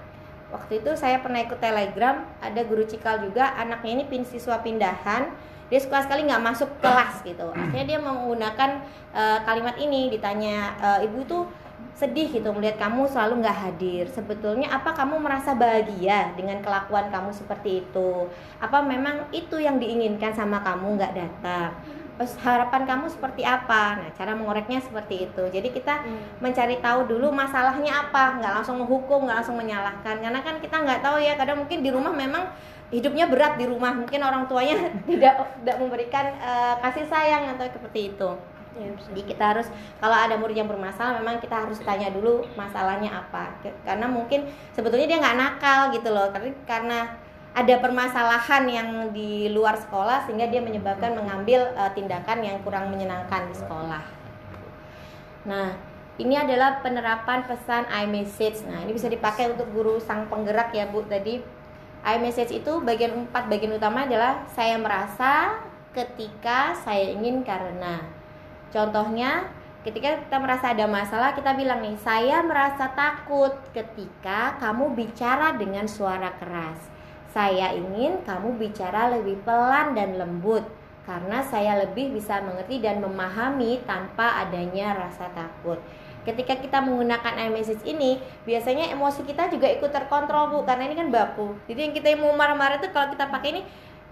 waktu 0.53 0.85
itu 0.85 0.93
saya 1.01 1.25
pernah 1.25 1.41
ikut 1.41 1.57
telegram 1.57 2.29
ada 2.45 2.61
guru 2.61 2.85
cikal 2.85 3.25
juga 3.25 3.57
anaknya 3.57 4.03
ini 4.03 4.05
pin 4.05 4.27
siswa 4.29 4.61
pindahan 4.61 5.33
dia 5.73 5.81
suka 5.81 6.05
sekali 6.05 6.29
nggak 6.29 6.45
masuk 6.45 6.69
kelas 6.85 7.25
gitu. 7.25 7.49
Akhirnya 7.57 7.97
dia 7.97 7.99
menggunakan 8.05 8.85
uh, 9.17 9.41
kalimat 9.49 9.73
ini 9.81 10.13
ditanya 10.13 10.77
e, 10.77 11.09
ibu 11.09 11.25
tuh 11.25 11.49
sedih 11.93 12.29
gitu 12.33 12.49
melihat 12.51 12.81
kamu 12.81 13.07
selalu 13.07 13.45
nggak 13.45 13.59
hadir. 13.59 14.05
Sebetulnya 14.11 14.73
apa 14.73 14.97
kamu 14.97 15.21
merasa 15.21 15.53
bahagia 15.53 16.33
dengan 16.35 16.59
kelakuan 16.65 17.13
kamu 17.13 17.31
seperti 17.31 17.85
itu? 17.85 18.27
Apa 18.59 18.81
memang 18.81 19.29
itu 19.31 19.61
yang 19.61 19.77
diinginkan 19.77 20.33
sama 20.33 20.65
kamu 20.65 20.99
nggak 20.99 21.15
datang? 21.15 21.71
Terus 22.13 22.39
harapan 22.45 22.85
kamu 22.85 23.07
seperti 23.09 23.43
apa? 23.43 23.99
Nah, 23.99 24.11
cara 24.13 24.37
mengoreknya 24.37 24.79
seperti 24.85 25.27
itu. 25.27 25.43
Jadi 25.49 25.69
kita 25.73 26.05
hmm. 26.05 26.45
mencari 26.45 26.79
tahu 26.79 27.09
dulu 27.09 27.33
masalahnya 27.33 28.09
apa, 28.09 28.37
nggak 28.39 28.53
langsung 28.61 28.79
menghukum, 28.79 29.25
nggak 29.25 29.43
langsung 29.43 29.57
menyalahkan. 29.57 30.21
Karena 30.21 30.41
kan 30.45 30.61
kita 30.61 30.77
nggak 30.87 31.01
tahu 31.01 31.19
ya, 31.19 31.35
kadang 31.41 31.65
mungkin 31.65 31.81
di 31.81 31.91
rumah 31.91 32.13
memang 32.13 32.53
hidupnya 32.93 33.25
berat 33.27 33.57
di 33.57 33.65
rumah, 33.65 33.97
mungkin 33.97 34.21
orang 34.21 34.45
tuanya 34.45 34.77
tidak 35.09 35.35
tidak 35.65 35.77
memberikan 35.81 36.37
uh, 36.39 36.77
kasih 36.85 37.09
sayang 37.09 37.57
atau 37.57 37.65
seperti 37.73 38.13
itu. 38.13 38.31
Ya, 38.73 38.89
Jadi 38.89 39.23
kita 39.29 39.53
harus 39.53 39.69
kalau 40.01 40.17
ada 40.17 40.33
murid 40.41 40.57
yang 40.57 40.65
bermasalah 40.65 41.21
memang 41.21 41.37
kita 41.45 41.69
harus 41.69 41.77
tanya 41.85 42.09
dulu 42.09 42.41
masalahnya 42.57 43.21
apa 43.21 43.53
karena 43.85 44.09
mungkin 44.09 44.49
sebetulnya 44.73 45.13
dia 45.13 45.21
nggak 45.21 45.37
nakal 45.37 45.93
gitu 45.93 46.09
loh 46.09 46.33
tapi 46.33 46.57
karena 46.65 47.21
ada 47.53 47.75
permasalahan 47.85 48.65
yang 48.65 48.89
di 49.13 49.53
luar 49.53 49.77
sekolah 49.77 50.25
sehingga 50.25 50.49
dia 50.49 50.65
menyebabkan 50.65 51.13
mengambil 51.13 51.69
uh, 51.77 51.93
tindakan 51.93 52.41
yang 52.41 52.57
kurang 52.65 52.89
menyenangkan 52.89 53.45
di 53.53 53.55
sekolah. 53.61 54.01
Nah, 55.45 55.77
ini 56.17 56.33
adalah 56.33 56.81
penerapan 56.81 57.45
pesan 57.45 57.85
iMessage. 57.93 58.65
Nah, 58.65 58.81
ini 58.89 58.97
bisa 58.97 59.13
dipakai 59.13 59.53
untuk 59.53 59.69
guru 59.69 60.01
sang 60.01 60.33
penggerak 60.33 60.73
ya 60.73 60.89
Bu 60.89 61.05
tadi. 61.05 61.45
iMessage 62.03 62.51
itu 62.51 62.83
bagian 62.83 63.15
empat 63.15 63.47
bagian 63.47 63.79
utama 63.79 64.03
adalah 64.03 64.43
saya 64.51 64.75
merasa 64.75 65.63
ketika 65.95 66.75
saya 66.75 67.15
ingin 67.15 67.47
karena 67.47 68.03
contohnya 68.73 69.47
ketika 69.87 70.19
kita 70.25 70.37
merasa 70.41 70.73
ada 70.73 70.87
masalah 70.89 71.37
kita 71.37 71.55
bilang 71.55 71.85
nih 71.85 71.99
saya 72.01 72.41
merasa 72.43 72.91
takut 72.97 73.53
ketika 73.77 74.57
kamu 74.59 74.97
bicara 74.97 75.55
dengan 75.55 75.87
suara 75.87 76.35
keras. 76.41 76.79
Saya 77.33 77.73
ingin 77.73 78.21
kamu 78.29 78.61
bicara 78.61 79.09
lebih 79.17 79.41
pelan 79.41 79.97
dan 79.97 80.21
lembut 80.21 80.69
karena 81.03 81.43
saya 81.43 81.83
lebih 81.83 82.15
bisa 82.15 82.39
mengerti 82.45 82.79
dan 82.79 83.03
memahami 83.03 83.83
tanpa 83.83 84.39
adanya 84.47 84.95
rasa 84.95 85.27
takut. 85.35 85.81
Ketika 86.23 86.55
kita 86.63 86.79
menggunakan 86.79 87.51
iMessage 87.51 87.83
ini 87.83 88.23
biasanya 88.47 88.95
emosi 88.95 89.27
kita 89.27 89.51
juga 89.51 89.67
ikut 89.67 89.91
terkontrol 89.91 90.55
bu 90.55 90.59
karena 90.63 90.87
ini 90.87 90.95
kan 90.95 91.11
baku. 91.11 91.59
Jadi 91.67 91.91
yang 91.91 91.95
kita 91.97 92.15
mau 92.15 92.31
marah-marah 92.39 92.79
itu 92.79 92.95
kalau 92.95 93.11
kita 93.11 93.27
pakai 93.27 93.59
ini 93.59 93.63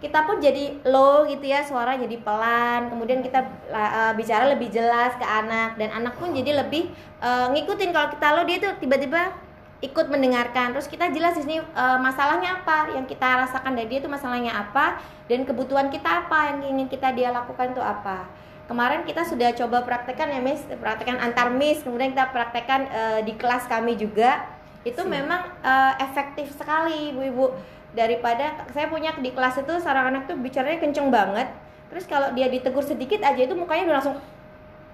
kita 0.01 0.25
pun 0.25 0.41
jadi 0.41 0.81
low 0.89 1.29
gitu 1.29 1.45
ya 1.45 1.61
suara 1.61 1.93
jadi 2.01 2.17
pelan. 2.25 2.89
Kemudian 2.89 3.21
kita 3.21 3.45
uh, 3.69 4.13
bicara 4.17 4.49
lebih 4.49 4.73
jelas 4.73 5.13
ke 5.21 5.27
anak. 5.29 5.77
Dan 5.77 5.93
anak 5.93 6.17
pun 6.17 6.33
jadi 6.33 6.57
lebih 6.65 6.89
uh, 7.21 7.53
ngikutin 7.53 7.93
kalau 7.93 8.09
kita 8.09 8.27
low 8.33 8.45
dia 8.49 8.59
tuh 8.65 8.73
tiba-tiba 8.81 9.37
ikut 9.85 10.07
mendengarkan. 10.09 10.73
Terus 10.73 10.89
kita 10.89 11.13
jelas 11.13 11.37
di 11.37 11.45
sini 11.45 11.57
uh, 11.61 12.01
masalahnya 12.01 12.65
apa? 12.65 12.97
Yang 12.97 13.13
kita 13.13 13.45
rasakan 13.45 13.77
dari 13.77 13.93
dia 13.93 13.99
itu 14.01 14.09
masalahnya 14.09 14.57
apa? 14.57 15.05
Dan 15.29 15.45
kebutuhan 15.45 15.93
kita 15.93 16.25
apa? 16.25 16.57
Yang 16.57 16.73
ingin 16.73 16.87
kita 16.89 17.13
dia 17.13 17.29
lakukan 17.29 17.77
itu 17.77 17.85
apa? 17.85 18.25
Kemarin 18.73 19.05
kita 19.05 19.29
sudah 19.29 19.53
coba 19.53 19.85
praktekkan 19.85 20.33
ya 20.33 20.41
Miss. 20.41 20.65
Praktekkan 20.65 21.21
antar 21.21 21.53
Miss. 21.53 21.85
Kemudian 21.85 22.17
kita 22.17 22.33
praktekkan 22.33 22.89
uh, 22.89 23.21
di 23.21 23.37
kelas 23.37 23.69
kami 23.69 24.01
juga. 24.01 24.49
Itu 24.81 25.05
memang 25.05 25.45
uh, 25.61 25.93
efektif 26.01 26.57
sekali 26.57 27.13
ibu-ibu 27.13 27.53
daripada 27.91 28.67
saya 28.71 28.87
punya 28.87 29.11
di 29.19 29.35
kelas 29.35 29.63
itu 29.63 29.75
seorang 29.83 30.15
anak 30.15 30.23
tuh 30.31 30.39
bicaranya 30.39 30.79
kenceng 30.79 31.11
banget. 31.11 31.51
Terus 31.91 32.07
kalau 32.07 32.31
dia 32.39 32.47
ditegur 32.47 32.87
sedikit 32.87 33.19
aja 33.27 33.41
itu 33.43 33.55
mukanya 33.59 33.91
udah 33.91 33.97
langsung 33.99 34.17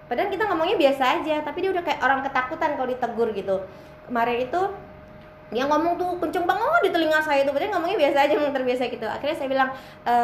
padahal 0.07 0.31
kita 0.31 0.47
ngomongnya 0.47 0.79
biasa 0.79 1.03
aja 1.19 1.43
tapi 1.43 1.67
dia 1.67 1.71
udah 1.75 1.83
kayak 1.83 2.01
orang 2.01 2.23
ketakutan 2.25 2.71
kalau 2.79 2.89
ditegur 2.89 3.29
gitu. 3.37 3.57
Kemarin 4.09 4.39
itu 4.49 4.61
dia 5.53 5.65
ngomong 5.69 5.95
tuh 5.95 6.11
kenceng 6.19 6.47
banget 6.49 6.81
di 6.89 6.91
telinga 6.91 7.23
saya 7.23 7.47
itu 7.47 7.53
padahal 7.55 7.79
ngomongnya 7.79 7.99
biasa 8.01 8.19
aja 8.27 8.35
memang 8.35 8.55
terbiasa 8.55 8.83
gitu. 8.89 9.07
Akhirnya 9.07 9.37
saya 9.37 9.49
bilang 9.51 9.71
e, 10.03 10.15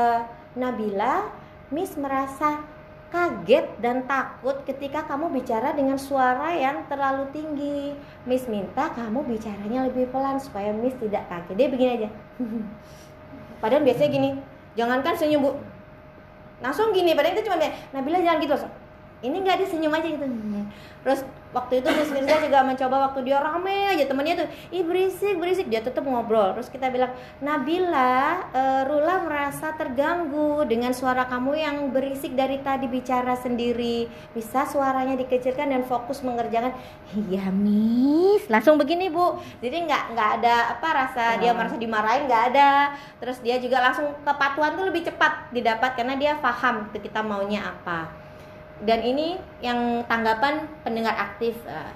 Nabila 0.59 1.29
Miss 1.71 1.95
merasa 1.95 2.72
kaget 3.13 3.69
dan 3.85 4.09
takut 4.09 4.65
ketika 4.65 5.05
kamu 5.05 5.29
bicara 5.29 5.77
dengan 5.77 6.01
suara 6.01 6.57
yang 6.57 6.89
terlalu 6.89 7.29
tinggi. 7.37 7.93
Miss 8.25 8.49
minta 8.49 8.89
kamu 8.97 9.29
bicaranya 9.29 9.93
lebih 9.93 10.09
pelan 10.09 10.41
supaya 10.41 10.73
Miss 10.73 10.97
tidak 10.97 11.29
kaget. 11.29 11.55
Dia 11.61 11.69
begini 11.69 11.91
aja. 12.01 12.09
Padahal 13.63 13.85
biasanya 13.85 14.11
gini, 14.11 14.31
jangankan 14.75 15.15
senyum 15.15 15.45
bu, 15.45 15.51
langsung 16.65 16.91
gini. 16.97 17.13
Padahal 17.13 17.37
itu 17.37 17.45
cuma 17.45 17.61
Nabila 17.93 18.19
jangan 18.19 18.41
gitu. 18.41 18.57
Ini 19.23 19.37
nggak 19.39 19.59
disenyum 19.63 19.95
aja 19.95 20.09
gitu. 20.11 20.27
Terus 21.03 21.21
waktu 21.55 21.85
itu 21.85 21.89
Miss 21.95 22.11
Mirza 22.11 22.43
juga 22.43 22.65
mencoba 22.65 22.97
waktu 23.11 23.29
dia 23.29 23.39
rame 23.39 23.93
aja 23.93 24.09
temennya 24.09 24.43
tuh 24.43 24.49
ih 24.75 24.83
berisik 24.83 25.39
berisik. 25.39 25.67
Dia 25.71 25.79
tetap 25.79 26.03
ngobrol. 26.03 26.59
Terus 26.59 26.67
kita 26.67 26.91
bilang 26.91 27.15
Nabila 27.39 28.51
uh, 28.51 28.83
Rula 28.83 29.23
merasa 29.23 29.79
terganggu 29.79 30.67
dengan 30.67 30.91
suara 30.91 31.31
kamu 31.31 31.53
yang 31.55 31.77
berisik 31.95 32.35
dari 32.35 32.59
tadi 32.67 32.91
bicara 32.91 33.39
sendiri. 33.39 34.11
Bisa 34.35 34.67
suaranya 34.67 35.15
dikecilkan 35.15 35.71
dan 35.71 35.87
fokus 35.87 36.27
mengerjakan. 36.27 36.75
Iya 37.15 37.47
Miss. 37.55 38.51
Langsung 38.51 38.75
begini 38.75 39.07
Bu. 39.07 39.39
Jadi 39.63 39.87
nggak 39.87 40.19
nggak 40.19 40.31
ada 40.43 40.75
apa 40.75 40.89
rasa 40.91 41.25
dia 41.39 41.55
merasa 41.55 41.79
dimarahin 41.79 42.27
nggak 42.27 42.45
ada. 42.55 42.99
Terus 43.23 43.39
dia 43.39 43.63
juga 43.63 43.79
langsung 43.79 44.11
kepatuhan 44.27 44.75
tuh 44.75 44.91
lebih 44.91 45.07
cepat 45.07 45.55
didapat 45.55 45.95
karena 45.95 46.19
dia 46.19 46.35
paham 46.43 46.91
kita 46.91 47.23
maunya 47.23 47.67
apa 47.67 48.22
dan 48.83 49.01
ini 49.03 49.39
yang 49.63 50.03
tanggapan 50.11 50.67
pendengar 50.83 51.15
aktif 51.15 51.55
uh, 51.67 51.95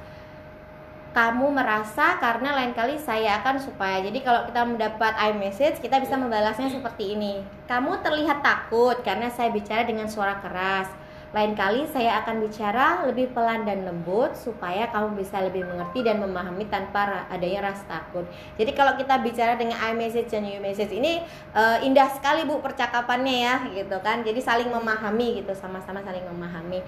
kamu 1.16 1.48
merasa 1.48 2.20
karena 2.20 2.52
lain 2.52 2.76
kali 2.76 3.00
saya 3.00 3.40
akan 3.40 3.56
supaya. 3.56 4.04
Jadi 4.04 4.20
kalau 4.20 4.44
kita 4.44 4.68
mendapat 4.68 5.16
iMessage 5.32 5.80
kita 5.80 5.96
bisa 5.96 6.12
membalasnya 6.20 6.68
seperti 6.68 7.16
ini. 7.16 7.40
Kamu 7.64 8.04
terlihat 8.04 8.44
takut 8.44 9.00
karena 9.00 9.32
saya 9.32 9.48
bicara 9.48 9.88
dengan 9.88 10.12
suara 10.12 10.36
keras 10.44 11.05
lain 11.36 11.52
kali 11.52 11.84
saya 11.92 12.24
akan 12.24 12.40
bicara 12.48 13.04
lebih 13.04 13.28
pelan 13.36 13.68
dan 13.68 13.84
lembut 13.84 14.32
supaya 14.32 14.88
kamu 14.88 15.20
bisa 15.20 15.44
lebih 15.44 15.68
mengerti 15.68 16.00
dan 16.00 16.16
memahami 16.16 16.64
tanpa 16.72 17.28
adanya 17.28 17.68
rasa 17.68 17.84
takut. 17.84 18.24
Jadi 18.56 18.72
kalau 18.72 18.96
kita 18.96 19.20
bicara 19.20 19.52
dengan 19.60 19.76
iMessage 19.92 20.32
dan 20.32 20.48
message 20.64 20.96
ini 20.96 21.20
uh, 21.52 21.76
indah 21.84 22.08
sekali 22.08 22.48
Bu 22.48 22.64
percakapannya 22.64 23.36
ya 23.36 23.56
gitu 23.68 24.00
kan. 24.00 24.24
Jadi 24.24 24.40
saling 24.40 24.72
memahami 24.72 25.44
gitu, 25.44 25.52
sama-sama 25.52 26.00
saling 26.00 26.24
memahami. 26.24 26.80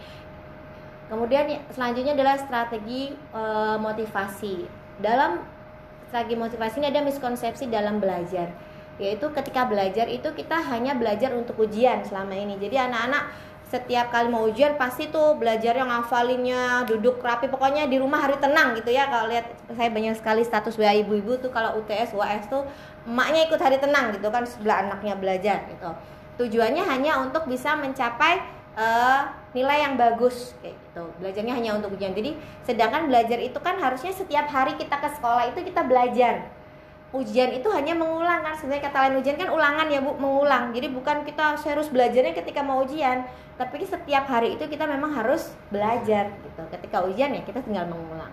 Kemudian 1.12 1.45
selanjutnya 1.69 2.16
adalah 2.16 2.41
strategi 2.41 3.12
uh, 3.37 3.77
motivasi. 3.77 4.65
Dalam 4.97 5.45
strategi 6.09 6.41
motivasi 6.41 6.81
ini 6.81 6.89
ada 6.89 7.05
miskonsepsi 7.05 7.69
dalam 7.69 8.01
belajar 8.01 8.49
yaitu 8.99 9.31
ketika 9.31 9.62
belajar 9.70 10.11
itu 10.11 10.27
kita 10.35 10.59
hanya 10.59 10.91
belajar 10.99 11.31
untuk 11.31 11.55
ujian 11.62 12.03
selama 12.03 12.35
ini. 12.35 12.59
Jadi 12.59 12.83
anak-anak 12.83 13.31
setiap 13.69 14.09
kali 14.09 14.32
mau 14.32 14.49
ujian 14.49 14.81
pasti 14.81 15.12
tuh 15.12 15.36
belajar 15.36 15.77
yang 15.77 15.93
ngafalinnya 15.93 16.89
duduk 16.89 17.20
rapi 17.20 17.53
pokoknya 17.53 17.85
di 17.85 18.01
rumah 18.01 18.24
hari 18.24 18.40
tenang 18.40 18.73
gitu 18.81 18.89
ya. 18.89 19.05
Kalau 19.12 19.28
lihat 19.28 19.45
saya 19.77 19.93
banyak 19.93 20.16
sekali 20.16 20.40
status 20.40 20.81
wa 20.81 20.89
ibu-ibu 20.89 21.36
tuh 21.36 21.53
kalau 21.53 21.77
UTS 21.85 22.16
UAS 22.16 22.49
tuh 22.49 22.65
emaknya 23.05 23.45
ikut 23.45 23.61
hari 23.61 23.77
tenang 23.77 24.16
gitu 24.16 24.32
kan 24.32 24.49
sebelah 24.49 24.89
anaknya 24.89 25.15
belajar 25.20 25.69
gitu. 25.69 25.90
Tujuannya 26.40 26.81
hanya 26.81 27.20
untuk 27.20 27.45
bisa 27.45 27.77
mencapai 27.77 28.40
uh, 28.73 29.36
nilai 29.53 29.85
yang 29.85 30.01
bagus 30.01 30.57
kayak 30.65 30.73
gitu. 30.73 31.05
Belajarnya 31.20 31.53
hanya 31.53 31.70
untuk 31.77 31.93
ujian. 31.93 32.16
Jadi 32.16 32.40
sedangkan 32.65 33.05
belajar 33.12 33.36
itu 33.36 33.59
kan 33.61 33.77
harusnya 33.77 34.16
setiap 34.16 34.49
hari 34.49 34.81
kita 34.81 34.97
ke 34.97 35.09
sekolah 35.20 35.53
itu 35.53 35.61
kita 35.61 35.85
belajar 35.85 36.49
ujian 37.09 37.56
itu 37.56 37.68
hanya 37.72 37.97
mengulang 37.97 38.44
kan 38.44 38.52
sebenarnya 38.52 38.85
kata 38.93 38.98
lain 39.09 39.14
ujian 39.24 39.36
kan 39.40 39.48
ulangan 39.48 39.86
ya 39.89 40.01
bu 40.05 40.12
mengulang. 40.20 40.76
Jadi 40.76 40.93
bukan 40.93 41.24
kita 41.24 41.56
serius 41.56 41.89
belajarnya 41.89 42.36
ketika 42.36 42.60
mau 42.60 42.85
ujian 42.85 43.24
tapi 43.56 43.82
setiap 43.82 44.28
hari 44.30 44.55
itu 44.55 44.64
kita 44.68 44.85
memang 44.85 45.16
harus 45.16 45.51
belajar 45.72 46.30
gitu. 46.44 46.62
Ketika 46.68 47.02
ujian 47.09 47.32
ya 47.32 47.43
kita 47.43 47.64
tinggal 47.64 47.89
mengulang. 47.89 48.30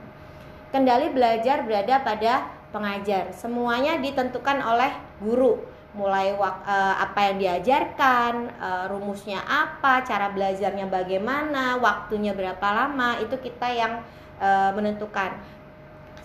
Kendali 0.76 1.08
belajar 1.10 1.64
berada 1.64 2.04
pada 2.04 2.34
pengajar. 2.76 3.32
Semuanya 3.32 3.96
ditentukan 3.96 4.60
oleh 4.60 4.92
guru. 5.24 5.64
Mulai 5.96 6.36
wak, 6.36 6.68
uh, 6.68 7.00
apa 7.00 7.32
yang 7.32 7.36
diajarkan 7.40 8.52
uh, 8.60 8.86
rumusnya 8.92 9.40
apa 9.48 10.04
cara 10.04 10.28
belajarnya 10.28 10.92
bagaimana 10.92 11.80
waktunya 11.80 12.36
berapa 12.36 12.68
lama 12.68 13.16
itu 13.24 13.40
kita 13.40 13.72
yang 13.72 14.04
uh, 14.44 14.76
menentukan 14.76 15.40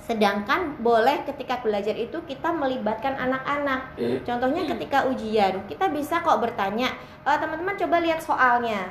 Sedangkan 0.00 0.80
boleh 0.80 1.22
ketika 1.28 1.60
belajar 1.60 1.92
itu 1.92 2.18
kita 2.24 2.50
melibatkan 2.50 3.14
anak-anak. 3.14 3.94
Eh. 4.00 4.18
Contohnya 4.24 4.64
ketika 4.64 5.06
ujian, 5.06 5.64
kita 5.68 5.92
bisa 5.92 6.24
kok 6.24 6.40
bertanya, 6.40 6.96
e, 7.22 7.30
teman-teman 7.36 7.76
coba 7.76 8.00
lihat 8.00 8.18
soalnya. 8.18 8.90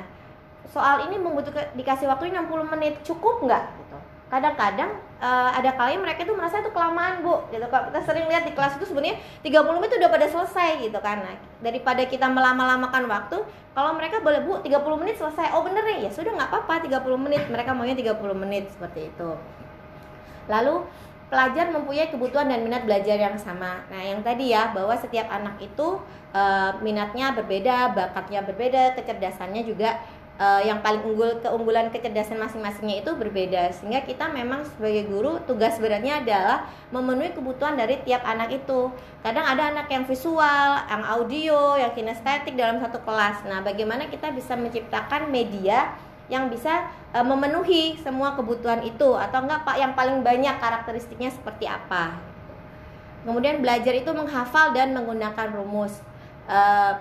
Soal 0.70 1.10
ini 1.10 1.18
membutuhkan 1.18 1.74
dikasih 1.74 2.06
waktu 2.06 2.30
60 2.30 2.62
menit, 2.70 2.94
cukup 3.02 3.42
nggak? 3.42 3.64
Gitu. 3.74 3.98
Kadang-kadang 4.30 4.94
uh, 5.18 5.50
ada 5.50 5.74
kali 5.74 5.98
mereka 5.98 6.22
itu 6.22 6.30
merasa 6.38 6.62
itu 6.62 6.70
kelamaan 6.70 7.18
bu, 7.26 7.42
gitu. 7.50 7.66
Kalau 7.66 7.90
kita 7.90 8.00
sering 8.06 8.30
lihat 8.30 8.46
di 8.46 8.54
kelas 8.54 8.78
itu 8.78 8.86
sebenarnya 8.86 9.18
30 9.42 9.74
menit 9.74 9.90
itu 9.90 9.98
udah 9.98 10.10
pada 10.14 10.26
selesai 10.30 10.70
gitu 10.86 10.98
kan. 11.02 11.26
Nah, 11.26 11.34
daripada 11.58 12.06
kita 12.06 12.30
melama-lamakan 12.30 13.10
waktu, 13.10 13.42
kalau 13.74 13.90
mereka 13.98 14.22
boleh 14.22 14.46
bu 14.46 14.62
30 14.62 15.02
menit 15.02 15.18
selesai, 15.18 15.50
oh 15.58 15.66
bener 15.66 15.82
ya 15.98 16.06
sudah 16.14 16.30
nggak 16.38 16.50
apa-apa 16.54 16.86
30 16.86 17.02
menit, 17.18 17.42
mereka 17.50 17.74
maunya 17.74 17.98
30 17.98 18.14
menit 18.38 18.70
seperti 18.70 19.10
itu. 19.10 19.30
Lalu 20.50 20.82
pelajar 21.30 21.70
mempunyai 21.70 22.10
kebutuhan 22.10 22.50
dan 22.50 22.66
minat 22.66 22.82
belajar 22.82 23.14
yang 23.14 23.38
sama. 23.38 23.86
Nah, 23.86 24.02
yang 24.02 24.20
tadi 24.26 24.50
ya 24.50 24.74
bahwa 24.74 24.98
setiap 24.98 25.30
anak 25.30 25.62
itu 25.62 26.02
e, 26.34 26.42
minatnya 26.82 27.30
berbeda, 27.32 27.94
bakatnya 27.94 28.42
berbeda, 28.42 28.98
kecerdasannya 28.98 29.62
juga 29.62 30.02
e, 30.34 30.66
yang 30.66 30.82
paling 30.82 31.06
unggul 31.06 31.38
keunggulan 31.38 31.94
kecerdasan 31.94 32.42
masing-masingnya 32.42 33.06
itu 33.06 33.14
berbeda. 33.14 33.70
Sehingga 33.70 34.02
kita 34.02 34.26
memang 34.34 34.66
sebagai 34.66 35.06
guru 35.06 35.38
tugas 35.46 35.78
beratnya 35.78 36.18
adalah 36.18 36.66
memenuhi 36.90 37.30
kebutuhan 37.30 37.78
dari 37.78 38.02
tiap 38.02 38.26
anak 38.26 38.50
itu. 38.50 38.90
Kadang 39.22 39.46
ada 39.46 39.70
anak 39.70 39.86
yang 39.86 40.10
visual, 40.10 40.68
yang 40.90 41.04
audio, 41.06 41.78
yang 41.78 41.94
kinestetik 41.94 42.58
dalam 42.58 42.82
satu 42.82 42.98
kelas. 43.06 43.46
Nah, 43.46 43.62
bagaimana 43.62 44.10
kita 44.10 44.34
bisa 44.34 44.58
menciptakan 44.58 45.30
media 45.30 45.94
yang 46.26 46.50
bisa 46.50 46.90
uh, 47.14 47.24
memenuhi 47.26 47.98
semua 48.00 48.34
kebutuhan 48.38 48.82
itu 48.86 49.16
atau 49.16 49.42
enggak 49.42 49.66
Pak 49.66 49.76
yang 49.78 49.92
paling 49.94 50.22
banyak 50.22 50.56
karakteristiknya 50.58 51.30
seperti 51.30 51.66
apa. 51.66 52.18
Kemudian 53.26 53.60
belajar 53.60 53.92
itu 53.92 54.10
menghafal 54.16 54.72
dan 54.72 54.96
menggunakan 54.96 55.52
rumus. 55.52 56.00
Uh, 56.48 56.96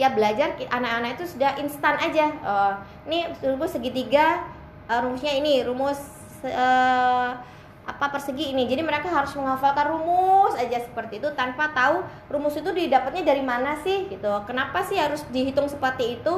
setiap 0.00 0.16
belajar 0.16 0.56
anak-anak 0.56 1.20
itu 1.20 1.24
sudah 1.36 1.60
instan 1.60 1.98
aja. 2.00 2.26
Uh, 2.40 2.72
ini 3.04 3.28
rumus 3.44 3.74
segitiga 3.74 4.48
uh, 4.88 5.00
rumusnya 5.04 5.36
ini 5.36 5.60
rumus 5.66 6.00
uh, 6.46 7.36
apa 7.84 8.06
persegi 8.08 8.54
ini. 8.54 8.64
Jadi 8.70 8.80
mereka 8.86 9.10
harus 9.10 9.34
menghafalkan 9.34 9.92
rumus 9.92 10.54
aja 10.56 10.78
seperti 10.80 11.18
itu 11.18 11.28
tanpa 11.34 11.74
tahu 11.74 12.06
rumus 12.30 12.54
itu 12.56 12.70
didapatnya 12.70 13.26
dari 13.26 13.42
mana 13.42 13.76
sih 13.82 14.06
gitu. 14.08 14.30
Kenapa 14.46 14.86
sih 14.86 14.96
harus 14.96 15.26
dihitung 15.28 15.66
seperti 15.66 16.22
itu? 16.22 16.34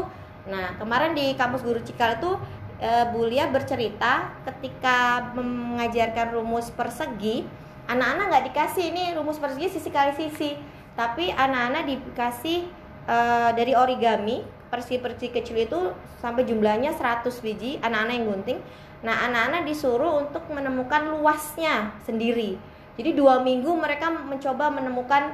Nah, 0.48 0.74
kemarin 0.78 1.14
di 1.14 1.38
kampus 1.38 1.62
Guru 1.62 1.78
Cikal 1.86 2.18
itu 2.18 2.34
e, 2.82 2.90
Bu 3.14 3.30
Lia 3.30 3.46
bercerita 3.46 4.34
ketika 4.42 5.30
mengajarkan 5.38 6.34
rumus 6.34 6.74
persegi, 6.74 7.46
anak-anak 7.86 8.24
nggak 8.30 8.44
dikasih. 8.50 8.84
Ini 8.90 9.04
rumus 9.14 9.38
persegi 9.38 9.78
sisi 9.78 9.90
kali 9.94 10.18
sisi, 10.18 10.58
tapi 10.98 11.30
anak-anak 11.30 11.82
dikasih 11.86 12.66
e, 13.06 13.16
dari 13.54 13.72
origami 13.78 14.42
persegi-persegi 14.72 15.30
kecil 15.30 15.56
itu 15.62 15.80
sampai 16.18 16.48
jumlahnya 16.48 16.96
100 16.96 17.28
biji 17.44 17.78
anak-anak 17.84 18.14
yang 18.18 18.26
gunting. 18.26 18.58
Nah, 19.02 19.26
anak-anak 19.30 19.66
disuruh 19.66 20.22
untuk 20.26 20.46
menemukan 20.50 21.10
luasnya 21.10 21.94
sendiri. 22.06 22.58
Jadi 22.98 23.18
dua 23.18 23.40
minggu 23.40 23.72
mereka 23.74 24.12
mencoba 24.12 24.68
menemukan 24.68 25.32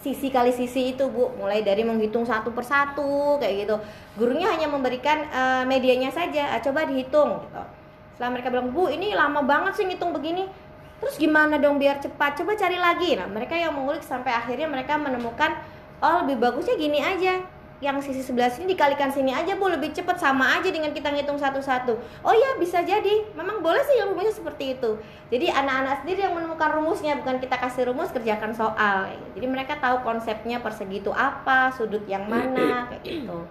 sisi 0.00 0.32
kali 0.32 0.50
sisi 0.50 0.96
itu 0.96 1.04
bu, 1.12 1.36
mulai 1.36 1.60
dari 1.60 1.84
menghitung 1.84 2.24
satu 2.24 2.50
persatu 2.50 3.36
kayak 3.36 3.54
gitu. 3.68 3.76
Gurunya 4.16 4.48
hanya 4.48 4.66
memberikan 4.66 5.28
uh, 5.28 5.62
medianya 5.68 6.08
saja, 6.08 6.56
ah, 6.56 6.60
coba 6.60 6.88
dihitung. 6.88 7.44
Gitu. 7.44 7.62
Setelah 8.16 8.30
mereka 8.32 8.48
bilang 8.48 8.72
bu 8.72 8.88
ini 8.88 9.12
lama 9.12 9.44
banget 9.44 9.76
sih 9.76 9.84
ngitung 9.84 10.16
begini, 10.16 10.48
terus 11.00 11.20
gimana 11.20 11.60
dong 11.60 11.76
biar 11.76 12.00
cepat? 12.00 12.40
Coba 12.40 12.56
cari 12.56 12.80
lagi. 12.80 13.16
Nah 13.16 13.28
mereka 13.28 13.56
yang 13.56 13.76
mengulik 13.76 14.00
sampai 14.00 14.32
akhirnya 14.32 14.68
mereka 14.68 14.96
menemukan 14.96 15.56
oh 16.00 16.24
lebih 16.24 16.40
bagusnya 16.40 16.80
gini 16.80 17.00
aja 17.00 17.59
yang 17.80 17.96
sisi 18.04 18.20
sebelah 18.20 18.52
sini 18.52 18.76
dikalikan 18.76 19.08
sini 19.08 19.32
aja 19.32 19.56
bu. 19.56 19.72
Lebih 19.72 19.96
cepat 19.96 20.20
sama 20.20 20.60
aja 20.60 20.68
dengan 20.68 20.92
kita 20.92 21.08
ngitung 21.08 21.40
satu-satu. 21.40 21.96
Oh 22.20 22.34
ya 22.36 22.60
bisa 22.60 22.84
jadi. 22.84 23.32
Memang 23.32 23.64
boleh 23.64 23.80
sih 23.88 24.04
rumusnya 24.04 24.36
seperti 24.36 24.76
itu. 24.76 25.00
Jadi 25.32 25.48
anak-anak 25.48 26.04
sendiri 26.04 26.28
yang 26.28 26.36
menemukan 26.36 26.70
rumusnya 26.76 27.16
bukan 27.16 27.40
kita 27.40 27.56
kasih 27.56 27.88
rumus 27.88 28.12
kerjakan 28.12 28.52
soal. 28.52 29.08
Jadi 29.32 29.46
mereka 29.48 29.80
tahu 29.80 30.04
konsepnya 30.04 30.60
persegi 30.60 31.00
itu 31.00 31.10
apa 31.10 31.72
sudut 31.72 32.04
yang 32.04 32.28
mana 32.28 32.84
kayak 32.92 33.00
gitu. 33.00 33.48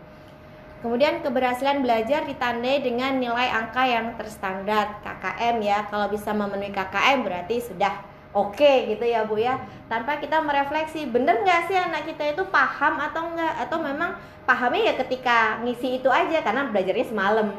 Kemudian 0.79 1.19
keberhasilan 1.19 1.83
belajar 1.83 2.23
ditandai 2.23 2.79
dengan 2.79 3.19
nilai 3.19 3.51
angka 3.51 3.83
yang 3.83 4.15
terstandar 4.15 5.03
KKM 5.03 5.59
ya. 5.59 5.83
Kalau 5.91 6.07
bisa 6.07 6.31
memenuhi 6.31 6.71
KKM 6.71 7.19
berarti 7.25 7.59
sudah 7.59 8.08
oke 8.33 8.55
okay, 8.57 8.93
gitu 8.93 9.05
ya 9.05 9.25
bu 9.25 9.41
ya. 9.41 9.57
Tanpa 9.89 10.21
kita 10.21 10.41
merefleksi 10.41 11.09
bener 11.09 11.41
nggak 11.41 11.69
sih 11.69 11.77
anak 11.77 12.05
kita 12.05 12.37
itu 12.37 12.43
paham 12.53 13.01
atau 13.01 13.33
enggak 13.33 13.53
atau 13.65 13.77
memang 13.81 14.13
pahamnya 14.45 14.89
ya 14.89 14.93
ketika 14.97 15.61
ngisi 15.61 16.01
itu 16.01 16.09
aja 16.09 16.41
karena 16.41 16.69
belajarnya 16.69 17.05
semalam. 17.05 17.49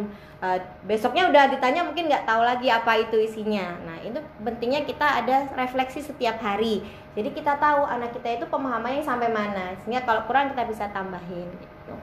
Uh, 0.40 0.56
besoknya 0.88 1.28
udah 1.28 1.52
ditanya 1.52 1.84
mungkin 1.84 2.08
nggak 2.08 2.24
tahu 2.24 2.40
lagi 2.40 2.72
apa 2.72 2.96
itu 2.96 3.16
isinya. 3.20 3.76
Nah 3.84 4.00
itu 4.00 4.16
pentingnya 4.40 4.88
kita 4.88 5.20
ada 5.22 5.52
refleksi 5.52 6.00
setiap 6.00 6.40
hari. 6.40 6.80
Jadi 7.12 7.34
kita 7.34 7.58
tahu 7.58 7.84
anak 7.84 8.14
kita 8.16 8.40
itu 8.40 8.46
pemahamannya 8.46 9.02
sampai 9.02 9.28
mana 9.28 9.74
sehingga 9.82 10.06
kalau 10.06 10.24
kurang 10.24 10.54
kita 10.54 10.64
bisa 10.64 10.86
tambahin 10.94 11.50
gitu. 11.58 11.94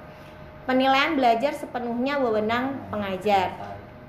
penilaian 0.68 1.16
belajar 1.16 1.56
sepenuhnya 1.56 2.20
wewenang 2.20 2.76
pengajar. 2.92 3.56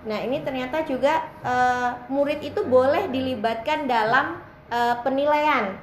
Nah 0.03 0.19
ini 0.27 0.43
ternyata 0.43 0.83
juga 0.83 1.23
uh, 1.47 1.95
murid 2.11 2.43
itu 2.43 2.67
boleh 2.67 3.07
dilibatkan 3.15 3.87
dalam 3.87 4.43
uh, 4.73 4.95
penilaian. 5.03 5.77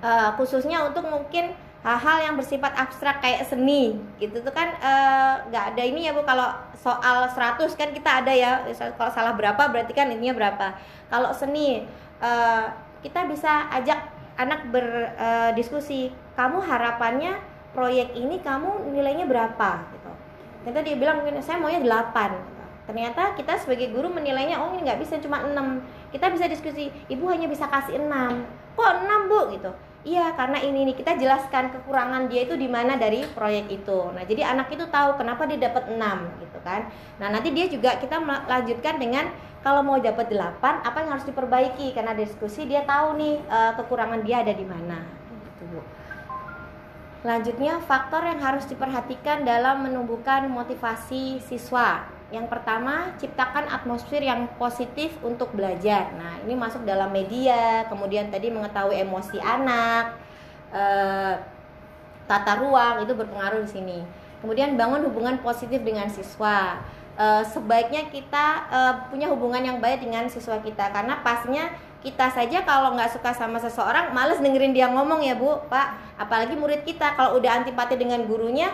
Uh, 0.00 0.32
khususnya 0.40 0.80
untuk 0.86 1.04
mungkin 1.04 1.52
hal-hal 1.84 2.18
yang 2.24 2.34
bersifat 2.34 2.74
abstrak 2.74 3.22
kayak 3.22 3.46
seni 3.46 3.94
gitu 4.18 4.42
tuh 4.42 4.50
kan 4.50 4.74
eh, 4.82 5.34
nggak 5.46 5.64
uh, 5.64 5.70
ada 5.74 5.82
ini 5.86 6.10
ya 6.10 6.12
bu. 6.12 6.26
Kalau 6.26 6.50
soal 6.74 7.30
100 7.30 7.70
kan 7.78 7.88
kita 7.94 8.10
ada 8.24 8.32
ya. 8.34 8.66
Kalau 8.74 9.12
salah 9.14 9.38
berapa 9.38 9.62
berarti 9.70 9.94
kan 9.94 10.10
ininya 10.10 10.34
berapa. 10.34 10.74
Kalau 11.06 11.30
seni 11.30 11.86
uh, 12.18 12.64
kita 13.00 13.30
bisa 13.30 13.70
ajak 13.70 14.10
anak 14.38 14.66
berdiskusi 14.70 16.10
uh, 16.10 16.14
kamu 16.34 16.58
harapannya 16.66 17.38
proyek 17.70 18.10
ini 18.18 18.42
kamu 18.42 18.90
nilainya 18.90 19.30
berapa? 19.30 19.86
Gitu. 19.94 20.10
Ternyata 20.66 20.80
dia 20.82 20.96
bilang 20.98 21.18
saya 21.38 21.62
maunya 21.62 21.78
8 21.78 22.57
ternyata 22.88 23.36
kita 23.36 23.60
sebagai 23.60 23.92
guru 23.92 24.08
menilainya 24.08 24.56
oh 24.64 24.72
ini 24.72 24.88
nggak 24.88 25.04
bisa 25.04 25.20
cuma 25.20 25.44
6 25.44 25.52
kita 26.08 26.32
bisa 26.32 26.48
diskusi 26.48 26.88
ibu 27.12 27.28
hanya 27.28 27.44
bisa 27.44 27.68
kasih 27.68 28.00
6 28.00 28.08
kok 28.78 28.92
6 29.02 29.26
bu? 29.26 29.40
Gitu. 29.58 29.70
Iya 30.06 30.32
karena 30.38 30.62
ini 30.62 30.86
nih. 30.86 30.96
Kita 30.96 31.18
jelaskan 31.18 31.74
kekurangan 31.74 32.30
dia 32.30 32.46
itu 32.46 32.54
di 32.54 32.70
mana 32.70 32.94
dari 32.94 33.26
proyek 33.26 33.66
itu. 33.82 33.98
Nah 34.14 34.22
jadi 34.22 34.54
anak 34.54 34.70
itu 34.70 34.86
tahu 34.86 35.18
kenapa 35.18 35.50
dia 35.50 35.58
dapat 35.58 35.90
6 35.90 35.98
gitu 36.46 36.58
kan. 36.62 36.86
Nah 37.18 37.28
nanti 37.34 37.50
dia 37.50 37.66
juga 37.66 37.98
kita 37.98 38.22
melanjutkan 38.22 39.02
dengan 39.02 39.34
kalau 39.66 39.82
mau 39.82 39.98
dapat 39.98 40.30
8 40.30 40.62
apa 40.62 40.96
yang 41.02 41.10
harus 41.18 41.26
diperbaiki? 41.26 41.90
Karena 41.92 42.14
diskusi 42.14 42.70
dia 42.70 42.86
tahu 42.86 43.18
nih 43.18 43.42
uh, 43.50 43.72
kekurangan 43.82 44.22
dia 44.22 44.46
ada 44.46 44.54
di 44.54 44.64
mana. 44.64 45.02
Gitu 45.26 45.64
bu. 45.74 45.82
Selanjutnya, 47.18 47.82
faktor 47.82 48.22
yang 48.22 48.38
harus 48.38 48.62
diperhatikan 48.70 49.42
dalam 49.42 49.82
menumbuhkan 49.82 50.46
motivasi 50.46 51.42
siswa 51.42 52.06
yang 52.28 52.44
pertama, 52.44 53.16
ciptakan 53.16 53.72
atmosfer 53.72 54.20
yang 54.20 54.44
positif 54.60 55.16
untuk 55.24 55.56
belajar. 55.56 56.12
Nah, 56.12 56.36
ini 56.44 56.52
masuk 56.52 56.84
dalam 56.84 57.08
media, 57.08 57.88
kemudian 57.88 58.28
tadi 58.28 58.52
mengetahui 58.52 59.00
emosi 59.00 59.40
anak, 59.40 60.12
eh, 60.68 61.34
tata 62.28 62.52
ruang 62.60 63.08
itu 63.08 63.16
berpengaruh 63.16 63.64
di 63.64 63.70
sini. 63.72 63.98
Kemudian 64.44 64.76
bangun 64.76 65.08
hubungan 65.08 65.40
positif 65.40 65.80
dengan 65.80 66.12
siswa. 66.12 66.84
Eh, 67.18 67.42
sebaiknya 67.50 68.06
kita 68.12 68.46
eh, 68.70 68.94
punya 69.10 69.26
hubungan 69.26 69.58
yang 69.58 69.82
baik 69.82 70.04
dengan 70.06 70.30
siswa 70.30 70.62
kita 70.62 70.94
karena 70.94 71.18
pastinya 71.26 71.66
kita 71.98 72.30
saja 72.30 72.62
kalau 72.62 72.94
nggak 72.94 73.10
suka 73.10 73.34
sama 73.34 73.58
seseorang 73.58 74.14
males 74.14 74.38
dengerin 74.38 74.70
dia 74.70 74.86
ngomong 74.86 75.18
ya 75.26 75.34
bu 75.34 75.66
pak 75.66 75.98
apalagi 76.14 76.54
murid 76.54 76.86
kita 76.86 77.18
kalau 77.18 77.42
udah 77.42 77.58
antipati 77.58 77.98
dengan 77.98 78.22
gurunya 78.22 78.70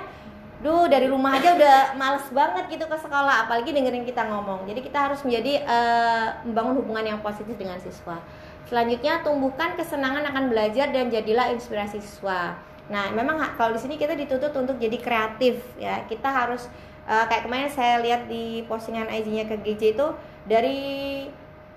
duh 0.64 0.88
dari 0.88 1.04
rumah 1.12 1.36
aja 1.36 1.52
udah 1.52 1.92
males 2.00 2.24
banget 2.32 2.64
gitu 2.72 2.88
ke 2.88 2.96
sekolah 2.96 3.44
apalagi 3.44 3.76
dengerin 3.76 4.08
kita 4.08 4.24
ngomong. 4.24 4.64
Jadi 4.64 4.80
kita 4.80 5.12
harus 5.12 5.20
menjadi 5.20 5.60
uh, 5.68 6.40
membangun 6.48 6.80
hubungan 6.80 7.04
yang 7.04 7.20
positif 7.20 7.52
dengan 7.60 7.76
siswa. 7.76 8.16
Selanjutnya 8.64 9.20
tumbuhkan 9.20 9.76
kesenangan 9.76 10.24
akan 10.24 10.48
belajar 10.48 10.88
dan 10.88 11.12
jadilah 11.12 11.52
inspirasi 11.52 12.00
siswa. 12.00 12.56
Nah 12.88 13.12
memang 13.12 13.36
kalau 13.60 13.76
di 13.76 13.80
sini 13.84 14.00
kita 14.00 14.16
dituntut 14.16 14.56
untuk 14.56 14.80
jadi 14.80 14.96
kreatif 14.96 15.60
ya. 15.76 16.00
Kita 16.08 16.32
harus 16.32 16.72
uh, 17.04 17.28
kayak 17.28 17.44
kemarin 17.44 17.68
saya 17.68 18.00
lihat 18.00 18.24
di 18.24 18.64
postingan 18.64 19.12
IG-nya 19.12 19.44
ke 19.44 19.60
GJ 19.60 20.00
itu 20.00 20.06
dari 20.48 20.80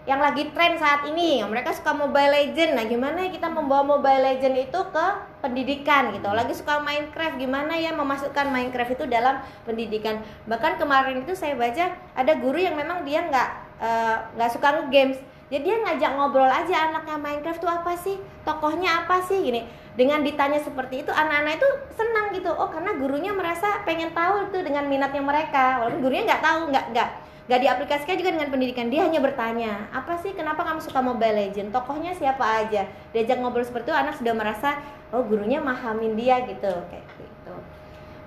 yang 0.07 0.23
lagi 0.23 0.47
tren 0.55 0.79
saat 0.79 1.03
ini. 1.03 1.43
Mereka 1.43 1.75
suka 1.75 1.91
mobile 1.91 2.31
legend 2.31 2.79
nah 2.79 2.87
gimana 2.87 3.27
ya 3.27 3.29
kita 3.29 3.51
membawa 3.51 3.83
mobile 3.83 4.23
legend 4.23 4.55
itu 4.55 4.79
ke 4.89 5.05
pendidikan 5.43 6.15
gitu? 6.15 6.31
Lagi 6.31 6.55
suka 6.55 6.79
minecraft 6.79 7.35
gimana 7.35 7.75
ya 7.75 7.91
memasukkan 7.91 8.47
minecraft 8.47 8.95
itu 8.95 9.05
dalam 9.05 9.43
pendidikan? 9.67 10.23
Bahkan 10.47 10.79
kemarin 10.79 11.27
itu 11.27 11.35
saya 11.35 11.59
baca 11.59 11.91
ada 12.15 12.33
guru 12.39 12.55
yang 12.55 12.79
memang 12.79 13.03
dia 13.03 13.27
nggak 13.27 13.49
eh, 13.83 14.17
nggak 14.39 14.49
uh, 14.49 14.53
suka 14.55 14.87
games 14.87 15.19
jadi 15.47 15.63
dia 15.63 15.75
ngajak 15.79 16.11
ngobrol 16.19 16.51
aja 16.51 16.91
anaknya 16.91 17.15
minecraft 17.15 17.63
tuh 17.63 17.71
apa 17.71 17.95
sih? 17.95 18.19
Tokohnya 18.43 19.03
apa 19.03 19.23
sih? 19.23 19.39
Gini. 19.39 19.63
Dengan 19.95 20.19
ditanya 20.19 20.59
seperti 20.59 21.07
itu 21.07 21.11
anak-anak 21.11 21.55
itu 21.55 21.69
senang 21.95 22.35
gitu. 22.35 22.51
Oh 22.51 22.67
karena 22.67 22.91
gurunya 22.99 23.31
merasa 23.31 23.79
pengen 23.87 24.11
tahu 24.11 24.51
itu 24.51 24.59
dengan 24.59 24.91
minatnya 24.91 25.23
mereka. 25.23 25.79
Walaupun 25.79 26.03
gurunya 26.03 26.27
nggak 26.27 26.43
tahu 26.43 26.59
nggak 26.67 26.85
nggak 26.91 27.09
gak 27.47 27.63
diaplikasikan 27.63 28.19
juga 28.19 28.35
dengan 28.35 28.51
pendidikan 28.51 28.91
dia 28.91 29.07
hanya 29.07 29.23
bertanya 29.23 29.87
apa 29.95 30.19
sih 30.19 30.35
kenapa 30.35 30.67
kamu 30.67 30.83
suka 30.83 30.99
Mobile 30.99 31.47
Legend 31.47 31.71
tokohnya 31.71 32.11
siapa 32.11 32.43
aja? 32.43 32.83
Diajak 33.15 33.39
ngobrol 33.39 33.63
seperti 33.63 33.87
itu 33.87 33.95
anak 33.95 34.19
sudah 34.19 34.35
merasa 34.35 34.83
oh 35.15 35.23
gurunya 35.23 35.63
mahamin 35.63 36.19
dia 36.19 36.43
gitu 36.43 36.71
kayak 36.91 37.07
gitu. 37.15 37.55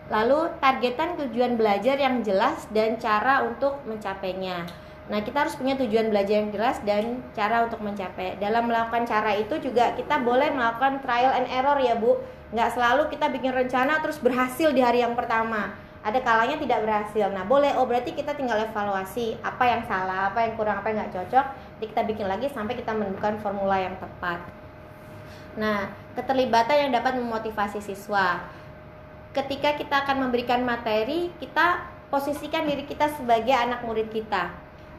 Lalu 0.08 0.50
targetan 0.58 1.20
tujuan 1.20 1.60
belajar 1.60 2.00
yang 2.00 2.24
jelas 2.24 2.64
dan 2.72 2.96
cara 2.96 3.44
untuk 3.44 3.84
mencapainya. 3.84 4.64
Nah 5.12 5.20
kita 5.20 5.44
harus 5.44 5.54
punya 5.54 5.76
tujuan 5.76 6.08
belajar 6.08 6.40
yang 6.40 6.48
jelas 6.48 6.80
dan 6.88 7.20
cara 7.36 7.68
untuk 7.68 7.84
mencapai. 7.84 8.40
Dalam 8.40 8.72
melakukan 8.72 9.04
cara 9.04 9.36
itu 9.36 9.60
juga 9.60 9.92
kita 10.00 10.22
boleh 10.24 10.48
melakukan 10.48 11.04
trial 11.04 11.36
and 11.36 11.46
error 11.52 11.76
ya 11.76 11.92
bu. 11.92 12.16
Nggak 12.56 12.72
selalu 12.72 13.12
kita 13.12 13.28
bikin 13.28 13.52
rencana 13.52 14.00
terus 14.00 14.16
berhasil 14.16 14.72
di 14.72 14.80
hari 14.80 15.04
yang 15.04 15.12
pertama 15.12 15.89
ada 16.00 16.16
kalanya 16.24 16.56
tidak 16.56 16.80
berhasil. 16.80 17.28
Nah, 17.28 17.44
boleh 17.44 17.76
oh 17.76 17.84
berarti 17.84 18.16
kita 18.16 18.32
tinggal 18.32 18.56
evaluasi 18.56 19.36
apa 19.44 19.64
yang 19.68 19.82
salah, 19.84 20.32
apa 20.32 20.48
yang 20.48 20.56
kurang, 20.56 20.80
apa 20.80 20.88
yang 20.88 21.04
nggak 21.04 21.12
cocok. 21.12 21.46
Jadi 21.76 21.86
kita 21.92 22.02
bikin 22.08 22.26
lagi 22.28 22.46
sampai 22.48 22.72
kita 22.72 22.96
menemukan 22.96 23.36
formula 23.44 23.76
yang 23.76 23.92
tepat. 24.00 24.40
Nah, 25.60 25.92
keterlibatan 26.16 26.88
yang 26.88 26.90
dapat 26.96 27.20
memotivasi 27.20 27.84
siswa. 27.84 28.48
Ketika 29.36 29.76
kita 29.76 30.08
akan 30.08 30.26
memberikan 30.26 30.64
materi, 30.64 31.30
kita 31.36 31.84
posisikan 32.08 32.64
diri 32.66 32.88
kita 32.88 33.12
sebagai 33.14 33.54
anak 33.54 33.84
murid 33.86 34.10
kita. 34.10 34.50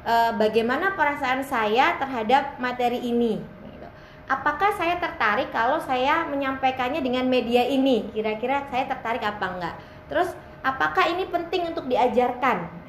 E, 0.06 0.14
bagaimana 0.40 0.96
perasaan 0.96 1.44
saya 1.44 2.00
terhadap 2.00 2.56
materi 2.62 3.04
ini? 3.04 3.44
Gitu. 3.44 3.88
Apakah 4.32 4.72
saya 4.80 4.96
tertarik 5.02 5.52
kalau 5.52 5.84
saya 5.84 6.24
menyampaikannya 6.32 7.04
dengan 7.04 7.28
media 7.28 7.68
ini? 7.68 8.08
Kira-kira 8.16 8.64
saya 8.72 8.88
tertarik 8.88 9.26
apa 9.26 9.46
enggak? 9.52 9.76
Terus 10.08 10.32
apakah 10.62 11.10
ini 11.10 11.26
penting 11.28 11.70
untuk 11.70 11.86
diajarkan 11.90 12.82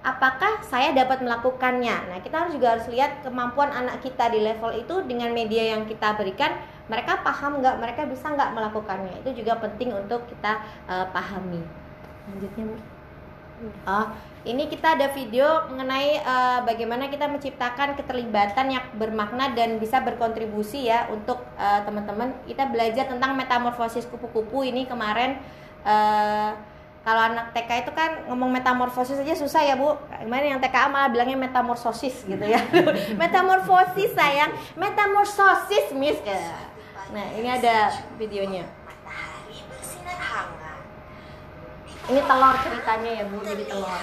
apakah 0.00 0.64
saya 0.64 0.96
dapat 0.96 1.20
melakukannya. 1.20 2.08
Nah, 2.08 2.18
kita 2.24 2.44
harus 2.44 2.56
juga 2.56 2.76
harus 2.76 2.88
lihat 2.88 3.20
kemampuan 3.20 3.68
anak 3.68 4.00
kita 4.00 4.32
di 4.32 4.40
level 4.40 4.72
itu 4.72 5.04
dengan 5.04 5.28
media 5.36 5.76
yang 5.76 5.84
kita 5.84 6.16
berikan, 6.16 6.56
mereka 6.88 7.20
paham 7.20 7.60
nggak, 7.60 7.76
mereka 7.76 8.08
bisa 8.08 8.32
nggak 8.32 8.56
melakukannya. 8.56 9.20
Itu 9.20 9.44
juga 9.44 9.60
penting 9.60 9.92
untuk 9.92 10.24
kita 10.32 10.64
uh, 10.88 11.06
pahami. 11.12 11.60
Lanjutnya, 12.32 12.64
Bu. 12.72 12.76
Oh, 13.84 14.08
ini 14.48 14.72
kita 14.72 14.96
ada 14.96 15.12
video 15.12 15.68
mengenai 15.68 16.24
uh, 16.24 16.64
bagaimana 16.64 17.12
kita 17.12 17.28
menciptakan 17.28 17.92
keterlibatan 17.92 18.72
yang 18.72 18.84
bermakna 18.96 19.52
dan 19.52 19.76
bisa 19.76 20.00
berkontribusi 20.00 20.88
ya 20.88 21.12
untuk 21.12 21.44
uh, 21.60 21.84
teman-teman. 21.84 22.32
Kita 22.48 22.72
belajar 22.72 23.12
tentang 23.12 23.36
metamorfosis 23.36 24.08
kupu-kupu 24.08 24.64
ini 24.64 24.88
kemarin. 24.88 25.36
Uh, 25.84 26.56
kalau 27.00 27.32
anak 27.32 27.56
TK 27.56 27.88
itu 27.88 27.92
kan 27.96 28.28
ngomong 28.28 28.52
metamorfosis 28.52 29.24
aja 29.24 29.32
susah 29.32 29.64
ya 29.64 29.72
bu. 29.72 29.96
Gimana 30.20 30.44
yang 30.44 30.60
TKA 30.60 30.92
malah 30.92 31.08
bilangnya 31.08 31.40
metamorfosis 31.40 32.28
gitu 32.28 32.44
ya. 32.44 32.60
Metamorfosis 33.22 34.12
sayang. 34.12 34.52
Metamorfosis 34.76 35.96
miss. 35.96 36.20
Nah 37.10 37.26
ini 37.40 37.48
ada 37.48 37.88
videonya. 38.20 38.68
Matahari 38.84 39.58
bersinar 39.72 40.20
hangat. 40.20 40.80
ini 42.12 42.20
telur 42.20 42.56
ceritanya 42.68 43.10
ya 43.16 43.24
bu. 43.32 43.36
Jadi 43.48 43.64
telur. 43.64 44.00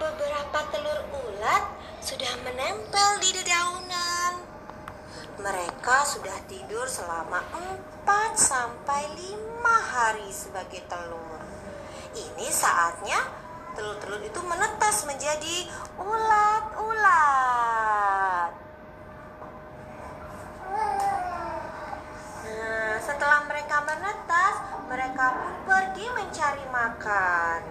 beberapa 0.00 0.58
telur 0.72 1.00
ulat 1.12 1.62
sudah 1.98 2.32
menempel 2.46 3.08
di 3.20 3.30
dedaunan. 3.36 4.32
Mereka 5.36 5.96
sudah 6.06 6.38
tidur 6.46 6.86
selama 6.86 7.42
4 7.52 8.32
sampai 8.38 9.02
5 9.18 9.60
hari 9.66 10.28
sebagai 10.32 10.80
telur. 10.88 11.29
Ini 12.10 12.50
saatnya 12.50 13.22
telur-telur 13.78 14.18
itu 14.18 14.40
menetas 14.42 15.06
menjadi 15.06 15.70
ulat-ulat. 15.94 17.10
Nah, 22.50 22.98
setelah 22.98 23.46
mereka 23.46 23.76
menetas, 23.86 24.54
mereka 24.90 25.38
pun 25.38 25.54
pergi 25.70 26.06
mencari 26.10 26.66
makan. 26.74 27.62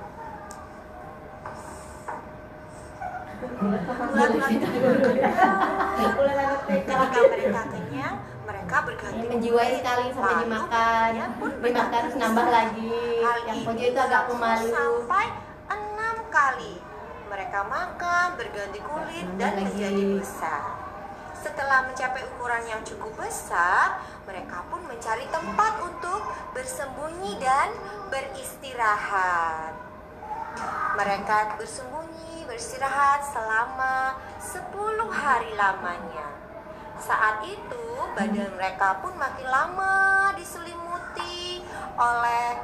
Ketika 6.70 7.22
mereka 7.28 7.64
kenyang, 7.76 8.16
mereka 8.70 8.86
berganti 8.86 9.26
menjiwai 9.26 9.82
sekali 9.82 10.06
sampai 10.14 10.36
dimakan 10.46 11.12
pun 11.42 11.52
dimakan 11.58 12.00
terus 12.06 12.16
nambah 12.22 12.48
lagi 12.54 12.94
yang 13.50 13.60
pojok 13.66 13.82
itu 13.82 13.98
agak 13.98 14.24
pemalu 14.30 14.70
sampai 14.70 15.26
enam 15.74 16.16
kali. 16.30 16.74
Mereka 17.34 17.60
makan, 17.66 18.28
berganti 18.38 18.78
kulit, 18.86 19.26
Nambah 19.26 19.42
dan 19.42 19.54
lagi. 19.58 19.66
menjadi 19.74 20.04
besar. 20.22 20.62
Setelah 21.34 21.90
mencapai 21.90 22.22
ukuran 22.30 22.64
yang 22.70 22.82
cukup 22.86 23.10
besar, 23.18 24.06
mereka 24.30 24.62
pun 24.70 24.86
mencari 24.86 25.26
tempat 25.34 25.74
untuk 25.82 26.22
bersembunyi 26.54 27.42
dan 27.42 27.74
beristirahat. 28.14 29.74
Mereka 30.94 31.58
bersembunyi, 31.58 32.46
beristirahat 32.46 33.26
selama 33.34 34.14
10 34.38 35.10
hari 35.10 35.58
lamanya. 35.58 36.39
Saat 37.00 37.42
itu, 37.48 37.88
badan 38.14 38.54
mereka 38.60 39.00
pun 39.02 39.16
makin 39.18 39.48
lama 39.48 40.30
diselimuti 40.36 41.64
oleh 41.98 42.60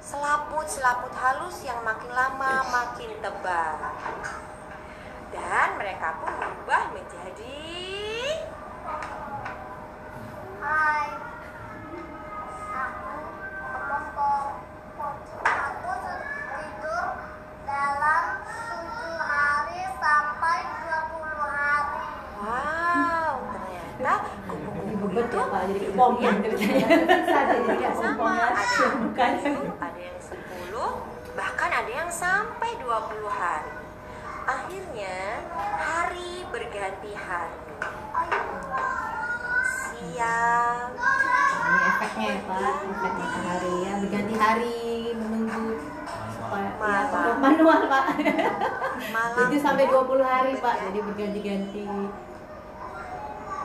selaput-selaput 0.00 1.12
halus 1.16 1.64
yang 1.66 1.80
makin 1.84 2.12
lama 2.12 2.64
makin 2.70 3.10
tebal. 3.18 3.76
Dan 5.34 5.68
mereka 5.76 6.22
pun 6.22 6.30
berubah 6.38 6.94
menjadi 6.94 7.66
Hai, 10.64 11.08
aku 12.72 13.16
kelompok 13.58 14.46
aku 15.44 15.92
tidur 16.56 17.06
dalam 17.68 18.24
7 18.48 19.28
hari 19.28 19.80
sampai 20.00 20.58
20 20.88 21.52
hari. 21.52 22.08
Wow, 22.40 23.32
ternyata 23.52 24.14
itu 25.14 25.38
pak. 25.38 25.62
Jadi 25.70 25.80
kepomnya 25.86 26.30
tidak 26.42 26.58
sama. 27.94 28.34
Ada 28.50 28.64
tujuh, 29.14 29.70
ada 29.78 30.00
yang 30.00 30.18
10, 30.18 31.38
bahkan 31.38 31.70
ada 31.70 31.92
yang 31.92 32.10
sampai 32.10 32.70
20 32.82 33.30
hari. 33.30 33.72
Akhirnya 34.44 35.40
hari 35.80 36.44
berganti 36.52 37.12
hari. 37.16 37.60
Siang, 39.64 40.92
ini 41.64 41.80
efeknya 41.88 42.26
ya 42.28 42.38
pak. 42.44 42.76
Efek 42.84 43.12
matahari. 43.16 43.74
Ya 43.88 43.92
berganti 44.04 44.34
hari 44.36 44.76
menunggu 45.16 45.80
ya, 46.54 46.70
Malam. 46.78 47.40
manual 47.40 47.80
pak. 47.88 48.04
Malam, 49.10 49.48
itu 49.48 49.56
sampai 49.64 49.88
20 49.88 50.22
hari 50.22 50.52
pak. 50.60 50.76
Jadi 50.86 50.98
berganti-ganti. 51.00 51.82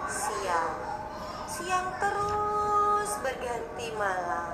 Siang. 0.09 0.89
Siang 1.60 1.91
terus 1.99 3.19
berganti 3.19 3.91
malam. 3.99 4.48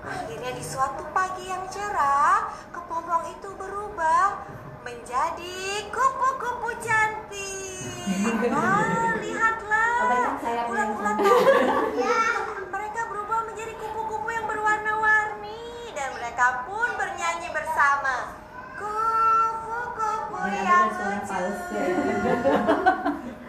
Akhirnya 0.00 0.56
di 0.56 0.64
suatu 0.64 1.04
pagi 1.12 1.44
yang 1.44 1.68
cerah, 1.68 2.48
kepompong 2.72 3.28
itu 3.28 3.52
berubah 3.52 4.40
menjadi 4.88 5.84
kupu-kupu 5.92 6.80
cantik. 6.80 8.48
Wah, 8.56 9.20
lihatlah. 9.20 10.32
Yang 10.48 10.64
Ulat-ulat 10.64 11.16
sama? 11.20 11.36
ya, 12.08 12.24
mereka 12.72 13.00
berubah 13.12 13.44
menjadi 13.44 13.76
kupu-kupu 13.76 14.28
yang 14.32 14.48
berwarna-warni 14.48 15.92
dan 15.92 16.08
mereka 16.16 16.64
pun 16.64 16.88
bernyanyi 16.96 17.52
bersama. 17.52 18.32
Kupu-kupu 18.80 20.40
yang 20.56 20.88
lucu. 20.88 21.44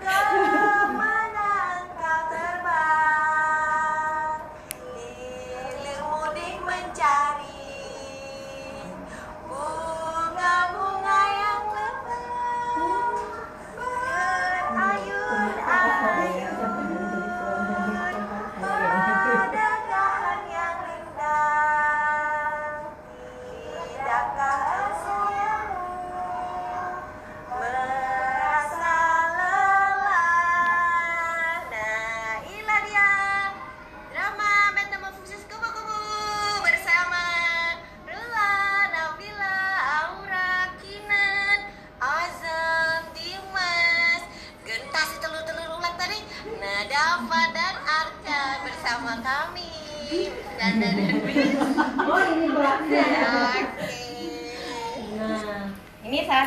engkau 0.03 1.24
감사합니다. 2.95 3.24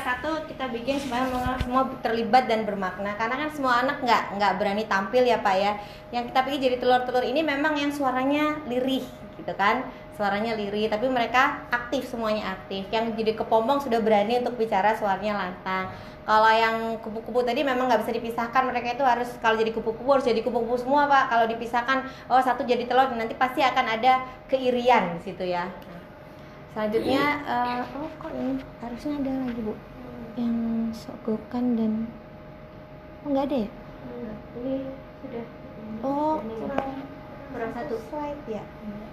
Satu 0.02 0.46
kita 0.48 0.70
bikin 0.70 0.98
supaya 0.98 1.26
semua 1.62 1.86
terlibat 2.00 2.46
dan 2.46 2.64
bermakna. 2.64 3.14
Karena 3.18 3.36
kan 3.46 3.48
semua 3.52 3.82
anak 3.84 4.02
nggak 4.02 4.22
nggak 4.38 4.52
berani 4.58 4.84
tampil 4.86 5.22
ya 5.22 5.38
pak 5.42 5.56
ya. 5.58 5.72
Yang 6.14 6.32
kita 6.32 6.40
pilih 6.46 6.58
jadi 6.58 6.76
telur-telur 6.80 7.24
ini 7.24 7.40
memang 7.44 7.76
yang 7.76 7.92
suaranya 7.92 8.62
lirih 8.66 9.04
gitu 9.38 9.52
kan, 9.54 9.86
suaranya 10.18 10.54
lirih. 10.58 10.90
Tapi 10.90 11.06
mereka 11.06 11.66
aktif 11.70 12.08
semuanya 12.08 12.56
aktif. 12.56 12.86
Yang 12.88 13.18
jadi 13.18 13.32
kepompong 13.38 13.82
sudah 13.82 14.00
berani 14.02 14.40
untuk 14.40 14.56
bicara 14.56 14.94
suaranya 14.94 15.34
lantang. 15.46 15.90
Kalau 16.28 16.52
yang 16.52 17.00
kupu-kupu 17.00 17.40
tadi 17.40 17.64
memang 17.64 17.88
nggak 17.88 18.04
bisa 18.04 18.12
dipisahkan. 18.12 18.62
Mereka 18.68 19.00
itu 19.00 19.04
harus 19.04 19.32
kalau 19.40 19.56
jadi 19.56 19.72
kupu-kupu 19.72 20.12
harus 20.12 20.28
jadi 20.28 20.44
kupu-kupu 20.44 20.76
semua 20.76 21.08
pak. 21.08 21.32
Kalau 21.32 21.44
dipisahkan, 21.48 21.98
oh 22.28 22.40
satu 22.44 22.68
jadi 22.68 22.84
telur 22.84 23.08
nanti 23.16 23.32
pasti 23.32 23.64
akan 23.64 23.96
ada 23.96 24.28
keirian 24.44 25.16
situ 25.24 25.48
ya. 25.48 25.64
Selanjutnya, 26.78 27.42
eh, 27.42 27.82
oh 27.98 28.06
kok 28.22 28.30
ini 28.38 28.54
harusnya 28.78 29.18
ada 29.18 29.50
lagi 29.50 29.66
bu, 29.66 29.74
yang 30.38 30.86
sogokan 30.94 31.74
dan 31.74 32.06
oh 33.26 33.34
nggak 33.34 33.50
ada 33.50 33.66
ya? 33.66 33.70
Ini 34.62 34.86
sudah. 35.18 35.42
Oh 36.06 36.38
kurang 37.50 37.74
satu 37.74 37.98
slide 37.98 38.38
ya. 38.46 38.62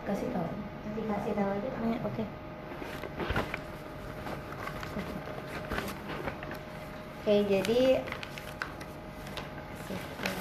Kasih 0.06 0.30
tahu. 0.30 0.46
Dikasih 0.94 1.34
tahu 1.34 1.50
aja. 1.58 1.70
Oke. 2.06 2.24
Oke, 7.26 7.36
jadi 7.50 8.06
sistem 9.90 10.38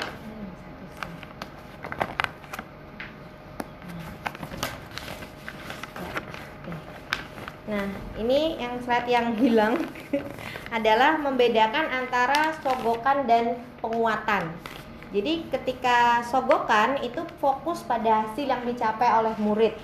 Hmm, 0.00 0.48
satu 0.48 0.84
slide. 0.96 1.20
Ya, 3.84 4.08
oke. 6.64 6.72
Nah, 7.64 7.88
ini 8.18 8.58
yang 8.58 8.78
slide 8.82 9.10
yang 9.10 9.34
hilang 9.38 9.74
adalah 10.76 11.18
membedakan 11.18 11.90
antara 11.90 12.54
sogokan 12.62 13.26
dan 13.26 13.58
penguatan. 13.82 14.54
Jadi 15.14 15.46
ketika 15.46 16.26
sogokan 16.26 16.98
itu 17.06 17.22
fokus 17.38 17.86
pada 17.86 18.26
hasil 18.26 18.50
yang 18.50 18.66
dicapai 18.66 19.14
oleh 19.14 19.34
murid. 19.38 19.74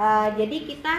Eh, 0.00 0.28
jadi 0.40 0.56
kita 0.64 0.94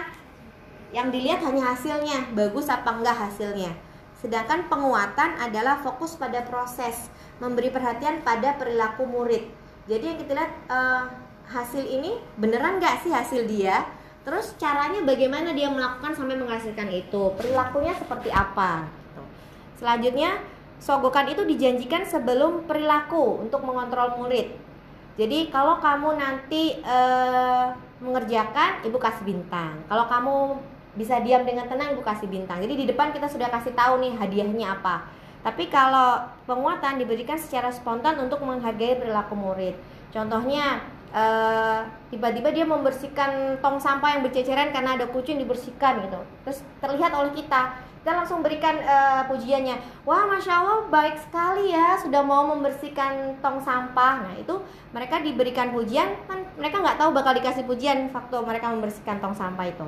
yang 0.94 1.10
dilihat 1.10 1.42
hanya 1.42 1.74
hasilnya, 1.74 2.30
bagus 2.36 2.70
apa 2.70 2.94
enggak 2.94 3.18
hasilnya. 3.18 3.74
Sedangkan 4.22 4.70
penguatan 4.70 5.34
adalah 5.42 5.82
fokus 5.82 6.14
pada 6.14 6.46
proses, 6.46 7.10
memberi 7.42 7.74
perhatian 7.74 8.22
pada 8.22 8.54
perilaku 8.54 9.02
murid. 9.02 9.50
Jadi 9.90 10.04
yang 10.14 10.18
kita 10.22 10.32
lihat 10.38 10.52
eh, 10.70 11.04
hasil 11.50 11.82
ini 11.82 12.22
beneran 12.38 12.78
nggak 12.78 13.02
sih 13.02 13.10
hasil 13.10 13.50
dia? 13.50 13.82
Terus 14.22 14.54
caranya 14.54 15.02
bagaimana 15.02 15.50
dia 15.50 15.66
melakukan 15.66 16.14
sampai 16.14 16.38
menghasilkan 16.38 16.86
itu? 16.94 17.34
Perilakunya 17.34 17.90
seperti 17.98 18.30
apa? 18.30 18.86
Gitu. 18.86 19.22
Selanjutnya, 19.82 20.30
sogokan 20.78 21.26
itu 21.30 21.42
dijanjikan 21.42 22.06
sebelum 22.06 22.66
perilaku 22.70 23.42
untuk 23.42 23.66
mengontrol 23.66 24.14
murid. 24.22 24.54
Jadi 25.18 25.50
kalau 25.50 25.82
kamu 25.82 26.16
nanti 26.22 26.78
eh, 26.78 27.66
mengerjakan, 27.98 28.86
ibu 28.86 28.96
kasih 28.96 29.26
bintang. 29.26 29.82
Kalau 29.90 30.06
kamu 30.06 30.34
bisa 30.94 31.18
diam 31.20 31.42
dengan 31.42 31.66
tenang, 31.66 31.98
ibu 31.98 32.02
kasih 32.06 32.30
bintang. 32.30 32.62
Jadi 32.62 32.74
di 32.78 32.84
depan 32.86 33.10
kita 33.10 33.26
sudah 33.26 33.50
kasih 33.50 33.74
tahu 33.74 33.98
nih 34.02 34.14
hadiahnya 34.18 34.78
apa. 34.78 35.10
Tapi 35.42 35.66
kalau 35.66 36.22
penguatan 36.46 37.02
diberikan 37.02 37.34
secara 37.34 37.74
spontan 37.74 38.14
untuk 38.22 38.38
menghargai 38.46 39.02
perilaku 39.02 39.34
murid. 39.34 39.74
Contohnya 40.14 40.86
eh, 41.12 41.80
tiba-tiba 42.10 42.48
dia 42.50 42.66
membersihkan 42.66 43.60
tong 43.60 43.78
sampah 43.78 44.18
yang 44.18 44.22
berceceran 44.24 44.72
karena 44.72 44.96
ada 44.96 45.06
kucing 45.12 45.38
dibersihkan 45.38 46.08
gitu. 46.08 46.20
Terus 46.48 46.58
terlihat 46.80 47.12
oleh 47.12 47.32
kita, 47.36 47.76
kita 48.02 48.12
langsung 48.16 48.40
berikan 48.42 48.80
eh, 48.80 49.22
pujiannya. 49.28 49.76
Wah, 50.08 50.26
masya 50.26 50.64
Allah 50.64 50.88
baik 50.88 51.20
sekali 51.20 51.70
ya 51.70 52.00
sudah 52.00 52.24
mau 52.24 52.48
membersihkan 52.50 53.38
tong 53.38 53.60
sampah. 53.60 54.26
Nah 54.26 54.34
itu 54.40 54.58
mereka 54.90 55.20
diberikan 55.20 55.70
pujian 55.70 56.16
kan 56.26 56.42
mereka 56.58 56.82
nggak 56.82 56.98
tahu 56.98 57.14
bakal 57.14 57.36
dikasih 57.36 57.68
pujian 57.68 58.10
waktu 58.10 58.36
mereka 58.42 58.72
membersihkan 58.72 59.20
tong 59.20 59.36
sampah 59.36 59.68
itu. 59.68 59.86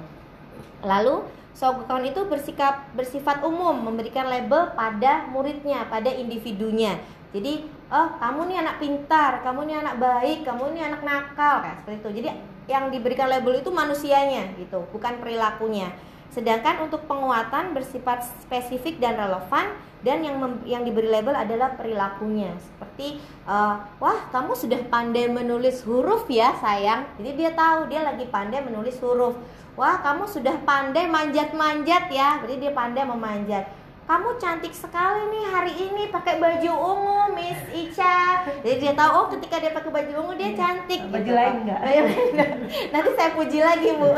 Lalu 0.84 1.24
sogokan 1.54 2.02
itu 2.04 2.26
bersikap 2.26 2.82
bersifat 2.92 3.40
umum, 3.46 3.78
memberikan 3.78 4.26
label 4.26 4.74
pada 4.74 5.24
muridnya, 5.30 5.86
pada 5.86 6.10
individunya. 6.10 6.98
Jadi, 7.30 7.66
oh 7.90 8.08
kamu 8.20 8.40
nih 8.52 8.58
anak 8.64 8.76
pintar, 8.80 9.40
kamu 9.44 9.60
nih 9.68 9.76
anak 9.80 9.96
baik, 10.00 10.38
kamu 10.44 10.76
nih 10.76 10.82
anak 10.88 11.02
nakal, 11.04 11.64
kayak 11.64 11.76
seperti 11.82 11.96
itu. 12.00 12.10
Jadi 12.22 12.28
yang 12.64 12.88
diberikan 12.88 13.28
label 13.28 13.60
itu 13.60 13.68
manusianya 13.68 14.56
gitu, 14.56 14.84
bukan 14.92 15.20
perilakunya. 15.20 15.92
Sedangkan 16.34 16.82
untuk 16.82 17.06
penguatan 17.06 17.76
bersifat 17.76 18.26
spesifik 18.42 18.98
dan 18.98 19.14
relevan 19.14 19.70
dan 20.02 20.18
yang 20.20 20.36
mem- 20.36 20.66
yang 20.66 20.82
diberi 20.82 21.06
label 21.06 21.30
adalah 21.30 21.78
perilakunya. 21.78 22.50
Seperti 22.58 23.22
eh, 23.22 23.74
wah, 24.02 24.18
kamu 24.34 24.52
sudah 24.58 24.82
pandai 24.90 25.30
menulis 25.30 25.86
huruf 25.86 26.26
ya, 26.26 26.52
sayang. 26.58 27.06
Jadi 27.22 27.30
dia 27.38 27.50
tahu 27.54 27.86
dia 27.86 28.02
lagi 28.02 28.26
pandai 28.26 28.66
menulis 28.66 28.98
huruf. 28.98 29.38
Wah, 29.78 30.02
kamu 30.02 30.26
sudah 30.26 30.54
pandai 30.62 31.06
manjat-manjat 31.06 32.10
ya. 32.10 32.38
Berarti 32.42 32.58
dia 32.62 32.72
pandai 32.74 33.02
memanjat. 33.06 33.64
Kamu 34.04 34.36
cantik 34.36 34.76
sekali 34.76 35.32
nih 35.32 35.44
hari 35.48 35.72
ini 35.80 36.12
pakai 36.12 36.36
baju 36.36 36.72
ungu, 36.76 37.32
Miss 37.32 37.56
Ica. 37.72 38.44
Jadi 38.60 38.76
dia 38.76 38.92
tahu 38.92 39.10
oh 39.16 39.26
ketika 39.32 39.56
dia 39.56 39.72
pakai 39.72 39.88
baju 39.88 40.12
ungu 40.20 40.32
dia 40.36 40.52
cantik. 40.52 41.08
Baju 41.08 41.24
gitu, 41.24 41.32
lain 41.32 41.56
Pak. 41.56 41.64
nggak? 41.64 41.80
Baju 41.80 42.00
lain 42.04 42.26
nggak. 42.36 42.50
Nanti 42.92 43.10
saya 43.16 43.30
puji 43.32 43.58
lagi 43.64 43.88
bu. 43.96 44.12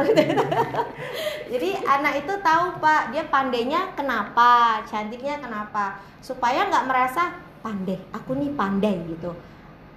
Jadi 1.54 1.70
anak 1.86 2.26
itu 2.26 2.34
tahu 2.42 2.82
pak 2.82 3.14
dia 3.14 3.30
pandainya 3.30 3.94
kenapa, 3.94 4.82
cantiknya 4.90 5.38
kenapa, 5.38 6.02
supaya 6.18 6.66
nggak 6.66 6.86
merasa 6.90 7.38
pandai. 7.62 8.02
Aku 8.10 8.34
nih 8.34 8.50
pandai 8.58 8.98
gitu. 9.06 9.38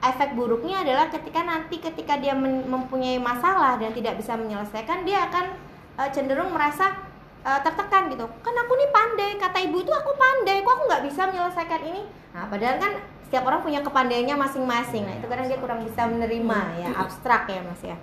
Efek 0.06 0.38
buruknya 0.38 0.86
adalah 0.86 1.10
ketika 1.10 1.42
nanti 1.42 1.82
ketika 1.82 2.22
dia 2.22 2.38
mempunyai 2.38 3.18
masalah 3.18 3.82
dan 3.82 3.90
tidak 3.98 4.22
bisa 4.22 4.38
menyelesaikan, 4.38 5.02
dia 5.02 5.26
akan 5.34 5.46
eh, 5.98 6.10
cenderung 6.14 6.54
merasa 6.54 7.09
eh, 7.44 7.60
tertekan 7.64 8.12
gitu. 8.12 8.26
Kan 8.42 8.54
aku 8.56 8.74
nih 8.76 8.90
pandai, 8.90 9.32
kata 9.40 9.58
ibu 9.64 9.84
itu 9.84 9.92
aku 9.94 10.12
pandai, 10.16 10.64
kok 10.64 10.74
aku 10.74 10.84
nggak 10.90 11.04
bisa 11.08 11.22
menyelesaikan 11.30 11.82
ini. 11.84 12.02
Nah, 12.36 12.46
padahal 12.48 12.78
kan 12.78 12.92
setiap 13.30 13.46
orang 13.46 13.62
punya 13.62 13.80
kepandaiannya 13.86 14.36
masing-masing. 14.36 15.06
Nah, 15.06 15.16
itu 15.22 15.28
kadang 15.30 15.46
dia 15.46 15.60
kurang 15.62 15.86
bisa 15.86 16.10
menerima 16.10 16.60
ya, 16.82 16.90
abstrak 16.98 17.46
ya 17.46 17.62
Mas 17.62 17.82
ya. 17.86 17.98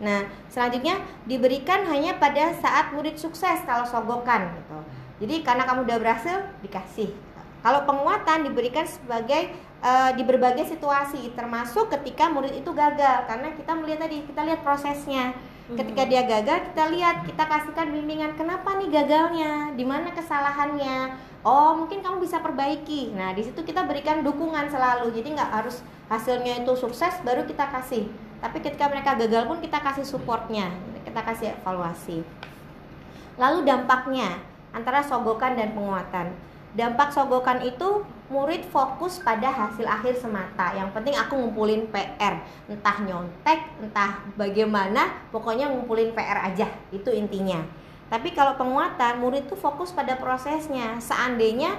Nah, 0.00 0.24
selanjutnya 0.48 0.96
diberikan 1.28 1.84
hanya 1.90 2.16
pada 2.16 2.56
saat 2.56 2.94
murid 2.96 3.20
sukses 3.20 3.60
kalau 3.68 3.84
sogokan 3.84 4.48
gitu. 4.56 4.78
Jadi 5.20 5.44
karena 5.44 5.68
kamu 5.68 5.84
udah 5.84 5.98
berhasil 6.00 6.36
dikasih. 6.64 7.12
Kalau 7.60 7.84
penguatan 7.84 8.48
diberikan 8.48 8.88
sebagai 8.88 9.52
eh, 9.84 10.10
di 10.16 10.22
berbagai 10.24 10.64
situasi 10.64 11.36
termasuk 11.36 11.92
ketika 11.92 12.32
murid 12.32 12.56
itu 12.56 12.72
gagal 12.72 13.28
karena 13.28 13.52
kita 13.52 13.72
melihat 13.76 14.08
tadi 14.08 14.24
kita 14.24 14.40
lihat 14.48 14.64
prosesnya. 14.64 15.36
Ketika 15.70 16.02
dia 16.02 16.26
gagal 16.26 16.72
kita 16.72 16.84
lihat 16.90 17.22
kita 17.22 17.46
kasihkan 17.46 17.94
bimbingan 17.94 18.34
kenapa 18.34 18.74
nih 18.82 18.90
gagalnya, 18.90 19.70
di 19.78 19.86
mana 19.86 20.10
kesalahannya. 20.10 21.14
Oh 21.46 21.78
mungkin 21.78 22.02
kamu 22.02 22.18
bisa 22.26 22.42
perbaiki. 22.42 23.14
Nah 23.14 23.30
di 23.30 23.46
situ 23.46 23.62
kita 23.62 23.86
berikan 23.86 24.26
dukungan 24.26 24.66
selalu. 24.66 25.14
Jadi 25.14 25.38
nggak 25.38 25.50
harus 25.62 25.78
hasilnya 26.10 26.66
itu 26.66 26.74
sukses 26.74 27.22
baru 27.22 27.46
kita 27.46 27.70
kasih. 27.70 28.10
Tapi 28.42 28.58
ketika 28.58 28.90
mereka 28.90 29.14
gagal 29.14 29.46
pun 29.46 29.62
kita 29.62 29.78
kasih 29.78 30.02
supportnya, 30.02 30.74
kita 31.06 31.20
kasih 31.22 31.54
evaluasi. 31.62 32.26
Lalu 33.38 33.62
dampaknya 33.62 34.42
antara 34.74 35.06
sogokan 35.06 35.54
dan 35.54 35.70
penguatan. 35.70 36.34
Dampak 36.70 37.10
sogokan 37.10 37.66
itu 37.66 38.06
murid 38.30 38.62
fokus 38.70 39.18
pada 39.18 39.50
hasil 39.50 39.82
akhir 39.82 40.22
semata. 40.22 40.70
Yang 40.78 40.94
penting 40.94 41.14
aku 41.18 41.34
ngumpulin 41.34 41.90
PR, 41.90 42.46
entah 42.70 42.96
nyontek, 43.02 43.58
entah 43.82 44.22
bagaimana, 44.38 45.10
pokoknya 45.34 45.66
ngumpulin 45.66 46.14
PR 46.14 46.38
aja. 46.46 46.70
Itu 46.94 47.10
intinya. 47.10 47.58
Tapi 48.06 48.30
kalau 48.34 48.54
penguatan, 48.54 49.18
murid 49.18 49.50
tuh 49.50 49.58
fokus 49.58 49.90
pada 49.90 50.14
prosesnya. 50.14 50.98
Seandainya 51.02 51.74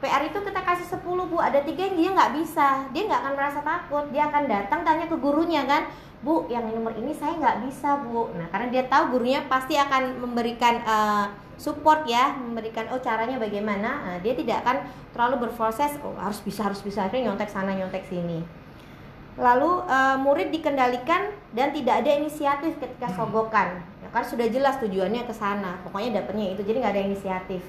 PR 0.00 0.24
itu 0.24 0.40
kita 0.40 0.60
kasih 0.64 0.88
10 0.88 1.04
bu, 1.28 1.36
ada 1.36 1.60
tiga 1.60 1.84
yang 1.84 1.96
dia 2.00 2.10
nggak 2.16 2.32
bisa, 2.40 2.88
dia 2.96 3.04
nggak 3.04 3.20
akan 3.20 3.34
merasa 3.36 3.60
takut, 3.60 4.04
dia 4.08 4.32
akan 4.32 4.48
datang 4.48 4.80
tanya 4.80 5.04
ke 5.04 5.16
gurunya 5.20 5.68
kan, 5.68 5.84
bu 6.24 6.48
yang 6.48 6.64
nomor 6.64 6.96
ini 6.96 7.12
saya 7.12 7.36
nggak 7.36 7.68
bisa 7.68 8.00
bu. 8.08 8.32
Nah 8.32 8.48
karena 8.48 8.72
dia 8.72 8.84
tahu 8.88 9.16
gurunya 9.16 9.44
pasti 9.44 9.76
akan 9.76 10.24
memberikan 10.24 10.80
eh, 10.80 11.24
support 11.60 12.08
ya, 12.08 12.32
memberikan 12.40 12.88
oh 12.88 13.04
caranya 13.04 13.36
bagaimana, 13.36 14.00
nah, 14.00 14.18
dia 14.24 14.32
tidak 14.32 14.64
akan 14.64 14.80
terlalu 15.12 15.44
berproses, 15.44 15.92
oh 16.00 16.16
harus 16.16 16.40
bisa 16.40 16.64
harus 16.64 16.80
bisa 16.80 17.04
akhirnya 17.04 17.28
nyontek 17.28 17.52
sana 17.52 17.76
nyontek 17.76 18.08
sini. 18.08 18.40
Lalu 19.36 19.84
eh, 19.84 20.16
murid 20.16 20.48
dikendalikan 20.48 21.36
dan 21.52 21.76
tidak 21.76 22.00
ada 22.00 22.16
inisiatif 22.16 22.80
ketika 22.80 23.12
sogokan, 23.12 23.84
ya 24.00 24.08
kan 24.08 24.24
sudah 24.24 24.48
jelas 24.48 24.80
tujuannya 24.80 25.28
ke 25.28 25.36
sana, 25.36 25.76
pokoknya 25.84 26.24
dapatnya 26.24 26.56
itu, 26.56 26.64
jadi 26.64 26.80
nggak 26.80 26.94
ada 26.96 27.04
inisiatif. 27.12 27.60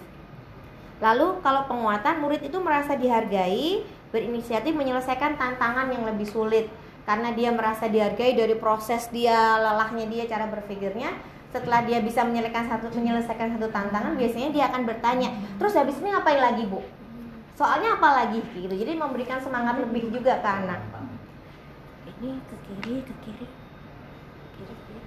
Lalu 1.03 1.43
kalau 1.43 1.67
penguatan 1.67 2.23
murid 2.23 2.47
itu 2.47 2.55
merasa 2.63 2.95
dihargai, 2.95 3.83
berinisiatif 4.15 4.71
menyelesaikan 4.71 5.35
tantangan 5.35 5.91
yang 5.91 6.07
lebih 6.07 6.29
sulit 6.29 6.71
karena 7.03 7.33
dia 7.33 7.49
merasa 7.49 7.89
dihargai 7.89 8.37
dari 8.37 8.55
proses 8.55 9.09
dia, 9.09 9.57
lelahnya 9.57 10.05
dia, 10.07 10.23
cara 10.29 10.47
berpikirnya. 10.47 11.40
Setelah 11.51 11.83
dia 11.83 11.99
bisa 11.99 12.23
menyelesaikan 12.23 12.71
satu 12.71 12.87
menyelesaikan 12.95 13.59
satu 13.59 13.67
tantangan, 13.67 14.15
biasanya 14.15 14.49
dia 14.55 14.63
akan 14.71 14.87
bertanya, 14.87 15.29
terus 15.59 15.75
habis 15.75 15.99
ini 15.99 16.15
ngapain 16.15 16.39
lagi 16.39 16.63
bu? 16.63 16.79
Soalnya 17.59 17.99
apa 17.99 18.09
lagi 18.23 18.39
gitu. 18.55 18.71
Jadi 18.71 18.95
memberikan 18.95 19.37
semangat 19.43 19.77
lebih 19.83 20.09
juga 20.09 20.39
ke 20.39 20.49
anak. 20.49 20.79
Ini 22.07 22.39
ke 22.47 22.55
kiri, 22.65 22.95
ke 23.03 23.13
kiri. 23.21 23.47
Kiri, 24.57 24.75
kiri. 24.87 25.01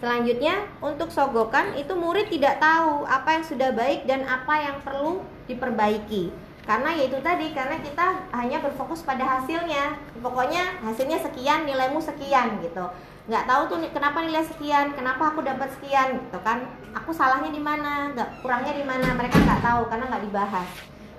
Selanjutnya 0.00 0.64
untuk 0.80 1.12
sogokan 1.12 1.76
itu 1.76 1.92
murid 1.92 2.32
tidak 2.32 2.56
tahu 2.58 3.04
apa 3.04 3.36
yang 3.36 3.44
sudah 3.44 3.70
baik 3.76 4.08
dan 4.08 4.24
apa 4.24 4.54
yang 4.56 4.76
perlu 4.80 5.20
diperbaiki. 5.44 6.32
Karena 6.64 6.94
yaitu 6.96 7.18
tadi 7.20 7.52
karena 7.52 7.76
kita 7.82 8.30
hanya 8.32 8.64
berfokus 8.64 9.04
pada 9.04 9.26
hasilnya. 9.26 9.98
Pokoknya 10.24 10.80
hasilnya 10.80 11.20
sekian, 11.20 11.68
nilaimu 11.68 12.00
sekian 12.00 12.64
gitu. 12.64 12.88
Nggak 13.30 13.46
tahu 13.46 13.62
tuh 13.70 13.78
kenapa 13.94 14.26
nilai 14.26 14.42
sekian, 14.42 14.90
kenapa 14.98 15.30
aku 15.30 15.46
dapat 15.46 15.70
sekian 15.78 16.18
gitu 16.18 16.42
kan. 16.42 16.66
Aku 16.98 17.14
salahnya 17.14 17.54
di 17.54 17.62
mana, 17.62 18.10
nggak 18.10 18.42
kurangnya 18.42 18.74
di 18.74 18.82
mana, 18.82 19.14
mereka 19.14 19.38
nggak 19.38 19.62
tahu 19.62 19.86
karena 19.86 20.04
nggak 20.10 20.24
dibahas. 20.26 20.66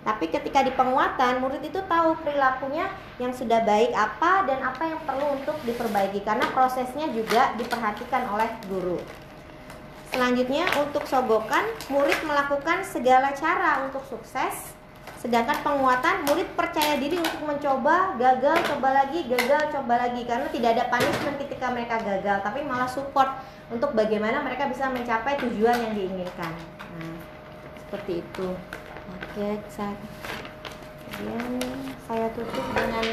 Tapi 0.04 0.28
ketika 0.28 0.60
di 0.60 0.76
penguatan, 0.76 1.40
murid 1.40 1.64
itu 1.64 1.80
tahu 1.88 2.20
perilakunya 2.20 2.92
yang 3.16 3.32
sudah 3.32 3.64
baik 3.64 3.96
apa 3.96 4.44
dan 4.44 4.60
apa 4.60 4.92
yang 4.92 5.00
perlu 5.08 5.40
untuk 5.40 5.56
diperbaiki 5.64 6.20
karena 6.28 6.52
prosesnya 6.52 7.08
juga 7.16 7.56
diperhatikan 7.56 8.28
oleh 8.28 8.60
guru. 8.68 9.00
Selanjutnya 10.12 10.68
untuk 10.84 11.08
sogokan, 11.08 11.64
murid 11.88 12.20
melakukan 12.28 12.84
segala 12.84 13.32
cara 13.32 13.88
untuk 13.88 14.04
sukses. 14.04 14.76
Sedangkan 15.22 15.62
penguatan, 15.62 16.26
murid 16.26 16.50
percaya 16.58 16.98
diri 16.98 17.22
untuk 17.22 17.46
mencoba, 17.46 18.18
gagal, 18.18 18.58
coba 18.74 18.90
lagi, 18.90 19.30
gagal, 19.30 19.70
coba 19.70 20.02
lagi 20.02 20.26
karena 20.26 20.50
tidak 20.50 20.70
ada 20.74 20.90
punishment 20.90 21.38
ketika 21.46 21.70
mereka 21.70 22.02
gagal, 22.02 22.42
tapi 22.42 22.66
malah 22.66 22.90
support 22.90 23.30
untuk 23.70 23.94
bagaimana 23.94 24.42
mereka 24.42 24.66
bisa 24.66 24.90
mencapai 24.90 25.38
tujuan 25.46 25.78
yang 25.78 25.94
diinginkan. 25.94 26.58
Nah, 26.98 27.22
seperti 27.86 28.26
itu. 28.26 28.50
Oke, 29.14 29.62
saya 29.70 29.94
kemudian 31.06 31.62
saya 32.10 32.26
tutup 32.34 32.66
dengan 32.74 33.06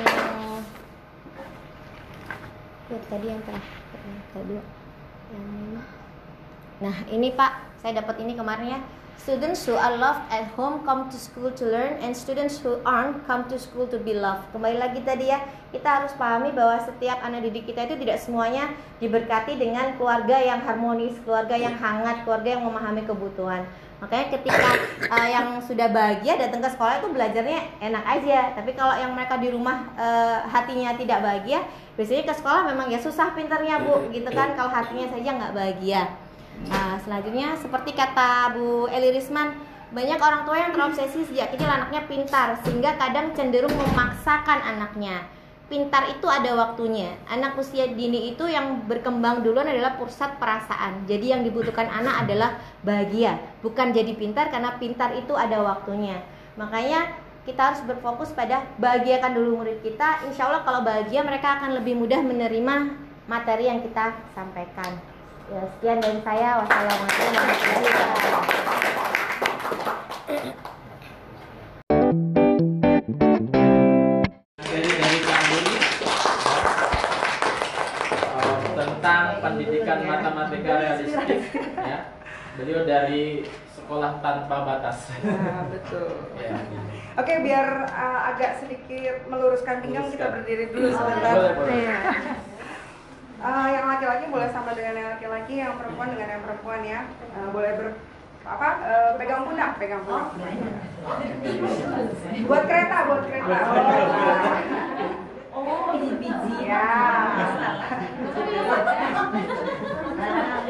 ya, 2.88 2.98
tadi 3.04 3.26
yang 3.28 3.42
terakhir 3.44 3.76
kedua 4.32 4.64
yang. 5.28 5.48
Nah, 6.78 6.96
ini 7.12 7.36
Pak, 7.36 7.52
saya 7.84 8.00
dapat 8.00 8.16
ini 8.24 8.32
kemarin 8.32 8.80
ya. 8.80 8.80
Students 9.18 9.66
who 9.66 9.74
are 9.74 9.98
loved 9.98 10.30
at 10.30 10.46
home 10.54 10.86
come 10.86 11.10
to 11.10 11.18
school 11.18 11.50
to 11.50 11.64
learn 11.66 11.98
and 11.98 12.14
students 12.14 12.62
who 12.62 12.78
aren't 12.86 13.26
come 13.26 13.50
to 13.50 13.58
school 13.58 13.90
to 13.90 13.98
be 13.98 14.14
loved. 14.14 14.46
Kembali 14.54 14.78
lagi 14.78 15.02
tadi 15.02 15.34
ya, 15.34 15.42
kita 15.74 15.84
harus 15.84 16.14
pahami 16.14 16.54
bahwa 16.54 16.78
setiap 16.78 17.18
anak 17.26 17.50
didik 17.50 17.66
kita 17.66 17.90
itu 17.90 17.98
tidak 17.98 18.22
semuanya 18.22 18.70
diberkati 19.02 19.58
dengan 19.58 19.98
keluarga 19.98 20.38
yang 20.38 20.62
harmonis, 20.62 21.18
keluarga 21.26 21.58
yang 21.58 21.74
hangat, 21.74 22.22
keluarga 22.22 22.48
yang 22.56 22.62
memahami 22.62 23.02
kebutuhan. 23.02 23.66
Makanya 23.98 24.26
ketika 24.38 24.70
uh, 25.10 25.28
yang 25.34 25.58
sudah 25.66 25.90
bahagia 25.90 26.38
datang 26.38 26.62
ke 26.62 26.70
sekolah 26.70 27.02
itu 27.02 27.10
belajarnya 27.10 27.60
enak 27.82 28.04
aja. 28.06 28.54
Tapi 28.54 28.70
kalau 28.78 28.94
yang 28.94 29.18
mereka 29.18 29.34
di 29.42 29.50
rumah 29.50 29.90
uh, 29.98 30.46
hatinya 30.46 30.94
tidak 30.94 31.18
bahagia, 31.26 31.66
biasanya 31.98 32.22
ke 32.22 32.34
sekolah 32.38 32.70
memang 32.70 32.86
ya 32.86 33.02
susah 33.02 33.34
pinternya 33.34 33.82
bu, 33.82 34.14
gitu 34.14 34.30
kan? 34.30 34.54
Kalau 34.54 34.70
hatinya 34.70 35.10
saja 35.10 35.30
nggak 35.34 35.54
bahagia. 35.58 36.27
Nah, 36.66 36.98
selanjutnya 36.98 37.54
seperti 37.54 37.94
kata 37.94 38.58
Bu 38.58 38.90
Eli 38.90 39.14
Risman, 39.14 39.54
banyak 39.88 40.18
orang 40.20 40.42
tua 40.44 40.56
yang 40.58 40.74
terobsesi 40.74 41.24
sejak 41.24 41.54
kecil 41.54 41.70
anaknya 41.70 42.04
pintar 42.04 42.58
sehingga 42.66 42.98
kadang 42.98 43.32
cenderung 43.32 43.72
memaksakan 43.72 44.60
anaknya. 44.60 45.24
Pintar 45.68 46.08
itu 46.08 46.24
ada 46.24 46.56
waktunya. 46.56 47.12
Anak 47.28 47.60
usia 47.60 47.92
dini 47.92 48.32
itu 48.32 48.48
yang 48.48 48.88
berkembang 48.88 49.44
duluan 49.44 49.68
adalah 49.68 50.00
pusat 50.00 50.40
perasaan. 50.40 51.04
Jadi 51.04 51.28
yang 51.28 51.44
dibutuhkan 51.44 51.92
anak 51.92 52.24
adalah 52.24 52.56
bahagia, 52.80 53.36
bukan 53.60 53.92
jadi 53.92 54.16
pintar 54.16 54.48
karena 54.48 54.80
pintar 54.80 55.12
itu 55.12 55.36
ada 55.36 55.60
waktunya. 55.60 56.24
Makanya 56.56 57.12
kita 57.44 57.72
harus 57.72 57.80
berfokus 57.84 58.32
pada 58.32 58.64
bahagiakan 58.80 59.32
dulu 59.36 59.64
murid 59.64 59.84
kita. 59.84 60.24
Insya 60.28 60.48
Allah 60.48 60.64
kalau 60.64 60.84
bahagia 60.84 61.20
mereka 61.20 61.60
akan 61.60 61.80
lebih 61.80 62.00
mudah 62.00 62.20
menerima 62.20 62.96
materi 63.28 63.68
yang 63.68 63.84
kita 63.84 64.16
sampaikan. 64.32 65.17
Ya, 65.48 65.64
sekian 65.64 65.96
dari 65.96 66.20
saya. 66.20 66.60
Wassalamualaikum 66.60 67.32
warahmatullahi 67.32 67.88
wabarakatuh. 67.88 68.44
Eh, 70.28 70.52
tentang 78.76 79.24
pendidikan 79.40 79.98
matematika 80.04 80.72
realistik 80.84 81.40
ya. 81.80 82.12
Beliau 82.60 82.84
dari 82.84 83.48
sekolah 83.72 84.20
tanpa 84.20 84.56
batas. 84.68 85.08
Nah, 85.24 85.64
betul. 85.72 86.28
ya. 86.36 86.60
Oke, 87.16 87.40
biar 87.40 87.88
uh, 87.88 88.36
agak 88.36 88.60
sedikit 88.60 89.24
meluruskan 89.32 89.80
pinggang 89.80 90.12
kita 90.12 90.28
berdiri 90.28 90.68
dulu 90.76 90.92
sebentar. 90.92 91.32
Boleh, 91.32 91.52
boleh. 91.56 91.96
Iya. 93.38 93.46
Uh, 93.46 93.68
yang 93.70 93.86
laki-laki 93.86 94.26
boleh 94.34 94.50
sama 94.50 94.74
dengan 94.74 94.98
yang 94.98 95.14
laki-laki, 95.14 95.54
yang 95.62 95.78
perempuan 95.78 96.10
dengan 96.10 96.28
yang 96.34 96.42
perempuan 96.42 96.82
ya. 96.82 97.06
Uh, 97.38 97.48
boleh 97.54 97.70
ber 97.78 97.88
apa? 98.42 98.68
Uh, 98.82 99.10
pegang 99.14 99.46
pundak, 99.46 99.78
pegang 99.78 100.02
pundak. 100.02 100.34
Buat 102.50 102.62
kereta, 102.66 102.96
buat 103.06 103.22
kereta. 103.30 103.58
Oh, 105.54 105.94
biji-biji. 105.94 106.66
Ya. 106.66 106.86
Nah, 110.18 110.66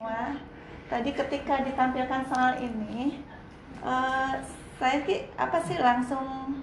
Wah, 0.00 0.32
tadi 0.88 1.12
ketika 1.12 1.60
ditampilkan 1.60 2.24
soal 2.32 2.56
ini, 2.56 3.20
eh, 3.84 4.32
saya 4.80 4.96
ki 5.04 5.28
apa 5.36 5.60
sih 5.60 5.76
langsung 5.76 6.56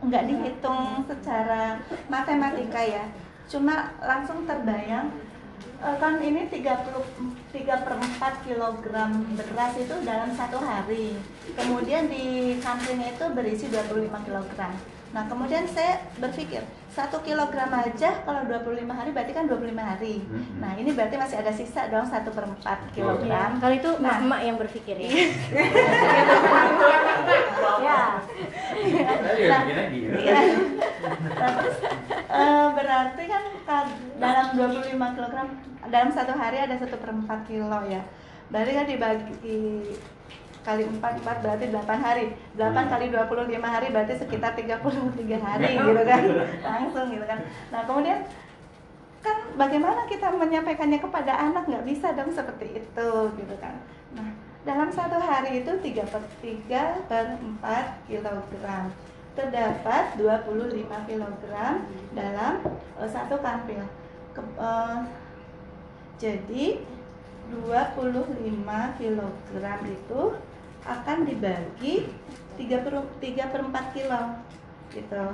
nggak 0.00 0.24
dihitung 0.24 1.04
secara 1.04 1.76
matematika 2.08 2.80
ya, 2.80 3.04
cuma 3.52 3.92
langsung 4.00 4.48
terbayang 4.48 5.12
eh, 5.76 5.96
kan 6.00 6.16
ini 6.24 6.48
30 6.48 7.52
3 7.52 7.84
per 7.84 7.94
4 8.00 8.48
kilogram 8.48 9.12
beras 9.36 9.76
itu 9.76 10.00
dalam 10.00 10.32
satu 10.32 10.56
hari. 10.56 11.20
Kemudian 11.52 12.08
di 12.08 12.56
sampingnya 12.64 13.12
itu 13.12 13.28
berisi 13.36 13.68
25 13.68 14.24
kilogram. 14.24 14.72
Nah 15.14 15.24
kemudian 15.24 15.62
saya 15.64 16.02
berpikir 16.18 16.58
satu 16.90 17.18
kilogram 17.20 17.70
aja 17.72 18.22
kalau 18.22 18.42
25 18.44 18.82
hari 18.88 19.10
berarti 19.10 19.30
kan 19.30 19.46
25 19.46 19.70
hari. 19.78 20.18
Mhm. 20.20 20.58
Nah 20.58 20.74
ini 20.74 20.90
berarti 20.90 21.14
masih 21.14 21.38
ada 21.38 21.50
sisa 21.50 21.86
dong 21.86 22.02
satu 22.04 22.30
per 22.30 22.44
4 22.44 22.90
kilogram. 22.90 23.58
Kalau 23.58 23.72
itu 23.72 23.90
Nah. 23.98 24.18
emak 24.18 24.40
yang 24.42 24.56
berpikir 24.56 24.96
ya. 24.96 25.10
ya. 27.80 28.00
Mikirnya 28.74 29.84
gitu. 29.88 30.16
Iya. 30.16 30.38
Terus 31.30 31.76
eh, 32.28 32.66
berarti 32.72 33.22
kan 33.24 33.42
ka- 33.64 33.90
dalam 34.16 34.46
25 34.52 34.82
kilogram 35.14 35.46
dalam 35.84 36.10
satu 36.10 36.32
hari 36.32 36.58
ada 36.58 36.74
satu 36.74 36.96
per 36.96 37.10
4 37.12 37.22
kilo 37.44 37.78
ya. 37.86 38.02
Berarti 38.48 38.72
kan 38.72 38.86
dibagi 38.86 39.62
kali 40.64 40.82
4, 40.88 40.96
4 40.98 41.44
berarti 41.44 41.64
8 41.68 41.76
hari. 42.00 42.24
8 42.56 42.92
kali 42.92 43.04
25 43.12 43.60
hari 43.60 43.86
berarti 43.92 44.14
sekitar 44.16 44.56
33 44.56 44.80
hari 45.38 45.70
gitu 45.92 46.02
kan? 46.02 46.22
Langsung 46.72 47.06
gitu 47.12 47.26
kan? 47.28 47.38
Nah 47.68 47.84
kemudian 47.84 48.24
kan 49.20 49.36
bagaimana 49.56 50.08
kita 50.08 50.32
menyampaikannya 50.32 50.98
kepada 50.98 51.32
anak? 51.36 51.68
Nggak 51.68 51.84
bisa 51.84 52.16
dong 52.16 52.32
seperti 52.32 52.80
itu 52.80 53.08
gitu 53.36 53.54
kan? 53.60 53.76
Nah 54.16 54.32
dalam 54.64 54.88
satu 54.88 55.20
hari 55.20 55.60
itu 55.60 55.70
3 55.70 56.08
per 56.08 56.22
3 56.40 57.08
per 57.08 57.24
4 57.36 58.08
kilogram. 58.08 58.88
Terdapat 59.34 60.14
25 60.16 60.88
kilogram 61.04 61.74
dalam 62.14 62.52
eh, 62.96 63.10
satu 63.10 63.36
kantil 63.42 63.82
Ke- 64.30 64.56
eh, 64.56 64.98
jadi 66.16 66.78
25 67.50 68.64
kilogram 68.96 69.80
itu 69.84 70.20
akan 70.84 71.24
dibagi 71.24 72.12
3 72.60 72.84
per, 72.84 72.94
3 73.18 73.52
per 73.52 73.60
4 73.72 73.94
kilo 73.96 74.22
gitu. 74.92 75.24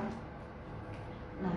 Nah 1.42 1.56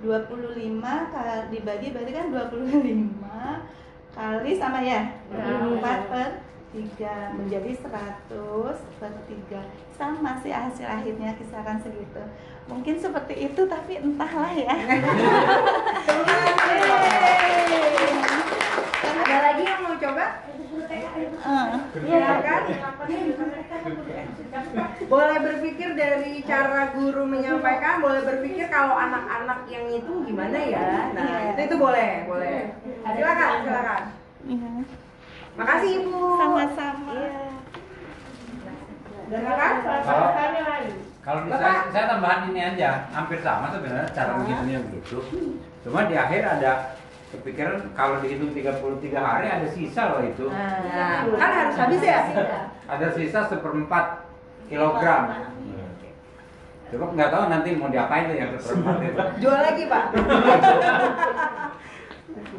25 0.00 0.84
kali 0.84 1.48
dibagi 1.50 1.90
berarti 1.90 2.12
kan 2.12 2.26
25 2.30 4.16
kali 4.16 4.50
sama 4.54 4.80
ya? 4.84 5.02
4 5.32 6.10
per 6.10 6.30
3 6.76 7.40
menjadi 7.40 7.72
100 7.72 9.00
per 9.00 9.12
3 9.24 9.96
sama 9.96 10.36
sih 10.44 10.52
hasil 10.52 10.86
akhirnya 10.86 11.32
kisaran 11.40 11.80
segitu. 11.80 12.20
Mungkin 12.68 13.00
seperti 13.00 13.48
itu 13.50 13.66
tapi 13.66 13.98
entahlah 13.98 14.52
ya 14.52 14.76
Ada 19.06 19.36
lagi 19.42 19.62
yang 19.62 19.80
mau 19.86 19.94
coba? 19.94 20.26
Eh, 20.86 21.02
Silakan. 21.94 22.62
Boleh 25.06 25.38
berpikir 25.40 25.88
dari 25.94 26.42
cara 26.42 26.90
guru 26.90 27.22
menyampaikan, 27.26 28.02
boleh 28.02 28.22
berpikir 28.26 28.66
kalau 28.66 28.98
anak-anak 28.98 29.66
yang 29.70 29.86
itu 29.86 30.12
gimana 30.26 30.58
ya. 30.58 31.14
Nah, 31.14 31.54
itu 31.54 31.60
itu 31.70 31.76
boleh, 31.78 32.26
boleh. 32.26 32.74
Silakan, 33.06 33.50
silakan. 33.62 34.02
iya. 34.50 34.70
Makasih 35.56 35.90
Ibu. 36.04 36.20
sama-sama 36.36 37.16
Silakan. 39.26 39.72
Kalau 40.06 40.28
kalau 41.26 41.42
di 41.42 41.50
saya, 41.50 41.90
saya 41.90 42.04
tambahan 42.06 42.54
ini 42.54 42.60
aja, 42.62 43.10
hampir 43.10 43.42
sama 43.42 43.66
sebenarnya 43.74 44.06
cara 44.14 44.38
menghitungnya 44.38 44.78
begitu. 44.86 45.18
Cuma 45.82 46.06
di 46.06 46.14
akhir 46.14 46.38
ada 46.46 46.94
kepikiran 47.26 47.90
kalau 47.92 48.22
dihitung 48.22 48.54
33 48.54 49.10
hari 49.16 49.46
ada 49.48 49.66
sisa 49.66 50.14
loh 50.14 50.22
itu. 50.22 50.46
Nah, 50.46 51.26
kan 51.26 51.50
harus 51.52 51.74
habis 51.74 52.00
ya? 52.00 52.20
Ada 52.86 53.06
sisa 53.12 53.40
seperempat 53.46 54.30
kilogram. 54.66 55.22
Coba 56.86 57.04
nggak 57.12 57.30
tahu 57.34 57.44
nanti 57.50 57.68
mau 57.74 57.90
diapain 57.90 58.30
tuh 58.30 58.36
yang 58.38 58.50
seperempat 58.54 58.96
itu. 59.02 59.18
Jual 59.42 59.58
lagi, 59.58 59.84
Pak. 59.90 60.04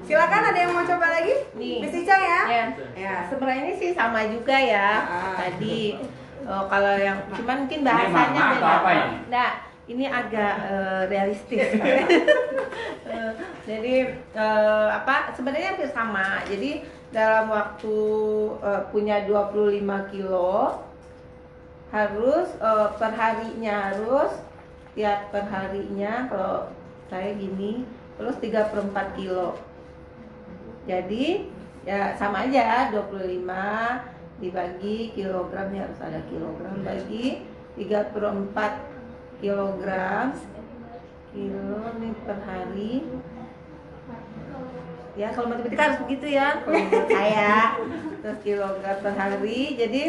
Silakan 0.07 0.43
ada 0.45 0.57
yang 0.57 0.71
mau 0.71 0.83
coba 0.83 1.07
lagi? 1.11 1.35
Nih. 1.55 1.83
Miss 1.83 1.95
Ica 1.95 2.15
ya? 2.15 2.41
Ya. 2.47 2.65
Ya. 2.95 3.15
Sebenarnya 3.27 3.61
ini 3.65 3.73
sih 3.75 3.91
sama 3.91 4.23
juga 4.27 4.55
ya 4.55 5.03
Ah. 5.03 5.35
tadi. 5.37 5.99
Oh, 6.47 6.63
kalau 6.65 6.95
yang 6.95 7.19
cuman 7.27 7.67
mungkin 7.67 7.83
bahasanya 7.83 8.55
ini? 8.55 8.63
Nah, 9.27 9.49
ini 9.87 10.05
agak 10.07 10.55
eh, 10.67 11.03
realistis. 11.11 11.69
Eh, 13.07 13.33
jadi 13.63 14.19
eh, 14.35 14.87
apa? 14.91 15.31
Sebenarnya 15.31 15.71
hampir 15.71 15.87
sama. 15.95 16.43
Jadi 16.43 16.83
dalam 17.15 17.47
waktu 17.47 17.97
eh, 18.59 18.83
punya 18.91 19.23
25 19.23 20.11
kilo 20.11 20.83
harus 21.87 22.51
eh, 22.59 22.89
per 22.99 23.11
harinya 23.15 23.75
harus 23.91 24.31
tiap 24.91 25.31
per 25.31 25.47
harinya 25.47 26.27
kalau 26.27 26.67
saya 27.07 27.31
gini 27.39 27.87
terus 28.19 28.35
3 28.43 28.71
per 28.75 28.79
4 28.91 29.17
kilo 29.17 29.55
jadi 30.83 31.47
ya 31.87 32.11
sama 32.19 32.49
aja 32.49 32.91
25 32.91 34.43
dibagi 34.43 35.15
kilogramnya 35.15 35.87
harus 35.87 35.99
ada 36.03 36.19
kilogram 36.27 36.83
bagi 36.83 37.47
3 37.79 38.11
per 38.11 38.23
4 38.25 38.86
kilogram 39.37 40.33
kilo 41.37 41.81
nih 42.01 42.13
per 42.25 42.37
hari. 42.41 42.93
Ya 45.17 45.33
kalau 45.33 45.49
matematika 45.49 45.81
harus 45.89 45.99
begitu 46.05 46.27
ya. 46.33 46.61
Saya 47.13 47.77
terus 48.21 48.39
kilogram 48.41 48.97
per 49.01 49.13
hari. 49.13 49.77
Jadi 49.77 50.01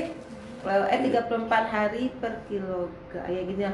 eh 0.68 1.00
34 1.12 1.48
hari 1.68 2.12
per 2.16 2.44
kilogram. 2.48 3.24
Ya 3.28 3.40
gitu 3.44 3.60
ya. 3.60 3.72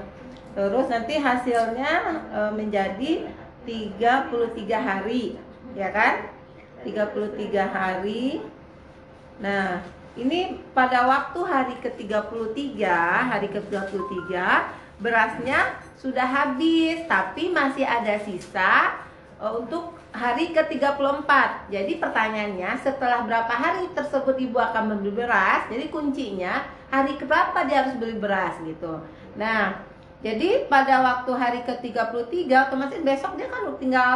Terus 0.55 0.86
nanti 0.86 1.14
hasilnya 1.18 1.93
eh, 2.31 2.52
menjadi 2.55 3.10
33 3.66 4.74
hari. 4.78 5.39
Ya 5.74 5.90
kan? 5.90 6.31
33 6.86 7.51
hari. 7.70 8.43
Nah 9.43 9.82
ini 10.14 10.62
pada 10.70 11.10
waktu 11.10 11.40
hari 11.43 11.74
ke-33 11.82 12.78
hari 13.31 13.48
ke-33 13.51 14.31
berasnya 15.02 15.78
sudah 15.98 16.26
habis 16.26 17.02
tapi 17.08 17.50
masih 17.50 17.82
ada 17.82 18.18
sisa 18.22 18.94
eh, 19.40 19.52
untuk 19.54 19.94
hari 20.14 20.54
ke-34 20.54 21.30
jadi 21.74 21.92
pertanyaannya 21.98 22.70
setelah 22.78 23.26
berapa 23.26 23.50
hari 23.50 23.90
tersebut 23.90 24.38
ibu 24.38 24.62
akan 24.62 24.94
membeli 24.94 25.26
beras? 25.26 25.66
Jadi 25.66 25.90
kuncinya 25.90 26.62
hari 26.86 27.18
keberapa 27.18 27.66
dia 27.66 27.82
harus 27.82 27.98
beli 27.98 28.14
beras 28.22 28.54
gitu. 28.62 29.02
Nah 29.34 29.82
jadi 30.22 30.70
pada 30.70 31.02
waktu 31.02 31.30
hari 31.34 31.60
ke-33 31.66 32.48
otomatis 32.70 33.00
besok 33.02 33.34
dia 33.34 33.50
kan 33.50 33.74
tinggal 33.76 34.10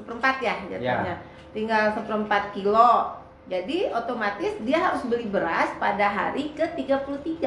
seperempat 0.00 0.40
ya 0.40 0.54
jatuhnya. 0.72 1.16
Tinggal 1.52 1.92
seperempat 1.92 2.56
kilo. 2.56 3.20
Jadi 3.46 3.92
otomatis 3.92 4.56
dia 4.64 4.80
harus 4.80 5.04
beli 5.04 5.28
beras 5.28 5.68
pada 5.76 6.08
hari 6.08 6.56
ke-33 6.56 7.44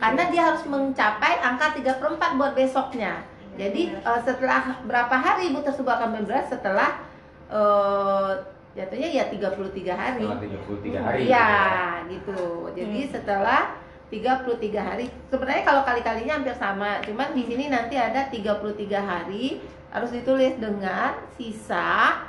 karena 0.00 0.22
dia 0.32 0.42
harus 0.48 0.64
mencapai 0.64 1.38
angka 1.38 1.76
3 1.76 2.00
per 2.00 2.08
4 2.16 2.38
buat 2.40 2.52
besoknya. 2.56 3.20
Jadi 3.54 3.92
eh, 3.92 4.20
setelah 4.24 4.80
berapa 4.88 5.12
hari 5.12 5.52
ibu 5.52 5.60
tersebut 5.60 5.92
akan 5.92 6.16
beli 6.16 6.24
beras 6.24 6.48
setelah 6.48 7.04
eh, 7.52 8.30
jatuhnya 8.72 9.08
ya 9.12 9.24
33 9.28 9.92
hari. 9.92 10.24
Setelah 10.24 10.40
33 10.40 11.04
hari. 11.04 11.20
Iya, 11.28 11.48
gitu. 12.08 12.40
Jadi 12.72 13.00
setelah 13.12 13.62
33 14.08 14.80
hari. 14.80 15.06
Sebenarnya 15.28 15.62
kalau 15.62 15.82
kali-kalinya 15.84 16.40
hampir 16.40 16.56
sama, 16.56 16.98
cuman 17.04 17.30
di 17.30 17.44
sini 17.46 17.68
nanti 17.68 17.94
ada 17.94 18.26
33 18.26 18.64
hari 18.98 19.60
harus 19.90 20.10
ditulis 20.10 20.54
dengan 20.58 21.18
sisa 21.34 22.24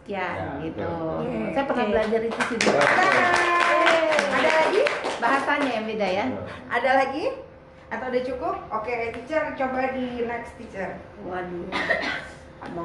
sekian 0.00 0.34
Ya, 0.38 0.50
gitu. 0.64 0.80
betul. 0.86 1.52
Saya 1.54 1.64
pernah 1.68 1.84
Oke. 1.86 1.92
belajar 1.92 2.20
itu 2.24 2.40
sih. 2.48 2.58
Dulu. 5.40 5.56
Ada 5.56 5.60
lagi? 5.60 5.60
Bahasanya 5.60 5.70
yang 5.72 5.86
beda 5.88 6.08
ya. 6.08 6.24
Ada 6.68 6.90
lagi? 7.04 7.24
Atau 7.90 8.06
udah 8.06 8.22
cukup? 8.22 8.54
Oke, 8.70 8.94
teacher 9.16 9.42
coba 9.58 9.80
di 9.96 10.06
next 10.28 10.54
teacher. 10.60 11.00
Waduh. 11.26 11.66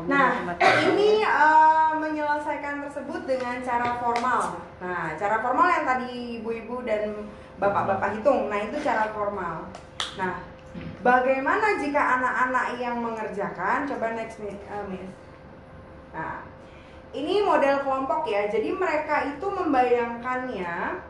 Nah, 0.07 0.55
ini 0.87 1.19
eh, 1.19 1.91
menyelesaikan 1.99 2.79
tersebut 2.87 3.27
dengan 3.27 3.59
cara 3.59 3.99
formal. 3.99 4.63
Nah, 4.79 5.13
cara 5.19 5.43
formal 5.43 5.67
yang 5.67 5.85
tadi 5.85 6.39
ibu-ibu 6.39 6.81
dan 6.87 7.27
bapak-bapak 7.59 8.17
hitung. 8.17 8.47
Nah, 8.47 8.59
itu 8.63 8.79
cara 8.79 9.11
formal. 9.11 9.67
Nah, 10.15 10.41
bagaimana 11.03 11.75
jika 11.75 11.99
anak-anak 11.99 12.79
yang 12.79 13.03
mengerjakan? 13.03 13.83
Coba 13.83 14.15
next 14.15 14.39
nih, 14.39 14.55
eh, 14.55 14.83
Miss. 14.87 15.11
Nah, 16.15 16.47
ini 17.11 17.43
model 17.43 17.83
kelompok 17.83 18.25
ya. 18.31 18.47
Jadi 18.47 18.71
mereka 18.73 19.27
itu 19.27 19.43
membayangkannya 19.43 21.03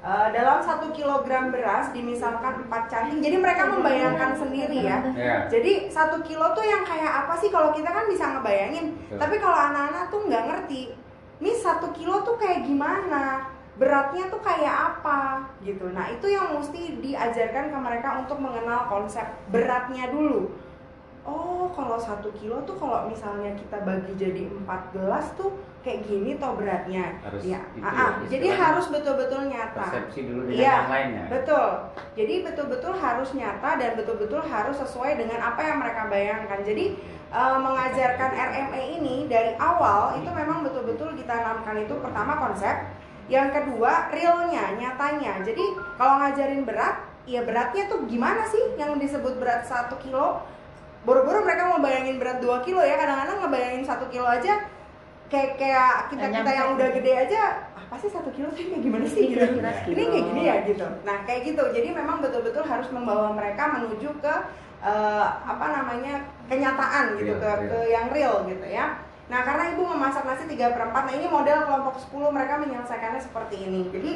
eh, 0.00 0.28
dalam 0.32 0.58
satu 0.64 0.90
kilogram 0.92 1.52
beras 1.52 1.92
dimisalkan 1.92 2.64
empat 2.66 2.88
cacing. 2.88 3.20
Jadi 3.20 3.36
mereka 3.36 3.68
membayangkan 3.68 4.36
sendiri 4.36 4.84
ya. 4.84 4.98
Ya. 5.12 5.36
Jadi 5.46 5.92
satu 5.92 6.24
kilo 6.24 6.52
tuh 6.56 6.64
yang 6.64 6.82
kayak 6.84 7.26
apa 7.26 7.34
sih? 7.36 7.52
Kalau 7.52 7.70
kita 7.70 7.92
kan 7.92 8.08
bisa 8.08 8.24
ngebayangin. 8.36 8.96
Betul. 8.96 9.18
Tapi 9.20 9.36
kalau 9.38 9.58
anak-anak 9.58 10.04
tuh 10.08 10.20
nggak 10.26 10.44
ngerti. 10.48 10.82
Ini 11.40 11.52
satu 11.56 11.88
kilo 11.96 12.20
tuh 12.24 12.36
kayak 12.36 12.68
gimana? 12.68 13.48
Beratnya 13.80 14.28
tuh 14.28 14.44
kayak 14.44 15.00
apa? 15.00 15.48
Gitu. 15.64 15.88
Nah 15.88 16.12
itu 16.12 16.28
yang 16.28 16.52
mesti 16.52 17.00
diajarkan 17.00 17.72
ke 17.72 17.78
mereka 17.80 18.20
untuk 18.20 18.36
mengenal 18.36 18.88
konsep 18.92 19.24
beratnya 19.48 20.12
dulu. 20.12 20.52
Oh, 21.20 21.68
kalau 21.76 22.00
satu 22.00 22.32
kilo 22.32 22.64
tuh 22.64 22.80
kalau 22.80 23.04
misalnya 23.04 23.52
kita 23.52 23.84
bagi 23.84 24.16
jadi 24.16 24.48
empat 24.48 24.96
gelas 24.96 25.32
tuh 25.36 25.52
kayak 25.80 26.04
gini 26.04 26.36
toh 26.36 26.52
beratnya. 26.60 27.16
Harus 27.24 27.40
ya, 27.40 27.60
itu 27.72 27.80
ah, 27.80 27.88
ah. 27.88 27.96
ya, 27.96 28.28
jadi 28.28 28.46
istilahnya. 28.52 28.64
harus 28.68 28.86
betul-betul 28.92 29.40
nyata. 29.48 29.84
Persepsi 29.88 30.20
dulu 30.28 30.40
dengan 30.44 30.60
Iya, 30.60 30.72
yang 30.72 30.90
lainnya. 30.92 31.24
Betul. 31.32 31.68
Jadi 32.20 32.34
betul-betul 32.44 32.92
harus 33.00 33.30
nyata 33.32 33.70
dan 33.80 33.90
betul-betul 33.96 34.40
harus 34.44 34.76
sesuai 34.76 35.12
dengan 35.16 35.40
apa 35.40 35.60
yang 35.64 35.76
mereka 35.80 36.02
bayangkan. 36.12 36.60
Jadi 36.60 36.84
eh, 37.32 37.58
mengajarkan 37.64 38.30
RME 38.36 38.82
ini 39.00 39.16
dari 39.24 39.56
awal 39.56 40.20
itu 40.20 40.28
memang 40.28 40.68
betul-betul 40.68 41.16
ditanamkan 41.16 41.76
itu 41.80 41.94
pertama 41.96 42.32
konsep, 42.36 42.76
yang 43.32 43.48
kedua 43.48 44.12
realnya, 44.12 44.76
nyatanya. 44.76 45.40
Jadi 45.40 45.64
kalau 45.96 46.20
ngajarin 46.20 46.68
berat, 46.68 47.00
ya 47.24 47.40
beratnya 47.40 47.88
tuh 47.88 48.04
gimana 48.04 48.44
sih 48.44 48.76
yang 48.76 49.00
disebut 49.00 49.40
berat 49.40 49.64
satu 49.64 49.96
kilo? 49.96 50.44
Boro-boro 51.00 51.40
mereka 51.40 51.72
mau 51.72 51.80
bayangin 51.80 52.20
berat 52.20 52.44
2 52.44 52.60
kilo 52.60 52.84
ya, 52.84 53.00
kadang-kadang 53.00 53.40
ngebayangin 53.40 53.88
satu 53.88 54.04
kilo 54.12 54.28
aja 54.28 54.60
kayak 55.30 55.56
kayak 55.56 56.10
kita 56.10 56.26
kita 56.26 56.50
yang 56.50 56.68
udah 56.74 56.88
gede 56.90 57.12
aja 57.14 57.42
apa 57.78 57.94
sih 57.98 58.10
satu 58.10 58.30
kilo 58.34 58.50
tuh 58.54 58.66
kayak 58.66 58.82
gimana 58.82 59.06
sih? 59.06 59.34
Gitu. 59.34 59.46
ini 59.94 60.02
kayak 60.10 60.24
gini 60.30 60.42
ya 60.46 60.56
gitu. 60.66 60.86
Nah 61.06 61.26
kayak 61.26 61.42
gitu. 61.46 61.62
Jadi 61.74 61.88
memang 61.90 62.22
betul-betul 62.22 62.66
harus 62.66 62.86
membawa 62.90 63.34
mereka 63.34 63.66
menuju 63.78 64.14
ke 64.22 64.34
eh, 64.82 65.28
apa 65.42 65.66
namanya 65.70 66.26
kenyataan 66.46 67.18
gitu 67.18 67.34
Real, 67.34 67.42
ke, 67.42 67.50
real. 67.50 67.66
ke 67.66 67.78
yang 67.90 68.06
real 68.10 68.34
gitu 68.46 68.66
ya. 68.66 68.98
Nah 69.30 69.46
karena 69.46 69.74
ibu 69.74 69.86
memasak 69.86 70.26
nasi 70.26 70.46
3 70.50 70.74
per 70.74 70.82
4 70.90 71.06
nah 71.06 71.14
ini 71.14 71.26
model 71.30 71.66
kelompok 71.66 71.94
10 71.98 72.34
mereka 72.34 72.54
menyelesaikannya 72.58 73.22
seperti 73.22 73.56
ini. 73.62 73.86
Jadi 73.90 74.12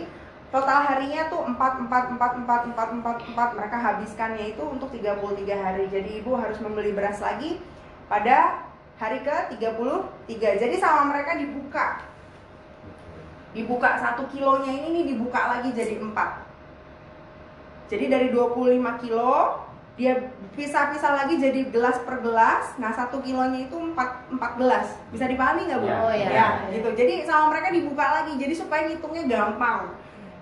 total 0.50 0.86
harinya 0.86 1.26
tuh 1.30 1.42
4 1.46 1.54
4 1.54 2.14
4 2.18 2.46
4 2.46 2.74
4 2.74 3.02
4 3.02 3.34
4 3.34 3.58
mereka 3.58 3.76
habiskannya 3.78 4.54
itu 4.54 4.62
untuk 4.62 4.90
33 4.90 5.18
hari. 5.54 5.86
Jadi 5.90 6.22
ibu 6.22 6.34
harus 6.38 6.58
membeli 6.62 6.94
beras 6.94 7.18
lagi 7.22 7.58
pada 8.06 8.70
hari 9.00 9.18
ke 9.26 9.36
33 9.58 10.62
jadi 10.62 10.76
sama 10.78 11.14
mereka 11.14 11.36
dibuka. 11.38 12.02
Dibuka 13.54 13.98
satu 14.02 14.26
kilonya 14.30 14.70
ini 14.70 14.88
nih 14.98 15.04
dibuka 15.14 15.58
lagi 15.58 15.70
jadi 15.70 16.02
4 16.02 16.44
jadi 17.84 18.04
dari 18.08 18.28
25 18.32 19.02
kilo 19.04 19.60
dia 19.94 20.34
pisah-pisah 20.58 21.22
lagi 21.22 21.38
jadi 21.38 21.70
gelas 21.70 22.02
per 22.02 22.18
gelas. 22.18 22.74
Nah 22.82 22.90
satu 22.90 23.22
kilonya 23.22 23.70
itu 23.70 23.76
4, 23.78 23.94
4 23.94 24.58
gelas. 24.58 24.98
Bisa 25.14 25.30
dipahami 25.30 25.70
nggak 25.70 25.78
bu? 25.78 25.86
Ya. 25.86 25.96
Oh, 26.02 26.10
ya. 26.10 26.28
ya 26.34 26.48
gitu. 26.74 26.90
Jadi 26.98 27.22
sama 27.22 27.54
mereka 27.54 27.70
dibuka 27.70 28.02
lagi. 28.02 28.34
Jadi 28.34 28.54
supaya 28.58 28.90
ngitungnya 28.90 29.30
gampang 29.30 29.94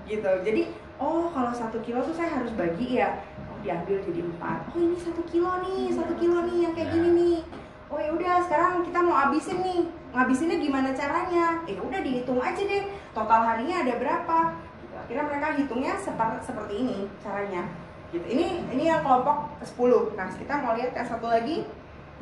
gitu. 0.08 0.32
Jadi 0.40 0.72
oh 0.96 1.28
kalau 1.36 1.52
satu 1.52 1.76
kilo 1.84 2.00
tuh 2.00 2.16
saya 2.16 2.32
harus 2.40 2.56
bagi 2.56 2.96
ya. 2.96 3.20
Oh 3.52 3.60
diambil 3.60 4.00
jadi 4.00 4.20
empat. 4.24 4.72
Oh 4.72 4.80
ini 4.80 4.96
satu 4.96 5.20
kilo 5.28 5.52
nih 5.68 5.92
satu 5.92 6.14
kilo 6.16 6.48
nih 6.48 6.56
yang 6.64 6.72
kayak 6.72 6.88
gini 6.96 7.08
nih 7.12 7.38
oh 7.93 8.01
ya 8.01 8.10
udah 8.16 8.35
sekarang 8.48 8.81
kita 8.89 8.98
mau 9.05 9.16
habisin 9.20 9.60
nih. 9.60 9.85
Ngabisinnya 10.16 10.56
gimana 10.64 10.90
caranya? 10.97 11.60
Eh 11.69 11.77
udah 11.77 12.01
dihitung 12.01 12.40
aja 12.40 12.62
deh. 12.64 12.89
Total 13.12 13.40
harinya 13.44 13.85
ada 13.85 13.94
berapa? 14.01 14.39
Gitu. 14.81 14.94
akhirnya 14.97 15.24
mereka 15.28 15.47
hitungnya 15.60 15.93
seperti 16.01 16.36
seperti 16.48 16.74
ini 16.81 16.98
caranya. 17.20 17.69
Gitu. 18.09 18.24
Ini 18.24 18.73
ini 18.73 18.85
yang 18.89 19.05
kelompok 19.05 19.60
10 19.60 20.16
nah 20.16 20.28
kita 20.32 20.55
mau 20.64 20.73
lihat 20.73 20.97
yang 20.97 21.09
satu 21.09 21.28
lagi. 21.28 21.69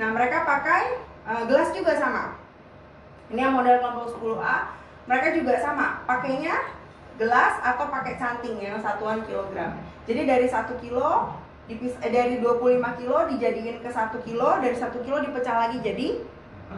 Nah 0.02 0.10
mereka 0.10 0.42
pakai 0.42 0.98
eh, 1.30 1.42
gelas 1.46 1.70
juga 1.70 1.94
sama. 1.94 2.34
Ini 3.30 3.46
yang 3.46 3.54
model 3.54 3.78
kelompok 3.78 4.18
10A 4.18 4.56
mereka 5.06 5.28
juga 5.38 5.54
sama. 5.62 6.02
Pakainya 6.02 6.54
gelas 7.14 7.62
atau 7.62 7.86
pakai 7.86 8.18
canting 8.18 8.58
yang 8.58 8.82
satuan 8.82 9.22
kilogram. 9.22 9.78
Jadi 10.08 10.26
dari 10.26 10.46
satu 10.50 10.74
kilo 10.82 11.30
dipis 11.70 11.94
eh, 12.02 12.10
dari 12.10 12.42
25 12.42 12.98
kilo 12.98 13.18
dijadiin 13.30 13.78
ke 13.78 13.90
satu 13.94 14.18
kilo 14.26 14.58
dari 14.58 14.74
satu 14.74 14.98
kilo 15.06 15.22
dipecah 15.22 15.70
lagi 15.70 15.78
jadi 15.78 16.18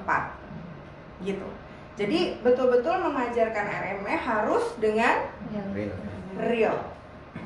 4 0.04 1.24
gitu. 1.24 1.48
Jadi 1.96 2.40
betul-betul 2.44 3.00
mengajarkan 3.08 3.64
RME 3.68 4.16
harus 4.20 4.64
dengan 4.76 5.32
Real. 5.72 5.96
real. 6.36 6.76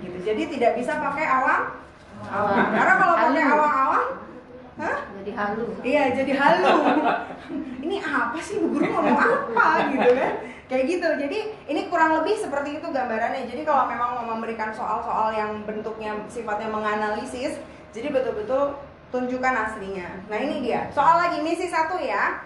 Gitu. 0.03 0.19
Jadi 0.27 0.43
tidak 0.59 0.79
bisa 0.79 0.99
pakai 0.99 1.27
awang 1.27 1.63
awang 2.27 2.67
karena 2.75 2.95
kalau 2.99 3.15
pakai 3.15 3.43
Halu. 3.47 4.26
Hah 4.77 4.99
jadi 5.21 5.33
halu 5.33 5.67
Iya 5.81 6.03
jadi 6.13 6.33
halu. 6.37 6.75
ini 7.85 7.97
apa 8.03 8.39
sih 8.39 8.61
bu 8.61 8.77
guru 8.77 8.87
ngomong 8.87 9.19
apa 9.19 9.91
gitu 9.95 10.11
kan? 10.13 10.33
Kayak 10.67 10.85
gitu. 10.91 11.09
Jadi 11.27 11.39
ini 11.71 11.81
kurang 11.87 12.21
lebih 12.21 12.35
seperti 12.37 12.83
itu 12.83 12.87
gambarannya. 12.91 13.47
Jadi 13.47 13.63
kalau 13.63 13.87
memang 13.87 14.21
mau 14.21 14.27
memberikan 14.37 14.75
soal-soal 14.75 15.31
yang 15.33 15.63
bentuknya 15.63 16.19
sifatnya 16.27 16.67
menganalisis, 16.67 17.57
jadi 17.95 18.11
betul-betul 18.11 18.77
tunjukkan 19.15 19.55
aslinya. 19.55 20.27
Nah 20.27 20.39
ini 20.43 20.67
dia. 20.67 20.91
Soal 20.91 21.23
lagi 21.23 21.39
misi 21.41 21.71
satu 21.71 21.97
ya. 22.03 22.43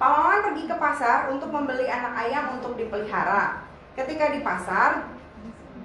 Pak 0.00 0.08
Maman 0.08 0.40
pergi 0.48 0.64
ke 0.64 0.76
pasar 0.80 1.28
untuk 1.28 1.52
membeli 1.52 1.84
anak 1.84 2.16
ayam 2.16 2.56
untuk 2.56 2.72
dipelihara. 2.72 3.68
Ketika 3.92 4.32
di 4.32 4.40
pasar, 4.40 5.04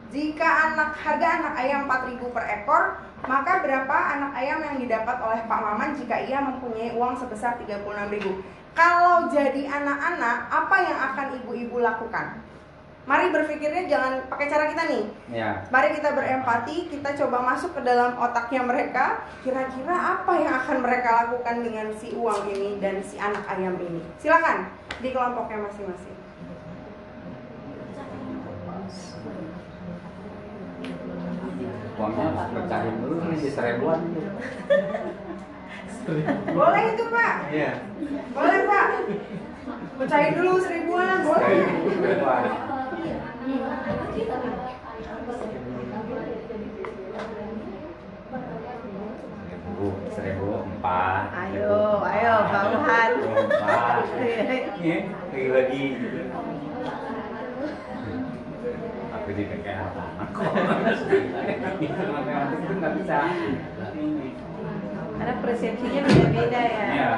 jika 0.07 0.71
anak 0.71 0.95
harga 0.95 1.27
anak 1.43 1.53
ayam 1.59 1.83
4.000 1.83 2.23
per 2.31 2.45
ekor, 2.47 2.83
maka 3.23 3.63
berapa 3.63 3.95
anak 3.95 4.31
ayam 4.35 4.59
yang 4.59 4.77
didapat 4.83 5.17
oleh 5.23 5.41
Pak 5.47 5.59
Maman 5.63 5.95
jika 5.95 6.19
ia 6.19 6.43
mempunyai 6.43 6.91
uang 6.91 7.15
sebesar 7.15 7.55
36.000? 7.63 8.75
Kalau 8.75 9.31
jadi 9.31 9.71
anak-anak, 9.71 10.51
apa 10.51 10.75
yang 10.83 10.99
akan 10.99 11.27
ibu-ibu 11.39 11.79
lakukan? 11.79 12.43
Mari 13.05 13.29
berpikirnya 13.29 13.85
jangan 13.85 14.25
pakai 14.27 14.49
cara 14.49 14.65
kita 14.65 14.83
nih. 14.89 15.03
Ya. 15.29 15.61
Mari 15.69 15.93
kita 15.93 16.11
berempati, 16.17 16.89
kita 16.89 17.13
coba 17.21 17.53
masuk 17.53 17.77
ke 17.77 17.81
dalam 17.85 18.17
otaknya 18.17 18.65
mereka. 18.65 19.21
Kira-kira 19.45 19.93
apa 19.93 20.33
yang 20.41 20.53
akan 20.57 20.77
mereka 20.81 21.09
lakukan 21.23 21.61
dengan 21.61 21.87
si 22.01 22.17
uang 22.17 22.49
ini 22.49 22.81
dan 22.81 23.05
si 23.05 23.21
anak 23.21 23.45
ayam 23.45 23.77
ini? 23.77 24.01
Silakan 24.17 24.73
di 25.05 25.13
kelompoknya 25.13 25.69
masing-masing. 25.69 26.17
Uangnya 31.95 32.51
pecahin 32.51 32.95
dulu 32.99 33.23
nih 33.31 33.39
di 33.39 33.49
seribuan. 33.51 33.99
Boleh 36.51 36.83
itu 36.91 37.05
Pak? 37.07 37.33
Iya. 37.55 37.71
Boleh 38.35 38.59
Pak? 38.67 38.85
Pecahin 40.03 40.31
dulu 40.35 40.59
seribuan, 40.59 41.23
boleh. 41.23 41.55
Seribuan. 41.95 42.43
Seribu, 49.75 49.87
seribu 50.15 50.47
empat. 50.67 51.23
ayo 51.35 51.99
ayo 52.07 52.33
Wuhan 52.47 53.11
Seribu 53.19 53.39
empat. 53.43 53.95
Aku 56.35 56.54
jadi 59.35 59.59
kayak 59.59 59.79
apa? 59.91 60.03
Aku. 60.31 60.41
Matematik 62.07 62.59
itu 62.63 62.73
nggak 62.79 62.93
bisa. 63.03 63.17
Karena 65.15 65.33
persepsinya 65.39 66.01
beda-beda 66.03 66.61
ya 66.63 66.85
Iya. 66.95 67.11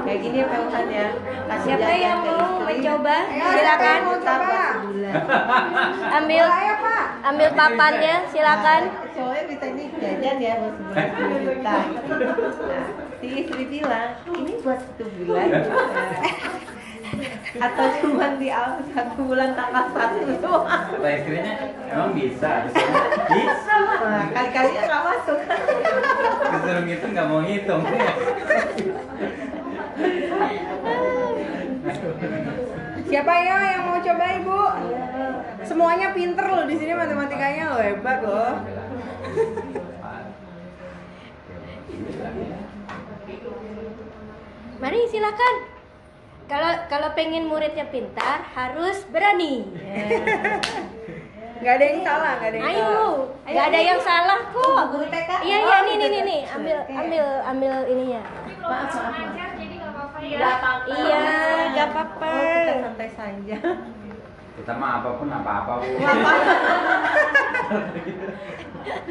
kayak 0.00 0.20
gini 0.26 0.42
ya 0.42 0.46
Pak 0.50 0.58
Wuhan 0.64 0.86
ya 0.90 1.06
Kasih 1.46 1.70
Siapa 1.70 1.90
yang 1.92 2.18
mau 2.26 2.66
mencoba? 2.66 3.16
Silakan. 3.30 4.00
Ambil 6.18 6.46
ya 6.50 6.74
Pak? 6.80 7.04
ambil 7.20 7.52
papannya, 7.52 8.24
silakan. 8.32 8.82
Cowoknya 9.12 9.42
bisa 9.44 9.64
ini 9.70 9.84
jajan 10.00 10.36
ya 10.40 10.54
10 10.56 11.46
juta 11.46 11.76
nah, 11.76 12.88
si 13.20 13.26
istri 13.44 13.64
bilang 13.68 14.16
ini 14.32 14.52
buat 14.64 14.80
satu 14.80 15.04
bulan 15.20 15.48
atau 17.60 17.86
cuma 18.00 18.26
di 18.40 18.48
awal 18.48 18.80
satu 18.96 19.20
bulan 19.28 19.52
tanggal 19.52 19.92
satu 19.92 20.18
doang 20.40 20.84
Kata 20.94 21.08
istrinya, 21.10 21.54
emang 21.92 22.16
bisa? 22.16 22.50
Bisa. 23.28 23.76
nah, 24.00 24.24
kali-kalinya 24.32 24.82
nggak 24.88 25.04
masuk 25.04 25.38
Disuruh 26.50 26.82
ngitung 26.86 27.12
nggak 27.14 27.28
mau 27.28 27.40
ngitung. 27.44 27.82
Siapa 33.10 33.32
ya 33.42 33.56
yang 33.74 33.82
mau 33.90 33.98
coba 33.98 34.24
Ibu? 34.38 34.60
Semuanya 35.66 36.14
pinter 36.14 36.46
loh 36.46 36.64
di 36.64 36.74
sini 36.78 36.92
matematikanya 36.94 37.74
loh 37.74 37.80
hebat 37.82 38.18
loh. 38.22 38.54
Mari 44.80 45.04
silakan. 45.06 45.54
Kalau 46.48 46.72
kalau 46.88 47.08
pengen 47.14 47.46
muridnya 47.46 47.86
pintar 47.86 48.42
harus 48.50 49.06
berani. 49.06 49.62
Nggak 51.60 51.74
ada 51.76 51.84
yang 51.84 52.00
salah, 52.00 52.32
nggak 52.40 52.48
ada 52.48 52.56
yang 52.56 52.68
Ayo, 52.72 52.80
salah. 52.80 53.20
nggak 53.44 53.66
ada 53.68 53.80
yang 53.84 54.00
salah 54.00 54.40
kok. 54.48 54.80
Guru 54.96 55.04
TK? 55.12 55.30
Iya 55.44 55.56
iya 55.60 55.76
Oh, 55.76 55.80
nih 55.84 55.94
nih 55.94 56.08
nih 56.08 56.22
nih 56.24 56.40
ambil 56.48 56.76
ambil 56.88 57.24
ambil 57.44 57.72
ininya. 57.84 58.22
Maaf, 58.24 58.88
maaf, 58.88 59.12
maaf. 59.12 59.52
jadi 59.60 59.74
nggak 59.76 59.92
apa-apa 59.92 60.16
Nggak 60.24 60.52
apa-apa. 60.56 60.88
Iya, 60.88 61.20
nggak 61.68 61.86
apa-apa. 61.92 62.30
Oh, 62.32 62.48
kita 62.56 62.74
santai 62.80 63.10
saja. 63.12 63.56
Kita 64.56 64.72
mah 64.72 64.90
apa 65.04 65.10
pun 65.20 65.28
apa-apa 65.28 65.72
bu. 65.76 65.88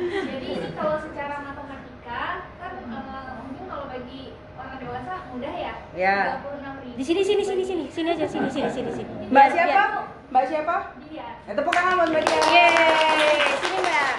Jadi 0.02 0.48
ini 0.50 0.68
kalau 0.74 0.98
secara 1.00 1.36
matematika 1.46 2.22
kan 2.58 2.74
eh, 2.82 3.30
mungkin 3.38 3.64
kalau 3.70 3.86
bagi 3.86 4.22
orang 4.58 4.78
dewasa 4.90 5.14
mudah 5.30 5.53
ya. 5.56 5.74
Ya. 5.94 6.18
36 6.41 6.98
Di 6.98 7.03
sini 7.06 7.22
sini 7.24 7.44
sini 7.44 7.64
sini 7.64 7.84
sini 7.88 8.07
aja 8.10 8.26
sini 8.26 8.48
sini 8.49 8.70
sini 8.70 8.90
sini. 8.91 9.11
Mbak 9.30 9.45
Biar- 9.45 9.53
siapa? 9.53 9.70
biar- 9.70 10.03
Mbak 10.30 10.44
siapa? 10.45 10.76
Dia. 11.06 11.28
Ya, 11.45 11.52
tepuk 11.53 11.72
tangan 11.72 11.94
buat 11.95 12.10
Mbak 12.10 12.24
Dia. 12.24 12.40
Yeay, 12.44 13.38
sini 13.56 13.78
mbak. 13.80 14.11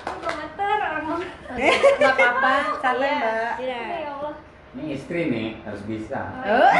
Kan 0.00 0.16
gemeter 0.20 0.68
orang 0.80 1.02
ngomong. 1.04 1.22
Nggak 1.98 2.12
apa-apa, 2.12 2.52
santai 2.80 3.04
Iya, 3.04 3.18
Mbak. 3.18 3.54
iya. 3.60 3.80
Ya 3.84 4.10
Allah. 4.12 4.34
Ini 4.74 4.84
istri 4.90 5.30
nih 5.30 5.48
harus 5.62 5.82
bisa. 5.86 6.20
Oh, 6.42 6.72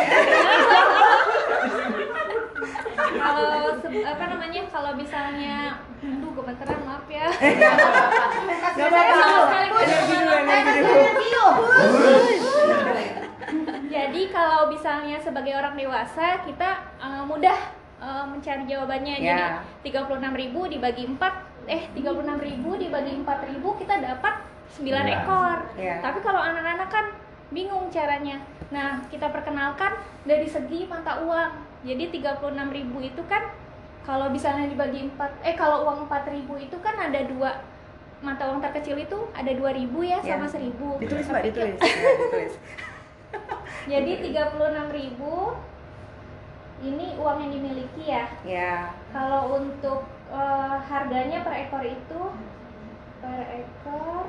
Kalau 3.14 3.78
apa 3.94 4.24
namanya 4.26 4.62
kalau 4.68 4.92
misalnya 4.98 5.78
aduh 6.02 6.30
gemeteran 6.34 6.80
maaf 6.84 7.06
ya. 7.06 7.26
nggak 8.74 8.88
apa-apa. 8.90 9.58
Energi 9.78 10.14
dulu, 10.18 10.32
energi 10.34 10.80
dulu. 10.82 11.46
Jadi 13.88 14.22
kalau 14.34 14.60
misalnya 14.68 15.16
sebagai 15.22 15.54
orang 15.54 15.78
dewasa 15.78 16.42
kita 16.42 16.70
eh, 16.98 17.22
mudah 17.24 17.58
eh, 18.02 18.24
mencari 18.26 18.62
jawabannya. 18.66 19.16
Ya. 19.22 19.62
Jadi 19.86 19.94
36.000 19.94 20.72
dibagi 20.74 21.04
4 21.14 21.70
eh 21.70 21.82
36.000 21.96 22.82
dibagi 22.82 23.12
4.000 23.24 23.80
kita 23.80 23.94
dapat 24.02 24.34
9 24.74 24.82
Sembilan. 24.82 25.06
ekor. 25.06 25.58
Ya. 25.78 26.02
Tapi 26.02 26.18
kalau 26.20 26.42
anak-anak 26.42 26.88
kan 26.90 27.06
bingung 27.54 27.88
caranya. 27.88 28.42
Nah, 28.68 29.00
kita 29.06 29.30
perkenalkan 29.30 29.94
dari 30.26 30.44
segi 30.44 30.84
mata 30.84 31.22
uang. 31.22 31.50
Jadi 31.86 32.10
36.000 32.10 32.50
itu 33.00 33.22
kan 33.30 33.48
kalau 34.02 34.28
misalnya 34.28 34.68
dibagi 34.68 35.08
4 35.14 35.40
eh 35.40 35.54
kalau 35.56 35.88
uang 35.88 36.10
4.000 36.10 36.44
itu 36.60 36.76
kan 36.82 36.96
ada 36.98 37.22
dua 37.24 37.62
mata 38.20 38.48
uang 38.48 38.60
terkecil 38.60 38.96
itu 38.96 39.18
ada 39.32 39.52
2.000 39.52 39.88
ya 40.02 40.18
Ya. 40.20 40.36
sama 40.36 40.48
1.000. 40.48 41.00
Ditulis 41.00 41.28
Mbak, 41.28 41.42
ditulis. 41.48 41.78
Ya, 41.80 42.12
ditulis. 42.18 42.54
Jadi 43.92 44.12
36.000 44.32 46.84
ini 46.84 47.06
uang 47.16 47.36
yang 47.40 47.52
dimiliki 47.52 48.02
ya. 48.08 48.24
Ya. 48.44 48.72
Kalau 49.12 49.56
untuk 49.56 50.04
eh, 50.32 50.76
harganya 50.84 51.44
per 51.44 51.54
ekor 51.54 51.84
itu 51.84 52.20
per 53.20 53.40
ekor 53.56 54.24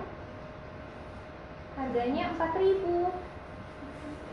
harganya 1.76 2.24
4.000. 2.34 3.12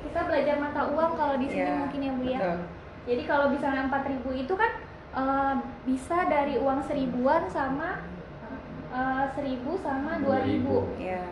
Kita 0.03 0.21
belajar 0.27 0.57
mata 0.59 0.83
uang 0.91 1.13
kalau 1.15 1.35
di 1.39 1.47
sini 1.47 1.63
Ya, 1.63 1.79
mungkin 1.79 2.01
ya 2.03 2.13
Bu 2.15 2.25
ya. 2.27 2.39
betul. 2.39 2.59
Jadi 3.03 3.23
kalau 3.27 3.47
misalnya 3.51 3.83
4.000 3.91 4.43
itu 4.43 4.55
kan 4.55 4.73
eh, 5.15 5.55
bisa 5.87 6.17
dari 6.27 6.55
uang 6.59 6.81
seribuan 6.87 7.47
sama 7.51 8.03
eh, 8.91 9.25
1.000 9.35 9.63
sama 9.79 10.19
2.000. 10.23 11.03
Ya. 11.03 11.23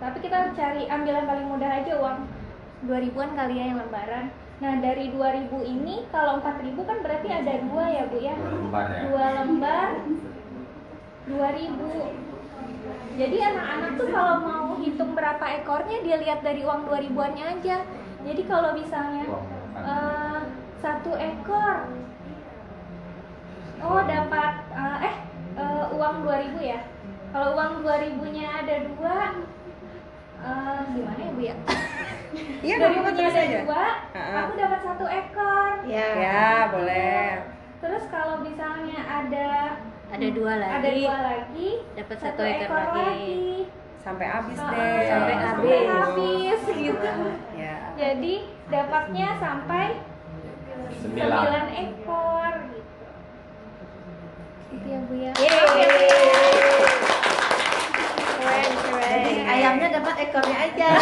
Tapi 0.00 0.16
kita 0.18 0.56
cari 0.56 0.88
ambil 0.88 1.12
yang 1.12 1.28
paling 1.28 1.46
mudah 1.46 1.70
aja 1.82 1.92
uang 2.00 2.18
2000-an 2.88 3.30
kali 3.36 3.54
ya 3.60 3.64
yang 3.70 3.78
lembaran. 3.84 4.32
Nah, 4.60 4.76
dari 4.76 5.08
2000 5.12 5.48
ini 5.64 6.04
kalau 6.08 6.40
4000 6.40 6.76
kan 6.84 6.98
berarti 7.00 7.28
ada 7.28 7.52
dua 7.64 7.84
ya, 7.88 8.02
Bu 8.08 8.16
ya. 8.20 8.34
Dua 8.36 8.52
lembar 8.56 8.86
ya. 8.88 9.00
Dua 9.08 9.26
lembar 9.40 9.88
2000. 11.28 12.29
Jadi 13.18 13.36
anak-anak 13.42 13.90
tuh 14.00 14.08
kalau 14.08 14.36
mau 14.42 14.68
hitung 14.80 15.12
berapa 15.12 15.44
ekornya 15.60 15.98
dia 16.00 16.16
lihat 16.20 16.40
dari 16.40 16.64
uang 16.64 16.88
2000-annya 16.88 17.44
aja. 17.58 17.78
Jadi 18.24 18.42
kalau 18.48 18.70
misalnya 18.76 19.24
eh, 19.76 20.40
satu 20.80 21.12
ekor 21.16 21.76
oh 23.80 24.02
dapat 24.04 24.52
eh, 24.72 24.98
eh 25.08 25.16
eh, 25.60 25.84
uang 25.96 26.16
2000 26.24 26.60
ya. 26.62 26.80
Kalau 27.30 27.48
uang 27.54 27.72
2000-nya 27.86 28.46
ada 28.64 28.74
dua 28.90 29.18
eh, 30.40 30.80
gimana 30.96 31.20
ya, 31.20 31.30
Bu 31.34 31.42
ya? 31.44 31.56
Iya, 32.62 32.74
nggak 32.78 32.90
apa-apa, 32.94 33.10
2000-nya 33.10 33.18
terus 33.18 33.34
ada 33.34 33.42
aja. 33.42 33.58
dua, 33.66 33.86
aku 34.14 34.52
dapat 34.54 34.80
satu 34.86 35.04
ekor. 35.10 35.72
Ya. 35.82 36.08
Ya, 36.14 36.48
boleh. 36.70 37.42
Terus 37.82 38.04
kalau 38.06 38.36
misalnya 38.44 39.00
ada 39.02 39.48
Ada 40.10 40.26
dua 40.34 40.52
lagi. 40.58 40.74
ada 40.74 40.90
dua 40.90 41.16
lagi, 41.22 41.70
Dapat 41.94 42.16
satu 42.18 42.42
ekor 42.42 42.82
lagi. 42.98 43.70
Sampai 44.02 44.26
habis 44.26 44.58
deh. 44.58 44.66
Sampai 44.66 45.06
sampai 45.06 45.34
habis. 45.38 45.86
habis 45.86 46.60
gitu. 46.66 47.14
Ya. 47.54 47.94
Jadi 47.94 48.34
dapatnya 48.66 49.28
sampai 49.38 50.02
Sembilan. 50.90 51.70
9 51.70 51.84
ekor 51.84 52.52
gitu. 52.74 53.06
Gitu 54.74 54.86
ya 54.90 54.98
Bu 55.06 55.14
ya. 55.14 55.32
Keren 58.40 58.72
keren. 58.82 59.20
Jadi 59.20 59.32
ayamnya 59.46 59.88
dapat 59.94 60.14
ekornya 60.26 60.58
aja. 60.58 60.88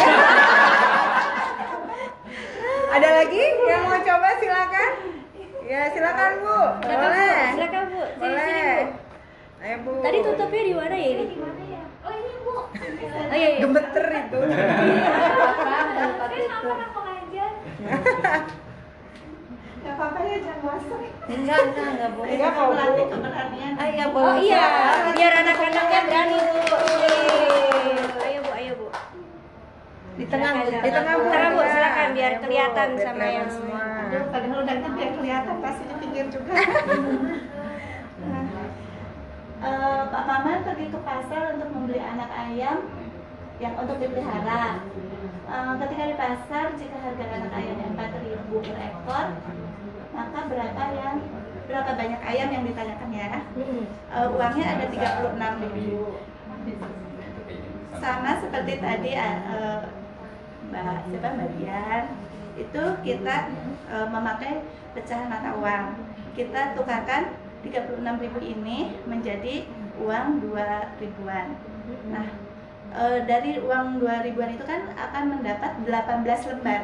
Ada 2.99 3.09
lagi 3.21 3.41
yang 3.69 3.83
mau 3.89 4.01
coba 4.01 4.29
silakan. 4.37 5.08
Ya, 5.69 5.85
silakan 5.93 6.31
Bu. 6.41 6.57
Silakan, 6.81 6.97
Boleh. 6.97 7.29
Bu. 7.29 7.53
Silakan 7.53 7.83
Bu. 7.85 8.01
Sini, 8.01 8.17
Boleh. 8.17 8.41
sini, 8.41 8.65
Bu. 8.65 8.97
Ayo 9.59 9.75
Bu. 9.85 9.91
Tadi 10.01 10.17
tutupnya 10.25 10.61
di 10.65 10.73
mana 10.73 10.95
ya 10.97 11.07
ini? 11.13 11.23
Di 11.29 11.37
mana 11.37 11.61
ya? 11.61 11.83
Oh 12.01 12.11
ini 12.11 12.31
Bu. 12.41 12.49
Oh 12.49 12.65
iya, 13.37 13.47
iya. 13.53 13.59
gemeter 13.61 14.05
itu. 14.09 14.39
Saya 19.79 19.95
apa-apa 19.95 20.19
ya 20.21 20.37
jangan 20.43 20.61
masuk. 20.65 20.99
Enggak, 21.29 21.59
enggak, 21.71 21.87
enggak 21.95 22.11
boleh. 22.13 22.31
Enggak 22.35 22.51
kok, 22.51 22.63
Bu. 22.65 22.71
Melatih 22.73 23.05
keberanian. 23.07 23.73
Ah, 23.79 23.87
iya, 23.87 24.03
Oh 24.09 24.35
iya, 24.35 24.65
biar 25.13 25.33
anak-anaknya 25.39 25.99
berani 26.03 26.37
Bu. 26.41 26.57
Yeay. 26.99 27.95
Ayo 28.25 28.39
Bu, 28.43 28.51
ayo 28.57 28.71
Bu. 28.75 28.87
Di 30.17 30.25
tengah, 30.25 30.51
Bu. 30.51 30.67
Di 30.67 30.91
tengah 30.91 31.13
Bu. 31.15 31.27
Tengah, 31.29 31.49
Bu, 31.53 31.61
silakan, 31.63 32.07
biar 32.17 32.33
kelihatan 32.41 32.89
sama 32.97 33.23
yang- 33.23 33.47
semua. 33.47 33.98
Aduh, 34.09 34.25
padahal 34.33 34.65
udah 34.65 34.75
biar 34.97 35.11
kelihatan 35.21 35.55
pasti 35.61 35.83
di 35.85 35.95
pinggir 36.01 36.25
juga. 36.33 36.57
Eh, 39.59 40.03
Pak 40.07 40.23
Maman 40.23 40.63
pergi 40.63 40.87
ke 40.87 40.99
pasar 41.03 41.59
untuk 41.59 41.67
membeli 41.75 41.99
anak 41.99 42.31
ayam 42.31 42.79
yang 43.59 43.75
untuk 43.75 43.99
dipelihara. 43.99 44.79
Eh, 45.51 45.73
ketika 45.83 46.03
di 46.07 46.15
pasar, 46.15 46.65
jika 46.79 46.95
harga 46.95 47.25
anak 47.27 47.51
ayamnya 47.51 47.91
4.000 47.91 48.55
per 48.63 48.79
ekor, 48.79 49.25
maka 50.15 50.39
berapa 50.47 50.83
yang 50.95 51.15
berapa 51.67 51.91
banyak 51.91 52.21
ayam 52.23 52.49
yang 52.55 52.63
ditanyakan 52.71 53.09
ya? 53.11 53.43
Eh, 54.15 54.27
uangnya 54.31 54.65
ada 54.79 54.85
36.000. 54.87 56.23
Sama 57.99 58.31
seperti 58.39 58.73
tadi 58.79 59.11
eh, 59.11 59.79
Mbak 60.71 60.97
siapa 61.11 61.27
Mbak 61.35 61.49
Dian 61.59 62.03
itu 62.55 62.83
kita 63.05 63.35
eh, 63.91 64.07
memakai 64.07 64.63
pecahan 64.95 65.29
mata 65.29 65.53
uang. 65.57 65.85
Kita 66.33 66.73
tukarkan 66.73 67.35
36.000 67.61 68.39
ini 68.39 68.95
menjadi 69.03 69.67
uang 69.99 70.39
2 70.47 71.01
ribuan. 71.03 71.59
Nah, 72.07 72.27
eh, 72.95 73.19
dari 73.27 73.59
uang 73.59 73.99
2 73.99 74.25
ribuan 74.25 74.55
itu 74.55 74.63
kan 74.63 74.89
akan 74.95 75.23
mendapat 75.37 75.71
18 75.83 76.49
lembar. 76.55 76.81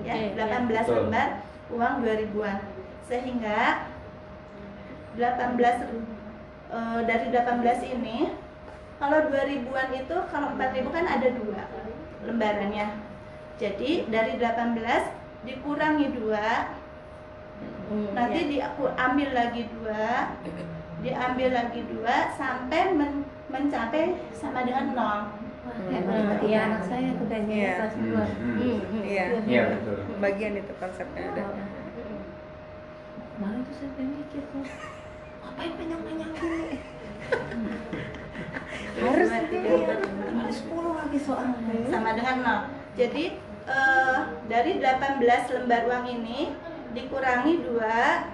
Ya, 0.00 0.14
Oke, 0.16 0.40
18 0.40 0.88
Betul. 0.88 0.96
lembar 1.04 1.28
uang 1.68 1.94
2 2.06 2.22
ribuan. 2.22 2.58
Sehingga 3.04 3.90
18 5.18 5.84
eh, 6.72 7.00
dari 7.04 7.26
18 7.28 7.80
ini 8.00 8.32
kalau 9.02 9.18
2 9.26 9.50
ribuan 9.50 9.90
itu 9.90 10.16
kalau 10.30 10.54
4 10.54 10.76
ribu 10.78 10.88
kan 10.94 11.04
ada 11.10 11.26
dua 11.34 11.66
lembarannya. 12.22 13.11
Jadi 13.62 14.10
dari 14.10 14.34
18 14.36 14.74
dikurangi 15.42 16.06
dua 16.12 16.74
nanti 18.10 18.38
diambil 18.48 19.28
lagi 19.30 19.62
dua 19.68 20.34
diambil 20.98 21.48
lagi 21.52 21.80
dua 21.84 22.30
sampai 22.32 22.90
men- 22.90 23.26
mencapai 23.46 24.16
sama 24.32 24.64
dengan 24.64 24.94
nol 24.94 25.20
Iya, 26.42 26.58
anak 26.66 26.82
saya 26.82 27.14
tuh 27.14 27.22
Iya. 27.22 27.30
kayaknya 27.30 27.70
kelas 27.78 27.94
dua. 27.96 28.24
Hmm. 28.26 28.54
Hmm, 28.58 28.78
hmm. 28.82 29.02
Iya. 29.04 29.24
Iya 29.46 29.62
betul. 29.72 29.98
Bagian 30.18 30.54
itu 30.58 30.72
konsepnya 30.74 31.22
ada. 31.28 31.42
Kemarin 33.32 33.60
tuh 33.62 33.74
saya 33.78 33.90
mikir 34.02 34.42
tuh, 34.42 34.64
ngapain 35.38 35.72
penyang-penyang 35.78 36.32
gini? 36.34 36.76
Harus 38.98 39.30
lima, 39.30 39.94
Ada 40.34 40.50
10 40.50 40.98
lagi 40.98 41.18
soalnya. 41.18 41.56
sama 41.88 42.10
dengan 42.14 42.36
nol 42.42 42.60
jadi 42.92 43.24
eh, 43.64 44.18
dari 44.46 44.78
18 44.78 45.22
lembar 45.52 45.82
uang 45.86 46.06
ini 46.10 46.40
dikurangi 46.92 47.54
dua 47.62 48.26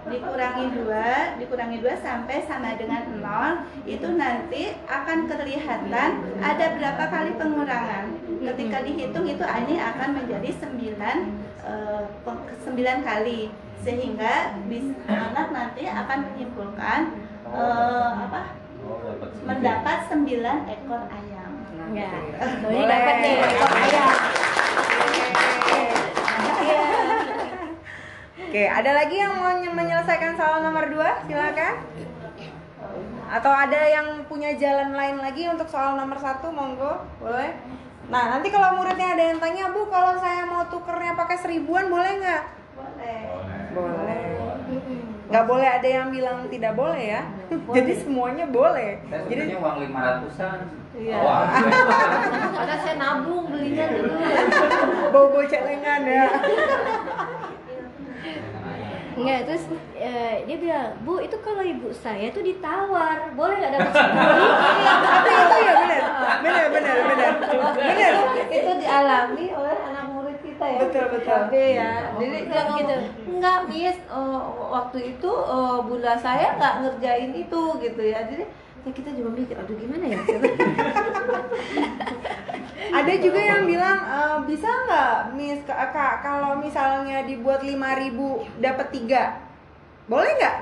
dikurangi 0.00 0.66
dua 0.72 1.36
dikurangi 1.36 1.76
dua 1.78 1.92
sampai 1.94 2.40
sama 2.42 2.72
dengan 2.74 3.04
nol 3.20 3.52
itu 3.84 4.08
nanti 4.16 4.72
akan 4.88 5.28
kelihatan 5.28 6.10
ada 6.40 6.66
berapa 6.72 7.04
kali 7.06 7.36
pengurangan 7.36 8.08
ketika 8.40 8.80
dihitung 8.80 9.28
itu 9.28 9.44
ini 9.44 9.76
akan 9.76 10.08
menjadi 10.16 10.50
sembilan 10.56 11.16
eh, 11.62 12.02
peng- 12.24 12.48
sembilan 12.64 12.98
kali 13.04 13.52
sehingga 13.80 14.56
bis- 14.66 14.96
anak 15.04 15.52
nanti 15.52 15.84
akan 15.84 16.18
menyimpulkan 16.32 17.00
eh, 17.46 18.10
apa 18.24 18.56
mendapat 19.44 19.98
sembilan 20.08 20.58
ekor 20.66 21.02
ayam 21.06 21.52
Enggak. 21.90 22.12
Ini 22.38 22.62
Boleh. 22.62 22.86
dapat 22.86 23.14
nih 23.18 23.34
ekor 23.42 23.72
ayam. 23.74 24.10
Oke, 28.40 28.66
ada 28.66 28.90
lagi 28.90 29.14
yang 29.14 29.38
mau 29.38 29.54
nye- 29.54 29.70
menyelesaikan 29.70 30.34
soal 30.34 30.58
nomor 30.58 30.90
2? 30.90 31.22
Silakan. 31.22 31.74
Atau 33.30 33.52
ada 33.54 33.78
yang 33.86 34.26
punya 34.26 34.58
jalan 34.58 34.90
lain 34.90 35.22
lagi 35.22 35.46
untuk 35.46 35.70
soal 35.70 35.94
nomor 35.94 36.18
satu, 36.18 36.50
monggo, 36.50 37.06
boleh. 37.22 37.54
Nah, 38.10 38.26
nanti 38.26 38.50
kalau 38.50 38.74
muridnya 38.74 39.14
ada 39.14 39.24
yang 39.30 39.38
tanya, 39.38 39.70
Bu, 39.70 39.86
kalau 39.86 40.18
saya 40.18 40.42
mau 40.42 40.66
tukernya 40.66 41.14
pakai 41.14 41.38
seribuan, 41.38 41.86
boleh 41.86 42.18
nggak? 42.18 42.42
boleh 42.74 43.22
Boleh. 43.70 44.22
Nggak 45.30 45.44
boleh 45.46 45.68
ada 45.70 45.86
yang 45.86 46.10
bilang 46.10 46.50
tidak 46.50 46.74
boleh 46.74 46.98
ya. 46.98 47.22
Jadi 47.70 47.92
semuanya 48.02 48.50
boleh. 48.50 48.98
Saya 49.06 49.22
Jadi 49.30 49.54
uang 49.54 49.76
lima 49.78 49.98
ratusan. 50.02 50.58
Iya. 51.00 51.16
Wah. 51.24 51.48
Padahal 52.60 52.80
saya 52.84 52.94
nabung 53.00 53.48
belinya 53.48 53.86
dulu. 53.88 54.14
bau-bau 55.16 55.44
celengan 55.48 56.02
ya. 56.04 56.26
Enggak, 59.20 59.40
terus 59.48 59.64
eh, 60.00 60.48
dia 60.48 60.56
bilang, 60.56 60.96
Bu 61.04 61.20
itu 61.20 61.36
kalau 61.44 61.60
ibu 61.60 61.92
saya 61.92 62.32
tuh 62.32 62.40
ditawar, 62.40 63.32
boleh 63.36 63.56
nggak 63.60 63.72
dapat 63.76 63.92
sepuluh? 63.92 64.52
Tapi 65.08 65.28
itu 65.28 65.56
ya 65.60 65.72
benar. 65.76 66.02
Benar, 66.40 66.66
benar, 66.72 66.96
benar. 67.04 67.32
Benar. 67.74 68.12
itu 68.48 68.70
dialami 68.80 69.46
oleh 69.52 69.76
anak 69.88 70.04
murid 70.10 70.38
kita 70.42 70.64
ya 70.66 70.78
Betul, 70.84 71.04
betul. 71.12 71.30
KB 71.30 71.52
ya 71.54 71.92
jadi 72.18 72.38
dia 72.48 72.62
gitu 72.76 72.94
enggak 73.30 73.58
miss 73.70 73.98
eh, 74.10 74.40
waktu 74.74 74.98
itu 75.16 75.30
eh, 75.30 75.78
bunda 75.86 76.14
saya 76.18 76.46
nggak 76.58 76.74
ngerjain 76.82 77.32
itu 77.36 77.62
gitu 77.78 78.02
ya 78.02 78.20
jadi 78.26 78.44
ya 78.80 78.90
kita 78.96 79.10
juga 79.12 79.30
mikir 79.36 79.56
aduh 79.58 79.76
gimana 79.76 80.04
ya 80.08 80.18
Ada 82.90 83.12
juga 83.22 83.38
yang 83.38 83.70
bilang 83.70 83.98
"Eh, 84.02 84.38
bisa 84.50 84.66
nggak 84.66 85.36
Miss 85.38 85.62
Kak, 85.68 86.26
kalau 86.26 86.58
misalnya 86.58 87.22
dibuat 87.22 87.62
5000 87.62 88.42
dapat 88.58 88.86
tiga 88.90 89.22
boleh 90.10 90.32
nggak? 90.34 90.56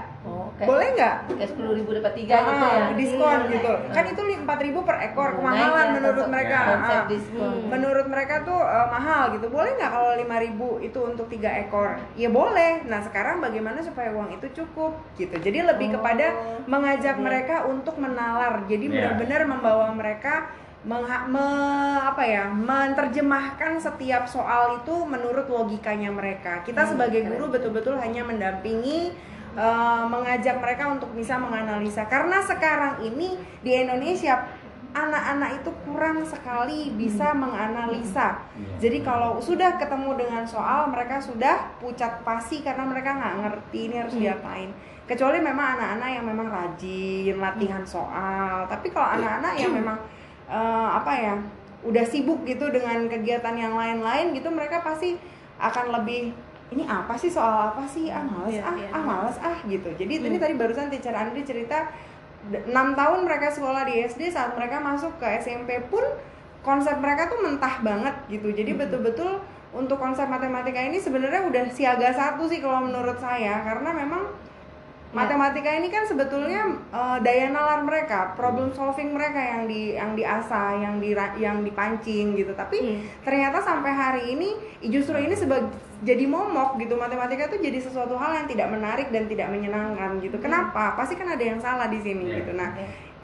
Oh, 0.58 0.66
Boleh 0.66 0.88
nggak? 0.92 1.14
kayak 1.30 1.48
sepuluh 1.48 1.72
ribu 1.72 1.90
dapat 1.92 2.12
tiga 2.14 2.34
gitu 2.36 2.64
ya 2.64 2.78
Ah, 2.80 2.90
diskon 2.92 3.38
gitu. 3.48 3.72
Kan 3.88 4.04
itu 4.04 4.22
4000 4.40 4.80
per 4.82 4.96
ekor 5.02 5.28
Naik 5.28 5.36
kemahalan 5.38 5.84
ya, 5.84 5.94
menurut 5.94 6.26
mereka. 6.26 6.58
konsep 6.66 6.96
Ah. 6.96 7.06
diskon 7.06 7.52
Menurut 7.68 8.06
mereka 8.06 8.34
tuh 8.42 8.58
eh, 8.58 8.86
mahal 8.88 9.22
gitu. 9.30 9.46
Boleh 9.48 9.70
nggak 9.72 9.90
kalau 9.90 10.10
5000 10.14 10.48
itu 10.80 10.98
untuk 11.00 11.26
tiga 11.28 11.50
ekor? 11.58 11.90
Ya 12.14 12.28
boleh. 12.28 12.82
Nah 12.84 13.00
sekarang 13.00 13.38
bagaimana 13.38 13.78
supaya 13.80 14.10
uang 14.10 14.32
itu 14.32 14.46
cukup 14.54 14.98
gitu. 15.14 15.36
Jadi 15.36 15.58
lebih 15.64 15.94
kepada 15.94 16.26
mengajak 16.64 17.16
mereka 17.18 17.62
untuk 17.64 17.94
menalar. 17.96 18.64
Jadi 18.64 18.86
Iya. 18.86 19.14
benar-benar 19.14 19.40
membawa 19.44 19.86
mereka 19.90 20.50
mengha- 20.80 21.26
me- 21.26 21.76
apa 22.04 22.22
ya 22.22 22.46
menerjemahkan 22.48 23.78
setiap 23.78 24.24
soal 24.24 24.78
itu 24.78 24.94
menurut 25.04 25.46
logikanya 25.46 26.08
mereka. 26.08 26.62
Kita 26.62 26.82
sebagai 26.84 27.22
guru 27.24 27.50
betul-betul 27.50 27.94
hanya 27.96 28.22
mendampingi 28.22 29.12
eh, 29.58 30.04
mengajak 30.06 30.62
mereka 30.62 30.86
untuk 30.94 31.10
bisa 31.18 31.34
menganalisa 31.34 32.06
karena 32.06 32.38
sekarang 32.46 33.02
ini 33.02 33.34
di 33.66 33.74
Indonesia 33.74 34.46
anak-anak 34.88 35.60
itu 35.60 35.70
kurang 35.84 36.24
sekali 36.24 36.88
bisa 36.96 37.36
menganalisa. 37.36 38.40
Jadi 38.80 39.04
kalau 39.04 39.36
sudah 39.36 39.76
ketemu 39.76 40.16
dengan 40.16 40.48
soal 40.48 40.88
mereka 40.88 41.20
sudah 41.20 41.76
pucat 41.76 42.24
pasi 42.24 42.64
karena 42.64 42.88
mereka 42.88 43.12
nggak 43.12 43.34
ngerti 43.44 43.78
ini 43.92 43.94
harus 44.00 44.16
diapain. 44.16 44.72
Kecuali 45.04 45.44
memang 45.44 45.76
anak-anak 45.76 46.08
yang 46.08 46.24
memang 46.24 46.48
rajin 46.48 47.36
latihan 47.36 47.84
soal. 47.84 48.64
Tapi 48.64 48.88
kalau 48.88 49.20
anak-anak 49.20 49.54
yang 49.60 49.72
memang 49.76 49.98
eh, 50.48 50.88
apa 50.88 51.12
ya 51.12 51.34
udah 51.84 52.04
sibuk 52.08 52.42
gitu 52.42 52.72
dengan 52.74 53.06
kegiatan 53.06 53.54
yang 53.54 53.76
lain-lain 53.78 54.34
gitu 54.34 54.50
mereka 54.50 54.82
pasti 54.82 55.14
akan 55.62 55.94
lebih 56.00 56.34
ini 56.72 56.84
apa 56.84 57.14
sih? 57.16 57.32
Soal 57.32 57.72
apa 57.72 57.84
sih? 57.88 58.12
Ah 58.12 58.24
males 58.24 58.56
Iya, 58.56 58.62
ah 58.64 58.74
iya. 58.76 58.88
ah 58.92 59.02
males 59.02 59.36
ah 59.40 59.56
gitu. 59.64 59.88
Jadi 59.96 60.12
ini 60.20 60.36
tadi 60.36 60.54
barusan 60.56 60.92
teacher 60.92 61.16
Andri 61.16 61.44
cerita 61.44 61.88
enam 62.48 62.94
tahun 62.96 63.24
mereka 63.24 63.50
sekolah 63.52 63.88
di 63.88 64.04
SD 64.04 64.30
saat 64.30 64.54
mereka 64.56 64.78
masuk 64.80 65.16
ke 65.20 65.26
SMP 65.40 65.80
pun 65.88 66.04
konsep 66.62 66.96
mereka 67.00 67.32
tuh 67.32 67.40
mentah 67.40 67.80
banget 67.80 68.14
gitu. 68.28 68.52
Jadi 68.52 68.76
betul-betul 68.76 69.40
untuk 69.72 70.00
konsep 70.00 70.24
matematika 70.28 70.80
ini 70.80 70.96
sebenarnya 70.96 71.44
udah 71.44 71.64
siaga 71.68 72.08
satu 72.12 72.48
sih 72.48 72.60
kalau 72.64 72.88
menurut 72.88 73.20
saya 73.20 73.60
karena 73.64 73.92
memang 73.92 74.32
matematika 75.08 75.72
ini 75.72 75.88
kan 75.88 76.04
sebetulnya 76.04 76.68
eh, 76.92 77.18
daya 77.24 77.48
nalar 77.48 77.80
mereka, 77.80 78.36
problem 78.36 78.68
solving 78.76 79.16
mereka 79.16 79.40
yang 79.40 79.64
di 79.64 79.96
yang 79.96 80.12
diasah, 80.12 80.76
yang 80.76 81.00
di 81.00 81.16
yang 81.40 81.64
dipancing 81.64 82.36
gitu. 82.36 82.52
Tapi 82.52 83.00
ternyata 83.24 83.58
sampai 83.64 83.92
hari 83.92 84.22
ini 84.36 84.52
justru 84.92 85.16
ini 85.16 85.32
sebagai 85.32 85.72
jadi 86.04 86.28
momok 86.28 86.76
gitu. 86.78 86.94
Matematika 86.94 87.48
itu 87.48 87.58
jadi 87.58 87.78
sesuatu 87.80 88.14
hal 88.20 88.44
yang 88.44 88.46
tidak 88.46 88.68
menarik 88.68 89.08
dan 89.08 89.24
tidak 89.26 89.48
menyenangkan 89.48 90.20
gitu. 90.20 90.36
Kenapa? 90.38 90.92
Pasti 90.94 91.16
kan 91.16 91.32
ada 91.32 91.42
yang 91.42 91.58
salah 91.58 91.88
di 91.88 91.98
sini 91.98 92.28
Iya. 92.28 92.44
gitu. 92.44 92.52
Nah, 92.54 92.70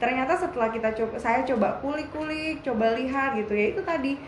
ternyata 0.01 0.35
setelah 0.35 0.73
kita 0.73 0.91
coba 0.91 1.15
saya 1.21 1.45
coba 1.47 1.79
kulik-kulik, 1.79 2.65
coba 2.65 2.97
lihat 2.99 3.39
gitu 3.39 3.53
ya 3.55 3.71
itu 3.71 3.81
tadi 3.85 4.19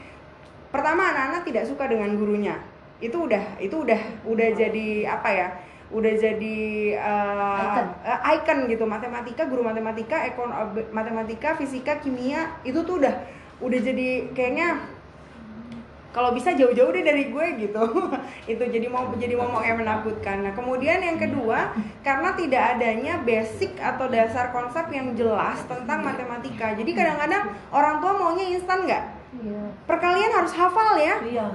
pertama 0.71 1.11
anak-anak 1.11 1.41
tidak 1.47 1.63
suka 1.67 1.87
dengan 1.87 2.11
gurunya 2.15 2.55
itu 2.97 3.13
udah 3.13 3.61
itu 3.61 3.75
udah 3.77 4.01
udah 4.25 4.49
jadi 4.57 5.05
apa 5.05 5.29
ya 5.29 5.47
udah 5.87 6.13
jadi 6.19 6.57
uh, 6.99 7.63
Icon. 7.63 7.87
uh, 8.03 8.19
icon 8.35 8.59
gitu. 8.67 8.83
Matematika 8.83 9.47
guru 9.47 9.63
matematika 9.63 10.27
ekon 10.27 10.51
be- 10.75 10.89
matematika 10.91 11.55
fisika 11.55 12.03
kimia 12.03 12.59
itu 12.67 12.83
tuh 12.83 12.99
udah 12.99 13.15
udah 13.63 13.79
jadi 13.79 14.29
kayaknya 14.35 14.83
kalau 16.11 16.33
bisa 16.33 16.49
jauh-jauh 16.57 16.89
deh 16.91 17.05
dari 17.05 17.29
gue 17.29 17.45
gitu. 17.61 17.83
Itu 18.51 18.63
jadi 18.65 18.89
mau 18.89 19.05
jadi 19.21 19.37
momok 19.37 19.61
yang 19.61 19.77
menakutkan. 19.77 20.41
Nah 20.41 20.49
kemudian 20.57 20.97
yang 20.97 21.21
kedua 21.21 21.77
karena 22.01 22.33
tidak 22.33 22.63
adanya 22.73 23.21
basic 23.21 23.77
atau 23.77 24.09
dasar 24.09 24.49
konsep 24.49 24.89
yang 24.89 25.13
jelas 25.13 25.61
tentang 25.69 26.01
matematika. 26.01 26.73
Jadi 26.73 26.89
kadang-kadang 26.97 27.53
orang 27.69 28.01
tua 28.01 28.17
maunya 28.17 28.49
instan 28.49 28.89
nggak? 28.89 29.03
Iya. 29.45 29.61
Perkalian 29.85 30.31
harus 30.33 30.57
hafal 30.57 30.97
ya. 30.97 31.15
Iya. 31.21 31.45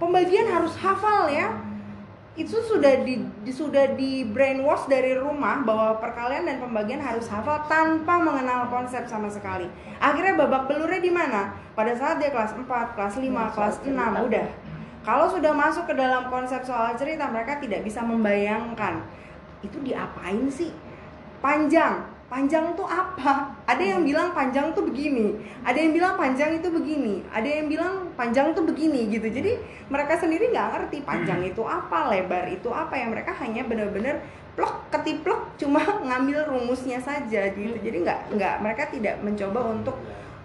Pembagian 0.00 0.48
harus 0.48 0.72
hafal 0.80 1.28
ya 1.28 1.65
itu 2.36 2.52
sudah 2.52 3.00
di, 3.00 3.24
di- 3.42 3.54
sudah 3.56 3.96
di 3.96 4.28
brainwash 4.28 4.84
dari 4.92 5.16
rumah 5.16 5.64
bahwa 5.64 5.96
perkalian 5.96 6.44
dan 6.44 6.60
pembagian 6.60 7.00
harus 7.00 7.24
hafal 7.32 7.64
tanpa 7.64 8.20
mengenal 8.20 8.68
konsep 8.68 9.08
sama 9.08 9.24
sekali. 9.32 9.64
Akhirnya 9.96 10.36
babak 10.36 10.68
belurnya 10.68 11.00
di 11.00 11.08
mana? 11.08 11.56
Pada 11.72 11.96
saat 11.96 12.20
dia 12.20 12.28
kelas 12.28 12.52
4, 12.52 12.68
kelas 12.68 13.14
5, 13.16 13.56
kelas 13.56 13.76
6 13.88 14.28
udah. 14.28 14.46
Kalau 15.00 15.26
sudah 15.32 15.52
masuk 15.56 15.88
ke 15.88 15.94
dalam 15.96 16.28
konsep 16.28 16.60
soal 16.60 16.92
cerita 16.98 17.24
mereka 17.32 17.56
tidak 17.56 17.80
bisa 17.86 18.04
membayangkan 18.04 19.00
itu 19.64 19.80
diapain 19.80 20.44
sih? 20.52 20.76
Panjang 21.40 22.15
panjang 22.26 22.74
tuh 22.74 22.86
apa? 22.86 23.54
Ada 23.66 23.82
yang 23.96 24.02
bilang 24.02 24.34
panjang 24.34 24.74
tuh 24.74 24.82
begini. 24.82 25.38
Ada 25.62 25.78
yang 25.78 25.92
bilang 25.94 26.14
panjang 26.18 26.58
itu 26.58 26.68
begini. 26.70 27.22
Ada 27.30 27.48
yang 27.48 27.66
bilang 27.70 27.94
panjang 28.18 28.50
tuh 28.50 28.66
begini 28.66 29.06
gitu. 29.10 29.30
Jadi 29.30 29.58
mereka 29.86 30.18
sendiri 30.18 30.50
nggak 30.50 30.68
ngerti 30.74 30.98
panjang 31.06 31.40
itu 31.46 31.62
apa 31.62 32.10
lebar 32.10 32.50
itu 32.50 32.68
apa. 32.74 32.98
Yang 32.98 33.10
mereka 33.18 33.32
hanya 33.38 33.62
benar-benar 33.62 34.22
plok 34.58 34.90
ketiplok 34.90 35.54
cuma 35.60 35.82
ngambil 36.02 36.50
rumusnya 36.50 36.98
saja 36.98 37.54
gitu. 37.54 37.78
Jadi 37.78 38.02
nggak 38.02 38.34
nggak 38.34 38.54
mereka 38.58 38.82
tidak 38.90 39.22
mencoba 39.22 39.60
untuk 39.70 39.96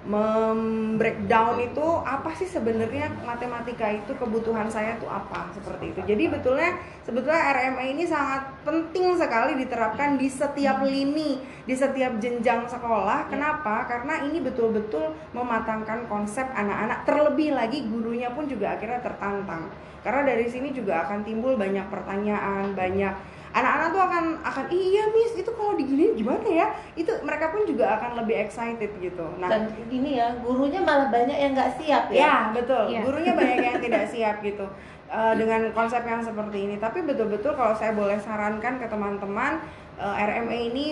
membreakdown 0.01 1.61
itu 1.61 1.85
apa 2.01 2.33
sih 2.33 2.49
sebenarnya 2.49 3.13
matematika 3.21 3.85
itu 3.85 4.17
kebutuhan 4.17 4.65
saya 4.65 4.97
tuh 4.97 5.05
apa 5.05 5.53
seperti 5.53 5.93
itu. 5.93 6.01
Jadi 6.09 6.23
betulnya 6.25 6.73
sebetulnya 7.05 7.53
RMA 7.53 7.85
ini 7.85 8.03
sangat 8.09 8.49
penting 8.65 9.13
sekali 9.13 9.61
diterapkan 9.61 10.17
di 10.17 10.25
setiap 10.25 10.81
lini 10.81 11.37
di 11.69 11.75
setiap 11.77 12.17
jenjang 12.17 12.65
sekolah. 12.65 13.29
Kenapa? 13.29 13.85
Karena 13.85 14.25
ini 14.25 14.41
betul-betul 14.41 15.13
mematangkan 15.37 16.09
konsep 16.09 16.49
anak-anak 16.49 17.05
terlebih 17.05 17.53
lagi 17.53 17.85
gurunya 17.85 18.33
pun 18.33 18.49
juga 18.49 18.73
akhirnya 18.73 19.05
tertantang. 19.05 19.69
Karena 20.01 20.25
dari 20.25 20.49
sini 20.49 20.73
juga 20.73 21.05
akan 21.05 21.21
timbul 21.21 21.53
banyak 21.61 21.85
pertanyaan 21.93 22.73
banyak 22.73 23.13
anak-anak 23.51 23.87
tuh 23.89 24.01
akan 24.01 24.25
akan 24.41 24.65
iya 24.69 25.03
miss 25.09 25.33
itu 25.33 25.51
kalau 25.51 25.75
diginiin 25.75 26.15
gimana 26.15 26.43
ya 26.43 26.67
itu 26.93 27.11
mereka 27.21 27.51
pun 27.51 27.63
juga 27.63 27.95
akan 27.95 28.19
lebih 28.19 28.39
excited 28.39 28.91
gitu 28.97 29.25
nah 29.37 29.47
Dan 29.47 29.67
ini 29.87 30.15
ya, 30.15 30.31
gurunya 30.39 30.79
malah 30.79 31.07
banyak 31.07 31.35
yang 31.35 31.51
nggak 31.51 31.75
siap 31.75 32.07
ya. 32.07 32.19
Ya 32.21 32.35
betul, 32.51 32.87
Iya. 32.87 33.01
gurunya 33.03 33.33
banyak 33.33 33.57
yang 33.59 33.77
tidak 33.85 34.05
siap 34.05 34.39
gitu 34.39 34.63
eh, 35.07 35.33
dengan 35.35 35.67
konsep 35.71 35.99
yang 36.01 36.19
seperti 36.19 36.57
ini. 36.63 36.75
Tapi 36.77 37.03
betul-betul 37.03 37.51
kalau 37.53 37.73
saya 37.73 37.91
boleh 37.91 38.15
sarankan 38.17 38.77
ke 38.77 38.87
teman-teman 38.87 39.59
eh, 39.95 40.23
RMA 40.23 40.57
ini 40.71 40.85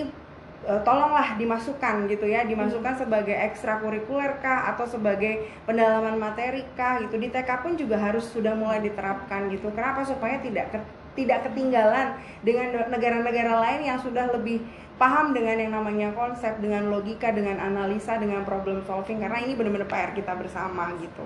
eh, 0.62 0.82
tolonglah 0.84 1.40
dimasukkan 1.40 2.08
gitu 2.08 2.28
ya, 2.28 2.44
dimasukkan 2.44 3.00
sebagai 3.00 3.34
ekstrakurikuler 3.34 4.36
kah 4.38 4.68
atau 4.68 4.84
sebagai 4.84 5.40
pendalaman 5.64 6.20
materi 6.20 6.68
kah 6.74 7.00
gitu. 7.00 7.16
Di 7.16 7.30
TK 7.30 7.50
pun 7.64 7.74
juga 7.74 7.96
harus 7.96 8.28
sudah 8.28 8.52
mulai 8.52 8.80
diterapkan 8.80 9.48
gitu. 9.48 9.72
Kenapa? 9.72 10.04
Supaya 10.04 10.40
tidak 10.40 10.76
ke- 10.76 10.99
tidak 11.20 11.52
ketinggalan 11.52 12.16
dengan 12.40 12.88
negara-negara 12.88 13.60
lain 13.60 13.92
yang 13.92 14.00
sudah 14.00 14.32
lebih 14.32 14.64
paham 14.96 15.32
dengan 15.32 15.56
yang 15.56 15.72
namanya 15.76 16.12
konsep, 16.16 16.60
dengan 16.60 16.92
logika, 16.92 17.32
dengan 17.32 17.60
analisa, 17.60 18.20
dengan 18.20 18.44
problem 18.48 18.84
solving 18.84 19.20
karena 19.20 19.40
ini 19.44 19.56
benar-benar 19.56 19.88
PR 19.88 20.12
kita 20.16 20.36
bersama 20.36 20.96
gitu. 21.00 21.24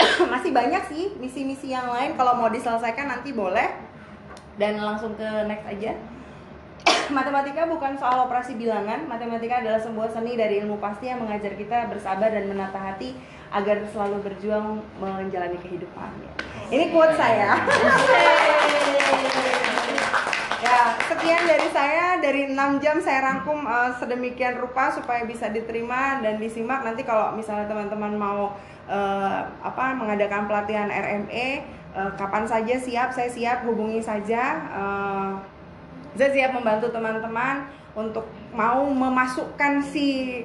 Masih 0.32 0.52
banyak 0.52 0.88
sih 0.88 1.04
misi-misi 1.20 1.72
yang 1.72 1.88
lain 1.88 2.16
kalau 2.16 2.40
mau 2.40 2.48
diselesaikan 2.48 3.08
nanti 3.08 3.36
boleh 3.36 3.68
dan 4.56 4.80
langsung 4.80 5.16
ke 5.16 5.28
next 5.44 5.68
aja. 5.68 5.92
Matematika 7.16 7.68
bukan 7.68 8.00
soal 8.00 8.24
operasi 8.24 8.56
bilangan, 8.56 9.04
matematika 9.04 9.60
adalah 9.60 9.80
sebuah 9.80 10.08
seni 10.16 10.40
dari 10.40 10.64
ilmu 10.64 10.80
pasti 10.80 11.12
yang 11.12 11.20
mengajar 11.20 11.52
kita 11.52 11.92
bersabar 11.92 12.32
dan 12.32 12.48
menata 12.48 12.80
hati 12.80 13.12
agar 13.50 13.82
selalu 13.90 14.22
berjuang 14.22 14.78
menjalani 15.02 15.58
kehidupan. 15.58 16.10
Ini 16.70 16.94
quote 16.94 17.18
saya. 17.18 17.58
Ya, 20.60 20.94
sekian 21.08 21.48
dari 21.48 21.68
saya 21.72 22.20
dari 22.20 22.52
6 22.52 22.84
jam 22.84 23.00
saya 23.00 23.26
rangkum 23.26 23.64
eh, 23.64 23.90
sedemikian 23.96 24.60
rupa 24.60 24.92
supaya 24.92 25.24
bisa 25.24 25.48
diterima 25.48 26.20
dan 26.20 26.36
disimak 26.36 26.84
nanti 26.84 27.02
kalau 27.02 27.32
misalnya 27.32 27.64
teman-teman 27.66 28.12
mau 28.14 28.54
eh, 28.84 29.40
apa 29.64 29.96
mengadakan 29.96 30.46
pelatihan 30.46 30.92
RME 30.92 31.64
eh, 31.96 32.10
kapan 32.14 32.44
saja 32.44 32.76
siap 32.76 33.08
saya 33.10 33.32
siap 33.32 33.64
hubungi 33.64 34.04
saja 34.04 34.68
eh, 34.68 35.30
saya 36.14 36.30
siap 36.30 36.52
membantu 36.52 36.92
teman-teman 36.92 37.64
untuk 37.96 38.28
mau 38.54 38.84
memasukkan 38.86 39.82
si 39.82 40.44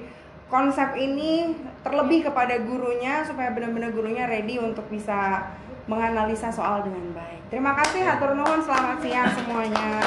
konsep 0.49 0.93
ini 0.97 1.57
terlebih 1.81 2.29
kepada 2.29 2.57
gurunya 2.61 3.25
supaya 3.25 3.49
benar-benar 3.53 3.93
gurunya 3.93 4.29
ready 4.29 4.61
untuk 4.61 4.85
bisa 4.89 5.49
menganalisa 5.85 6.49
soal 6.49 6.81
dengan 6.81 7.13
baik. 7.13 7.41
Terima 7.49 7.77
kasih 7.77 8.01
hatur 8.01 8.33
nuhun 8.33 8.61
selamat 8.61 8.97
siang 9.05 9.29
semuanya. 9.37 10.01